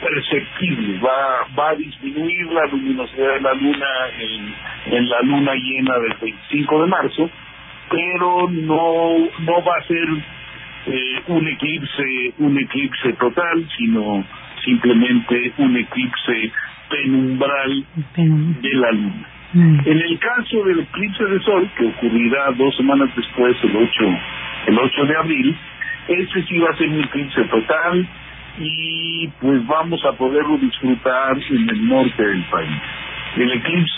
perceptible, 0.00 0.98
va, 0.98 1.46
va 1.56 1.70
a 1.70 1.74
disminuir 1.76 2.46
la 2.52 2.66
luminosidad 2.66 3.34
de 3.34 3.40
la 3.40 3.54
luna 3.54 3.86
en, 4.18 4.54
en 4.96 5.08
la 5.08 5.20
luna 5.22 5.52
llena 5.54 5.98
del 5.98 6.14
25 6.20 6.82
de 6.82 6.86
marzo, 6.88 7.30
pero 7.90 8.48
no, 8.50 9.18
no 9.40 9.64
va 9.64 9.76
a 9.76 9.86
ser 9.86 10.08
eh, 10.86 11.22
un 11.28 11.46
eclipse, 11.46 12.34
un 12.38 12.58
eclipse 12.58 13.12
total, 13.14 13.66
sino 13.76 14.24
simplemente 14.64 15.52
un 15.58 15.76
eclipse 15.76 16.52
penumbral 16.90 17.84
de 18.16 18.74
la 18.74 18.92
luna. 18.92 19.28
En 19.54 20.00
el 20.00 20.18
caso 20.18 20.64
del 20.64 20.80
eclipse 20.80 21.24
de 21.24 21.40
sol, 21.40 21.70
que 21.78 21.86
ocurrirá 21.86 22.50
dos 22.56 22.76
semanas 22.76 23.08
después, 23.14 23.56
el 23.62 23.76
8, 23.76 23.88
el 24.66 24.78
8 24.78 25.06
de 25.06 25.16
abril, 25.16 25.56
ese 26.08 26.42
sí 26.42 26.58
va 26.58 26.70
a 26.70 26.76
ser 26.76 26.88
un 26.88 27.04
eclipse 27.04 27.44
total, 27.44 28.06
y 28.58 29.28
pues 29.40 29.66
vamos 29.66 30.04
a 30.04 30.12
poderlo 30.12 30.58
disfrutar 30.58 31.36
en 31.50 31.70
el 31.70 31.88
norte 31.88 32.26
del 32.26 32.42
país. 32.44 32.70
El 33.36 33.52
eclipse. 33.52 33.94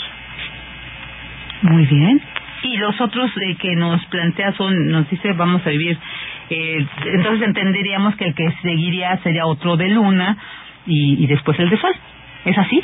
Muy 1.62 1.86
bien. 1.86 2.20
Y 2.62 2.76
los 2.78 3.00
otros 3.00 3.30
eh, 3.36 3.56
que 3.56 3.76
nos 3.76 4.04
plantea 4.06 4.52
son, 4.52 4.90
nos 4.90 5.08
dice, 5.10 5.32
vamos 5.32 5.66
a 5.66 5.70
vivir, 5.70 5.96
eh, 6.51 6.86
entonces 7.06 7.47
entenderíamos 7.47 8.16
que 8.16 8.27
el 8.27 8.35
que 8.35 8.51
seguiría 8.62 9.16
sería 9.18 9.47
otro 9.47 9.77
de 9.77 9.89
luna 9.89 10.36
y, 10.86 11.27
después 11.27 11.59
el 11.59 11.68
de 11.68 11.78
sol. 11.78 11.94
¿Es 12.44 12.56
así? 12.56 12.82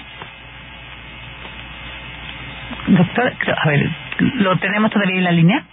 Doctor, 2.89 3.33
a 3.57 3.69
ver, 3.69 3.91
¿lo 4.19 4.57
tenemos 4.59 4.91
todavía 4.91 5.19
en 5.19 5.25
la 5.25 5.33
línea? 5.33 5.65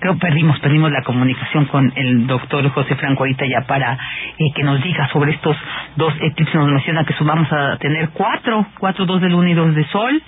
creo 0.00 0.16
perdimos, 0.16 0.58
perdimos 0.60 0.92
la 0.92 1.02
comunicación 1.02 1.66
con 1.66 1.92
el 1.96 2.26
doctor 2.26 2.68
José 2.70 2.94
Franco 2.96 3.24
ahorita 3.24 3.44
ya 3.46 3.66
para 3.66 3.94
eh, 3.94 4.52
que 4.54 4.62
nos 4.62 4.82
diga 4.82 5.08
sobre 5.08 5.32
estos 5.32 5.56
dos 5.96 6.14
eclipses. 6.20 6.54
Nos 6.54 6.70
menciona 6.70 7.04
que 7.04 7.14
vamos 7.20 7.52
a 7.52 7.76
tener 7.78 8.10
cuatro, 8.10 8.66
cuatro, 8.78 9.06
dos 9.06 9.20
de 9.20 9.28
luna 9.28 9.50
y 9.50 9.54
dos 9.54 9.74
de 9.74 9.84
sol. 9.86 10.22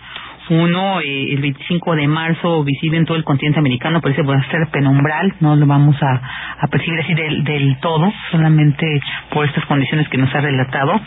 Uno, 0.51 1.01
eh, 1.01 1.32
el 1.32 1.40
25 1.40 1.94
de 1.97 2.09
marzo, 2.09 2.64
visible 2.64 2.98
en 2.98 3.06
todo 3.06 3.16
el 3.16 3.24
continente 3.24 3.60
americano, 3.60 4.01
parece 4.01 4.22
va 4.22 4.36
a 4.36 4.51
ser 4.51 4.66
penumbral, 4.72 5.32
no 5.40 5.56
lo 5.56 5.66
vamos 5.66 5.97
a, 6.02 6.20
a 6.59 6.66
percibir 6.66 7.01
así 7.01 7.14
del, 7.14 7.44
del 7.44 7.78
todo, 7.81 8.12
solamente 8.32 9.01
por 9.32 9.47
estas 9.47 9.64
condiciones 9.66 10.09
que 10.09 10.18
nos 10.18 10.35
ha 10.35 10.40
relatado, 10.40 11.01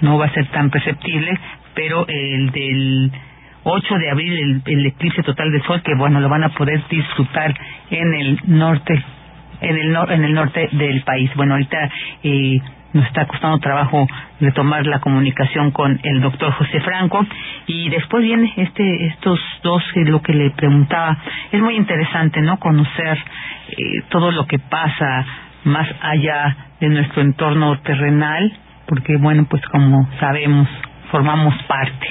no 0.00 0.18
va 0.18 0.26
a 0.26 0.34
ser 0.34 0.46
tan 0.48 0.70
perceptible, 0.70 1.38
pero 1.74 2.04
el 2.08 2.50
del 2.50 3.12
8 3.62 3.98
de 3.98 4.10
abril 4.10 4.62
el, 4.66 4.86
eclipse 4.86 5.22
total 5.22 5.52
de 5.52 5.62
sol 5.62 5.82
que 5.82 5.94
bueno 5.94 6.20
lo 6.20 6.28
van 6.28 6.44
a 6.44 6.48
poder 6.50 6.82
disfrutar 6.88 7.54
en 7.90 8.14
el 8.14 8.40
norte 8.46 9.04
en 9.60 9.76
el 9.76 9.96
en 10.10 10.24
el 10.24 10.32
norte 10.32 10.68
del 10.72 11.02
país. 11.02 11.30
Bueno 11.36 11.54
ahorita 11.54 11.90
eh, 12.22 12.60
nos 12.92 13.06
está 13.06 13.26
costando 13.26 13.58
trabajo 13.58 14.06
retomar 14.40 14.86
la 14.86 15.00
comunicación 15.00 15.70
con 15.70 16.00
el 16.02 16.20
doctor 16.20 16.52
José 16.52 16.80
Franco. 16.80 17.24
Y 17.66 17.88
después 17.88 18.22
viene 18.22 18.52
este 18.56 19.06
estos 19.06 19.40
dos 19.62 19.82
lo 19.94 20.22
que 20.22 20.32
le 20.32 20.50
preguntaba. 20.50 21.16
Es 21.52 21.60
muy 21.60 21.76
interesante 21.76 22.40
no 22.40 22.58
conocer 22.58 23.18
eh, 23.68 23.74
todo 24.08 24.30
lo 24.32 24.46
que 24.46 24.58
pasa 24.58 25.24
más 25.64 25.88
allá 26.00 26.56
de 26.80 26.88
nuestro 26.88 27.22
entorno 27.22 27.78
terrenal 27.80 28.52
porque 28.86 29.16
bueno 29.16 29.46
pues 29.48 29.62
como 29.66 30.08
sabemos 30.18 30.68
formamos 31.10 31.54
parte 31.64 32.08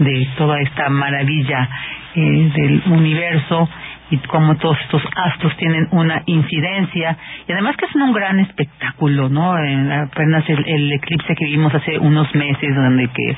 de 0.00 0.28
toda 0.36 0.60
esta 0.60 0.88
maravilla 0.88 1.68
eh, 2.14 2.52
del 2.54 2.82
universo 2.86 3.68
y 4.10 4.18
cómo 4.18 4.56
todos 4.56 4.76
estos 4.82 5.02
astros 5.14 5.56
tienen 5.56 5.88
una 5.92 6.22
incidencia 6.26 7.16
y 7.46 7.52
además 7.52 7.76
que 7.76 7.86
es 7.86 7.94
un 7.94 8.12
gran 8.12 8.40
espectáculo, 8.40 9.28
¿no? 9.28 9.52
apenas 9.52 10.44
el, 10.48 10.92
eclipse 10.92 11.34
que 11.36 11.44
vimos 11.44 11.74
hace 11.74 11.98
unos 11.98 12.32
meses 12.34 12.74
donde 12.74 13.08
que 13.08 13.36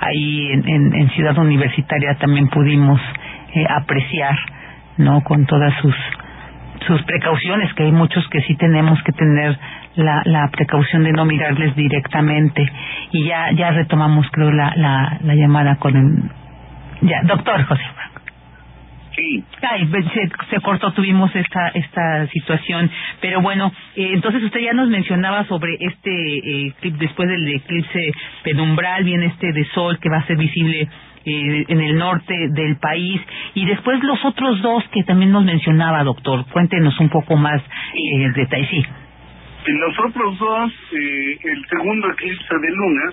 ahí 0.00 0.50
en, 0.52 0.94
en, 0.94 1.10
Ciudad 1.10 1.38
Universitaria 1.38 2.16
también 2.16 2.48
pudimos 2.48 3.00
eh, 3.54 3.64
apreciar, 3.68 4.36
¿no? 4.98 5.22
Con 5.22 5.46
todas 5.46 5.72
sus 5.80 5.94
sus 6.86 7.02
precauciones, 7.04 7.72
que 7.74 7.84
hay 7.84 7.92
muchos 7.92 8.26
que 8.28 8.42
sí 8.42 8.56
tenemos 8.56 9.02
que 9.04 9.12
tener 9.12 9.58
la, 9.94 10.22
la 10.26 10.48
precaución 10.48 11.04
de 11.04 11.12
no 11.12 11.24
mirarles 11.24 11.74
directamente. 11.74 12.70
Y 13.12 13.24
ya, 13.24 13.52
ya 13.52 13.70
retomamos, 13.70 14.26
creo, 14.30 14.50
la, 14.50 14.74
la, 14.76 15.18
la 15.22 15.34
llamada 15.34 15.76
con 15.76 15.96
el. 15.96 17.08
Ya, 17.08 17.22
doctor 17.22 17.64
José 17.64 17.82
Sí. 19.16 19.44
Ay, 19.62 19.88
se, 19.88 20.28
se, 20.50 20.60
cortó, 20.60 20.92
tuvimos 20.92 21.34
esta 21.36 21.68
esta 21.68 22.26
situación, 22.28 22.90
pero 23.20 23.40
bueno, 23.40 23.72
eh, 23.94 24.10
entonces 24.12 24.42
usted 24.42 24.60
ya 24.60 24.72
nos 24.72 24.88
mencionaba 24.88 25.44
sobre 25.44 25.76
este 25.78 26.66
eh, 26.66 26.74
después 26.82 27.28
del 27.28 27.46
eclipse 27.48 28.10
penumbral, 28.42 29.04
viene 29.04 29.26
este 29.26 29.52
de 29.52 29.64
sol 29.66 29.98
que 30.00 30.08
va 30.08 30.18
a 30.18 30.26
ser 30.26 30.36
visible 30.36 30.88
eh, 31.26 31.64
en 31.68 31.80
el 31.80 31.96
norte 31.96 32.34
del 32.50 32.76
país 32.76 33.20
y 33.54 33.64
después 33.66 34.02
los 34.02 34.22
otros 34.24 34.60
dos 34.62 34.84
que 34.92 35.04
también 35.04 35.30
nos 35.32 35.44
mencionaba, 35.44 36.02
doctor. 36.02 36.44
Cuéntenos 36.52 36.98
un 36.98 37.08
poco 37.08 37.36
más 37.36 37.62
eh, 37.94 38.30
detalle. 38.34 38.66
Sí. 38.68 38.86
Los 39.66 39.98
otros 39.98 40.38
dos, 40.38 40.72
eh, 40.92 41.38
el 41.44 41.66
segundo 41.68 42.10
eclipse 42.10 42.54
de 42.60 42.70
luna 42.70 43.12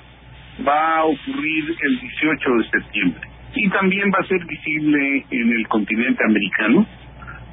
va 0.68 0.98
a 0.98 1.04
ocurrir 1.06 1.76
el 1.80 2.00
18 2.00 2.50
de 2.58 2.64
septiembre 2.70 3.32
y 3.56 3.70
también 3.70 4.12
va 4.12 4.20
a 4.20 4.28
ser 4.28 4.46
visible 4.46 5.26
en 5.30 5.52
el 5.52 5.68
continente 5.68 6.24
americano. 6.24 6.86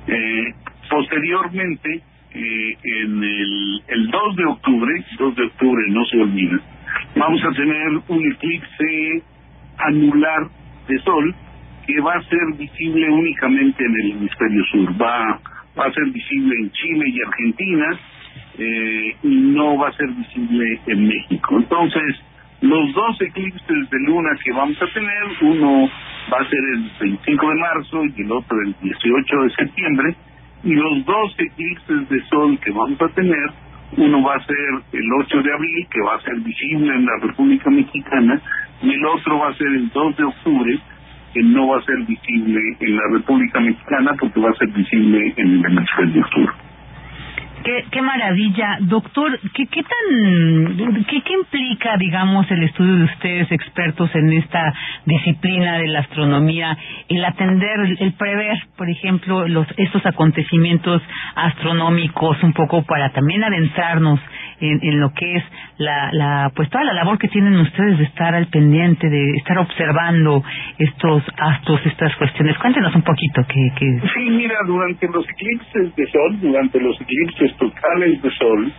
Eh, 0.06 0.54
posteriormente, 0.88 2.02
eh, 2.34 2.76
en 2.82 3.22
el, 3.22 3.82
el 3.88 4.10
2 4.10 4.36
de 4.36 4.44
octubre, 4.44 5.04
2 5.18 5.36
de 5.36 5.44
octubre 5.44 5.82
no 5.88 6.04
se 6.06 6.18
olvida, 6.18 6.60
vamos 7.16 7.42
a 7.44 7.50
tener 7.50 7.88
un 8.08 8.32
eclipse 8.32 9.22
anular 9.78 10.48
de 10.88 10.98
sol 11.00 11.34
que 11.86 12.00
va 12.00 12.14
a 12.14 12.22
ser 12.24 12.54
visible 12.58 13.10
únicamente 13.10 13.84
en 13.84 13.94
el 13.94 14.10
hemisferio 14.12 14.64
sur. 14.64 15.00
Va, 15.00 15.40
va 15.78 15.86
a 15.86 15.92
ser 15.92 16.04
visible 16.06 16.54
en 16.60 16.70
Chile 16.70 17.04
y 17.08 17.22
Argentina 17.22 18.00
eh, 18.58 19.16
y 19.22 19.36
no 19.36 19.78
va 19.78 19.88
a 19.88 19.92
ser 19.92 20.08
visible 20.08 20.80
en 20.86 21.08
México. 21.08 21.56
Entonces, 21.56 22.16
los 22.60 22.92
dos 22.92 23.20
eclipses 23.20 23.90
de 23.90 23.98
luna 24.00 24.30
que 24.42 24.52
vamos 24.52 24.76
a 24.82 24.86
tener, 24.92 25.22
uno 25.42 25.88
va 26.32 26.38
a 26.40 26.48
ser 26.48 26.58
el 26.74 26.90
25 27.00 27.48
de 27.48 27.54
marzo 27.54 28.04
y 28.04 28.22
el 28.22 28.32
otro 28.32 28.60
el 28.62 28.74
18 28.82 29.42
de 29.42 29.50
septiembre, 29.50 30.16
y 30.64 30.74
los 30.74 31.04
dos 31.04 31.34
eclipses 31.38 32.08
de 32.08 32.20
sol 32.28 32.58
que 32.58 32.72
vamos 32.72 33.00
a 33.00 33.08
tener, 33.10 33.50
uno 33.96 34.22
va 34.22 34.34
a 34.34 34.44
ser 34.44 34.56
el 34.92 35.12
8 35.20 35.42
de 35.42 35.54
abril, 35.54 35.86
que 35.90 36.00
va 36.02 36.16
a 36.16 36.20
ser 36.22 36.34
visible 36.40 36.94
en 36.94 37.06
la 37.06 37.16
República 37.22 37.70
Mexicana, 37.70 38.40
y 38.82 38.90
el 38.90 39.06
otro 39.06 39.38
va 39.38 39.50
a 39.50 39.54
ser 39.54 39.68
el 39.68 39.88
2 39.90 40.16
de 40.16 40.24
octubre, 40.24 40.78
que 41.32 41.42
no 41.42 41.68
va 41.68 41.78
a 41.78 41.82
ser 41.82 41.98
visible 42.06 42.60
en 42.80 42.96
la 42.96 43.02
República 43.12 43.60
Mexicana 43.60 44.14
porque 44.18 44.40
va 44.40 44.50
a 44.50 44.54
ser 44.54 44.68
visible 44.68 45.32
en 45.36 45.46
el 45.46 45.64
hemisferio 45.64 46.26
sur. 46.34 46.67
Qué, 47.62 48.02
maravilla, 48.02 48.78
doctor. 48.80 49.38
¿Qué, 49.54 49.66
qué 49.66 49.82
tan, 49.82 50.76
qué, 51.06 51.22
qué 51.22 51.32
implica, 51.32 51.96
digamos, 51.96 52.50
el 52.50 52.62
estudio 52.62 52.96
de 52.96 53.04
ustedes, 53.04 53.52
expertos 53.52 54.10
en 54.14 54.32
esta 54.32 54.72
disciplina 55.04 55.78
de 55.78 55.88
la 55.88 56.00
astronomía, 56.00 56.76
el 57.08 57.24
atender, 57.24 57.96
el 57.98 58.12
prever, 58.14 58.58
por 58.76 58.88
ejemplo, 58.88 59.46
los 59.48 59.66
estos 59.76 60.04
acontecimientos 60.06 61.02
astronómicos, 61.34 62.42
un 62.42 62.52
poco 62.52 62.82
para 62.82 63.10
también 63.10 63.44
adentrarnos 63.44 64.20
en, 64.60 65.00
lo 65.00 65.12
que 65.12 65.36
es 65.36 65.44
la, 65.78 66.10
la, 66.12 66.52
pues 66.54 66.68
toda 66.70 66.84
la 66.84 66.92
labor 66.92 67.18
que 67.18 67.28
tienen 67.28 67.56
ustedes 67.56 67.98
de 67.98 68.04
estar 68.04 68.34
al 68.34 68.46
pendiente, 68.46 69.08
de 69.08 69.36
estar 69.36 69.58
observando 69.58 70.42
estos 70.78 71.22
astros, 71.36 71.80
estas 71.86 72.14
cuestiones. 72.16 72.56
Cuéntenos 72.58 72.94
un 72.94 73.02
poquito 73.02 73.42
que, 73.46 73.70
que... 73.78 74.00
Sí, 74.14 74.30
mira, 74.30 74.56
durante 74.66 75.06
los 75.08 75.24
eclipses 75.28 75.94
de 75.94 76.06
sol, 76.10 76.40
durante 76.40 76.80
los 76.80 77.00
eclipses 77.00 77.56
totales 77.56 78.22
de 78.22 78.30
sol, 78.30 78.72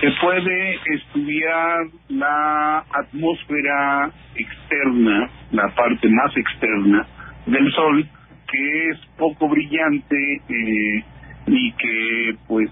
se 0.00 0.10
puede 0.20 0.78
estudiar 0.94 1.86
la 2.08 2.84
atmósfera 2.90 4.10
externa, 4.34 5.30
la 5.52 5.68
parte 5.74 6.08
más 6.08 6.34
externa 6.36 7.06
del 7.46 7.70
sol, 7.72 8.08
que 8.50 8.88
es 8.88 8.98
poco 9.18 9.48
brillante 9.48 10.16
eh, 10.48 11.04
y 11.46 11.72
que 11.72 12.34
pues 12.48 12.70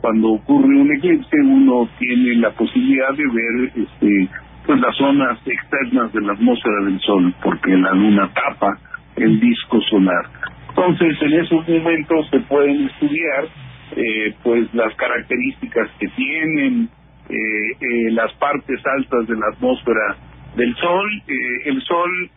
cuando 0.00 0.32
ocurre 0.32 0.80
un 0.80 0.92
eclipse 0.92 1.36
uno 1.42 1.88
tiene 1.98 2.36
la 2.36 2.50
posibilidad 2.50 3.14
de 3.14 3.24
ver 3.32 3.72
este 3.76 4.28
pues 4.66 4.80
las 4.80 4.94
zonas 4.96 5.38
externas 5.46 6.12
de 6.12 6.20
la 6.20 6.32
atmósfera 6.32 6.84
del 6.84 7.00
sol 7.00 7.34
porque 7.42 7.76
la 7.76 7.92
luna 7.92 8.30
tapa 8.32 8.78
el 9.16 9.40
disco 9.40 9.80
solar 9.82 10.26
entonces 10.68 11.16
en 11.22 11.32
esos 11.34 11.68
momentos 11.68 12.28
se 12.30 12.40
pueden 12.40 12.86
estudiar 12.86 13.48
eh, 13.96 14.34
pues 14.42 14.72
las 14.72 14.94
características 14.94 15.88
que 15.98 16.08
tienen 16.08 16.88
eh, 17.28 18.10
las 18.12 18.32
partes 18.34 18.80
altas 18.86 19.26
de 19.26 19.36
la 19.36 19.46
atmósfera 19.52 20.16
del 20.56 20.74
Sol. 20.76 21.22
el 21.64 21.80
Sol 21.82 22.30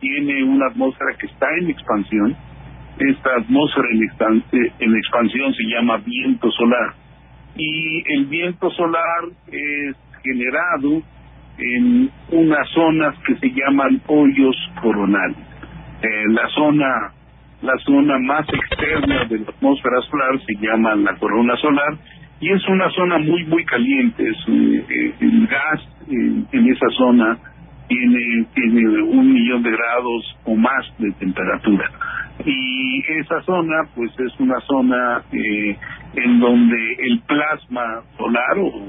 tiene 0.00 0.42
una 0.44 0.66
atmósfera 0.66 1.16
que 1.18 1.26
está 1.26 1.46
en 1.60 1.70
expansión. 1.70 2.36
Esta 2.98 3.30
atmósfera 3.36 3.88
en, 3.92 4.44
en 4.78 4.96
expansión 4.96 5.54
se 5.54 5.64
llama 5.64 5.98
viento 5.98 6.50
solar. 6.50 6.94
Y 7.56 8.02
el 8.14 8.26
viento 8.26 8.70
solar 8.70 9.24
es 9.48 9.96
generado 10.22 11.02
en 11.58 12.10
unas 12.30 12.68
zonas 12.70 13.14
que 13.26 13.36
se 13.36 13.50
llaman 13.50 14.00
hoyos 14.06 14.56
coronales. 14.80 15.36
la 16.28 16.48
zona 16.48 17.12
la 17.62 17.78
zona 17.84 18.18
más 18.18 18.44
externa 18.48 19.24
de 19.26 19.38
la 19.38 19.50
atmósfera 19.50 20.00
solar 20.10 20.40
se 20.44 20.54
llama 20.60 20.96
la 20.96 21.14
corona 21.16 21.56
solar 21.58 21.96
y 22.40 22.50
es 22.50 22.68
una 22.68 22.90
zona 22.90 23.18
muy 23.18 23.44
muy 23.44 23.64
caliente 23.64 24.28
es 24.28 24.36
eh, 24.48 25.14
el 25.20 25.46
gas 25.46 25.80
en 26.08 26.72
esa 26.72 26.88
zona 26.98 27.38
tiene 28.54 29.02
un 29.02 29.32
millón 29.32 29.62
de 29.62 29.70
grados 29.70 30.36
o 30.44 30.54
más 30.54 30.86
de 30.98 31.12
temperatura 31.12 31.90
y 32.44 33.02
esa 33.20 33.42
zona 33.42 33.88
pues 33.94 34.10
es 34.18 34.40
una 34.40 34.58
zona 34.60 35.22
eh, 35.32 35.76
en 36.14 36.40
donde 36.40 36.94
el 36.98 37.20
plasma 37.20 38.02
solar 38.16 38.58
o 38.58 38.86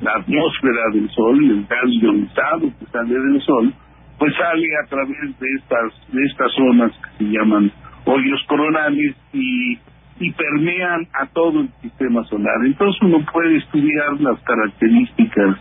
la 0.00 0.12
atmósfera 0.14 0.82
del 0.92 1.08
sol 1.10 1.38
el 1.38 1.66
gas 1.66 1.90
ionizado 1.90 2.72
que 2.78 2.86
sale 2.86 3.14
del 3.14 3.40
sol 3.42 3.72
pues 4.18 4.34
sale 4.36 4.66
a 4.84 4.88
través 4.88 5.38
de 5.38 5.46
estas 5.58 6.12
de 6.12 6.24
estas 6.24 6.52
zonas 6.52 6.92
que 6.92 7.24
se 7.24 7.30
llaman 7.30 7.70
hoyos 8.04 8.42
coronales 8.48 9.16
y 9.32 9.78
y 10.22 10.30
permean 10.32 11.08
a 11.14 11.26
todo 11.26 11.60
el 11.60 11.68
sistema 11.80 12.22
solar. 12.24 12.54
Entonces 12.64 13.00
uno 13.02 13.24
puede 13.32 13.56
estudiar 13.56 14.20
las 14.20 14.38
características 14.42 15.56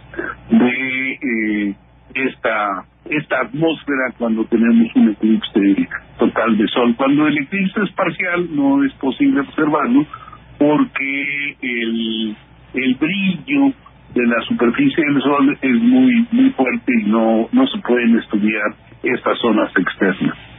de 0.49 1.11
eh, 1.13 1.76
esta 2.13 2.85
esta 3.09 3.41
atmósfera 3.41 4.13
cuando 4.17 4.45
tenemos 4.45 4.88
un 4.95 5.09
eclipse 5.09 5.88
total 6.19 6.57
de 6.57 6.67
sol. 6.67 6.95
Cuando 6.95 7.27
el 7.27 7.38
eclipse 7.38 7.81
es 7.81 7.91
parcial 7.93 8.47
no 8.55 8.83
es 8.83 8.93
posible 8.93 9.41
observarlo 9.41 10.05
porque 10.57 11.57
el 11.61 12.35
el 12.73 12.95
brillo 12.95 13.73
de 14.13 14.27
la 14.27 14.41
superficie 14.43 15.03
del 15.05 15.21
Sol 15.21 15.57
es 15.61 15.75
muy 15.81 16.27
muy 16.31 16.49
fuerte 16.51 16.93
y 17.01 17.09
no 17.09 17.49
no 17.51 17.67
se 17.67 17.79
pueden 17.79 18.17
estudiar 18.17 18.75
estas 19.03 19.39
zonas 19.39 19.71
externas. 19.75 20.51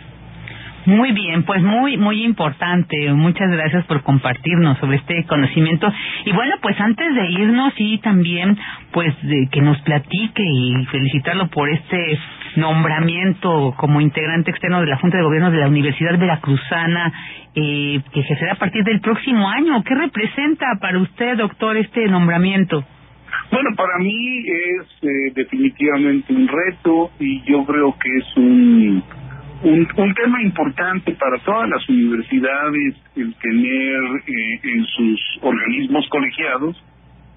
Muy 0.85 1.13
bien, 1.13 1.45
pues 1.45 1.63
muy, 1.63 1.97
muy 1.97 2.25
importante. 2.25 3.13
Muchas 3.13 3.51
gracias 3.51 3.85
por 3.85 4.03
compartirnos 4.03 4.79
sobre 4.79 4.97
este 4.97 5.25
conocimiento. 5.27 5.93
Y 6.25 6.33
bueno, 6.33 6.57
pues 6.61 6.81
antes 6.81 7.15
de 7.15 7.31
irnos 7.31 7.73
y 7.77 7.99
también, 7.99 8.59
pues, 8.91 9.15
de 9.23 9.49
que 9.53 9.61
nos 9.61 9.81
platique 9.83 10.43
y 10.43 10.85
felicitarlo 10.87 11.49
por 11.49 11.71
este 11.71 12.19
nombramiento 12.57 13.75
como 13.77 14.01
integrante 14.01 14.51
externo 14.51 14.81
de 14.81 14.89
la 14.89 14.99
Junta 14.99 15.19
de 15.19 15.23
Gobierno 15.23 15.51
de 15.53 15.59
la 15.59 15.69
Universidad 15.69 16.19
Veracruzana, 16.19 17.13
eh, 17.55 18.01
que 18.13 18.21
ejercerá 18.21 18.55
a 18.55 18.57
partir 18.57 18.83
del 18.83 19.01
próximo 19.01 19.49
año. 19.49 19.85
¿Qué 19.85 19.95
representa 19.95 20.67
para 20.81 20.99
usted, 20.99 21.37
doctor, 21.37 21.77
este 21.77 22.09
nombramiento? 22.09 22.85
Bueno, 23.53 23.71
para 23.77 23.99
mí 23.99 24.39
es 24.41 24.87
eh, 25.03 25.33
definitivamente 25.35 26.33
un 26.33 26.49
reto 26.49 27.11
y 27.21 27.43
yo 27.43 27.65
creo 27.65 27.95
que 27.99 28.09
es 28.17 28.37
un, 28.37 29.03
un, 29.63 29.89
un 29.97 30.15
tema 30.15 30.43
importante 30.43 31.13
para 31.13 31.39
todas 31.45 31.69
las 31.69 31.89
universidades 31.89 32.97
el 33.17 33.35
tener 33.37 34.01
eh, 34.27 34.61
en 34.65 34.85
sus 34.87 35.39
organismos 35.43 36.07
colegiados, 36.09 36.77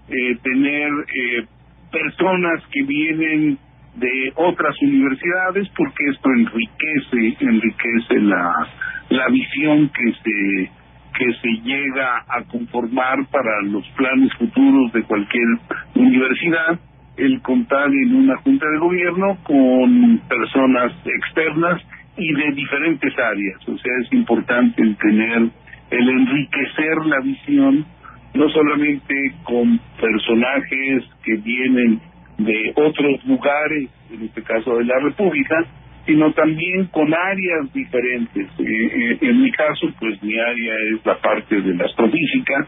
eh, 0.10 0.36
tener 0.42 0.92
eh, 0.92 1.46
personas 1.92 2.64
que 2.72 2.84
vienen 2.84 3.58
de 3.96 4.34
otras 4.36 4.76
universidades 4.82 5.70
porque 5.78 6.04
esto 6.12 6.30
enriquece 6.32 7.46
enriquece 7.46 8.20
la 8.20 8.68
la 9.10 9.28
visión 9.30 9.90
que 9.90 10.12
se 10.24 10.72
que 11.18 11.34
se 11.42 11.50
llega 11.64 12.26
a 12.28 12.44
conformar 12.52 13.26
para 13.32 13.62
los 13.64 13.88
planes 13.96 14.34
futuros 14.34 14.92
de 14.92 15.04
cualquier 15.04 15.48
universidad, 15.94 16.78
el 17.16 17.42
contar 17.42 17.88
en 17.88 18.16
una 18.16 18.36
junta 18.38 18.66
de 18.68 18.78
gobierno 18.80 19.38
con 19.44 20.20
personas 20.28 20.92
externas 21.06 21.82
y 22.18 22.34
de 22.34 22.52
diferentes 22.52 23.14
áreas. 23.18 23.68
O 23.68 23.78
sea, 23.78 23.94
es 24.02 24.14
importante 24.14 24.82
el 24.82 24.96
tener, 24.98 25.50
el 25.92 26.10
enriquecer 26.10 27.06
la 27.06 27.20
visión, 27.22 27.86
no 28.34 28.50
solamente 28.50 29.34
con 29.44 29.80
personajes 30.00 31.04
que 31.24 31.36
vienen 31.38 32.02
de 32.38 32.74
otros 32.76 33.24
lugares, 33.26 33.90
en 34.12 34.24
este 34.24 34.44
caso 34.44 34.78
de 34.78 34.86
la 34.86 35.00
República, 35.00 35.66
sino 36.06 36.32
también 36.34 36.86
con 36.88 37.14
áreas 37.14 37.74
diferentes. 37.74 38.48
Eh, 38.60 38.64
eh, 38.64 39.18
en 39.22 39.42
mi 39.42 39.52
caso, 39.52 39.88
pues 40.00 40.22
mi 40.22 40.38
área 40.38 40.76
es 40.94 41.06
la 41.06 41.18
parte 41.20 41.62
de 41.62 41.74
la 41.74 41.86
astrofísica 41.86 42.68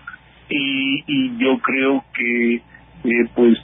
y, 0.50 1.04
y 1.06 1.38
yo 1.38 1.58
creo 1.60 2.04
que 2.14 2.56
eh, 2.56 3.30
pues 3.36 3.58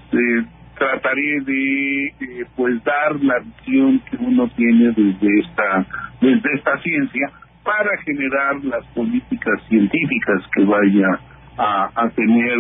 trataré 0.78 1.42
de 1.42 2.46
pues 2.56 2.84
dar 2.84 3.16
la 3.22 3.40
visión 3.40 4.00
que 4.10 4.18
uno 4.18 4.50
tiene 4.56 4.92
desde 4.92 5.40
esta 5.40 5.86
desde 6.22 6.54
esta 6.56 6.78
ciencia 6.80 7.32
para 7.64 7.98
generar 8.04 8.64
las 8.64 8.86
políticas 8.88 9.62
científicas 9.70 10.42
que 10.54 10.64
vaya 10.66 11.20
a, 11.58 12.10
tener 12.16 12.58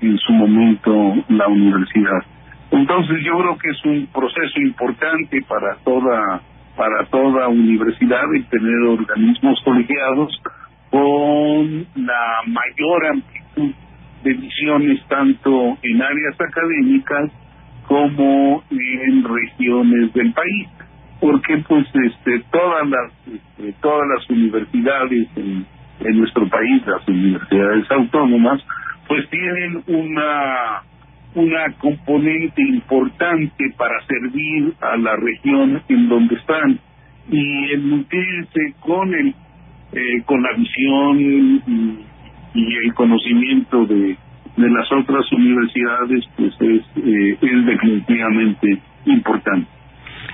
en 0.00 0.18
su 0.18 0.32
momento 0.32 1.14
la 1.28 1.48
universidad. 1.48 2.24
Entonces 2.70 3.22
yo 3.24 3.38
creo 3.38 3.58
que 3.58 3.68
es 3.68 3.84
un 3.84 4.06
proceso 4.06 4.60
importante 4.60 5.42
para 5.42 5.76
toda 5.84 6.40
para 6.76 7.04
toda 7.10 7.48
universidad 7.48 8.24
el 8.34 8.46
tener 8.46 8.82
organismos 8.88 9.60
colegiados 9.62 10.40
con 10.90 11.86
la 11.96 12.40
mayor 12.46 13.06
amplitud 13.06 13.74
de 14.24 14.32
visiones 14.32 15.06
tanto 15.08 15.76
en 15.82 16.02
áreas 16.02 16.40
académicas 16.40 17.30
como 17.86 18.62
en 18.70 19.24
regiones 19.24 20.12
del 20.12 20.32
país 20.32 20.68
porque 21.20 21.58
pues 21.68 21.86
este 21.94 22.44
todas 22.50 22.88
las 22.88 23.12
este, 23.26 23.72
todas 23.80 24.08
las 24.08 24.28
universidades 24.28 25.28
en, 25.36 25.64
en 26.00 26.18
nuestro 26.18 26.48
país 26.48 26.82
las 26.86 27.06
universidades 27.06 27.90
autónomas 27.90 28.60
pues 29.06 29.28
tienen 29.30 29.82
una 29.86 30.82
una 31.34 31.72
componente 31.78 32.60
importante 32.60 33.64
para 33.76 34.04
servir 34.06 34.74
a 34.80 34.96
la 34.96 35.16
región 35.16 35.82
en 35.88 36.08
donde 36.08 36.34
están 36.34 36.78
y 37.30 37.72
el 37.72 37.88
nutrirse 37.88 38.74
con 38.80 39.14
el 39.14 39.34
eh, 39.92 40.22
con 40.24 40.42
la 40.42 40.52
visión 40.54 41.20
y, 41.20 42.02
el 42.54 42.94
conocimiento 42.94 43.86
de 43.86 44.16
de 44.56 44.70
las 44.70 44.90
otras 44.92 45.30
universidades 45.32 46.24
pues 46.36 46.54
es 46.60 46.82
eh, 46.96 47.38
es 47.40 47.66
definitivamente 47.66 48.78
importante 49.06 49.68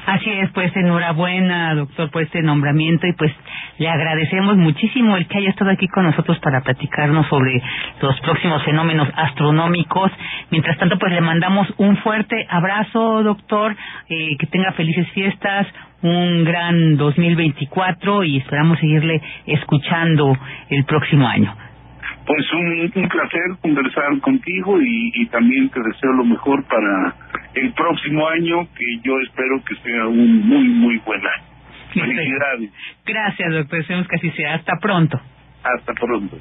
Así 0.08 0.30
es, 0.30 0.50
pues 0.52 0.74
enhorabuena, 0.74 1.74
doctor, 1.74 2.10
por 2.10 2.22
este 2.22 2.40
nombramiento 2.40 3.06
y 3.06 3.12
pues 3.12 3.30
le 3.76 3.90
agradecemos 3.90 4.56
muchísimo 4.56 5.18
el 5.18 5.26
que 5.26 5.36
haya 5.36 5.50
estado 5.50 5.70
aquí 5.70 5.86
con 5.86 6.04
nosotros 6.04 6.38
para 6.38 6.62
platicarnos 6.62 7.26
sobre 7.26 7.62
los 8.00 8.18
próximos 8.20 8.64
fenómenos 8.64 9.06
astronómicos. 9.14 10.10
Mientras 10.50 10.78
tanto, 10.78 10.98
pues 10.98 11.12
le 11.12 11.20
mandamos 11.20 11.68
un 11.76 11.98
fuerte 11.98 12.46
abrazo, 12.48 13.22
doctor, 13.22 13.76
eh, 14.08 14.36
que 14.38 14.46
tenga 14.46 14.72
felices 14.72 15.06
fiestas, 15.10 15.66
un 16.00 16.42
gran 16.42 16.96
2024 16.96 18.24
y 18.24 18.38
esperamos 18.38 18.78
seguirle 18.78 19.20
escuchando 19.44 20.34
el 20.70 20.84
próximo 20.86 21.28
año. 21.28 21.54
Pues 22.28 22.52
un, 22.52 22.92
un 22.94 23.08
placer 23.08 23.40
conversar 23.62 24.20
contigo 24.20 24.78
y, 24.82 25.12
y 25.14 25.26
también 25.28 25.70
te 25.70 25.80
deseo 25.80 26.12
lo 26.12 26.24
mejor 26.24 26.62
para 26.64 27.14
el 27.54 27.72
próximo 27.72 28.28
año, 28.28 28.68
que 28.76 28.98
yo 29.02 29.18
espero 29.20 29.64
que 29.64 29.74
sea 29.76 30.06
un 30.06 30.46
muy, 30.46 30.68
muy 30.68 30.98
buen 30.98 31.20
año. 31.20 31.44
Felicidades. 31.94 32.70
Gracias, 33.06 33.50
doctor. 33.50 33.78
Deseamos 33.78 34.08
que 34.08 34.16
así 34.16 34.30
sea. 34.32 34.56
Hasta 34.56 34.76
pronto. 34.78 35.18
Hasta 35.64 35.94
pronto. 35.94 36.36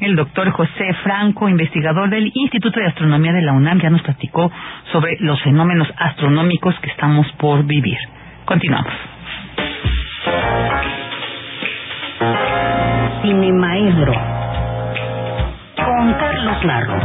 El 0.00 0.16
doctor 0.16 0.48
José 0.52 0.94
Franco, 1.02 1.46
investigador 1.46 2.08
del 2.08 2.32
Instituto 2.34 2.80
de 2.80 2.86
Astronomía 2.86 3.34
de 3.34 3.42
la 3.42 3.52
UNAM, 3.52 3.78
ya 3.80 3.90
nos 3.90 4.00
platicó 4.00 4.50
sobre 4.92 5.18
los 5.20 5.42
fenómenos 5.42 5.92
astronómicos 5.98 6.74
que 6.80 6.88
estamos 6.88 7.30
por 7.32 7.66
vivir. 7.66 7.98
Continuamos. 8.46 8.94
Cinemaedro 13.20 14.45
con 15.86 16.12
Carlos 16.14 16.64
Narro. 16.64 16.98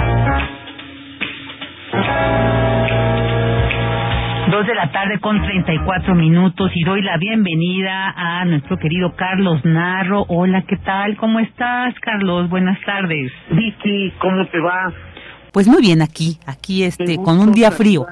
Dos 4.50 4.66
de 4.66 4.74
la 4.74 4.92
tarde 4.92 5.20
con 5.20 5.40
34 5.40 6.16
minutos 6.16 6.72
y 6.74 6.84
doy 6.84 7.04
la 7.04 7.18
bienvenida 7.18 8.12
a 8.16 8.44
nuestro 8.46 8.78
querido 8.78 9.16
Carlos 9.16 9.64
Narro. 9.64 10.26
Hola, 10.28 10.64
¿qué 10.68 10.78
tal? 10.78 11.16
¿Cómo 11.18 11.40
estás, 11.40 11.94
Carlos? 12.02 12.50
Buenas 12.50 12.80
tardes. 12.84 13.32
Vicky, 13.52 14.14
¿cómo 14.20 14.48
te 14.48 14.60
va? 14.60 14.92
Pues 15.52 15.68
muy 15.68 15.82
bien 15.82 16.02
aquí, 16.02 16.40
aquí 16.48 16.84
este, 16.84 17.18
con 17.18 17.38
un 17.38 17.52
día 17.52 17.70
frío. 17.70 18.08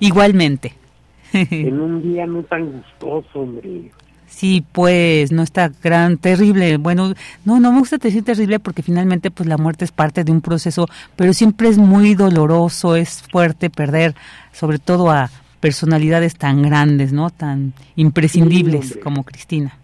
Igualmente. 0.00 0.72
En 1.32 1.80
un 1.80 2.00
día 2.00 2.26
no 2.26 2.44
tan 2.44 2.70
gustoso, 2.70 3.40
hombre. 3.40 3.90
Sí, 4.34 4.64
pues 4.72 5.30
no 5.30 5.44
está 5.44 5.70
gran, 5.80 6.18
terrible. 6.18 6.76
Bueno, 6.76 7.14
no, 7.44 7.60
no 7.60 7.70
me 7.70 7.78
gusta 7.78 7.98
decir 7.98 8.24
terrible 8.24 8.58
porque 8.58 8.82
finalmente 8.82 9.30
pues 9.30 9.48
la 9.48 9.56
muerte 9.56 9.84
es 9.84 9.92
parte 9.92 10.24
de 10.24 10.32
un 10.32 10.40
proceso, 10.40 10.88
pero 11.14 11.32
siempre 11.32 11.68
es 11.68 11.78
muy 11.78 12.16
doloroso, 12.16 12.96
es 12.96 13.22
fuerte 13.30 13.70
perder, 13.70 14.16
sobre 14.50 14.80
todo 14.80 15.12
a 15.12 15.30
personalidades 15.60 16.36
tan 16.36 16.62
grandes, 16.62 17.12
¿no? 17.12 17.30
Tan 17.30 17.74
imprescindibles 17.94 18.98
como 19.04 19.22
Cristina. 19.22 19.78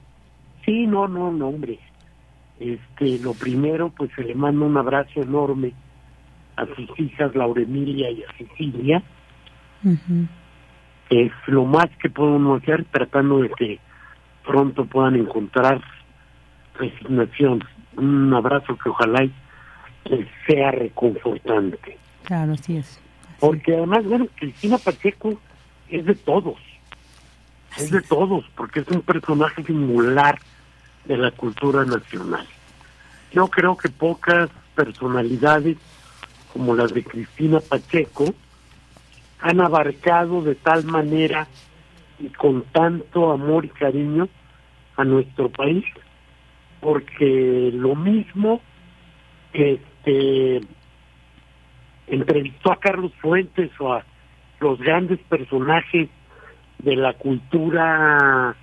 Sí, 0.65 0.85
no, 0.85 1.07
no, 1.07 1.31
no, 1.31 1.47
hombre. 1.47 1.79
Este, 2.59 3.21
lo 3.21 3.35
primero, 3.35 3.91
pues 3.97 4.11
se 4.17 4.25
le 4.25 4.35
manda 4.35 4.67
un 4.67 4.77
abrazo 4.77 5.23
enorme 5.23 5.75
a 6.57 6.67
sus 6.75 6.99
hijas 6.99 7.37
Laura 7.37 7.63
Emilia 7.63 8.11
y 8.11 8.25
a 8.25 8.33
Cecilia. 8.37 9.01
Es 11.09 11.31
lo 11.47 11.65
más 11.67 11.87
que 12.03 12.11
puede 12.11 12.33
uno 12.33 12.57
hacer 12.57 12.85
tratando 12.91 13.39
de 13.39 13.51
que 13.51 13.79
pronto 14.45 14.85
puedan 14.85 15.17
encontrar 15.17 15.81
resignación. 16.75 17.63
Un 17.97 18.33
abrazo 18.33 18.77
que 18.79 18.89
ojalá 18.89 19.27
sea 20.47 20.71
reconfortante. 20.73 21.99
Claro, 22.25 22.53
así 22.53 22.77
es. 22.77 23.01
Porque 23.39 23.75
además, 23.75 24.05
bueno, 24.05 24.27
Cristina 24.37 24.79
Pacheco 24.79 25.41
es 25.89 26.05
de 26.05 26.15
todos. 26.15 26.59
es 27.77 27.91
de 27.91 28.03
todos, 28.03 28.45
porque 28.57 28.81
es 28.81 28.89
un 28.89 29.03
personaje 29.03 29.63
singular 29.63 30.39
de 31.05 31.17
la 31.17 31.31
cultura 31.31 31.85
nacional. 31.85 32.47
Yo 33.33 33.49
creo 33.49 33.77
que 33.77 33.89
pocas 33.89 34.51
personalidades 34.75 35.77
como 36.53 36.75
las 36.75 36.93
de 36.93 37.05
Cristina 37.05 37.61
Pacheco 37.61 38.35
han 39.41 39.61
abarcado 39.61 40.43
de 40.43 40.55
tal 40.57 40.85
manera 40.85 41.47
y 42.21 42.29
con 42.31 42.63
tanto 42.73 43.31
amor 43.31 43.65
y 43.65 43.69
cariño 43.69 44.29
a 44.97 45.05
nuestro 45.05 45.49
país, 45.51 45.85
porque 46.81 47.71
lo 47.75 47.95
mismo 47.95 48.61
este 49.53 50.61
entrevistó 52.07 52.73
a 52.73 52.81
Carlos 52.81 53.13
Fuentes 53.21 53.71
o 53.79 53.93
a 53.93 54.05
los 54.61 54.79
grandes 54.81 55.19
personajes 55.29 56.09
de 56.79 56.97
la 56.97 57.15
cultura 57.15 58.55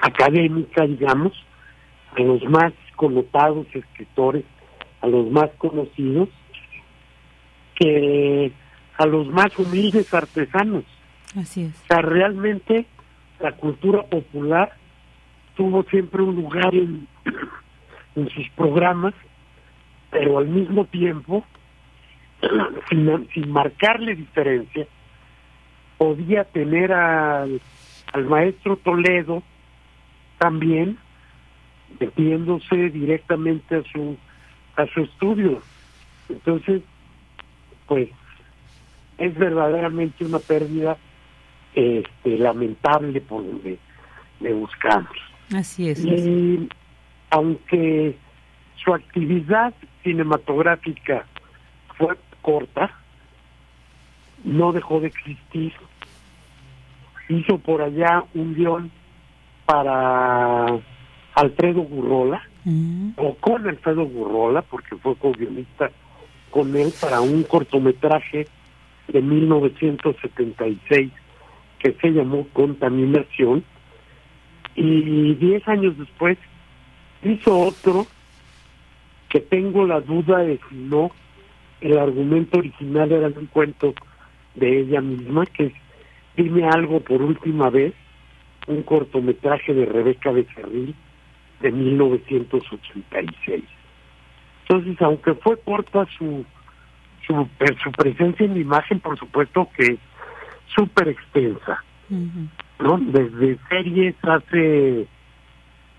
académica, 0.00 0.86
digamos, 0.86 1.32
a 2.16 2.22
los 2.22 2.42
más 2.44 2.72
connotados 2.96 3.66
escritores, 3.72 4.44
a 5.00 5.06
los 5.06 5.30
más 5.30 5.50
conocidos, 5.58 6.28
que 7.76 8.52
a 8.98 9.06
los 9.06 9.26
más 9.28 9.58
humildes 9.58 10.12
artesanos. 10.12 10.84
Así 11.36 11.64
es. 11.64 11.82
O 11.84 11.86
sea, 11.88 12.02
realmente 12.02 12.86
la 13.40 13.52
cultura 13.52 14.02
popular 14.04 14.72
tuvo 15.56 15.82
siempre 15.84 16.22
un 16.22 16.36
lugar 16.36 16.74
en, 16.74 17.08
sus 18.14 18.48
programas, 18.50 19.14
pero 20.10 20.38
al 20.38 20.46
mismo 20.46 20.84
tiempo, 20.86 21.44
sin, 22.88 23.28
sin 23.32 23.50
marcarle 23.50 24.14
diferencia, 24.14 24.86
podía 25.98 26.44
tener 26.44 26.92
al, 26.92 27.60
al 28.12 28.24
maestro 28.26 28.76
Toledo 28.76 29.42
también 30.38 30.98
metiéndose 32.00 32.90
directamente 32.90 33.76
a 33.76 33.82
su 33.84 34.16
a 34.76 34.86
su 34.86 35.00
estudio. 35.02 35.62
Entonces, 36.28 36.82
pues 37.86 38.08
es 39.18 39.34
verdaderamente 39.36 40.24
una 40.24 40.38
pérdida 40.38 40.96
este, 41.74 42.38
lamentable 42.38 43.20
por 43.20 43.44
donde 43.44 43.78
le 44.40 44.52
buscamos. 44.52 45.10
Así 45.54 45.90
es. 45.90 46.04
Y 46.04 46.68
aunque 47.30 48.16
su 48.82 48.94
actividad 48.94 49.74
cinematográfica 50.02 51.26
fue 51.96 52.16
corta, 52.42 52.90
no 54.44 54.72
dejó 54.72 55.00
de 55.00 55.08
existir. 55.08 55.72
Hizo 57.28 57.58
por 57.58 57.82
allá 57.82 58.24
un 58.34 58.54
guion 58.54 58.90
para 59.64 60.66
Alfredo 61.34 61.82
Gurrola, 61.82 62.42
o 63.16 63.34
con 63.36 63.66
Alfredo 63.66 64.04
Gurrola, 64.04 64.62
porque 64.62 64.96
fue 64.96 65.16
co-guionista 65.16 65.90
con 66.50 66.76
él 66.76 66.92
para 67.00 67.20
un 67.20 67.42
cortometraje 67.42 68.46
de 69.08 69.20
1976 69.20 71.10
que 71.84 71.92
se 72.00 72.12
llamó 72.12 72.48
Contaminación, 72.54 73.62
y 74.74 75.34
diez 75.34 75.68
años 75.68 75.98
después 75.98 76.38
hizo 77.22 77.60
otro 77.60 78.06
que 79.28 79.40
tengo 79.40 79.86
la 79.86 80.00
duda 80.00 80.38
de 80.38 80.58
si 80.70 80.76
no 80.76 81.10
el 81.82 81.98
argumento 81.98 82.58
original 82.58 83.12
era 83.12 83.28
un 83.28 83.46
cuento 83.46 83.94
de 84.54 84.80
ella 84.80 85.02
misma, 85.02 85.44
que 85.44 85.66
es 85.66 85.72
Dime 86.36 86.66
algo 86.66 86.98
por 86.98 87.22
última 87.22 87.70
vez, 87.70 87.94
un 88.66 88.82
cortometraje 88.82 89.72
de 89.72 89.84
Rebeca 89.86 90.32
Becerril 90.32 90.92
de 91.60 91.70
1986. 91.70 93.62
Entonces, 94.62 95.00
aunque 95.00 95.34
fue 95.34 95.56
corta 95.60 96.04
su, 96.18 96.44
su, 97.24 97.48
su 97.84 97.92
presencia 97.92 98.46
en 98.46 98.54
la 98.54 98.60
imagen, 98.60 98.98
por 98.98 99.16
supuesto 99.16 99.68
que 99.76 99.96
súper 100.66 101.08
extensa. 101.08 101.82
¿no? 102.08 102.98
Desde 102.98 103.58
series 103.68 104.14
hace 104.22 105.06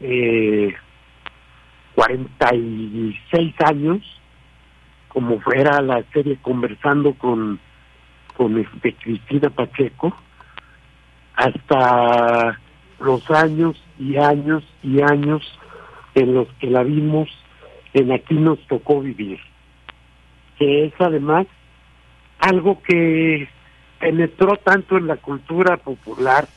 eh, 0.02 0.76
46 1.96 3.56
años, 3.66 4.22
como 5.08 5.40
fuera 5.40 5.82
la 5.82 6.04
serie 6.14 6.38
Conversando 6.42 7.14
con, 7.14 7.60
con 8.36 8.58
este 8.58 8.94
Cristina 8.94 9.50
Pacheco, 9.50 10.16
hasta 11.36 12.60
los 13.00 13.30
años 13.32 13.82
y 14.00 14.18
años 14.18 14.64
y 14.84 15.02
años 15.02 15.42
en 16.16 16.34
los 16.34 16.48
que 16.60 16.68
la 16.68 16.84
vimos 16.84 17.30
en 17.94 18.12
Aquí 18.12 18.36
nos 18.36 18.60
tocó 18.68 19.02
vivir, 19.02 19.40
que 20.58 20.86
es 20.86 20.94
además 21.00 21.48
algo 22.40 22.82
que 22.84 23.48
penetró 24.00 24.58
tanto 24.58 24.98
en 24.98 25.08
la 25.08 25.18
cultura 25.18 25.78
popular 25.78 26.48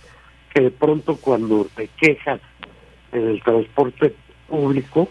que 0.53 0.63
de 0.63 0.71
pronto 0.71 1.17
cuando 1.17 1.67
te 1.75 1.89
quejas 2.01 2.41
en 3.13 3.29
el 3.29 3.43
transporte 3.43 4.15
público, 4.49 5.09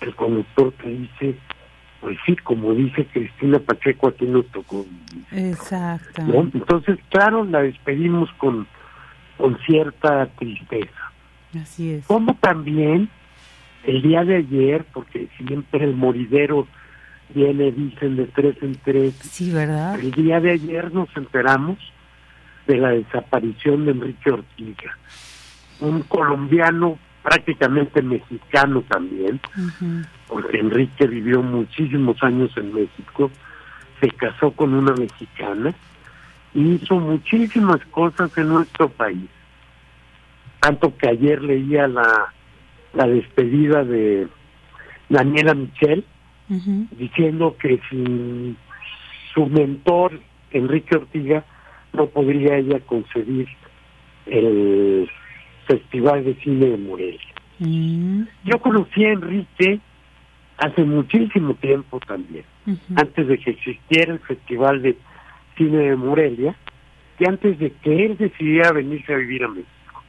el 0.00 0.14
conductor 0.14 0.72
te 0.82 0.88
dice, 0.88 1.36
pues 2.00 2.16
sí, 2.24 2.36
como 2.36 2.72
dice 2.74 3.06
Cristina 3.06 3.58
Pacheco, 3.58 4.08
aquí 4.08 4.24
nos 4.24 4.46
tocó. 4.46 4.86
Exacto. 5.32 6.22
Entonces, 6.22 6.98
claro, 7.10 7.44
la 7.44 7.62
despedimos 7.62 8.30
con 8.38 8.66
con 9.40 9.58
cierta 9.60 10.26
tristeza. 10.38 11.12
Así 11.60 11.92
es. 11.92 12.06
Como 12.06 12.34
también 12.34 13.08
el 13.84 14.02
día 14.02 14.24
de 14.24 14.36
ayer, 14.36 14.84
porque 14.92 15.28
siempre 15.38 15.84
el 15.84 15.96
moridero 15.96 16.68
viene, 17.34 17.72
dicen, 17.72 18.16
de 18.16 18.26
tres 18.26 18.56
en 18.62 18.74
tres. 18.76 19.14
Sí, 19.14 19.50
¿verdad? 19.50 19.98
El 19.98 20.10
día 20.12 20.40
de 20.40 20.52
ayer 20.52 20.92
nos 20.92 21.08
enteramos 21.16 21.78
de 22.66 22.76
la 22.76 22.90
desaparición 22.90 23.84
de 23.84 23.92
Enrique 23.92 24.30
Ortiga, 24.30 24.96
un 25.80 26.02
colombiano 26.02 26.98
prácticamente 27.22 28.00
mexicano 28.02 28.82
también, 28.88 29.40
porque 30.26 30.58
Enrique 30.58 31.06
vivió 31.06 31.42
muchísimos 31.42 32.22
años 32.22 32.50
en 32.56 32.72
México, 32.72 33.30
se 34.00 34.10
casó 34.10 34.52
con 34.52 34.72
una 34.72 34.92
mexicana, 34.92 35.74
hizo 36.54 36.96
muchísimas 36.96 37.84
cosas 37.86 38.36
en 38.38 38.48
nuestro 38.48 38.88
país. 38.88 39.28
Tanto 40.60 40.96
que 40.96 41.08
ayer 41.08 41.42
leía 41.42 41.88
la, 41.88 42.32
la 42.94 43.06
despedida 43.06 43.84
de 43.84 44.28
Daniela 45.08 45.54
Michel, 45.54 46.04
diciendo 46.50 47.56
que 47.60 47.80
sin 47.88 48.56
su 49.32 49.46
mentor, 49.46 50.18
Enrique 50.50 50.96
Ortiga, 50.96 51.44
no 51.92 52.06
podría 52.06 52.56
ella 52.56 52.80
concebir 52.80 53.48
el 54.26 55.08
Festival 55.66 56.24
de 56.24 56.34
Cine 56.36 56.66
de 56.66 56.76
Morelia. 56.76 57.20
Yo 58.44 58.58
conocí 58.60 59.04
a 59.04 59.12
Enrique 59.12 59.80
hace 60.58 60.82
muchísimo 60.84 61.54
tiempo 61.54 62.00
también, 62.00 62.44
antes 62.96 63.28
de 63.28 63.38
que 63.38 63.50
existiera 63.50 64.14
el 64.14 64.20
Festival 64.20 64.82
de 64.82 64.96
Cine 65.56 65.78
de 65.78 65.96
Morelia, 65.96 66.56
que 67.18 67.28
antes 67.28 67.58
de 67.58 67.70
que 67.70 68.06
él 68.06 68.16
decidiera 68.16 68.72
venirse 68.72 69.12
a 69.12 69.16
vivir 69.16 69.44
a 69.44 69.48
México. 69.48 70.02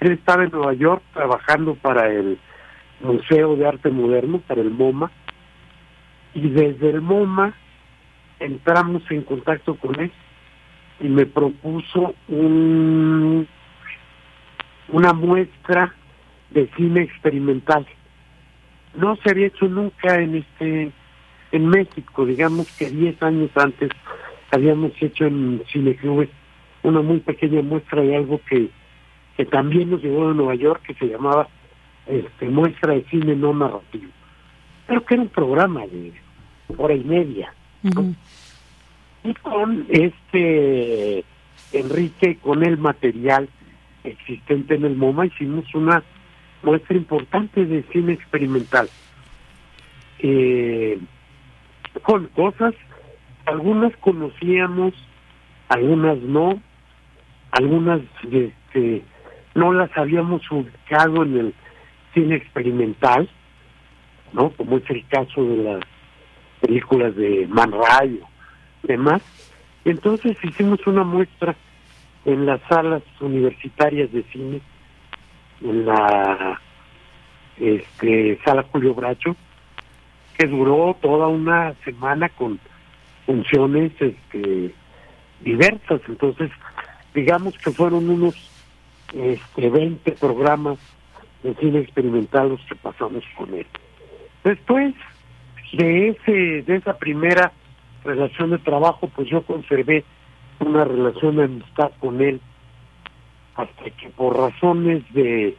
Él 0.00 0.12
estaba 0.12 0.44
en 0.44 0.50
Nueva 0.50 0.74
York 0.74 1.02
trabajando 1.12 1.74
para 1.76 2.10
el 2.12 2.38
Museo 3.00 3.56
de 3.56 3.66
Arte 3.66 3.90
Moderno, 3.90 4.40
para 4.46 4.60
el 4.60 4.70
MoMA, 4.70 5.10
y 6.34 6.48
desde 6.48 6.90
el 6.90 7.00
MoMA 7.00 7.54
entramos 8.38 9.02
en 9.10 9.22
contacto 9.22 9.74
con 9.74 9.98
él 10.00 10.12
y 11.00 11.08
me 11.08 11.26
propuso 11.26 12.14
un, 12.28 13.46
una 14.88 15.12
muestra 15.12 15.94
de 16.50 16.68
cine 16.76 17.02
experimental. 17.02 17.86
No 18.94 19.16
se 19.16 19.30
había 19.30 19.46
hecho 19.46 19.68
nunca 19.68 20.20
en 20.20 20.36
este 20.36 20.92
en 21.52 21.66
México, 21.66 22.24
digamos 22.24 22.70
que 22.76 22.88
10 22.88 23.22
años 23.24 23.50
antes 23.56 23.90
habíamos 24.52 24.92
hecho 25.00 25.26
en 25.26 25.62
Cineclub 25.72 26.28
una 26.82 27.02
muy 27.02 27.18
pequeña 27.20 27.60
muestra 27.62 28.02
de 28.02 28.16
algo 28.16 28.40
que, 28.48 28.70
que 29.36 29.44
también 29.46 29.90
nos 29.90 30.02
llegó 30.02 30.28
de 30.28 30.34
Nueva 30.34 30.54
York, 30.54 30.82
que 30.86 30.94
se 30.94 31.06
llamaba 31.06 31.48
este, 32.06 32.48
muestra 32.48 32.94
de 32.94 33.04
cine 33.10 33.36
no 33.36 33.52
narrativo. 33.52 34.10
Pero 34.90 35.04
que 35.04 35.14
era 35.14 35.22
un 35.22 35.28
programa 35.28 35.86
de 35.86 36.12
hora 36.76 36.94
y 36.94 37.04
media. 37.04 37.54
Y 39.22 39.34
con 39.34 39.86
este 39.88 41.24
Enrique, 41.72 42.38
con 42.42 42.64
el 42.64 42.76
material 42.76 43.48
existente 44.02 44.74
en 44.74 44.84
el 44.84 44.96
MoMA, 44.96 45.26
hicimos 45.26 45.72
una 45.76 46.02
muestra 46.64 46.96
importante 46.96 47.64
de 47.66 47.84
cine 47.92 48.14
experimental. 48.14 48.90
Eh, 50.18 50.98
con 52.02 52.26
cosas, 52.26 52.74
algunas 53.46 53.96
conocíamos, 53.98 54.92
algunas 55.68 56.18
no, 56.18 56.60
algunas 57.52 58.00
este, 58.24 59.04
no 59.54 59.72
las 59.72 59.96
habíamos 59.96 60.50
ubicado 60.50 61.22
en 61.22 61.36
el 61.36 61.54
cine 62.12 62.34
experimental, 62.34 63.30
¿no? 64.32 64.50
Como 64.50 64.78
es 64.78 64.88
el 64.90 65.06
caso 65.08 65.44
de 65.44 65.56
las 65.56 65.80
películas 66.60 67.14
de 67.16 67.46
Man 67.48 67.72
Ray 67.72 68.20
o 68.22 68.86
demás. 68.86 69.22
Entonces 69.84 70.36
hicimos 70.42 70.86
una 70.86 71.04
muestra 71.04 71.56
en 72.24 72.46
las 72.46 72.60
salas 72.68 73.02
universitarias 73.20 74.12
de 74.12 74.22
cine, 74.24 74.60
en 75.62 75.86
la 75.86 76.60
este, 77.58 78.38
sala 78.44 78.64
Julio 78.70 78.94
Bracho, 78.94 79.36
que 80.38 80.46
duró 80.46 80.96
toda 81.00 81.28
una 81.28 81.74
semana 81.84 82.28
con 82.28 82.58
funciones 83.26 83.92
este, 84.00 84.74
diversas. 85.40 86.00
Entonces, 86.08 86.50
digamos 87.14 87.56
que 87.58 87.70
fueron 87.70 88.08
unos 88.08 88.34
este, 89.14 89.70
20 89.70 90.12
programas 90.12 90.78
de 91.42 91.54
cine 91.54 91.80
experimental 91.80 92.50
los 92.50 92.60
que 92.66 92.76
pasamos 92.76 93.24
con 93.36 93.54
él. 93.54 93.66
Después 94.44 94.94
de 95.72 96.08
ese 96.08 96.62
de 96.62 96.76
esa 96.76 96.98
primera 96.98 97.52
relación 98.04 98.50
de 98.50 98.58
trabajo, 98.58 99.08
pues 99.14 99.28
yo 99.28 99.42
conservé 99.42 100.04
una 100.58 100.84
relación 100.84 101.36
de 101.36 101.44
amistad 101.44 101.90
con 102.00 102.20
él 102.20 102.40
hasta 103.54 103.90
que 103.90 104.08
por 104.10 104.36
razones 104.36 105.02
de, 105.12 105.56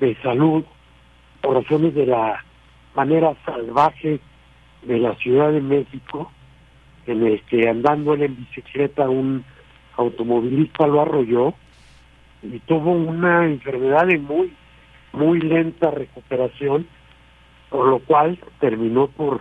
de 0.00 0.16
salud, 0.22 0.64
por 1.40 1.62
razones 1.62 1.94
de 1.94 2.06
la 2.06 2.44
manera 2.94 3.34
salvaje 3.44 4.20
de 4.82 4.98
la 4.98 5.14
Ciudad 5.16 5.50
de 5.52 5.60
México, 5.60 6.30
en 7.06 7.26
el 7.26 7.40
que 7.42 7.68
andando 7.68 8.14
en 8.14 8.36
bicicleta 8.36 9.08
un 9.08 9.44
automovilista 9.96 10.86
lo 10.86 11.02
arrolló 11.02 11.54
y 12.42 12.58
tuvo 12.60 12.92
una 12.92 13.46
enfermedad 13.46 14.06
de 14.06 14.18
muy, 14.18 14.52
muy 15.12 15.40
lenta 15.40 15.90
recuperación, 15.90 16.86
por 17.72 17.88
lo 17.88 18.00
cual 18.00 18.38
terminó 18.60 19.08
por 19.08 19.40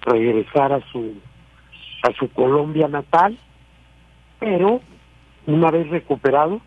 regresar 0.00 0.72
a 0.72 0.80
su 0.90 1.14
a 2.02 2.12
su 2.12 2.30
Colombia 2.30 2.88
natal, 2.88 3.36
pero 4.38 4.80
una 5.46 5.70
vez 5.70 5.88
recuperado, 5.90 6.60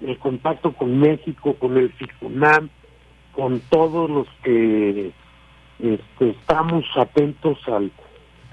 el 0.00 0.18
contacto 0.18 0.72
con 0.72 1.00
México, 1.00 1.54
con 1.54 1.76
el 1.76 1.90
FICUNAM, 1.92 2.68
con 3.32 3.60
todos 3.70 4.10
los 4.10 4.28
que 4.42 5.10
este, 5.78 6.30
estamos 6.30 6.84
atentos 6.96 7.58
al, 7.66 7.90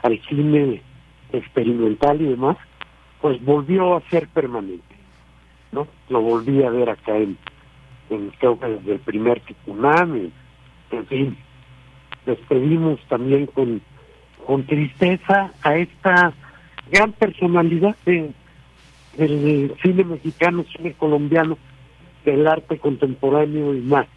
al 0.04 0.22
cine 0.30 0.82
experimental 1.34 2.22
y 2.22 2.30
demás, 2.30 2.58
pues 3.22 3.44
volvió 3.44 3.98
a 3.98 4.02
ser 4.10 4.28
permanente, 4.30 4.96
¿no? 5.72 5.88
Lo 6.10 6.22
volví 6.22 6.64
a 6.64 6.70
ver 6.70 6.90
acá 6.90 7.18
en, 7.18 7.38
en 8.10 8.30
creo 8.40 8.58
que 8.58 8.68
desde 8.68 8.94
el 8.94 9.00
primer 9.00 9.42
FICUNAM, 9.42 10.32
en 10.92 11.06
fin, 11.08 11.38
despedimos 12.26 13.00
también 13.08 13.46
con 13.48 13.82
con 14.46 14.66
tristeza 14.66 15.52
a 15.64 15.76
esta 15.76 16.34
gran 16.92 17.12
personalidad 17.14 17.96
de, 18.06 18.32
del 19.18 19.76
cine 19.82 20.04
mexicano, 20.04 20.64
cine 20.76 20.94
colombiano, 20.94 21.58
del 22.24 22.48
arte 22.48 22.78
contemporáneo 22.78 23.74
y 23.74 23.82
más. 23.82 24.08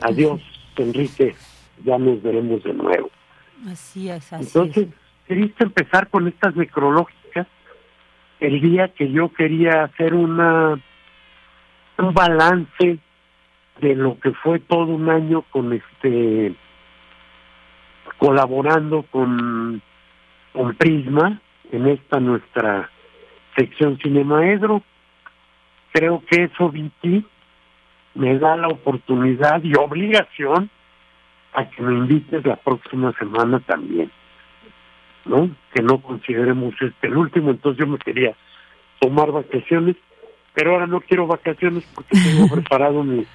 Adiós, 0.00 0.40
Enrique, 0.76 1.34
ya 1.84 1.98
nos 1.98 2.22
veremos 2.22 2.62
de 2.64 2.74
nuevo. 2.74 3.10
Así 3.66 4.08
es, 4.08 4.32
así 4.32 4.44
Entonces, 4.44 4.88
queriste 5.26 5.64
empezar 5.64 6.08
con 6.08 6.26
estas 6.26 6.56
necrológicas 6.56 7.46
el 8.40 8.60
día 8.60 8.88
que 8.88 9.10
yo 9.12 9.32
quería 9.32 9.84
hacer 9.84 10.14
una 10.14 10.82
un 11.98 12.14
balance 12.14 12.98
de 13.80 13.94
lo 13.94 14.18
que 14.18 14.32
fue 14.32 14.58
todo 14.58 14.86
un 14.86 15.08
año 15.08 15.42
con 15.42 15.72
este 15.72 16.56
colaborando 18.22 19.02
con, 19.10 19.82
con 20.52 20.74
Prisma 20.76 21.40
en 21.72 21.88
esta 21.88 22.20
nuestra 22.20 22.88
sección 23.56 23.98
Cinemaedro. 24.00 24.80
Creo 25.92 26.22
que 26.30 26.44
eso, 26.44 26.70
Vicky, 26.70 27.26
me 28.14 28.38
da 28.38 28.56
la 28.56 28.68
oportunidad 28.68 29.60
y 29.64 29.74
obligación 29.74 30.70
a 31.52 31.68
que 31.68 31.82
me 31.82 31.94
invites 31.94 32.46
la 32.46 32.54
próxima 32.54 33.12
semana 33.18 33.58
también, 33.58 34.10
¿no? 35.24 35.50
Que 35.74 35.82
no 35.82 36.00
consideremos 36.00 36.74
este 36.80 37.08
el 37.08 37.16
último, 37.16 37.50
entonces 37.50 37.84
yo 37.84 37.90
me 37.90 37.98
quería 37.98 38.36
tomar 39.00 39.32
vacaciones, 39.32 39.96
pero 40.54 40.74
ahora 40.74 40.86
no 40.86 41.00
quiero 41.00 41.26
vacaciones 41.26 41.84
porque 41.92 42.16
tengo 42.16 42.48
preparado 42.54 43.02
mi, 43.02 43.26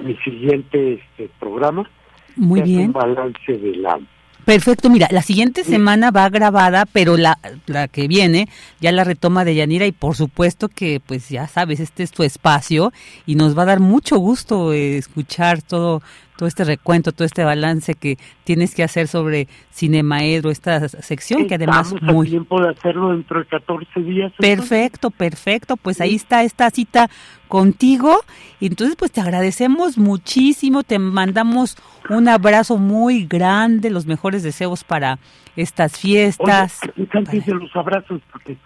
mi 0.00 0.16
siguiente 0.16 0.94
este 0.94 1.30
programa. 1.38 1.88
Muy 2.34 2.60
que 2.60 2.64
es 2.64 2.70
bien. 2.70 2.86
Un 2.88 2.92
balance 2.92 3.52
del 3.52 3.86
año. 3.86 4.15
Perfecto, 4.46 4.90
mira, 4.90 5.08
la 5.10 5.22
siguiente 5.22 5.64
semana 5.64 6.12
va 6.12 6.28
grabada, 6.28 6.86
pero 6.86 7.16
la, 7.16 7.36
la 7.66 7.88
que 7.88 8.06
viene 8.06 8.48
ya 8.80 8.92
la 8.92 9.02
retoma 9.02 9.44
de 9.44 9.56
Yanira 9.56 9.86
y 9.86 9.92
por 9.92 10.14
supuesto 10.14 10.68
que 10.68 11.00
pues 11.04 11.28
ya 11.28 11.48
sabes, 11.48 11.80
este 11.80 12.04
es 12.04 12.12
tu 12.12 12.22
espacio 12.22 12.92
y 13.26 13.34
nos 13.34 13.58
va 13.58 13.64
a 13.64 13.66
dar 13.66 13.80
mucho 13.80 14.18
gusto 14.18 14.72
eh, 14.72 14.98
escuchar 14.98 15.62
todo 15.62 16.00
todo 16.36 16.48
este 16.48 16.64
recuento, 16.64 17.12
todo 17.12 17.24
este 17.24 17.44
balance 17.44 17.94
que 17.94 18.18
tienes 18.44 18.74
que 18.74 18.82
hacer 18.82 19.08
sobre 19.08 19.48
Cinemaedro, 19.72 20.50
esta 20.50 20.88
sección 20.88 21.48
que 21.48 21.54
además 21.54 21.88
Estamos 21.88 22.10
a 22.10 22.12
muy 22.12 22.28
tiempo 22.28 22.60
de 22.62 22.70
hacerlo 22.70 23.10
dentro 23.10 23.40
de 23.40 23.46
14 23.46 24.00
días. 24.00 24.32
Perfecto, 24.38 25.10
perfecto. 25.10 25.76
Pues 25.76 26.00
ahí 26.00 26.14
está 26.14 26.42
esta 26.44 26.70
cita 26.70 27.08
contigo. 27.48 28.20
Y 28.60 28.66
entonces, 28.66 28.96
pues 28.96 29.12
te 29.12 29.20
agradecemos 29.20 29.98
muchísimo. 29.98 30.82
Te 30.82 30.98
mandamos 30.98 31.76
un 32.08 32.28
abrazo 32.28 32.78
muy 32.78 33.26
grande, 33.26 33.90
los 33.90 34.06
mejores 34.06 34.42
deseos 34.42 34.84
para 34.84 35.18
estas 35.56 35.98
fiestas. 35.98 36.80
Oye, 36.96 37.42
los 37.46 37.74
abrazos, 37.74 38.20
porque 38.30 38.56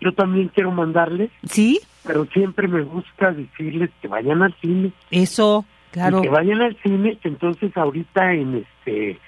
yo 0.00 0.12
también 0.12 0.48
quiero 0.48 0.70
mandarles. 0.70 1.30
Sí. 1.44 1.80
Pero 2.04 2.26
siempre 2.26 2.68
me 2.68 2.82
gusta 2.82 3.32
decirles 3.32 3.90
que 4.00 4.08
vayan 4.08 4.42
al 4.42 4.54
cine. 4.60 4.92
Eso, 5.10 5.64
claro. 5.90 6.18
Y 6.18 6.22
que 6.22 6.28
vayan 6.28 6.62
al 6.62 6.76
cine, 6.82 7.18
que 7.18 7.28
entonces 7.28 7.76
ahorita 7.76 8.32
en 8.32 8.64
este 8.64 9.18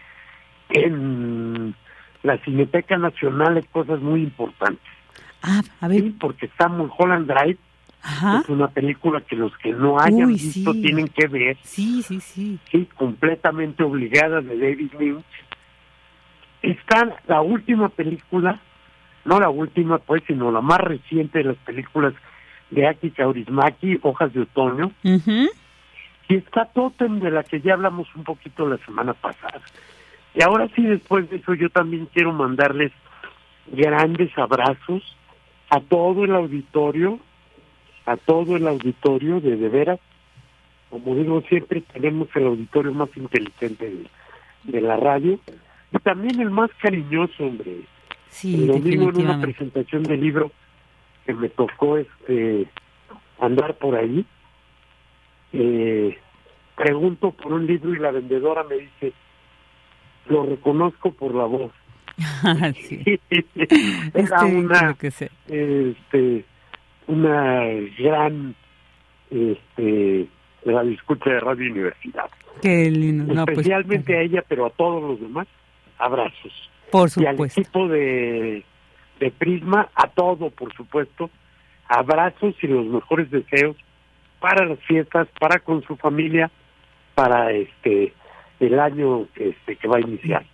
en 0.71 1.75
la 2.23 2.39
Cineteca 2.45 2.97
Nacional 2.97 3.57
hay 3.57 3.65
cosas 3.65 4.01
muy 4.01 4.23
importantes. 4.23 4.83
Ah, 5.43 5.63
a 5.81 5.89
ver. 5.89 6.01
Sí, 6.01 6.17
porque 6.21 6.47
está 6.47 6.69
Mulholland 6.69 7.27
Drive. 7.27 7.59
Ajá. 8.03 8.41
Es 8.43 8.49
una 8.49 8.69
película 8.69 9.21
que 9.21 9.37
los 9.37 9.57
que 9.59 9.73
no 9.73 10.01
hayan 10.01 10.27
Uy, 10.27 10.35
visto 10.35 10.73
sí. 10.73 10.83
tienen 10.83 11.09
que 11.09 11.27
ver. 11.29 11.57
Sí, 11.63 12.03
sí, 12.03 12.21
sí. 12.21 12.59
Sí, 12.71 12.89
completamente 12.97 13.83
obligada 13.83 14.41
de 14.41 14.59
David 14.59 14.93
Lynch. 14.99 15.25
Está 16.63 17.17
la 17.27 17.41
última 17.41 17.89
película, 17.89 18.61
no 19.25 19.41
la 19.41 19.51
última 19.51 19.99
pues, 19.99 20.23
sino 20.27 20.51
la 20.51 20.61
más 20.61 20.81
reciente 20.81 21.39
de 21.39 21.45
las 21.45 21.57
películas 21.59 22.15
de 22.71 22.87
Aki 22.87 23.11
Kaurismaki, 23.11 23.99
Hojas 24.03 24.33
de 24.33 24.43
Otoño. 24.43 24.93
Y 25.03 26.37
está 26.37 26.67
Totem, 26.67 27.19
de 27.19 27.31
la 27.31 27.43
que 27.43 27.61
ya 27.61 27.75
hablamos 27.75 28.09
un 28.15 28.25
poquito 28.25 28.69
la 28.69 28.79
semana 28.79 29.15
pasada. 29.15 29.61
Y 30.35 30.43
ahora 30.43 30.69
sí, 30.77 30.83
después 30.83 31.29
de 31.29 31.37
eso, 31.37 31.55
yo 31.55 31.71
también 31.71 32.07
quiero 32.13 32.33
mandarles 32.33 32.93
grandes 33.73 34.37
abrazos 34.39 35.17
a 35.71 35.81
todo 35.81 36.25
el 36.25 36.35
auditorio, 36.35 37.19
a 38.07 38.17
todo 38.17 38.57
el 38.57 38.67
auditorio 38.67 39.41
de 39.41 39.57
de 39.57 39.69
veras. 39.69 40.01
Como 40.91 41.15
digo, 41.15 41.41
siempre 41.43 41.83
tenemos 41.93 42.29
el 42.35 42.47
auditorio 42.47 42.93
más 42.93 43.09
inteligente 43.17 43.89
de, 43.89 44.07
de 44.65 44.81
la 44.81 44.97
radio 44.97 45.39
y 45.93 45.99
también 45.99 46.41
el 46.41 46.51
más 46.51 46.71
cariñoso, 46.81 47.45
hombre. 47.45 47.83
Sí, 48.29 48.55
el 48.55 48.67
domingo 48.69 49.11
en 49.11 49.19
una 49.23 49.41
presentación 49.41 50.03
de 50.05 50.17
libro 50.17 50.53
que 51.27 51.35
me 51.35 51.49
tocó 51.49 51.99
este 51.99 52.67
andar 53.41 53.77
por 53.79 53.97
ahí, 53.97 54.25
eh, 55.53 56.17
pregunto 56.77 57.33
por 57.33 57.53
un 57.53 57.67
libro 57.67 57.95
y 57.95 57.99
la 57.99 58.11
vendedora 58.11 58.65
me 58.65 58.77
dice, 58.77 59.13
lo 60.27 60.45
reconozco 60.45 61.13
por 61.13 61.35
la 61.35 61.45
voz. 61.45 61.73
sí. 62.77 63.03
Era 63.55 63.77
Este, 64.15 64.45
una, 64.45 64.95
que 64.95 65.07
este, 65.09 66.45
una 67.11 67.65
gran 67.99 68.55
este, 69.31 70.27
radio 70.65 70.93
escucha 70.93 71.31
de 71.31 71.41
Radio 71.41 71.73
Universidad. 71.73 72.31
Qué 72.63 72.91
lindo. 72.91 73.33
No, 73.33 73.45
pues, 73.45 73.59
Especialmente 73.59 74.17
a 74.17 74.23
ella, 74.23 74.45
pero 74.49 74.67
a 74.67 74.71
todos 74.71 75.03
los 75.03 75.21
demás, 75.21 75.47
abrazos. 75.99 76.71
por 76.91 77.09
Y 77.17 77.27
al 77.27 77.35
supuesto. 77.35 77.61
equipo 77.61 77.89
de, 77.89 78.65
de 79.19 79.31
Prisma, 79.31 79.89
a 79.95 80.09
todo, 80.09 80.51
por 80.51 80.73
supuesto, 80.75 81.31
abrazos 81.89 82.55
y 82.63 82.67
los 82.67 82.87
mejores 82.87 83.31
deseos 83.31 83.77
para 84.41 84.65
las 84.65 84.79
fiestas, 84.81 85.29
para 85.39 85.59
con 85.59 85.83
su 85.83 85.97
familia, 85.97 86.51
para 87.15 87.53
este 87.53 88.13
el 88.61 88.79
año 88.79 89.27
este, 89.37 89.77
que 89.77 89.89
va 89.89 89.97
a 89.97 90.01
iniciar. 90.01 90.45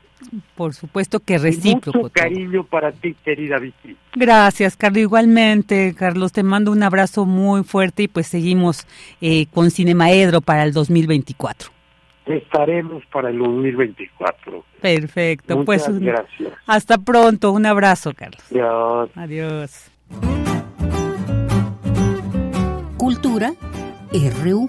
Por 0.54 0.74
supuesto 0.74 1.20
que 1.20 1.38
recíproco. 1.38 1.98
Mucho 1.98 2.12
cariño 2.12 2.64
para 2.64 2.92
ti, 2.92 3.14
querida 3.24 3.58
Vicky. 3.58 3.96
Gracias, 4.14 4.76
Carlos. 4.76 5.00
Igualmente, 5.02 5.94
Carlos, 5.96 6.32
te 6.32 6.42
mando 6.42 6.72
un 6.72 6.82
abrazo 6.82 7.24
muy 7.26 7.62
fuerte 7.64 8.04
y 8.04 8.08
pues 8.08 8.26
seguimos 8.26 8.86
eh, 9.20 9.46
con 9.52 9.70
Cinemaedro 9.70 10.40
para 10.40 10.62
el 10.64 10.72
2024. 10.72 11.70
Estaremos 12.26 13.04
para 13.12 13.30
el 13.30 13.38
2024. 13.38 14.64
Perfecto. 14.80 15.54
Muchas 15.58 15.66
pues 15.66 15.88
un- 15.88 16.00
gracias. 16.04 16.52
hasta 16.66 16.98
pronto. 16.98 17.52
Un 17.52 17.66
abrazo, 17.66 18.12
Carlos. 18.14 18.42
Adiós. 18.50 19.10
Adiós. 19.14 19.90
Cultura 22.96 23.52
RU. 24.42 24.68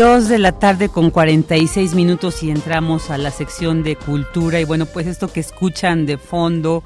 Dos 0.00 0.30
de 0.30 0.38
la 0.38 0.52
tarde 0.52 0.88
con 0.88 1.10
46 1.10 1.94
minutos 1.94 2.42
y 2.42 2.50
entramos 2.50 3.10
a 3.10 3.18
la 3.18 3.30
sección 3.30 3.82
de 3.82 3.96
cultura 3.96 4.58
y 4.58 4.64
bueno, 4.64 4.86
pues 4.86 5.06
esto 5.06 5.30
que 5.30 5.40
escuchan 5.40 6.06
de 6.06 6.16
fondo 6.16 6.82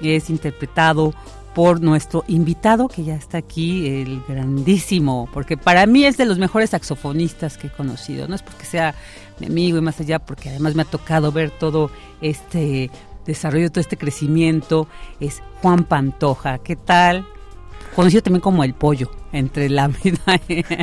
es 0.00 0.30
interpretado 0.30 1.14
por 1.54 1.80
nuestro 1.80 2.24
invitado 2.26 2.88
que 2.88 3.04
ya 3.04 3.14
está 3.14 3.38
aquí, 3.38 3.86
el 3.86 4.20
grandísimo, 4.26 5.28
porque 5.32 5.56
para 5.56 5.86
mí 5.86 6.06
es 6.06 6.16
de 6.16 6.26
los 6.26 6.38
mejores 6.38 6.70
saxofonistas 6.70 7.56
que 7.56 7.68
he 7.68 7.70
conocido, 7.70 8.26
no 8.26 8.34
es 8.34 8.42
porque 8.42 8.64
sea 8.64 8.96
mi 9.38 9.46
amigo 9.46 9.78
y 9.78 9.82
más 9.82 10.00
allá, 10.00 10.18
porque 10.18 10.48
además 10.48 10.74
me 10.74 10.82
ha 10.82 10.86
tocado 10.86 11.30
ver 11.30 11.52
todo 11.52 11.92
este 12.20 12.90
desarrollo, 13.26 13.70
todo 13.70 13.80
este 13.80 13.96
crecimiento, 13.96 14.88
es 15.20 15.40
Juan 15.62 15.84
Pantoja. 15.84 16.58
¿Qué 16.58 16.74
tal? 16.74 17.26
Conocido 17.96 18.22
también 18.22 18.42
como 18.42 18.62
el 18.62 18.74
pollo, 18.74 19.10
entre 19.32 19.70
la. 19.70 19.90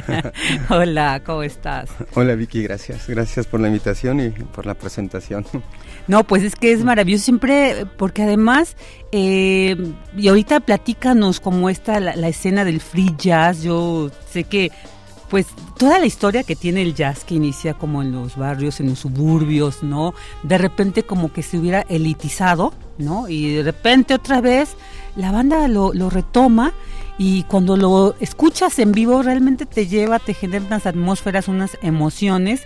Hola, 0.69 1.21
¿cómo 1.23 1.43
estás? 1.43 1.91
Hola 2.15 2.33
Vicky, 2.33 2.63
gracias. 2.63 3.07
Gracias 3.07 3.45
por 3.45 3.59
la 3.59 3.67
invitación 3.67 4.19
y 4.19 4.29
por 4.31 4.65
la 4.65 4.73
presentación. 4.73 5.45
No, 6.07 6.23
pues 6.23 6.41
es 6.41 6.55
que 6.55 6.71
es 6.71 6.83
maravilloso 6.83 7.23
siempre, 7.25 7.85
porque 7.99 8.23
además, 8.23 8.75
eh, 9.11 9.77
y 10.17 10.27
ahorita 10.27 10.61
platícanos 10.61 11.39
como 11.39 11.69
está 11.69 11.99
la, 11.99 12.15
la 12.15 12.29
escena 12.29 12.65
del 12.65 12.81
free 12.81 13.13
jazz. 13.15 13.61
Yo 13.61 14.09
sé 14.31 14.45
que, 14.45 14.71
pues, 15.29 15.45
toda 15.77 15.99
la 15.99 16.07
historia 16.07 16.41
que 16.41 16.55
tiene 16.55 16.81
el 16.81 16.95
jazz 16.95 17.25
que 17.25 17.35
inicia 17.35 17.75
como 17.75 18.01
en 18.01 18.11
los 18.11 18.35
barrios, 18.37 18.79
en 18.79 18.89
los 18.89 18.97
suburbios, 18.97 19.83
¿no? 19.83 20.15
De 20.41 20.57
repente 20.57 21.03
como 21.03 21.31
que 21.31 21.43
se 21.43 21.59
hubiera 21.59 21.81
elitizado, 21.81 22.73
¿no? 22.97 23.29
Y 23.29 23.53
de 23.53 23.61
repente 23.61 24.15
otra 24.15 24.41
vez 24.41 24.75
la 25.15 25.31
banda 25.31 25.67
lo, 25.67 25.93
lo 25.93 26.09
retoma 26.09 26.73
y 27.17 27.43
cuando 27.43 27.77
lo 27.77 28.15
escuchas 28.19 28.79
en 28.79 28.91
vivo 28.91 29.21
realmente 29.21 29.65
te 29.65 29.87
lleva, 29.87 30.19
te 30.19 30.33
genera 30.33 30.65
unas 30.65 30.85
atmósferas, 30.85 31.47
unas 31.47 31.77
emociones 31.81 32.61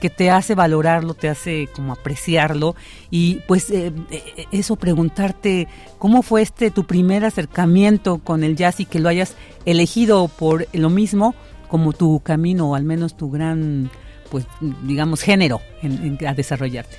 que 0.00 0.10
te 0.10 0.30
hace 0.30 0.54
valorarlo, 0.54 1.14
te 1.14 1.28
hace 1.28 1.68
como 1.74 1.92
apreciarlo 1.92 2.76
y 3.10 3.40
pues 3.48 3.68
eh, 3.70 3.92
eh, 4.12 4.46
eso 4.52 4.76
preguntarte 4.76 5.66
cómo 5.98 6.22
fue 6.22 6.42
este 6.42 6.70
tu 6.70 6.84
primer 6.84 7.24
acercamiento 7.24 8.18
con 8.18 8.44
el 8.44 8.54
jazz 8.54 8.78
y 8.78 8.84
que 8.84 9.00
lo 9.00 9.08
hayas 9.08 9.34
elegido 9.64 10.28
por 10.28 10.66
lo 10.72 10.88
mismo 10.90 11.34
como 11.68 11.92
tu 11.92 12.20
camino 12.20 12.70
o 12.70 12.74
al 12.76 12.84
menos 12.84 13.16
tu 13.16 13.28
gran 13.30 13.90
pues 14.30 14.46
digamos 14.84 15.20
género 15.22 15.60
en, 15.82 16.16
en- 16.20 16.26
a 16.28 16.34
desarrollarte. 16.34 16.96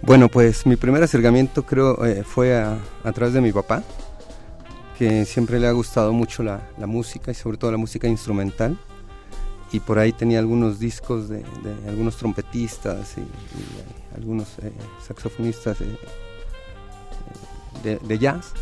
Bueno, 0.00 0.28
pues 0.28 0.64
mi 0.66 0.76
primer 0.76 1.02
acercamiento 1.02 1.64
creo 1.64 2.04
eh, 2.06 2.22
fue 2.24 2.56
a, 2.56 2.78
a 3.04 3.12
través 3.12 3.34
de 3.34 3.40
mi 3.40 3.50
papá, 3.52 3.82
que 4.98 5.24
siempre 5.24 5.60
le 5.60 5.66
ha 5.66 5.72
gustado 5.72 6.12
mucho 6.12 6.42
la, 6.42 6.60
la 6.78 6.86
música 6.86 7.30
y 7.30 7.34
sobre 7.34 7.58
todo 7.58 7.70
la 7.70 7.76
música 7.76 8.08
instrumental. 8.08 8.78
Y 9.72 9.80
por 9.80 9.98
ahí 9.98 10.12
tenía 10.12 10.38
algunos 10.38 10.78
discos 10.78 11.28
de, 11.28 11.44
algunos 11.88 12.16
trompetistas 12.16 13.18
y, 13.18 13.22
eh, 13.22 13.24
algunos 14.16 14.48
eh, 14.62 14.72
saxofonistas 15.06 15.80
eh, 15.80 15.98
de, 18.02 18.18
jazz. 18.18 18.52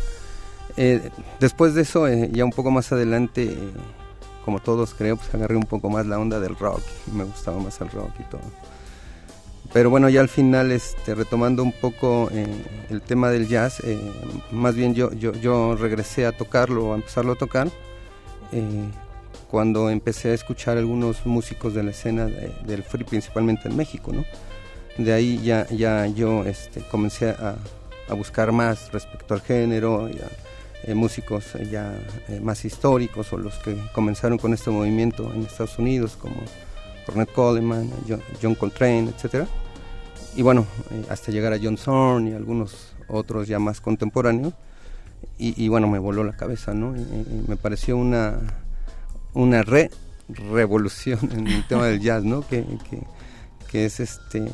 Después 1.39 1.73
de 1.73 1.83
eso, 1.83 2.07
ya 2.09 2.43
un 2.43 2.51
poco 2.51 2.71
más 2.71 2.91
adelante, 2.91 3.55
como 4.43 4.59
todos 4.59 4.93
creo, 4.93 5.15
pues 5.15 5.33
agarré 5.33 5.55
un 5.55 5.65
poco 5.65 5.89
más 5.89 6.05
la 6.05 6.19
onda 6.19 6.39
del 6.39 6.55
rock. 6.55 6.81
Me 7.13 7.23
gustaba 7.23 7.59
más 7.59 7.79
el 7.81 7.89
rock 7.91 8.11
y 8.19 8.23
todo. 8.23 8.41
Pero 9.75 9.89
bueno, 9.89 10.07
ya 10.07 10.21
al 10.21 10.29
final, 10.29 10.71
este, 10.71 11.13
retomando 11.15 11.61
un 11.61 11.73
poco 11.73 12.29
eh, 12.31 12.47
el 12.89 13.01
tema 13.01 13.29
del 13.29 13.45
jazz, 13.49 13.81
eh, 13.81 13.99
más 14.49 14.73
bien 14.73 14.95
yo, 14.95 15.11
yo, 15.11 15.75
regresé 15.75 16.25
a 16.25 16.31
tocarlo, 16.31 16.93
a 16.93 16.95
empezarlo 16.95 17.33
a 17.33 17.35
tocar, 17.35 17.67
eh, 18.53 18.85
cuando 19.51 19.89
empecé 19.89 20.29
a 20.31 20.33
escuchar 20.33 20.77
algunos 20.77 21.25
músicos 21.25 21.73
de 21.73 21.83
la 21.83 21.91
escena 21.91 22.25
de- 22.25 22.53
del 22.65 22.83
free, 22.83 23.03
principalmente 23.03 23.67
en 23.67 23.75
México, 23.75 24.13
¿no? 24.13 24.23
De 24.97 25.11
ahí 25.11 25.41
ya, 25.43 25.67
ya 25.67 26.07
yo 26.07 26.45
este, 26.45 26.79
comencé 26.89 27.31
a, 27.31 27.57
a 28.07 28.13
buscar 28.13 28.53
más 28.53 28.93
respecto 28.93 29.33
al 29.33 29.41
género, 29.41 30.07
y 30.87 30.93
músicos 30.93 31.47
ya 31.69 31.99
más 32.41 32.63
históricos 32.63 33.33
o 33.33 33.37
los 33.37 33.55
que 33.55 33.75
comenzaron 33.91 34.37
con 34.37 34.53
este 34.53 34.69
movimiento 34.69 35.29
en 35.33 35.41
Estados 35.41 35.77
Unidos, 35.79 36.15
como 36.17 36.35
Ornette 37.09 37.33
Coleman, 37.33 37.91
John, 38.07 38.21
John 38.41 38.55
Coltrane, 38.55 39.09
etcétera. 39.09 39.47
Y 40.35 40.41
bueno, 40.41 40.65
eh, 40.91 41.05
hasta 41.09 41.31
llegar 41.31 41.53
a 41.53 41.59
John 41.61 41.77
Zorn 41.77 42.27
y 42.27 42.33
algunos 42.33 42.93
otros 43.07 43.47
ya 43.47 43.59
más 43.59 43.81
contemporáneos. 43.81 44.53
Y, 45.37 45.67
bueno, 45.67 45.89
me 45.89 45.99
voló 45.99 46.23
la 46.23 46.37
cabeza, 46.37 46.73
¿no? 46.73 46.93
Me 47.47 47.57
pareció 47.57 47.97
una, 47.97 48.39
una 49.33 49.63
re 49.63 49.91
revolución 50.29 51.19
en 51.31 51.47
el 51.47 51.67
tema 51.67 51.87
del 51.87 51.99
jazz, 51.99 52.23
¿no? 52.23 52.47
Que, 52.47 52.63
que, 52.89 53.01
que 53.69 53.85
es 53.85 53.99
este, 53.99 54.49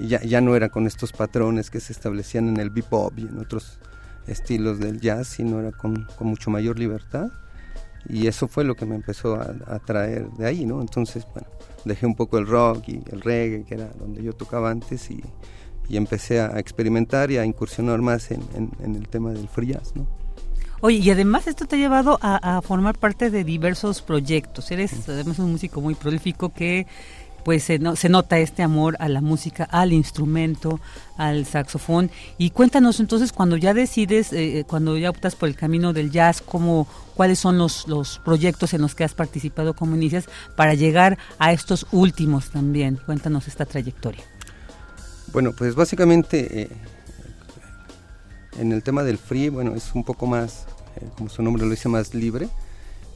ya, 0.00 0.22
ya 0.22 0.40
no 0.40 0.56
era 0.56 0.70
con 0.70 0.86
estos 0.86 1.12
patrones 1.12 1.70
que 1.70 1.80
se 1.80 1.92
establecían 1.92 2.48
en 2.48 2.58
el 2.58 2.70
bebop 2.70 3.18
y 3.18 3.22
en 3.22 3.38
otros 3.38 3.78
estilos 4.26 4.78
del 4.78 5.00
jazz, 5.00 5.28
sino 5.28 5.60
era 5.60 5.72
con, 5.72 6.06
con 6.16 6.28
mucho 6.28 6.50
mayor 6.50 6.78
libertad. 6.78 7.28
Y 8.08 8.26
eso 8.26 8.48
fue 8.48 8.64
lo 8.64 8.74
que 8.74 8.86
me 8.86 8.94
empezó 8.94 9.34
a 9.34 9.54
atraer 9.68 10.30
de 10.30 10.46
ahí, 10.46 10.64
¿no? 10.64 10.80
Entonces, 10.80 11.26
bueno, 11.34 11.48
dejé 11.84 12.06
un 12.06 12.14
poco 12.14 12.38
el 12.38 12.46
rock 12.46 12.88
y 12.88 13.00
el 13.10 13.20
reggae, 13.20 13.64
que 13.64 13.74
era 13.74 13.88
donde 13.98 14.22
yo 14.22 14.32
tocaba 14.32 14.70
antes, 14.70 15.10
y, 15.10 15.22
y 15.88 15.96
empecé 15.96 16.40
a 16.40 16.58
experimentar 16.58 17.30
y 17.30 17.38
a 17.38 17.44
incursionar 17.44 18.00
más 18.00 18.30
en, 18.30 18.40
en- 18.54 18.70
en 18.82 18.94
el 18.96 19.08
tema 19.08 19.30
del 19.32 19.48
free 19.48 19.68
jazz, 19.68 19.92
¿no? 19.94 20.06
Oye, 20.84 20.96
y 20.96 21.10
además 21.10 21.46
esto 21.46 21.64
te 21.66 21.76
ha 21.76 21.78
llevado 21.78 22.18
a, 22.22 22.56
a 22.56 22.60
formar 22.62 22.98
parte 22.98 23.30
de 23.30 23.44
diversos 23.44 24.02
proyectos. 24.02 24.68
Eres 24.72 25.08
además 25.08 25.38
un 25.38 25.52
músico 25.52 25.80
muy 25.80 25.94
prolífico 25.94 26.48
que 26.52 26.88
pues 27.44 27.64
se, 27.64 27.80
se 27.96 28.08
nota 28.08 28.38
este 28.38 28.62
amor 28.62 28.96
a 29.00 29.08
la 29.08 29.20
música, 29.20 29.64
al 29.64 29.92
instrumento, 29.92 30.80
al 31.16 31.46
saxofón. 31.46 32.10
Y 32.38 32.50
cuéntanos 32.50 33.00
entonces 33.00 33.32
cuando 33.32 33.56
ya 33.56 33.74
decides, 33.74 34.32
eh, 34.32 34.60
eh, 34.60 34.64
cuando 34.64 34.96
ya 34.96 35.10
optas 35.10 35.34
por 35.34 35.48
el 35.48 35.56
camino 35.56 35.92
del 35.92 36.10
jazz, 36.10 36.42
cómo, 36.42 36.86
cuáles 37.14 37.38
son 37.38 37.58
los, 37.58 37.88
los 37.88 38.18
proyectos 38.18 38.74
en 38.74 38.82
los 38.82 38.94
que 38.94 39.04
has 39.04 39.14
participado 39.14 39.74
como 39.74 39.96
inicias 39.96 40.26
para 40.56 40.74
llegar 40.74 41.18
a 41.38 41.52
estos 41.52 41.86
últimos 41.92 42.50
también. 42.50 42.98
Cuéntanos 43.04 43.48
esta 43.48 43.66
trayectoria. 43.66 44.24
Bueno, 45.32 45.52
pues 45.56 45.74
básicamente 45.74 46.68
en 48.58 48.72
el 48.72 48.82
tema 48.82 49.02
del 49.02 49.18
free, 49.18 49.48
bueno, 49.48 49.74
es 49.74 49.92
un 49.94 50.04
poco 50.04 50.26
más, 50.26 50.66
como 51.16 51.30
su 51.30 51.42
nombre 51.42 51.64
lo 51.64 51.70
dice, 51.70 51.88
más 51.88 52.14
libre 52.14 52.48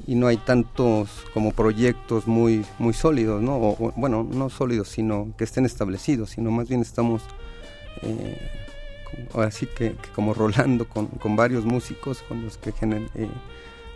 y 0.07 0.15
no 0.15 0.27
hay 0.27 0.37
tantos 0.37 1.11
como 1.33 1.53
proyectos 1.53 2.27
muy 2.27 2.65
muy 2.79 2.93
sólidos, 2.93 3.43
¿no? 3.43 3.57
O, 3.57 3.93
bueno, 3.97 4.27
no 4.29 4.51
sólidos, 4.51 4.89
sino 4.89 5.33
que 5.37 5.45
estén 5.45 5.65
establecidos, 5.65 6.31
sino 6.31 6.51
más 6.51 6.69
bien 6.69 6.83
estamos 6.83 7.23
eh, 8.03 8.37
ahora 9.33 9.51
sí 9.51 9.67
que, 9.67 9.97
como 10.15 10.35
rolando 10.35 10.89
con, 10.89 11.07
con, 11.07 11.37
varios 11.37 11.65
músicos 11.65 12.23
con 12.29 12.45
los 12.45 12.59
que 12.59 12.71
eh, 12.71 13.29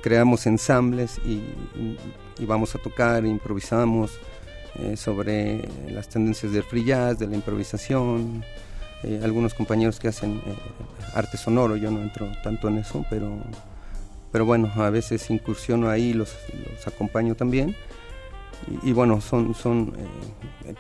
creamos 0.01 0.47
ensambles 0.47 1.19
y, 1.25 1.43
vamos 2.47 2.75
a 2.75 2.79
tocar, 2.79 3.27
improvisamos 3.27 4.13
eh, 4.77 4.97
sobre 4.97 5.69
las 5.91 6.09
tendencias 6.09 6.53
del 6.53 6.63
free 6.63 6.85
jazz, 6.85 7.19
de 7.19 7.27
la 7.27 7.35
improvisación, 7.35 8.45
algunos 9.23 9.55
compañeros 9.55 9.99
que 9.99 10.09
hacen 10.09 10.43
arte 11.15 11.39
sonoro, 11.39 11.77
yo 11.77 11.91
no 11.91 12.03
entro 12.03 12.31
tanto 12.43 12.69
en 12.69 12.79
eso, 12.79 13.05
pero 13.09 13.31
pero 14.33 14.45
bueno, 14.45 14.71
a 14.77 14.91
veces 14.91 15.29
incursiono 15.31 15.89
ahí, 15.89 16.13
los, 16.13 16.37
los 16.71 16.87
acompaño 16.87 17.35
también. 17.35 17.75
Y, 18.83 18.93
bueno, 18.93 19.21
son, 19.21 19.55
son 19.55 19.95
eh, 20.67 20.75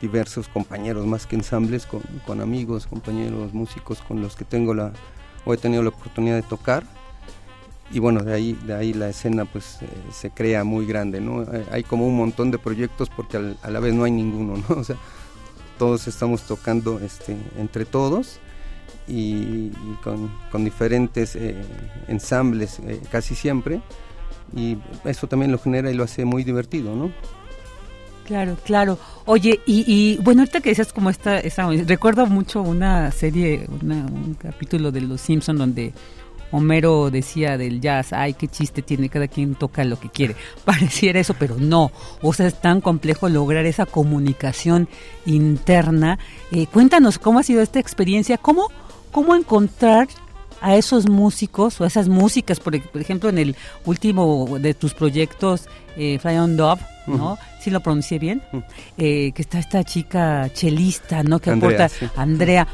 diversos 0.00 0.48
compañeros, 0.48 1.04
más 1.06 1.26
que 1.26 1.36
ensambles, 1.36 1.84
con, 1.84 2.02
con, 2.26 2.40
amigos, 2.40 2.86
compañeros, 2.86 3.52
músicos 3.52 4.00
con 4.00 4.22
los 4.22 4.36
que 4.36 4.44
tengo 4.44 4.72
la, 4.72 4.92
o 5.44 5.52
he 5.52 5.56
tenido 5.56 5.82
la 5.82 5.90
oportunidad 5.90 6.36
de 6.36 6.42
tocar. 6.42 6.84
Y 7.90 7.98
bueno, 7.98 8.22
de 8.22 8.32
ahí, 8.32 8.58
de 8.64 8.74
ahí 8.74 8.94
la 8.94 9.08
escena 9.08 9.44
pues 9.44 9.78
eh, 9.82 9.86
se 10.10 10.30
crea 10.30 10.64
muy 10.64 10.86
grande, 10.86 11.20
¿no? 11.20 11.42
Eh, 11.42 11.66
hay 11.70 11.82
como 11.82 12.06
un 12.06 12.16
montón 12.16 12.50
de 12.50 12.58
proyectos 12.58 13.10
porque 13.10 13.56
a 13.62 13.70
la 13.70 13.80
vez 13.80 13.92
no 13.92 14.04
hay 14.04 14.10
ninguno, 14.10 14.54
¿no? 14.68 14.76
O 14.80 14.84
sea, 14.84 14.96
todos 15.78 16.06
estamos 16.08 16.42
tocando 16.42 16.98
este, 17.00 17.36
entre 17.58 17.84
todos 17.84 18.40
y, 19.06 19.70
con, 20.02 20.64
diferentes 20.64 21.36
eh, 21.36 21.56
ensambles 22.08 22.78
eh, 22.80 23.00
casi 23.10 23.34
siempre 23.34 23.80
y 24.56 24.76
eso 25.04 25.26
también 25.26 25.52
lo 25.52 25.58
genera 25.58 25.90
y 25.90 25.94
lo 25.94 26.04
hace 26.04 26.24
muy 26.24 26.44
divertido, 26.44 26.94
¿no? 26.94 27.10
Claro, 28.26 28.56
claro. 28.64 28.98
Oye, 29.26 29.60
y, 29.66 30.16
bueno, 30.22 30.42
ahorita 30.42 30.60
que 30.60 30.70
decías 30.70 30.92
como 30.92 31.10
esta, 31.10 31.38
esa, 31.38 31.68
recuerdo 31.70 32.26
mucho 32.26 32.62
una 32.62 33.10
serie, 33.10 33.66
un 33.68 34.34
capítulo 34.40 34.90
de 34.90 35.02
Los 35.02 35.20
Simpson 35.20 35.58
donde 35.58 35.92
Homero 36.50 37.10
decía 37.10 37.58
del 37.58 37.80
jazz, 37.80 38.12
ay, 38.12 38.32
qué 38.34 38.48
chiste 38.48 38.80
tiene, 38.80 39.08
cada 39.08 39.28
quien 39.28 39.56
toca 39.56 39.84
lo 39.84 39.98
que 39.98 40.08
quiere. 40.08 40.36
Pareciera 40.64 41.20
eso, 41.20 41.34
pero 41.38 41.56
no. 41.58 41.90
O 42.22 42.32
sea, 42.32 42.46
es 42.46 42.60
tan 42.60 42.80
complejo 42.80 43.28
lograr 43.28 43.66
esa 43.66 43.84
comunicación 43.84 44.88
interna. 45.26 46.18
Eh, 46.50 46.66
cuéntanos 46.66 47.18
cómo 47.18 47.40
ha 47.40 47.42
sido 47.42 47.60
esta 47.60 47.80
experiencia, 47.80 48.38
cómo 48.38 48.68
cómo 49.14 49.36
encontrar 49.36 50.08
a 50.60 50.74
esos 50.74 51.08
músicos 51.08 51.80
o 51.80 51.84
a 51.84 51.86
esas 51.86 52.08
músicas, 52.08 52.58
por, 52.58 52.74
ejemplo, 52.74 53.28
en 53.28 53.38
el 53.38 53.56
último 53.84 54.58
de 54.58 54.74
tus 54.74 54.92
proyectos, 54.92 55.68
eh, 55.96 56.18
Fly 56.18 56.36
on 56.38 56.56
Dove, 56.56 56.82
¿no? 57.06 57.38
Si 57.60 57.70
lo 57.70 57.80
pronuncié 57.80 58.18
bien, 58.18 58.42
eh, 58.98 59.30
que 59.32 59.42
está 59.42 59.60
esta 59.60 59.84
chica 59.84 60.50
chelista, 60.52 61.22
¿no? 61.22 61.38
Que 61.38 61.50
aporta 61.50 61.88
Andrea. 62.16 62.66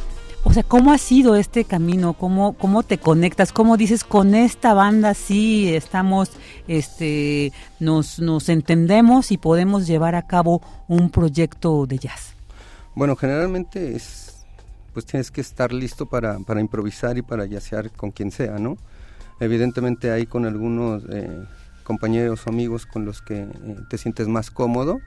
O 0.43 0.55
sea, 0.55 0.63
¿cómo 0.63 0.93
ha 0.93 0.99
sido 0.99 1.37
este 1.37 1.65
camino? 1.65 2.15
¿Cómo, 2.15 2.55
¿Cómo 2.55 2.85
te 2.85 2.97
conectas? 2.97 3.53
¿Cómo 3.53 3.77
dices 3.77 4.03
con 4.03 4.35
esta 4.35 4.73
banda 4.73 5.13
sí 5.13 5.75
estamos, 5.75 6.31
este, 6.69 7.53
nos, 7.81 8.19
nos 8.19 8.49
entendemos 8.49 9.31
y 9.31 9.37
podemos 9.37 9.87
llevar 9.87 10.15
a 10.15 10.23
cabo 10.23 10.63
un 10.89 11.11
proyecto 11.11 11.85
de 11.85 11.99
jazz? 11.99 12.33
Bueno, 12.95 13.15
generalmente 13.15 13.95
es 13.95 14.30
pues 14.93 15.07
tienes 15.07 15.31
que 15.31 15.41
estar 15.41 15.73
listo 15.73 16.07
para, 16.07 16.39
para 16.41 16.61
improvisar 16.61 17.19
y 17.19 17.23
para 17.23 17.45
yacear 17.47 17.91
con 17.91 18.11
quien 18.11 18.31
sea, 18.31 18.59
¿no? 18.59 18.77
Evidentemente 19.41 20.11
hay 20.11 20.27
con 20.27 20.45
algunos 20.45 21.03
eh, 21.09 21.45
compañeros 21.83 22.47
o 22.47 22.51
amigos 22.51 22.85
con 22.85 23.07
los 23.07 23.23
que 23.23 23.41
eh, 23.41 23.49
te 23.89 23.97
sientes 23.97 24.29
más 24.29 24.51
cómodo 24.51 25.01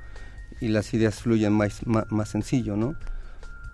y 0.60 0.70
las 0.70 0.92
ideas 0.96 1.22
fluyen 1.22 1.54
más, 1.54 1.86
más, 1.86 2.30
sencillo, 2.30 2.76
¿no? 2.76 2.96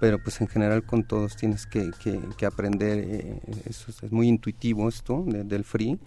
Pero 0.01 0.21
pues 0.21 0.41
en 0.41 0.47
general 0.47 0.83
con 0.83 1.03
todos 1.03 1.37
tienes 1.37 1.65
que, 1.65 1.91
que, 2.37 2.45
aprender, 2.45 2.99
eh, 2.99 3.39
eso 3.65 3.91
es, 3.91 4.11
muy 4.11 4.27
intuitivo 4.27 4.87
esto 4.89 5.23
del 5.25 5.63
free, 5.63 5.99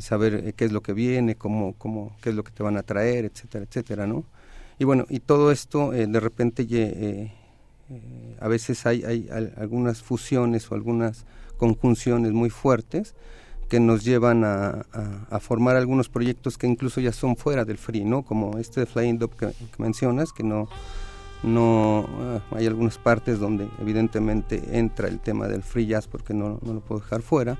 saber 0.00 0.54
qué 0.54 0.64
es 0.64 0.72
lo 0.72 0.80
que 0.82 0.92
viene, 0.92 1.36
cómo, 1.36 1.74
cómo, 1.78 2.16
qué 2.20 2.30
es 2.30 2.34
lo 2.34 2.44
que 2.44 2.50
te 2.50 2.62
van 2.62 2.76
a 2.76 2.82
traer, 2.82 3.24
etcétera, 3.24 3.64
etcétera, 3.64 4.06
¿no? 4.06 4.24
Y 4.78 4.84
bueno, 4.84 5.06
y 5.08 5.20
todo 5.20 5.52
esto 5.52 5.92
de 5.92 6.20
repente 6.20 6.66
eh, 7.92 8.36
a 8.40 8.48
veces 8.48 8.86
hay, 8.86 9.04
hay, 9.04 9.28
algunas 9.56 10.02
fusiones 10.02 10.70
o 10.70 10.74
algunas 10.74 11.26
conjunciones 11.58 12.32
muy 12.32 12.50
fuertes 12.50 13.14
que 13.68 13.80
nos 13.80 14.04
llevan 14.04 14.44
a, 14.44 14.84
formar 15.40 15.76
algunos 15.76 16.08
proyectos 16.08 16.58
que 16.58 16.66
incluso 16.66 17.00
ya 17.00 17.12
son 17.12 17.36
fuera 17.36 17.64
del 17.64 17.78
free, 17.78 18.04
¿no? 18.04 18.22
Como 18.22 18.58
este 18.58 18.80
de 18.80 18.86
Flying 18.86 19.18
Dub 19.18 19.34
que, 19.34 19.52
mencionas, 19.78 20.32
que 20.32 20.42
no, 20.42 20.68
no 21.42 22.06
ah, 22.20 22.40
hay 22.50 22.66
algunas 22.66 22.98
partes 22.98 23.38
donde 23.38 23.66
evidentemente 23.80 24.62
entra 24.78 25.08
el 25.08 25.20
tema 25.20 25.48
del 25.48 25.62
free 25.62 25.86
jazz 25.86 26.06
porque 26.06 26.34
no, 26.34 26.58
no, 26.62 26.74
lo 26.74 26.80
puedo 26.80 27.00
dejar 27.00 27.22
fuera, 27.22 27.56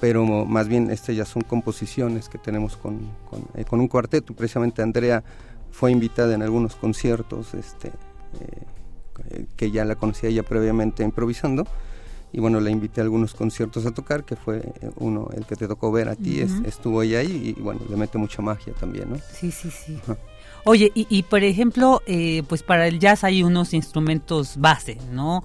pero 0.00 0.24
más 0.24 0.68
bien 0.68 0.90
este 0.90 1.14
ya 1.14 1.26
son 1.26 1.42
composiciones 1.42 2.30
que 2.30 2.38
tenemos 2.38 2.78
con, 2.78 3.00
con, 3.28 3.44
eh, 3.54 3.64
con 3.64 3.80
un 3.80 3.88
cuarteto. 3.88 4.34
Precisamente 4.34 4.80
Andrea 4.80 5.22
fue 5.70 5.92
invitada 5.92 6.34
en 6.34 6.42
algunos 6.42 6.76
conciertos, 6.76 7.52
este, 7.52 7.88
eh, 7.88 8.62
que 9.56 9.70
ya 9.70 9.84
la 9.84 9.96
conocía 9.96 10.30
ya 10.30 10.42
previamente 10.42 11.02
improvisando. 11.02 11.66
Y 12.32 12.40
bueno, 12.40 12.60
la 12.60 12.70
invité 12.70 13.00
a 13.00 13.04
algunos 13.04 13.34
conciertos 13.34 13.86
a 13.86 13.92
tocar, 13.92 14.24
que 14.24 14.36
fue 14.36 14.58
eh, 14.58 14.90
uno, 14.96 15.28
el 15.34 15.46
que 15.46 15.56
te 15.56 15.66
tocó 15.66 15.90
ver 15.90 16.08
a 16.08 16.16
ti, 16.16 16.40
estuvo 16.40 17.02
ella 17.02 17.20
ahí 17.20 17.54
y 17.56 17.60
bueno, 17.60 17.80
le 17.88 17.96
mete 17.96 18.18
mucha 18.18 18.42
magia 18.42 18.74
también, 18.74 19.10
¿no? 19.10 19.16
Sí, 19.32 19.50
sí, 19.50 19.70
sí. 19.70 19.98
Oye, 20.64 20.90
y, 20.94 21.22
por 21.22 21.44
ejemplo, 21.44 22.02
eh, 22.06 22.42
pues 22.48 22.64
para 22.64 22.88
el 22.88 22.98
jazz 22.98 23.22
hay 23.22 23.44
unos 23.44 23.72
instrumentos 23.72 24.56
base, 24.58 24.98
¿no? 25.12 25.44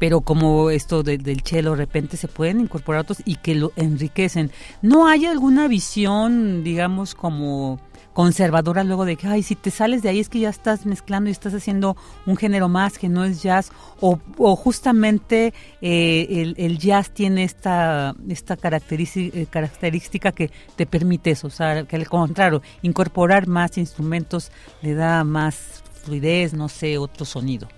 pero 0.00 0.22
como 0.22 0.70
esto 0.70 1.02
del 1.02 1.42
cello, 1.42 1.72
de 1.72 1.76
repente 1.76 2.16
se 2.16 2.26
pueden 2.26 2.58
incorporar 2.58 3.02
otros 3.02 3.18
y 3.26 3.36
que 3.36 3.54
lo 3.54 3.70
enriquecen. 3.76 4.50
¿No 4.80 5.06
hay 5.06 5.26
alguna 5.26 5.68
visión, 5.68 6.64
digamos, 6.64 7.14
como 7.14 7.78
conservadora 8.12 8.84
luego 8.84 9.04
de 9.04 9.16
que, 9.16 9.26
ay, 9.26 9.42
si 9.42 9.54
te 9.54 9.70
sales 9.70 10.02
de 10.02 10.08
ahí 10.08 10.20
es 10.20 10.28
que 10.28 10.40
ya 10.40 10.48
estás 10.48 10.86
mezclando 10.86 11.28
y 11.28 11.32
estás 11.32 11.54
haciendo 11.54 11.96
un 12.26 12.36
género 12.36 12.68
más 12.68 12.98
que 12.98 13.08
no 13.08 13.24
es 13.24 13.42
jazz, 13.42 13.70
o, 14.00 14.18
o 14.38 14.56
justamente 14.56 15.54
eh, 15.80 16.54
el, 16.56 16.78
jazz 16.78 17.10
tiene 17.10 17.44
esta, 17.44 18.14
esta 18.28 18.56
característica, 18.56 19.38
eh, 19.38 19.46
característica 19.46 20.32
que 20.32 20.50
te 20.76 20.86
permite 20.86 21.30
eso, 21.30 21.46
o 21.46 21.50
sea, 21.50 21.84
que 21.84 21.96
al 21.96 22.08
contrario, 22.08 22.62
incorporar 22.82 23.46
más 23.46 23.78
instrumentos 23.78 24.50
le 24.82 24.94
da 24.94 25.24
más 25.24 25.82
fluidez, 26.02 26.54
no 26.54 26.68
sé, 26.68 26.98
otro 26.98 27.24
sonido. 27.24 27.68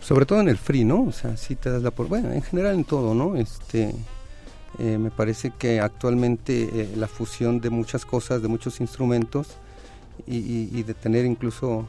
Sobre 0.00 0.26
todo 0.26 0.40
en 0.40 0.48
el 0.48 0.58
free, 0.58 0.84
¿no? 0.84 1.04
O 1.04 1.12
sea, 1.12 1.36
si 1.36 1.56
te 1.56 1.70
das 1.70 1.82
la 1.82 1.90
por... 1.90 2.08
Bueno, 2.08 2.30
en 2.30 2.42
general 2.42 2.74
en 2.74 2.84
todo, 2.84 3.14
¿no? 3.14 3.36
Este, 3.36 3.94
eh, 4.78 4.98
me 4.98 5.10
parece 5.10 5.50
que 5.50 5.80
actualmente 5.80 6.82
eh, 6.82 6.94
la 6.96 7.06
fusión 7.06 7.60
de 7.60 7.70
muchas 7.70 8.04
cosas, 8.04 8.42
de 8.42 8.48
muchos 8.48 8.80
instrumentos 8.80 9.56
y, 10.26 10.82
de 10.82 10.94
tener 10.94 11.24
incluso, 11.24 11.86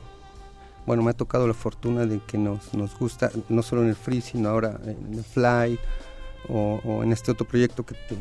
bueno, 0.86 1.04
me 1.04 1.12
ha 1.12 1.14
tocado 1.14 1.48
la 1.48 1.54
fortuna 1.54 2.06
de 2.06 2.20
que 2.20 2.38
nos, 2.38 2.74
nos 2.74 2.98
gusta, 2.98 3.32
no 3.50 3.62
solo 3.64 3.84
en 3.84 3.90
el 3.90 3.96
free, 3.96 4.22
sino 4.22 4.50
ahora 4.50 4.80
en 4.84 5.14
el 5.14 5.24
fly 5.24 5.80
o, 6.50 7.02
en 7.04 7.12
este 7.12 7.32
otro 7.32 7.48
proyecto 7.48 7.86
que 7.86 7.96
te, 7.96 8.16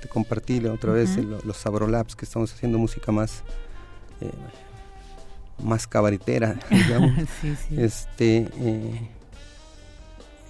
te 0.00 0.08
compartí 0.08 0.60
la 0.60 0.72
otra 0.72 0.92
vez, 0.92 1.16
los 1.44 1.56
Sabrolabs, 1.56 2.16
que 2.16 2.24
estamos 2.24 2.52
haciendo 2.52 2.78
música 2.78 3.12
más... 3.12 3.42
Eh, 4.20 4.30
más 5.62 5.86
cabaretera, 5.86 6.56
digamos. 6.70 7.12
Este, 7.76 8.48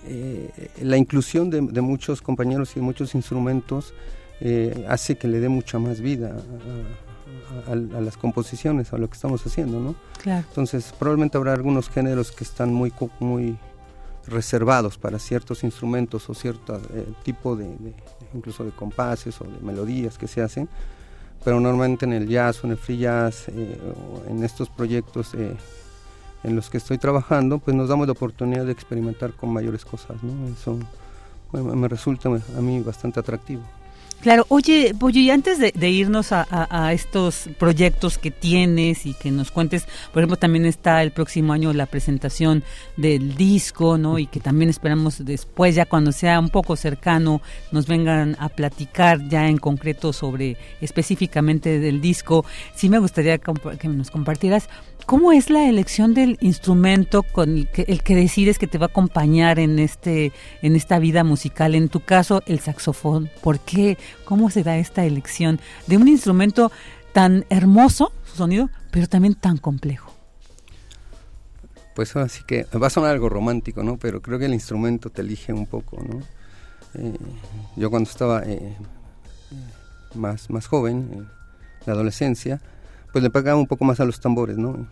eh, 0.07 0.71
la 0.83 0.97
inclusión 0.97 1.51
de, 1.51 1.81
muchos 1.81 2.23
compañeros 2.23 2.73
y 2.73 2.75
de 2.77 2.83
muchos 2.83 3.15
instrumentos 3.15 3.95
eh, 4.41 4.87
hace 4.89 5.17
que 5.17 5.29
le 5.29 5.41
dé 5.41 5.49
mucha 5.49 5.79
más 5.79 6.01
vida 6.01 6.37
a, 7.67 7.75
las 7.75 8.17
composiciones, 8.17 8.93
a 8.93 8.99
lo 8.99 9.09
que 9.09 9.15
estamos 9.15 9.45
haciendo, 9.47 9.81
¿no? 9.81 9.95
Entonces, 10.25 10.95
probablemente 10.99 11.37
habrá 11.37 11.53
algunos 11.53 11.89
géneros 11.89 12.33
que 12.33 12.45
están 12.45 12.73
muy, 12.73 12.93
muy 13.19 13.57
reservados 14.27 14.99
para 14.99 15.19
ciertos 15.19 15.65
instrumentos 15.65 16.29
o 16.29 16.35
cierto 16.35 16.81
eh, 16.95 17.07
tipo 17.23 17.57
de, 17.57 17.69
incluso 18.35 18.65
de 18.65 18.71
compases 18.71 19.41
o 19.41 19.45
de 19.45 19.59
melodías 19.61 20.19
que 20.19 20.29
se 20.29 20.43
hacen, 20.43 20.69
pero 21.45 21.61
normalmente 21.61 22.05
en 22.05 22.13
el 22.13 22.29
jazz 22.29 22.63
o 22.63 22.67
en 22.67 22.73
el 22.73 22.79
free 22.79 22.99
jazz 22.99 23.49
eh, 23.49 23.79
o 23.85 24.31
en 24.31 24.45
estos 24.45 24.69
proyectos 24.69 25.35
eh, 25.35 25.55
en 26.43 26.57
los 26.57 26.71
que 26.71 26.79
estoy 26.79 26.99
trabajando, 26.99 27.59
pues 27.59 27.77
nos 27.77 27.89
damos 27.89 28.07
la 28.07 28.13
oportunidad 28.13 28.65
de 28.65 28.73
experimentar 28.73 29.33
con 29.33 29.53
mayores 29.53 29.85
cosas, 29.85 30.23
¿no? 30.23 30.49
Eso 30.49 30.79
me 31.53 31.89
resulta 31.89 32.29
a 32.29 32.61
mí 32.61 32.81
bastante 32.81 33.21
atractivo. 33.21 33.63
Claro, 34.21 34.45
oye, 34.49 34.95
Pollo, 34.99 35.19
y 35.19 35.31
antes 35.31 35.59
de, 35.59 35.89
irnos 35.89 36.31
a, 36.33 36.93
estos 36.93 37.49
proyectos 37.59 38.19
que 38.19 38.31
tienes 38.31 39.07
y 39.07 39.15
que 39.15 39.31
nos 39.31 39.51
cuentes, 39.51 39.87
por 40.13 40.21
ejemplo, 40.21 40.37
también 40.37 40.67
está 40.67 41.03
el 41.03 41.11
próximo 41.11 41.55
año 41.55 41.73
la 41.73 41.87
presentación 41.87 42.63
del 42.99 43.35
disco, 43.35 43.97
¿no? 43.97 44.19
Y 44.19 44.27
que 44.27 44.39
también 44.39 44.69
esperamos 44.69 45.25
después, 45.25 45.75
ya 45.75 45.87
cuando 45.87 46.13
sea 46.13 46.39
un 46.39 46.51
poco 46.51 46.77
cercano, 46.77 47.41
nos 47.73 47.87
vengan 47.87 48.37
a 48.39 48.51
platicar 48.51 49.27
ya 49.27 49.49
en 49.49 49.57
concreto 49.57 50.13
sobre 50.13 50.59
específicamente 50.83 51.79
del 51.79 52.03
disco. 52.03 52.45
Sí 52.75 52.91
me 52.91 52.99
gustaría 52.99 53.39
que 53.39 53.89
nos 53.89 54.11
compartieras 54.11 54.69
¿Cómo 55.07 55.33
es 55.33 55.51
la 55.51 55.69
elección 55.69 56.15
del 56.15 56.39
instrumento 56.41 57.25
con 57.25 57.59
el 57.59 57.67
que, 57.69 57.83
el 57.89 58.03
que, 58.03 58.15
decides 58.15 58.59
que 58.59 58.67
te 58.67 58.79
va 58.79 58.87
a 58.87 58.91
acompañar 58.91 59.59
en 59.59 59.79
este 59.79 60.33
en 60.63 60.77
esta 60.77 60.99
vida 60.99 61.25
musical? 61.25 61.75
En 61.75 61.89
tu 61.89 61.99
caso, 62.01 62.43
el 62.47 62.61
saxofón. 62.61 63.29
¿Por 63.43 63.59
qué? 63.59 63.99
¿Cómo 64.25 64.51
se 64.51 64.63
da 64.63 64.77
esta 64.79 65.05
elección 65.05 65.61
de 65.87 65.97
un 65.97 66.09
instrumento 66.09 66.71
tan 67.13 67.45
hermoso, 67.51 68.13
su 68.25 68.37
sonido, 68.37 68.71
pero 68.91 69.09
también 69.09 69.35
tan 69.35 69.57
complejo? 69.57 70.13
Pues 71.95 72.15
así 72.17 72.43
que 72.45 72.65
va 72.81 72.87
a 72.87 72.91
sonar 72.91 73.11
algo 73.11 73.29
romántico, 73.29 73.83
¿no? 73.83 73.97
Pero 73.97 74.23
creo 74.23 74.39
que 74.39 74.47
el 74.47 74.55
instrumento 74.55 75.11
te 75.11 75.23
elige 75.23 75.53
un 75.53 75.67
poco, 75.67 76.03
¿no? 76.03 76.21
Eh, 76.95 77.17
yo 77.77 77.91
cuando 77.91 78.09
estaba 78.09 78.43
eh, 78.45 78.77
más, 80.15 80.51
más 80.51 80.67
joven, 80.67 81.09
en 81.13 81.29
la 81.87 81.93
adolescencia, 81.93 82.61
pues 83.13 83.23
le 83.25 83.31
pagaba 83.31 83.59
un 83.59 83.67
poco 83.67 83.85
más 83.85 84.01
a 84.01 84.05
los 84.05 84.21
tambores, 84.21 84.57
¿no? 84.57 84.87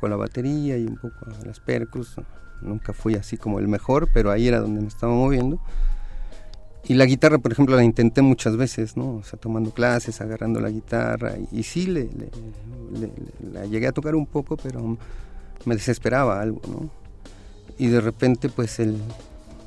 Con 0.00 0.10
la 0.10 0.16
batería 0.16 0.78
y 0.78 0.86
un 0.86 0.96
poco 0.96 1.26
a 1.26 1.46
las 1.46 1.60
percus. 1.60 2.14
Nunca 2.62 2.92
fui 2.92 3.14
así 3.16 3.36
como 3.36 3.58
el 3.58 3.68
mejor, 3.68 4.08
pero 4.12 4.30
ahí 4.30 4.48
era 4.48 4.60
donde 4.60 4.80
me 4.80 4.88
estaba 4.88 5.12
moviendo. 5.12 5.60
Y 6.88 6.94
la 6.94 7.04
guitarra, 7.04 7.38
por 7.38 7.50
ejemplo, 7.50 7.74
la 7.74 7.82
intenté 7.82 8.22
muchas 8.22 8.56
veces, 8.56 8.96
¿no? 8.96 9.16
O 9.16 9.22
sea, 9.24 9.38
tomando 9.40 9.72
clases, 9.72 10.20
agarrando 10.20 10.60
la 10.60 10.70
guitarra. 10.70 11.34
Y, 11.50 11.64
sí, 11.64 11.86
le, 11.86 12.08
la 13.52 13.66
llegué 13.66 13.88
a 13.88 13.92
tocar 13.92 14.14
un 14.14 14.26
poco, 14.26 14.56
pero 14.56 14.96
me 15.64 15.74
desesperaba 15.74 16.40
algo, 16.40 16.60
¿no? 16.68 16.88
Y 17.76 17.88
de 17.88 18.00
repente, 18.00 18.48
pues 18.48 18.78
el, 18.78 18.98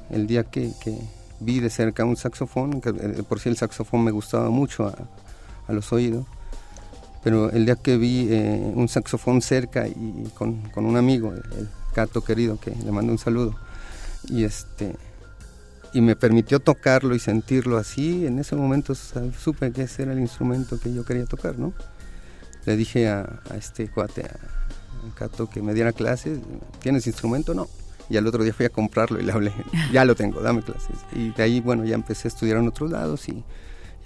el 0.10 0.28
día 0.28 0.46
que, 0.46 0.72
que, 0.82 0.98
vi 1.42 1.60
de 1.60 1.70
cerca 1.70 2.06
un 2.06 2.16
saxofón, 2.16 2.82
que 2.82 2.90
eh, 2.90 3.24
por 3.28 3.40
sí 3.40 3.50
el 3.50 3.58
saxofón 3.58 4.04
me 4.04 4.12
gustaba 4.12 4.50
mucho 4.50 4.88
a, 4.88 4.96
a 5.68 5.74
los 5.74 5.92
oídos, 5.94 6.26
pero 7.24 7.50
el 7.52 7.66
día 7.66 7.76
que 7.76 7.98
vi 7.98 8.28
eh, 8.30 8.72
un 8.76 8.88
saxofón 8.88 9.42
cerca 9.42 9.88
y 9.88 10.30
con, 10.36 10.62
con, 10.70 10.86
un 10.86 10.98
amigo, 10.98 11.34
el 11.34 11.70
Cato 11.94 12.22
querido, 12.22 12.60
que 12.60 12.72
le 12.72 12.92
mando 12.92 13.12
un 13.12 13.18
saludo, 13.18 13.56
y 14.28 14.44
este 14.44 14.96
y 15.94 16.02
me 16.02 16.16
permitió 16.16 16.60
tocarlo 16.60 17.16
y 17.16 17.20
sentirlo 17.20 17.78
así, 17.78 18.26
en 18.26 18.40
ese 18.40 18.56
momento 18.56 18.94
supe 18.96 19.72
que 19.72 19.84
ese 19.84 20.04
era 20.04 20.14
el 20.14 20.20
instrumento 20.20 20.80
que 20.80 20.94
yo 20.94 21.06
quería 21.06 21.26
tocar, 21.26 21.58
¿no? 21.58 21.74
Le 22.66 22.76
dije 22.76 23.08
a, 23.08 23.42
este 23.56 23.90
cuate, 23.90 24.26
a, 24.26 24.40
Cato, 25.16 25.50
que 25.50 25.62
me 25.62 25.74
diera 25.74 25.94
clases, 25.94 26.40
¿tienes 26.82 27.08
instrumento? 27.08 27.54
No. 27.54 27.68
Y 28.10 28.18
al 28.18 28.28
otro 28.28 28.44
día 28.44 28.54
fui 28.54 28.66
a 28.66 28.70
comprarlo 28.70 29.20
y 29.20 29.24
le 29.24 29.32
hablé, 29.32 29.54
ya 29.94 30.06
lo 30.06 30.16
tengo, 30.16 30.42
dame 30.42 30.62
clases. 30.62 30.98
Y 31.14 31.32
de 31.32 31.44
ahí, 31.44 31.62
bueno, 31.62 31.86
ya 31.86 31.96
empecé 31.96 32.28
a 32.28 32.30
estudiar 32.30 32.58
en 32.58 32.68
otros 32.68 32.92
lados 32.92 33.28
y 33.30 33.44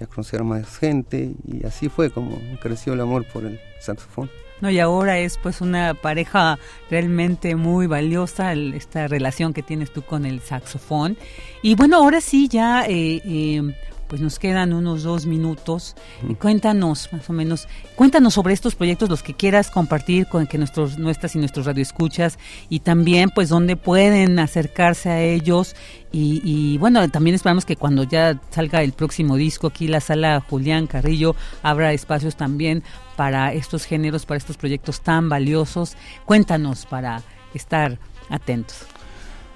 y 0.00 0.04
a 0.04 0.06
conocer 0.06 0.40
a 0.40 0.44
más 0.44 0.78
gente 0.78 1.34
y 1.46 1.64
así 1.66 1.88
fue 1.88 2.10
como 2.10 2.38
creció 2.60 2.94
el 2.94 3.00
amor 3.00 3.24
por 3.32 3.44
el 3.44 3.60
saxofón. 3.80 4.30
No, 4.60 4.70
y 4.70 4.78
ahora 4.78 5.18
es 5.18 5.36
pues 5.38 5.60
una 5.60 5.94
pareja 5.94 6.58
realmente 6.90 7.56
muy 7.56 7.86
valiosa 7.86 8.52
esta 8.52 9.08
relación 9.08 9.52
que 9.52 9.62
tienes 9.62 9.92
tú 9.92 10.02
con 10.02 10.24
el 10.24 10.40
saxofón. 10.40 11.16
Y 11.62 11.74
bueno, 11.74 11.96
ahora 11.96 12.20
sí 12.20 12.48
ya 12.48 12.84
eh, 12.86 13.20
eh, 13.24 13.74
pues 14.08 14.20
nos 14.20 14.38
quedan 14.38 14.72
unos 14.72 15.02
dos 15.02 15.26
minutos. 15.26 15.96
Cuéntanos, 16.38 17.12
más 17.12 17.28
o 17.28 17.32
menos, 17.32 17.68
cuéntanos 17.96 18.34
sobre 18.34 18.54
estos 18.54 18.74
proyectos, 18.74 19.08
los 19.08 19.22
que 19.22 19.34
quieras 19.34 19.70
compartir 19.70 20.26
con 20.26 20.46
que 20.46 20.58
nuestros, 20.58 20.98
nuestras 20.98 21.34
y 21.34 21.38
nuestros 21.38 21.66
radioescuchas, 21.66 22.38
y 22.68 22.80
también, 22.80 23.30
pues, 23.30 23.48
dónde 23.48 23.76
pueden 23.76 24.38
acercarse 24.38 25.10
a 25.10 25.20
ellos. 25.20 25.74
Y, 26.16 26.78
bueno, 26.78 27.08
también 27.08 27.34
esperamos 27.34 27.64
que 27.64 27.74
cuando 27.74 28.04
ya 28.04 28.40
salga 28.50 28.84
el 28.84 28.92
próximo 28.92 29.34
disco 29.34 29.66
aquí, 29.66 29.88
la 29.88 30.00
sala 30.00 30.40
Julián 30.48 30.86
Carrillo, 30.86 31.34
abra 31.62 31.92
espacios 31.92 32.36
también 32.36 32.84
para 33.16 33.52
estos 33.52 33.84
géneros, 33.84 34.24
para 34.24 34.38
estos 34.38 34.56
proyectos 34.56 35.00
tan 35.00 35.28
valiosos. 35.28 35.96
Cuéntanos 36.24 36.86
para 36.86 37.22
estar 37.52 37.98
atentos. 38.30 38.86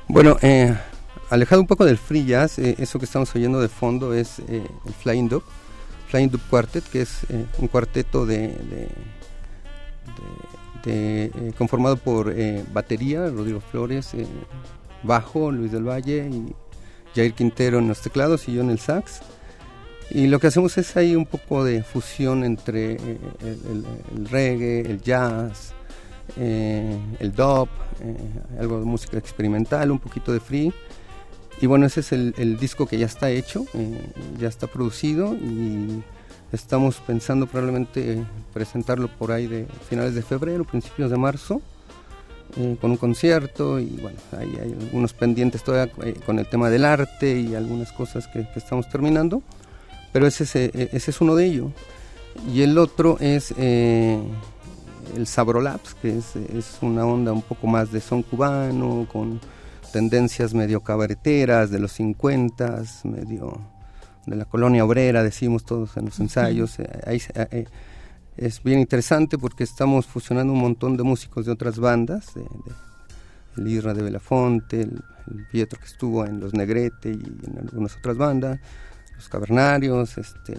Bueno, 0.09 0.37
eh, 0.43 0.77
alejado 1.31 1.61
un 1.61 1.67
poco 1.67 1.85
del 1.85 1.99
free 1.99 2.25
jazz, 2.25 2.59
eh, 2.59 2.77
eso 2.79 2.99
que 2.99 3.05
estamos 3.05 3.35
oyendo 3.35 3.61
de 3.61 3.69
fondo 3.69 4.15
es 4.15 4.39
eh, 4.41 4.63
el 4.87 4.93
Flying 4.95 5.29
Dub, 5.29 5.43
Flying 6.09 6.31
Dub 6.31 6.41
Quartet, 6.49 6.85
que 6.85 7.03
es 7.03 7.25
eh, 7.29 7.45
un 7.59 7.69
cuarteto 7.69 8.27
de, 8.27 8.89
conformado 11.59 11.99
por 11.99 12.35
batería, 12.73 13.29
Rodrigo 13.29 13.61
Flores, 13.61 14.13
bajo, 15.03 15.51
Luis 15.51 15.71
del 15.71 15.87
Valle 15.87 16.31
y 16.33 16.55
Jair 17.15 17.35
Quintero 17.35 17.79
en 17.79 17.89
los 17.89 18.01
teclados 18.01 18.49
y 18.49 18.55
yo 18.55 18.63
en 18.63 18.71
el 18.71 18.79
sax. 18.79 19.21
Y 20.11 20.29
lo 20.29 20.41
que 20.41 20.47
hacemos 20.47 20.79
es 20.79 20.97
ahí 20.97 21.15
un 21.15 21.27
poco 21.27 21.63
de 21.63 21.83
fusión 21.83 22.43
entre 22.43 22.93
el, 22.95 24.29
reggae, 24.31 24.81
el 24.81 25.03
jazz, 25.03 25.75
el 26.39 27.35
dub, 27.37 27.69
algo 28.59 28.79
de 28.79 28.87
música 28.87 29.19
experimental, 29.19 29.91
un 29.91 29.99
poquito 29.99 30.33
de 30.33 30.41
free 30.41 30.73
y 31.61 31.67
bueno, 31.67 31.87
ese 31.87 32.01
es 32.01 32.13
el, 32.13 32.57
disco 32.59 32.87
que 32.87 32.99
ya 32.99 33.07
está 33.07 33.31
hecho, 33.31 33.67
eh, 33.75 34.01
ya 34.39 34.49
está 34.49 34.69
producido 34.69 35.35
y 35.35 36.05
estamos 36.53 36.97
pensando 36.97 37.47
probablemente 37.47 38.25
presentarlo 38.53 39.09
por 39.09 39.33
ahí 39.33 39.49
de 39.49 39.67
finales 39.89 40.15
de 40.15 40.23
febrero, 40.23 40.65
principios 40.65 41.11
de 41.11 41.17
marzo, 41.17 41.61
eh, 42.57 42.77
con 42.81 42.93
un 42.93 42.97
concierto 42.97 43.81
y 43.81 43.99
bueno, 44.01 44.19
ahí 44.39 44.57
hay 44.63 44.73
algunos 44.81 45.13
pendientes 45.15 45.65
todavía 45.65 45.93
eh, 46.05 46.15
con 46.25 46.39
el 46.39 46.47
tema 46.47 46.71
del 46.71 46.85
arte 46.85 47.41
y 47.41 47.57
algunas 47.57 47.91
cosas 47.93 48.29
que, 48.29 48.47
estamos 48.55 48.89
terminando, 48.89 49.43
pero 50.13 50.29
ese, 50.29 50.45
ese 50.45 51.11
es 51.11 51.21
uno 51.21 51.35
de 51.35 51.45
ellos. 51.47 51.73
Y 52.55 52.63
el 52.63 52.79
otro 52.79 53.17
es 53.19 53.53
el 53.59 54.23
Sabrolabs, 55.25 55.95
que 55.95 56.19
es, 56.19 56.37
es 56.37 56.79
una 56.83 57.05
onda 57.05 57.33
un 57.33 57.43
poco 57.43 57.67
más 57.67 57.91
de 57.91 58.01
son 58.01 58.23
cubano, 58.23 59.09
con 59.11 59.41
tendencias 59.93 60.55
medio 60.55 60.81
cabareteras 60.81 61.71
de 61.71 61.79
los 61.79 61.93
50, 61.93 62.83
medio 63.05 63.61
de 64.27 64.37
la 64.37 64.45
colonia 64.45 64.85
obrera, 64.85 65.23
decimos 65.23 65.65
todos 65.65 65.97
en 65.97 66.07
los 66.07 66.21
ensayos. 66.21 66.79
Eh, 66.79 67.01
ahí, 67.07 67.23
eh, 67.35 67.67
es 68.37 68.63
bien 68.63 68.79
interesante 68.79 69.37
porque 69.39 69.65
estamos 69.65 70.07
fusionando 70.07 70.53
un 70.53 70.61
montón 70.61 70.97
de 70.97 71.03
músicos 71.03 71.47
de 71.47 71.53
otras 71.53 71.79
bandas, 71.79 72.33
el 73.57 73.67
Isra 73.67 73.95
de 73.95 74.03
Belafonte, 74.03 74.83
el, 74.83 75.03
Pietro 75.53 75.79
que 75.79 75.85
estuvo 75.85 76.25
en 76.25 76.41
Los 76.41 76.55
Negrete 76.55 77.11
y 77.11 77.23
en 77.47 77.59
algunas 77.59 77.95
otras 77.99 78.17
bandas, 78.17 78.59
los 79.15 79.29
Cavernarios, 79.29 80.17
este, 80.17 80.57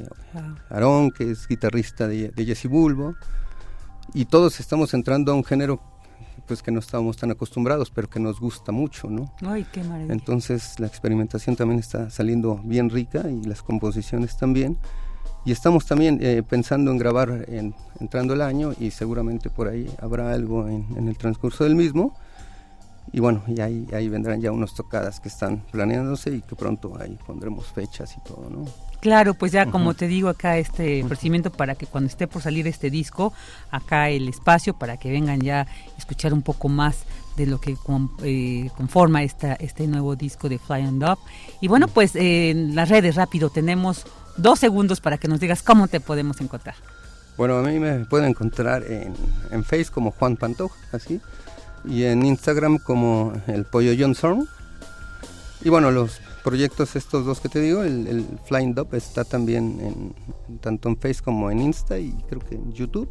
Aarón, 0.69 1.09
que 1.09 1.31
es 1.31 1.47
guitarrista 1.47 2.07
de, 2.07 2.29
de 2.29 2.45
Jesse 2.45 2.67
Bulbo, 2.67 3.15
y 4.13 4.25
todos 4.25 4.59
estamos 4.59 4.93
entrando 4.93 5.31
a 5.31 5.35
un 5.35 5.43
género 5.43 5.81
pues 6.49 6.63
que 6.63 6.71
no 6.71 6.79
estábamos 6.79 7.15
tan 7.15 7.29
acostumbrados, 7.29 7.91
pero 7.91 8.09
que 8.09 8.19
nos 8.19 8.39
gusta 8.39 8.71
mucho, 8.71 9.07
¿no? 9.07 9.31
Ay, 9.45 9.67
qué 9.71 9.83
maravilla. 9.83 10.11
Entonces 10.11 10.79
la 10.79 10.87
experimentación 10.87 11.55
también 11.55 11.79
está 11.79 12.09
saliendo 12.09 12.59
bien 12.63 12.89
rica 12.89 13.29
y 13.29 13.43
las 13.43 13.61
composiciones 13.61 14.35
también. 14.35 14.75
Y 15.45 15.51
estamos 15.51 15.85
también 15.85 16.17
eh, 16.21 16.41
pensando 16.41 16.89
en 16.89 16.97
grabar 16.97 17.45
en, 17.47 17.75
entrando 17.99 18.33
el 18.33 18.41
año 18.41 18.73
y 18.79 18.89
seguramente 18.89 19.51
por 19.51 19.67
ahí 19.67 19.87
habrá 20.01 20.33
algo 20.33 20.67
en, 20.67 20.87
en 20.97 21.07
el 21.07 21.17
transcurso 21.17 21.65
del 21.65 21.75
mismo. 21.75 22.15
Y 23.11 23.19
bueno, 23.19 23.43
y 23.47 23.61
ahí, 23.61 23.87
ahí 23.93 24.09
vendrán 24.09 24.41
ya 24.41 24.51
unas 24.51 24.73
tocadas 24.73 25.19
que 25.19 25.29
están 25.29 25.59
planeándose 25.71 26.31
y 26.35 26.41
que 26.41 26.55
pronto 26.55 26.97
ahí 26.99 27.15
pondremos 27.27 27.67
fechas 27.67 28.17
y 28.17 28.21
todo, 28.21 28.49
¿no? 28.49 28.65
Claro, 29.01 29.33
pues 29.33 29.53
ya 29.53 29.67
como 29.67 29.93
te 29.93 30.07
digo 30.07 30.27
acá 30.27 30.57
este 30.57 31.03
ofrecimiento 31.03 31.51
para 31.51 31.75
que 31.75 31.85
cuando 31.85 32.09
esté 32.09 32.27
por 32.27 32.41
salir 32.41 32.67
este 32.67 32.89
disco, 32.89 33.33
acá 33.71 34.09
el 34.09 34.27
espacio 34.27 34.73
para 34.73 34.97
que 34.97 35.09
vengan 35.09 35.39
ya 35.39 35.61
a 35.61 35.67
escuchar 35.97 36.33
un 36.33 36.41
poco 36.41 36.67
más 36.67 37.05
de 37.37 37.45
lo 37.45 37.61
que 37.61 37.77
eh, 38.23 38.69
conforma 38.75 39.23
esta, 39.23 39.53
este 39.53 39.87
nuevo 39.87 40.17
disco 40.17 40.49
de 40.49 40.59
Fly 40.59 40.81
and 40.81 41.03
Up. 41.03 41.17
Y 41.61 41.69
bueno, 41.69 41.87
pues 41.87 42.15
en 42.15 42.75
las 42.75 42.89
redes 42.89 43.15
rápido 43.15 43.49
tenemos 43.49 44.05
dos 44.35 44.59
segundos 44.59 44.99
para 44.99 45.17
que 45.17 45.29
nos 45.29 45.39
digas 45.39 45.63
cómo 45.63 45.87
te 45.87 46.01
podemos 46.01 46.41
encontrar. 46.41 46.75
Bueno, 47.37 47.57
a 47.57 47.61
mí 47.61 47.79
me 47.79 47.99
pueden 48.05 48.31
encontrar 48.31 48.83
en, 48.83 49.13
en 49.51 49.63
Face 49.63 49.87
como 49.93 50.11
Juan 50.11 50.35
Pantoja, 50.35 50.75
así, 50.91 51.21
y 51.85 52.03
en 52.03 52.25
Instagram 52.25 52.79
como 52.79 53.31
el 53.47 53.63
Pollo 53.63 53.93
Johnson. 53.97 54.45
Y 55.61 55.69
bueno, 55.69 55.91
los 55.91 56.19
proyectos 56.43 56.95
estos 56.95 57.25
dos 57.25 57.39
que 57.39 57.49
te 57.49 57.59
digo, 57.59 57.83
el, 57.83 58.25
Flying 58.45 58.73
Dub 58.73 58.93
está 58.93 59.23
también 59.23 59.79
en, 59.81 60.59
tanto 60.59 60.89
en 60.89 60.97
Face 60.97 61.21
como 61.23 61.51
en 61.51 61.61
Insta 61.61 61.97
y 61.99 62.11
creo 62.27 62.41
que 62.41 62.55
en 62.55 62.73
YouTube. 62.73 63.09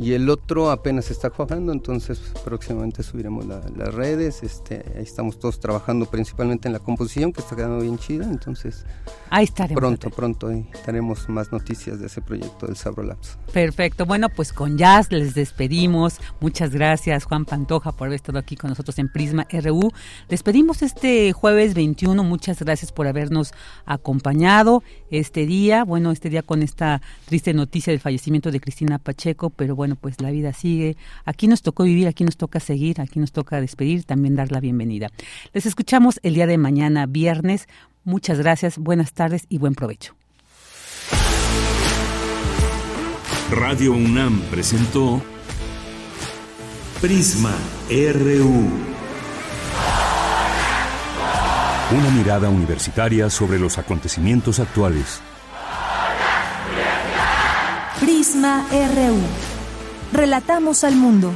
Y 0.00 0.14
el 0.14 0.30
otro 0.30 0.70
apenas 0.70 1.10
está 1.10 1.28
cuajando, 1.28 1.72
entonces 1.72 2.18
próximamente 2.42 3.02
subiremos 3.02 3.44
las 3.44 3.94
redes. 3.94 4.42
Este, 4.42 4.82
ahí 4.96 5.02
estamos 5.02 5.38
todos 5.38 5.60
trabajando 5.60 6.06
principalmente 6.06 6.68
en 6.68 6.72
la 6.72 6.78
composición, 6.78 7.34
que 7.34 7.42
está 7.42 7.54
quedando 7.54 7.80
bien 7.80 7.98
chida. 7.98 8.24
Entonces, 8.24 8.86
ahí 9.28 9.44
estaremos. 9.44 9.78
Pronto, 9.78 10.08
pronto 10.08 10.48
ahí 10.48 10.66
tenemos 10.86 11.28
más 11.28 11.52
noticias 11.52 12.00
de 12.00 12.06
ese 12.06 12.22
proyecto 12.22 12.66
del 12.66 12.76
Sabro 12.76 13.02
Labs. 13.02 13.36
Perfecto. 13.52 14.06
Bueno, 14.06 14.30
pues 14.30 14.54
con 14.54 14.78
Jazz 14.78 15.12
les 15.12 15.34
despedimos. 15.34 16.18
Muchas 16.40 16.70
gracias, 16.70 17.24
Juan 17.24 17.44
Pantoja, 17.44 17.92
por 17.92 18.06
haber 18.06 18.16
estado 18.16 18.38
aquí 18.38 18.56
con 18.56 18.70
nosotros 18.70 18.98
en 18.98 19.12
Prisma 19.12 19.46
RU. 19.52 19.90
Despedimos 20.30 20.80
este 20.80 21.34
jueves 21.34 21.74
21. 21.74 22.24
Muchas 22.24 22.62
gracias 22.62 22.90
por 22.90 23.06
habernos 23.06 23.52
acompañado 23.84 24.82
este 25.10 25.44
día. 25.44 25.84
Bueno, 25.84 26.10
este 26.10 26.30
día 26.30 26.40
con 26.40 26.62
esta 26.62 27.02
triste 27.26 27.52
noticia 27.52 27.92
del 27.92 28.00
fallecimiento 28.00 28.50
de 28.50 28.60
Cristina 28.60 28.98
Pacheco, 28.98 29.50
pero 29.50 29.76
bueno, 29.90 30.00
pues 30.00 30.20
la 30.20 30.30
vida 30.30 30.52
sigue. 30.52 30.96
Aquí 31.24 31.48
nos 31.48 31.62
tocó 31.62 31.82
vivir, 31.82 32.06
aquí 32.06 32.22
nos 32.22 32.36
toca 32.36 32.60
seguir, 32.60 33.00
aquí 33.00 33.18
nos 33.18 33.32
toca 33.32 33.60
despedir, 33.60 34.04
también 34.04 34.36
dar 34.36 34.52
la 34.52 34.60
bienvenida. 34.60 35.08
Les 35.52 35.66
escuchamos 35.66 36.20
el 36.22 36.34
día 36.34 36.46
de 36.46 36.58
mañana, 36.58 37.06
viernes. 37.06 37.66
Muchas 38.04 38.38
gracias, 38.38 38.78
buenas 38.78 39.12
tardes 39.12 39.46
y 39.48 39.58
buen 39.58 39.74
provecho. 39.74 40.14
Radio 43.50 43.92
UNAM 43.94 44.40
presentó 44.42 45.20
Prisma 47.00 47.56
RU. 47.90 48.70
Una 51.98 52.10
mirada 52.10 52.48
universitaria 52.48 53.28
sobre 53.28 53.58
los 53.58 53.76
acontecimientos 53.76 54.60
actuales. 54.60 55.20
Prisma 57.98 58.64
RU. 58.70 59.49
Relatamos 60.12 60.82
al 60.84 60.96
mundo. 60.96 61.32